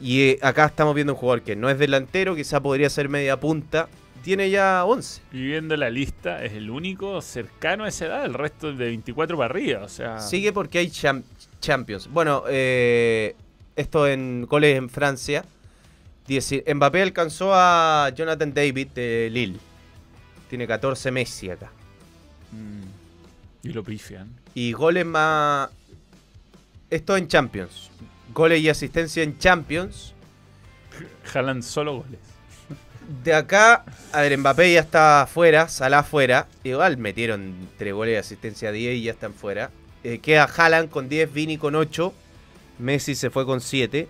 Y 0.00 0.22
eh, 0.22 0.38
acá 0.40 0.64
estamos 0.64 0.94
viendo 0.94 1.12
un 1.12 1.18
jugador 1.18 1.42
que 1.42 1.54
no 1.54 1.68
es 1.68 1.78
delantero, 1.78 2.34
quizá 2.34 2.62
podría 2.62 2.88
ser 2.88 3.10
media 3.10 3.38
punta. 3.38 3.90
Tiene 4.22 4.50
ya 4.50 4.84
11. 4.84 5.22
Y 5.32 5.42
viendo 5.46 5.76
la 5.76 5.90
lista, 5.90 6.44
es 6.44 6.52
el 6.52 6.70
único 6.70 7.20
cercano 7.22 7.84
a 7.84 7.88
esa 7.88 8.06
edad. 8.06 8.24
El 8.24 8.34
resto 8.34 8.70
es 8.70 8.78
de 8.78 8.86
24 8.86 9.36
para 9.36 9.46
arriba. 9.50 9.82
O 9.84 9.88
sea. 9.88 10.20
Sigue 10.20 10.52
porque 10.52 10.78
hay 10.78 10.88
cham- 10.88 11.22
Champions. 11.60 12.08
Bueno, 12.12 12.44
eh, 12.48 13.34
esto 13.76 14.06
en 14.06 14.44
goles 14.46 14.76
en 14.76 14.88
Francia. 14.90 15.44
Dieci- 16.28 16.62
Mbappé 16.74 17.02
alcanzó 17.02 17.52
a 17.54 18.10
Jonathan 18.14 18.52
David 18.52 18.88
de 18.88 19.28
Lille. 19.32 19.58
Tiene 20.50 20.66
14 20.66 21.10
Messi 21.10 21.50
acá. 21.50 21.70
Mm, 22.52 23.66
y 23.68 23.72
lo 23.72 23.82
pifian. 23.82 24.28
Y 24.54 24.72
goles 24.72 25.06
más... 25.06 25.70
Esto 26.90 27.16
en 27.16 27.28
Champions. 27.28 27.90
Goles 28.34 28.60
y 28.60 28.68
asistencia 28.68 29.22
en 29.22 29.38
Champions. 29.38 30.14
Jalan 31.24 31.62
solo 31.62 31.96
goles. 32.02 32.18
De 33.08 33.32
acá, 33.32 33.84
a 34.12 34.20
ver, 34.20 34.36
Mbappé 34.36 34.74
ya 34.74 34.80
está 34.80 35.26
fuera, 35.32 35.68
Salah 35.68 36.02
fuera. 36.02 36.46
Igual 36.62 36.98
metieron 36.98 37.54
3 37.78 37.94
goles 37.94 38.12
de 38.12 38.18
asistencia 38.18 38.70
10 38.70 38.96
y 38.96 39.02
ya 39.04 39.12
están 39.12 39.32
fuera. 39.32 39.70
Eh, 40.04 40.18
queda 40.18 40.44
Haaland 40.44 40.90
con 40.90 41.08
10, 41.08 41.32
Vini 41.32 41.56
con 41.56 41.74
8. 41.74 42.12
Messi 42.80 43.14
se 43.14 43.30
fue 43.30 43.46
con 43.46 43.62
7. 43.62 44.08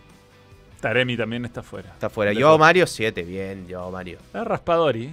Taremi 0.80 1.16
también 1.16 1.44
está 1.44 1.62
fuera. 1.62 1.90
Está 1.90 2.10
fuera. 2.10 2.32
Yo. 2.32 2.58
Mario 2.58 2.88
7, 2.88 3.22
bien, 3.22 3.68
yo 3.68 3.88
Mario. 3.92 4.18
Ah, 4.32 4.42
Raspadori. 4.42 5.10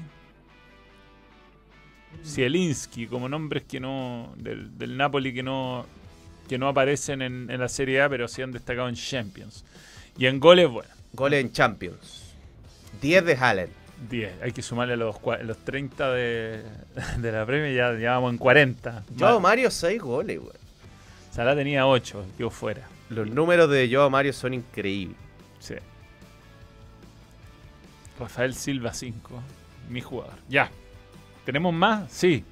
Zielinski, 2.25 3.05
como 3.05 3.29
nombres 3.29 3.63
que 3.63 3.79
no. 3.79 4.33
Del, 4.35 4.75
del 4.79 4.97
Napoli 4.97 5.31
que 5.31 5.43
no. 5.43 5.85
Que 6.49 6.57
no 6.57 6.67
aparecen 6.67 7.21
en, 7.21 7.51
en 7.51 7.59
la 7.59 7.69
Serie 7.69 8.01
A, 8.01 8.09
pero 8.09 8.27
sí 8.27 8.41
han 8.41 8.51
destacado 8.51 8.89
en 8.89 8.95
Champions. 8.95 9.63
Y 10.17 10.25
en 10.25 10.39
goles, 10.39 10.69
bueno, 10.69 10.89
Goles 11.13 11.43
en 11.43 11.51
Champions. 11.51 12.24
10 13.05 13.25
de 13.25 13.35
Haaland. 13.35 13.69
10. 14.09 14.41
Hay 14.41 14.51
que 14.51 14.61
sumarle 14.61 14.97
los, 14.97 15.15
los 15.43 15.57
30 15.59 16.11
de, 16.13 16.63
de 17.19 17.31
la 17.31 17.45
Premier, 17.45 17.73
ya, 17.75 17.97
ya 17.99 18.11
vamos 18.13 18.31
en 18.33 18.37
40. 18.39 19.03
Yo 19.15 19.33
Ma- 19.35 19.39
Mario 19.39 19.69
6 19.71 20.01
goles, 20.01 20.39
güey. 20.39 20.53
Salah 21.31 21.55
tenía 21.55 21.85
8, 21.85 22.25
quedó 22.37 22.49
fuera. 22.49 22.81
Los 23.09 23.27
números 23.29 23.69
de 23.69 23.87
Joao 23.91 24.09
Mario 24.09 24.33
son 24.33 24.53
increíbles. 24.55 25.17
Sí. 25.59 25.75
Rafael 28.19 28.53
Silva 28.55 28.93
5. 28.93 29.41
Mi 29.89 30.01
jugador. 30.01 30.33
Ya. 30.49 30.71
¿Tenemos 31.45 31.73
más? 31.73 32.11
Sí. 32.11 32.43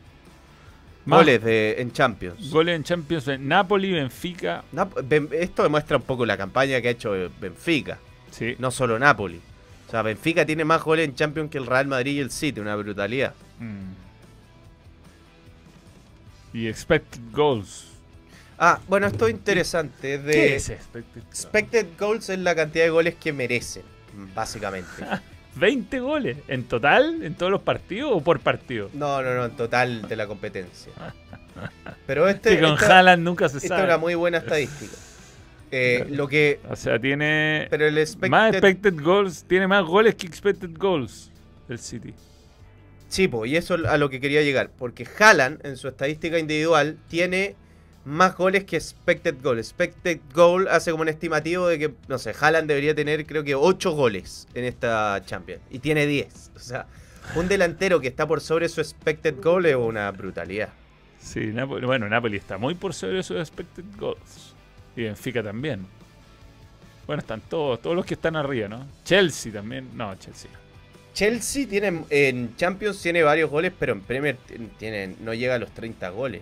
Más. 1.06 1.20
Goles 1.20 1.44
de, 1.44 1.76
en 1.82 1.92
Champions. 1.92 2.52
Goles 2.52 2.76
en 2.76 2.84
Champions. 2.84 3.28
Napoli, 3.40 3.92
Benfica. 3.94 4.64
Nap- 4.74 5.32
Esto 5.34 5.64
demuestra 5.64 5.98
un 5.98 6.04
poco 6.04 6.26
la 6.26 6.38
campaña 6.38 6.80
que 6.82 6.90
ha 6.90 6.92
hecho 6.92 7.12
Benfica. 7.42 7.98
Sí. 8.32 8.56
No 8.60 8.70
solo 8.72 9.00
Napoli. 9.00 9.42
O 9.94 9.96
sea, 9.96 10.02
Benfica 10.02 10.44
tiene 10.44 10.66
más 10.66 10.82
goles 10.82 11.08
en 11.08 11.14
Champions 11.14 11.52
que 11.52 11.60
el 11.60 11.68
Real 11.68 11.86
Madrid 11.86 12.14
y 12.14 12.20
el 12.20 12.32
City. 12.32 12.60
Una 12.60 12.76
brutalidad. 12.76 13.36
Mm. 13.60 13.92
Y 16.58 16.68
expected 16.68 17.20
goals. 17.32 17.90
Ah, 18.58 18.80
bueno, 18.88 19.06
esto 19.06 19.28
es 19.28 19.34
interesante. 19.36 20.18
De 20.18 20.32
¿Qué 20.34 20.56
es 20.56 20.70
expected 20.70 21.22
goals? 21.22 21.28
Expected 21.30 21.86
goals 22.00 22.30
es 22.30 22.40
la 22.40 22.56
cantidad 22.56 22.86
de 22.86 22.90
goles 22.90 23.14
que 23.22 23.34
merecen, 23.34 23.84
básicamente. 24.34 24.90
20 25.58 26.00
goles. 26.00 26.38
¿En 26.48 26.64
total? 26.64 27.22
¿En 27.22 27.36
todos 27.36 27.52
los 27.52 27.62
partidos 27.62 28.14
o 28.16 28.22
por 28.22 28.40
partido? 28.40 28.90
No, 28.94 29.22
no, 29.22 29.36
no, 29.36 29.46
en 29.46 29.52
total 29.56 30.08
de 30.08 30.16
la 30.16 30.26
competencia. 30.26 30.92
Pero 32.08 32.28
este. 32.28 32.56
que 32.56 32.64
con 32.64 32.74
esta- 32.74 32.98
Haaland 32.98 33.22
nunca 33.24 33.48
se 33.48 33.58
Esta 33.58 33.68
sabe. 33.70 33.82
es 33.82 33.88
una 33.90 33.98
muy 34.00 34.16
buena 34.16 34.40
estadística. 34.40 34.98
Eh, 35.76 36.06
lo 36.08 36.28
que. 36.28 36.60
O 36.70 36.76
sea, 36.76 37.00
tiene 37.00 37.66
Pero 37.72 37.88
el 37.88 37.98
expected. 37.98 38.30
más 38.30 38.52
expected 38.54 38.94
goals, 39.02 39.44
tiene 39.46 39.68
más 39.68 39.84
goles 39.84 40.14
que 40.14 40.28
expected 40.28 40.70
goals 40.78 41.32
el 41.68 41.80
City. 41.80 42.14
Sí, 43.08 43.28
po, 43.28 43.48
y 43.48 43.58
eso 43.58 43.74
a 43.88 43.98
lo 43.98 44.08
que 44.12 44.20
quería 44.20 44.44
llegar. 44.44 44.70
Porque 44.78 45.08
Haaland, 45.20 45.66
en 45.66 45.76
su 45.78 45.88
estadística 45.88 46.38
individual, 46.38 47.00
tiene 47.08 47.56
más 48.06 48.36
goles 48.36 48.66
que 48.66 48.76
expected 48.76 49.36
goal. 49.42 49.58
Expected 49.58 50.20
goal 50.32 50.68
hace 50.68 50.92
como 50.92 51.02
un 51.02 51.10
estimativo 51.10 51.68
de 51.68 51.80
que, 51.80 51.94
no 52.08 52.20
sé, 52.20 52.36
Haaland 52.40 52.68
debería 52.68 52.94
tener 52.94 53.26
creo 53.26 53.44
que 53.44 53.56
8 53.56 53.94
goles 53.94 54.48
en 54.54 54.66
esta 54.66 55.24
Champions. 55.26 55.64
Y 55.72 55.80
tiene 55.80 56.06
10. 56.06 56.52
O 56.56 56.60
sea, 56.60 56.86
un 57.36 57.48
delantero 57.48 58.00
que 58.00 58.10
está 58.10 58.28
por 58.28 58.42
sobre 58.42 58.70
su 58.70 58.80
expected 58.80 59.42
goal 59.42 59.66
es 59.66 59.76
una 59.76 60.12
brutalidad. 60.12 60.70
Sí, 61.20 61.52
bueno, 61.52 62.08
Napoli 62.10 62.38
está 62.38 62.60
muy 62.60 62.76
por 62.76 62.94
sobre 62.94 63.24
sus 63.24 63.38
expected 63.38 63.86
goals. 63.98 64.54
Y 64.96 65.04
Benfica 65.04 65.42
también. 65.42 65.86
Bueno, 67.06 67.22
están 67.22 67.42
todos, 67.42 67.82
todos 67.82 67.96
los 67.96 68.06
que 68.06 68.14
están 68.14 68.36
arriba, 68.36 68.68
¿no? 68.68 68.86
Chelsea 69.04 69.52
también. 69.52 69.90
No, 69.96 70.16
Chelsea. 70.16 70.50
Chelsea 71.14 71.68
tiene 71.68 72.04
en 72.10 72.56
Champions 72.56 73.02
tiene 73.02 73.22
varios 73.22 73.50
goles, 73.50 73.72
pero 73.78 73.94
en 73.94 74.02
Premier 74.02 74.38
tiene, 74.80 75.16
no 75.20 75.34
llega 75.34 75.56
a 75.56 75.60
los 75.60 75.72
30 75.72 76.10
goles. 76.10 76.42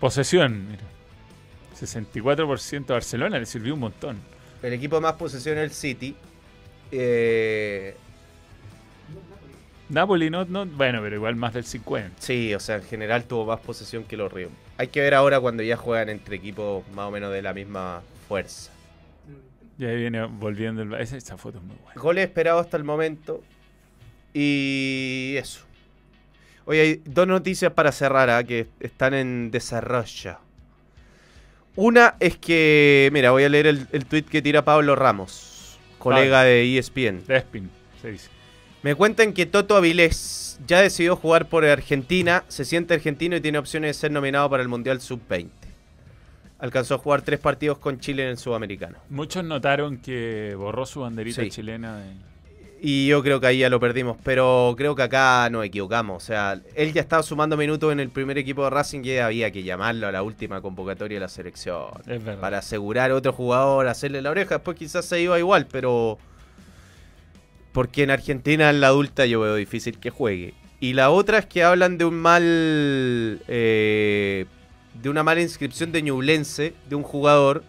Posesión, 0.00 0.68
mira. 0.68 0.82
64% 1.78 2.90
a 2.90 2.92
Barcelona 2.94 3.38
le 3.38 3.46
sirvió 3.46 3.74
un 3.74 3.80
montón. 3.80 4.18
El 4.62 4.72
equipo 4.72 5.00
más 5.00 5.14
posesión 5.14 5.58
es 5.58 5.64
el 5.64 5.70
City. 5.70 6.16
Eh, 6.90 7.94
Napoli 9.90 10.30
no, 10.30 10.44
no, 10.44 10.66
bueno, 10.66 11.00
pero 11.02 11.16
igual 11.16 11.34
más 11.34 11.52
del 11.52 11.64
50. 11.64 12.16
sí, 12.20 12.54
o 12.54 12.60
sea, 12.60 12.76
en 12.76 12.84
general 12.84 13.24
tuvo 13.24 13.46
más 13.46 13.60
posesión 13.60 14.04
que 14.04 14.16
los 14.16 14.32
Ríos. 14.32 14.52
Hay 14.78 14.88
que 14.88 15.00
ver 15.00 15.14
ahora 15.14 15.40
cuando 15.40 15.62
ya 15.62 15.76
juegan 15.76 16.08
entre 16.08 16.36
equipos 16.36 16.84
más 16.94 17.08
o 17.08 17.10
menos 17.10 17.32
de 17.32 17.42
la 17.42 17.52
misma 17.52 18.02
fuerza. 18.28 18.70
Y 19.78 19.84
ahí 19.84 19.96
viene 19.96 20.24
volviendo 20.26 20.82
el... 20.82 20.94
Esa, 20.94 21.16
esa 21.16 21.36
foto 21.36 21.58
es 21.58 21.64
muy 21.64 21.76
buena. 21.82 22.00
Goles 22.00 22.24
esperados 22.24 22.66
hasta 22.66 22.76
el 22.76 22.84
momento. 22.84 23.42
Y 24.32 25.34
eso. 25.38 25.60
Hoy 26.66 26.78
hay 26.78 27.02
dos 27.04 27.26
noticias 27.26 27.72
para 27.72 27.90
cerrar 27.90 28.30
¿ah? 28.30 28.44
que 28.44 28.68
están 28.78 29.14
en 29.14 29.50
desarrollo. 29.50 30.38
Una 31.74 32.14
es 32.20 32.36
que, 32.36 33.08
mira, 33.12 33.30
voy 33.32 33.42
a 33.44 33.48
leer 33.48 33.66
el, 33.66 33.88
el 33.90 34.04
tweet 34.04 34.24
que 34.24 34.42
tira 34.42 34.64
Pablo 34.64 34.94
Ramos, 34.96 35.78
colega 35.98 36.42
de 36.42 36.62
E 36.62 36.78
ESPN. 36.78 37.24
Despin, 37.26 37.70
se 38.02 38.12
dice. 38.12 38.39
Me 38.82 38.94
cuentan 38.94 39.32
que 39.34 39.46
Toto 39.46 39.76
Avilés 39.76 40.58
ya 40.66 40.80
decidió 40.80 41.16
jugar 41.16 41.46
por 41.48 41.64
Argentina, 41.64 42.44
se 42.48 42.64
siente 42.64 42.94
argentino 42.94 43.36
y 43.36 43.40
tiene 43.40 43.58
opciones 43.58 43.90
de 43.90 43.94
ser 44.00 44.10
nominado 44.10 44.48
para 44.48 44.62
el 44.62 44.68
Mundial 44.68 45.00
Sub-20. 45.00 45.48
Alcanzó 46.58 46.94
a 46.94 46.98
jugar 46.98 47.22
tres 47.22 47.40
partidos 47.40 47.78
con 47.78 48.00
Chile 48.00 48.22
en 48.24 48.30
el 48.30 48.38
Sudamericano. 48.38 48.98
Muchos 49.08 49.44
notaron 49.44 49.98
que 49.98 50.54
borró 50.56 50.84
su 50.86 51.00
banderita 51.00 51.42
Sí. 51.42 51.50
chilena 51.50 51.98
de... 51.98 52.12
Y 52.82 53.08
yo 53.08 53.22
creo 53.22 53.40
que 53.40 53.46
ahí 53.46 53.58
ya 53.58 53.68
lo 53.68 53.78
perdimos, 53.78 54.16
pero 54.24 54.74
creo 54.76 54.94
que 54.94 55.02
acá 55.02 55.48
nos 55.50 55.66
equivocamos. 55.66 56.22
O 56.22 56.26
sea, 56.26 56.58
él 56.74 56.94
ya 56.94 57.02
estaba 57.02 57.22
sumando 57.22 57.58
minutos 57.58 57.92
en 57.92 58.00
el 58.00 58.08
primer 58.08 58.38
equipo 58.38 58.64
de 58.64 58.70
Racing 58.70 59.04
y 59.04 59.18
había 59.18 59.50
que 59.50 59.62
llamarlo 59.62 60.06
a 60.06 60.12
la 60.12 60.22
última 60.22 60.62
convocatoria 60.62 61.16
de 61.16 61.20
la 61.20 61.28
selección. 61.28 61.88
Es 62.06 62.24
verdad. 62.24 62.40
Para 62.40 62.58
asegurar 62.58 63.10
a 63.10 63.16
otro 63.16 63.34
jugador, 63.34 63.86
hacerle 63.86 64.22
la 64.22 64.30
oreja. 64.30 64.54
Después 64.56 64.78
quizás 64.78 65.04
se 65.04 65.20
iba 65.20 65.38
igual, 65.38 65.66
pero... 65.70 66.18
Porque 67.72 68.02
en 68.02 68.10
Argentina 68.10 68.70
en 68.70 68.80
la 68.80 68.88
adulta 68.88 69.26
yo 69.26 69.40
veo 69.40 69.54
difícil 69.54 69.98
que 69.98 70.10
juegue. 70.10 70.54
Y 70.80 70.94
la 70.94 71.10
otra 71.10 71.38
es 71.38 71.46
que 71.46 71.62
hablan 71.62 71.98
de 71.98 72.04
un 72.04 72.14
mal... 72.14 73.42
eh, 73.48 74.46
de 74.94 75.08
una 75.08 75.22
mala 75.22 75.40
inscripción 75.40 75.92
de 75.92 76.02
Ñublense, 76.02 76.74
de 76.88 76.96
un 76.96 77.02
jugador, 77.04 77.62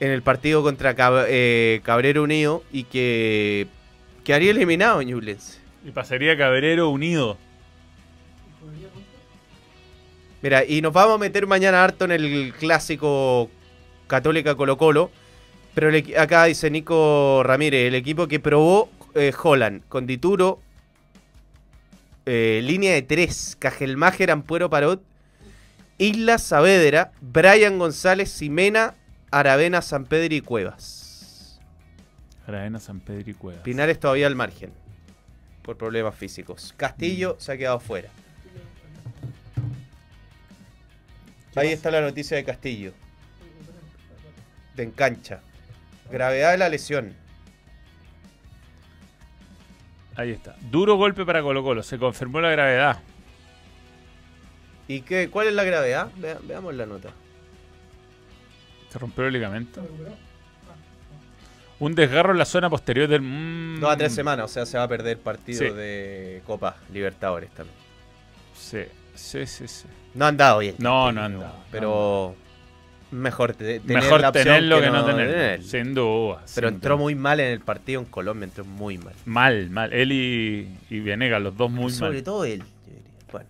en 0.00 0.10
el 0.10 0.22
partido 0.22 0.62
contra 0.62 0.94
Cab- 0.96 1.26
eh, 1.28 1.80
Cabrero 1.84 2.22
Unido 2.22 2.62
y 2.72 2.84
que 2.84 3.66
quedaría 4.24 4.50
eliminado 4.50 5.00
Ñublense. 5.02 5.58
Y 5.84 5.90
pasaría 5.90 6.36
Cabrero 6.36 6.90
unido. 6.90 7.38
Mira, 10.42 10.64
y 10.64 10.82
nos 10.82 10.92
vamos 10.92 11.14
a 11.16 11.18
meter 11.18 11.46
mañana 11.46 11.82
harto 11.82 12.04
en 12.04 12.12
el 12.12 12.52
clásico 12.58 13.48
Católica 14.06 14.54
Colo 14.54 14.76
Colo. 14.76 15.10
Pero 15.78 15.90
el 15.90 16.18
acá 16.18 16.46
dice 16.46 16.72
Nico 16.72 17.44
Ramírez, 17.44 17.86
el 17.86 17.94
equipo 17.94 18.26
que 18.26 18.40
probó 18.40 18.90
eh, 19.14 19.32
Holland 19.40 19.84
con 19.88 20.08
Dituro, 20.08 20.60
eh, 22.26 22.60
línea 22.64 22.94
de 22.94 23.02
tres, 23.02 23.56
Cajelmáger, 23.60 24.32
Ampuero 24.32 24.68
Parot, 24.68 25.04
Isla 25.98 26.38
Saavedra, 26.38 27.12
Brian 27.20 27.78
González, 27.78 28.28
Simena, 28.28 28.96
Aravena, 29.30 29.80
San 29.80 30.06
Pedro 30.06 30.34
y 30.34 30.40
Cuevas. 30.40 31.60
Aravena, 32.48 32.80
San 32.80 32.98
Pedro 32.98 33.30
y 33.30 33.34
Cuevas. 33.34 33.62
Pinares 33.62 34.00
todavía 34.00 34.26
al 34.26 34.34
margen, 34.34 34.72
por 35.62 35.76
problemas 35.76 36.16
físicos. 36.16 36.74
Castillo 36.76 37.36
se 37.38 37.52
ha 37.52 37.56
quedado 37.56 37.78
fuera. 37.78 38.08
Ahí 41.54 41.68
está 41.68 41.92
la 41.92 42.00
noticia 42.00 42.36
de 42.36 42.42
Castillo. 42.42 42.94
De 44.74 44.82
encancha. 44.82 45.40
Gravedad 46.10 46.52
de 46.52 46.58
la 46.58 46.68
lesión. 46.68 47.14
Ahí 50.16 50.30
está. 50.32 50.56
Duro 50.70 50.96
golpe 50.96 51.24
para 51.24 51.42
Colo 51.42 51.62
Colo. 51.62 51.82
Se 51.82 51.98
confirmó 51.98 52.40
la 52.40 52.50
gravedad. 52.50 52.98
¿Y 54.88 55.02
qué, 55.02 55.28
cuál 55.30 55.48
es 55.48 55.54
la 55.54 55.64
gravedad? 55.64 56.10
Vea- 56.16 56.38
veamos 56.42 56.74
la 56.74 56.86
nota. 56.86 57.10
Se 58.90 58.98
rompió 58.98 59.26
el 59.26 59.32
ligamento. 59.34 59.86
Un 61.78 61.94
desgarro 61.94 62.32
en 62.32 62.38
la 62.38 62.44
zona 62.44 62.68
posterior 62.68 63.06
del... 63.06 63.20
mm, 63.22 63.78
Dos 63.80 63.90
a 63.92 63.96
tres 63.96 64.12
semanas, 64.14 64.46
o 64.46 64.48
sea, 64.48 64.66
se 64.66 64.76
va 64.78 64.84
a 64.84 64.88
perder 64.88 65.18
partido 65.20 65.60
Sí. 65.60 65.70
de 65.72 66.42
Copa 66.46 66.76
Libertadores 66.92 67.50
también. 67.50 67.76
Sí, 68.54 68.82
sí, 69.14 69.46
sí, 69.46 69.68
sí. 69.68 69.86
No 70.14 70.24
han 70.26 70.36
dado 70.36 70.58
bien. 70.58 70.74
No, 70.78 71.12
no 71.12 71.22
han 71.22 71.38
dado. 71.38 71.54
Pero 71.70 72.34
mejor 73.10 73.54
te- 73.54 73.80
tener 73.80 74.02
Mejor 74.02 74.20
la 74.20 74.28
opción 74.30 74.44
tenerlo 74.44 74.80
que, 74.80 74.86
no 74.90 75.04
tenerlo. 75.04 75.32
tener. 75.32 75.62
Sin 75.62 75.94
duda. 75.94 76.42
Pero 76.54 76.68
sin 76.68 76.74
entró 76.76 76.94
duda. 76.94 77.02
muy 77.02 77.14
mal 77.14 77.40
en 77.40 77.52
el 77.52 77.60
partido 77.60 78.00
en 78.00 78.06
Colombia, 78.06 78.44
entró 78.44 78.64
muy 78.64 78.98
mal. 78.98 79.14
Mal, 79.24 79.70
mal. 79.70 79.92
Él 79.92 80.12
y, 80.12 80.68
y 80.90 81.00
Venegas, 81.00 81.40
los 81.42 81.56
dos 81.56 81.70
muy 81.70 81.90
Sobre 81.92 82.14
mal. 82.14 82.22
todo 82.22 82.44
él. 82.44 82.62
Bueno, 83.32 83.46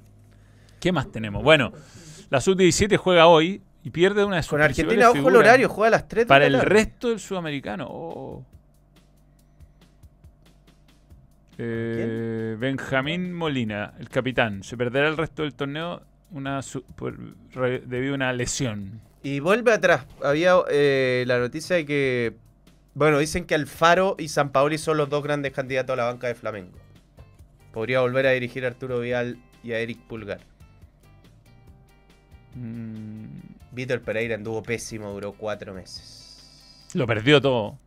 ¿Qué 0.80 0.93
más 0.93 1.10
tenemos? 1.10 1.43
Bueno, 1.43 1.72
la 2.30 2.40
Sub-17 2.40 2.97
juega 2.97 3.26
hoy 3.26 3.62
y 3.85 3.90
pierde 3.90 4.24
una 4.24 4.36
de 4.36 4.43
sus 4.43 4.51
con 4.51 4.60
Argentina, 4.62 5.10
ojo 5.10 5.28
el 5.28 5.36
horario, 5.36 5.68
juega 5.68 5.89
a 5.89 5.90
las 6.01 6.09
3 6.09 6.24
de 6.24 6.28
Para 6.28 6.40
la 6.40 6.47
el 6.47 6.52
tarde. 6.64 6.68
resto 6.74 7.09
del 7.10 7.20
sudamericano. 7.20 7.86
oh. 7.90 8.44
Eh, 11.60 12.56
Benjamín 12.59 13.32
Molina, 13.32 13.94
el 13.98 14.09
capitán, 14.09 14.62
se 14.62 14.76
perderá 14.76 15.09
el 15.09 15.16
resto 15.16 15.43
del 15.43 15.55
torneo 15.55 16.02
una 16.30 16.60
debido 17.86 18.12
a 18.12 18.16
una 18.16 18.32
lesión. 18.32 19.01
Y 19.23 19.40
vuelve 19.40 19.73
atrás. 19.73 20.07
Había 20.23 20.55
eh, 20.70 21.24
la 21.27 21.39
noticia 21.39 21.77
de 21.77 21.85
que. 21.86 22.36
Bueno, 22.95 23.19
dicen 23.19 23.45
que 23.45 23.55
Alfaro 23.55 24.16
y 24.19 24.28
San 24.28 24.51
Paoli 24.51 24.78
son 24.78 24.97
los 24.97 25.09
dos 25.09 25.23
grandes 25.23 25.53
candidatos 25.53 25.93
a 25.95 25.97
la 25.97 26.05
banca 26.05 26.27
de 26.27 26.35
Flamengo. 26.35 26.77
Podría 27.73 28.01
volver 28.01 28.27
a 28.27 28.31
dirigir 28.31 28.65
a 28.65 28.69
Arturo 28.69 29.01
Vidal 29.01 29.39
y 29.62 29.73
a 29.73 29.78
Eric 29.78 30.01
Pulgar. 30.09 30.40
Mm, 32.55 33.27
Víctor 33.73 34.01
Pereira 34.03 34.35
anduvo 34.35 34.62
pésimo, 34.62 35.12
duró 35.12 35.32
cuatro 35.32 35.74
meses. 35.74 36.89
lo 36.95 37.07
perdió 37.07 37.40
todo. 37.40 37.78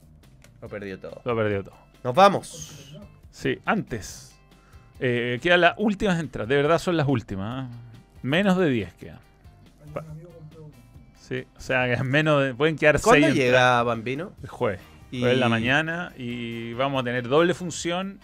Lo 0.61 0.69
perdió 0.69 0.99
todo. 0.99 1.21
Lo 1.25 1.35
perdió 1.35 1.63
todo. 1.63 1.75
Nos 2.03 2.13
vamos. 2.15 2.95
Sí, 3.31 3.59
antes. 3.65 4.35
Eh, 4.99 5.39
quedan 5.41 5.61
las 5.61 5.73
últimas 5.77 6.19
entradas. 6.19 6.47
De 6.47 6.55
verdad 6.55 6.77
son 6.77 6.95
las 6.95 7.07
últimas. 7.07 7.67
¿ah? 7.69 7.77
Menos 8.21 8.57
de 8.57 8.69
10 8.69 8.93
quedan. 8.93 9.19
Pa- 9.93 10.05
Sí, 11.31 11.45
o 11.55 11.61
sea, 11.61 11.95
que 11.95 12.03
menos 12.03 12.43
de- 12.43 12.53
pueden 12.53 12.75
quedar 12.75 12.95
6 12.99 13.03
¿Cuándo 13.05 13.29
llega 13.29 13.81
Bambino? 13.83 14.33
El 14.43 14.49
jueves. 14.49 14.81
Y- 15.11 15.19
Jueves 15.21 15.35
en 15.35 15.39
la 15.39 15.47
mañana 15.47 16.11
y 16.17 16.73
vamos 16.73 16.99
a 17.01 17.05
tener 17.05 17.29
doble 17.29 17.53
función 17.53 18.19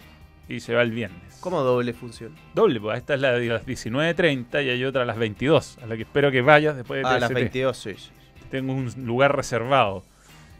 y 0.46 0.60
se 0.60 0.74
va 0.74 0.82
el 0.82 0.90
viernes. 0.90 1.38
¿Cómo 1.40 1.62
doble 1.62 1.94
función? 1.94 2.34
Doble, 2.54 2.80
pues 2.80 2.98
esta 2.98 3.14
es 3.14 3.20
la 3.20 3.32
de 3.32 3.46
las 3.46 3.64
19.30 3.64 4.62
y 4.62 4.68
hay 4.68 4.84
otra 4.84 5.02
a 5.02 5.04
las 5.06 5.16
22, 5.16 5.78
a 5.82 5.86
la 5.86 5.96
que 5.96 6.02
espero 6.02 6.30
que 6.30 6.42
vayas 6.42 6.76
después 6.76 7.02
de 7.02 7.08
Ah, 7.08 7.12
a 7.14 7.18
las 7.20 7.30
TST. 7.30 7.34
22, 7.34 7.76
sí. 7.78 7.94
sí. 7.96 8.10
Tengo 8.50 8.74
un 8.74 8.92
lugar 9.06 9.34
reservado. 9.34 10.04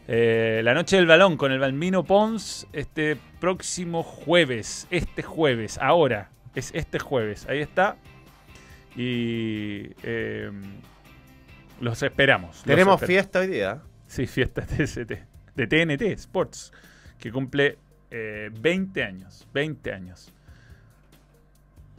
Eh, 0.07 0.61
la 0.63 0.73
noche 0.73 0.95
del 0.95 1.05
balón 1.05 1.37
con 1.37 1.51
el 1.51 1.59
Balmino 1.59 2.03
Pons 2.03 2.65
este 2.73 3.15
próximo 3.39 4.01
jueves. 4.01 4.87
Este 4.89 5.21
jueves, 5.21 5.77
ahora. 5.79 6.31
Es 6.55 6.71
este 6.73 6.97
jueves. 6.97 7.45
Ahí 7.47 7.59
está. 7.59 7.95
Y 8.95 9.91
eh, 10.03 10.49
los 11.79 12.01
esperamos. 12.03 12.55
los 12.57 12.63
Tenemos 12.63 12.95
esperamos. 12.95 13.07
fiesta 13.07 13.39
hoy 13.39 13.47
día. 13.47 13.81
Sí, 14.07 14.27
fiesta 14.27 14.65
TST. 14.65 15.11
De 15.55 15.67
TNT 15.67 16.01
Sports. 16.19 16.71
Que 17.17 17.31
cumple 17.31 17.77
eh, 18.11 18.49
20 18.59 19.03
años. 19.03 19.47
20 19.53 19.93
años. 19.93 20.31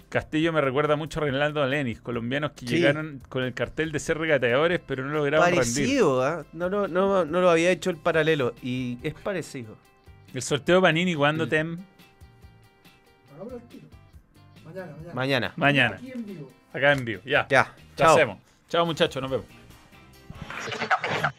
Castillo 0.09 0.52
me 0.52 0.61
recuerda 0.61 0.97
mucho 0.97 1.20
a 1.20 1.23
Reinaldo 1.24 1.65
Lenis, 1.66 2.01
colombianos 2.01 2.51
que 2.52 2.66
Sí. 2.66 2.77
llegaron 2.78 3.23
con 3.28 3.44
el 3.44 3.55
cartel 3.55 3.93
de 3.93 4.01
ser 4.01 4.19
regateadores, 4.19 4.81
pero 4.85 5.05
no 5.05 5.12
lograron 5.12 5.44
rendir. 5.47 5.61
Parecido, 5.62 6.24
¿ah? 6.24 6.44
no, 6.52 6.69
no, 6.69 6.89
no, 6.89 7.24
no 7.24 7.40
lo 7.40 7.48
había 7.48 7.70
hecho 7.70 7.90
el 7.90 7.97
paralelo. 7.97 8.52
Y 8.61 8.98
es 9.05 9.15
parecido. 9.15 9.77
El 10.35 10.43
sorteo 10.43 10.77
de 10.77 10.82
Panini, 10.82 11.15
¿cuándo, 11.15 11.47
Mm. 11.47 11.48
Tem? 11.48 11.78
Mañana, 14.65 14.93
mañana. 14.97 15.15
Mañana. 15.15 15.52
Mañana. 15.57 15.97
Aquí 15.97 16.11
en 16.12 16.27
vivo. 16.27 16.51
Acá 16.73 16.93
en 16.93 17.05
vivo, 17.05 17.23
ya. 17.24 17.47
Ya. 17.48 17.74
Chao. 17.97 18.15
hacemos. 18.15 18.39
Chao, 18.69 18.85
muchachos, 18.86 19.20
nos 19.23 19.31
vemos. 19.31 19.47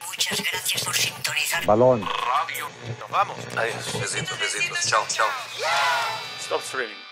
Muchas 0.07 0.41
gracias 0.41 0.83
por 0.83 0.95
sintonizar. 0.95 1.65
Balón. 1.65 2.01
Nos 2.01 3.09
vamos. 3.09 3.37
Adiós. 3.55 3.99
Besitos, 3.99 4.39
besitos. 4.39 4.85
Chao, 4.87 5.05
chao. 5.07 5.27
Stop 6.39 6.61
streaming. 6.61 7.10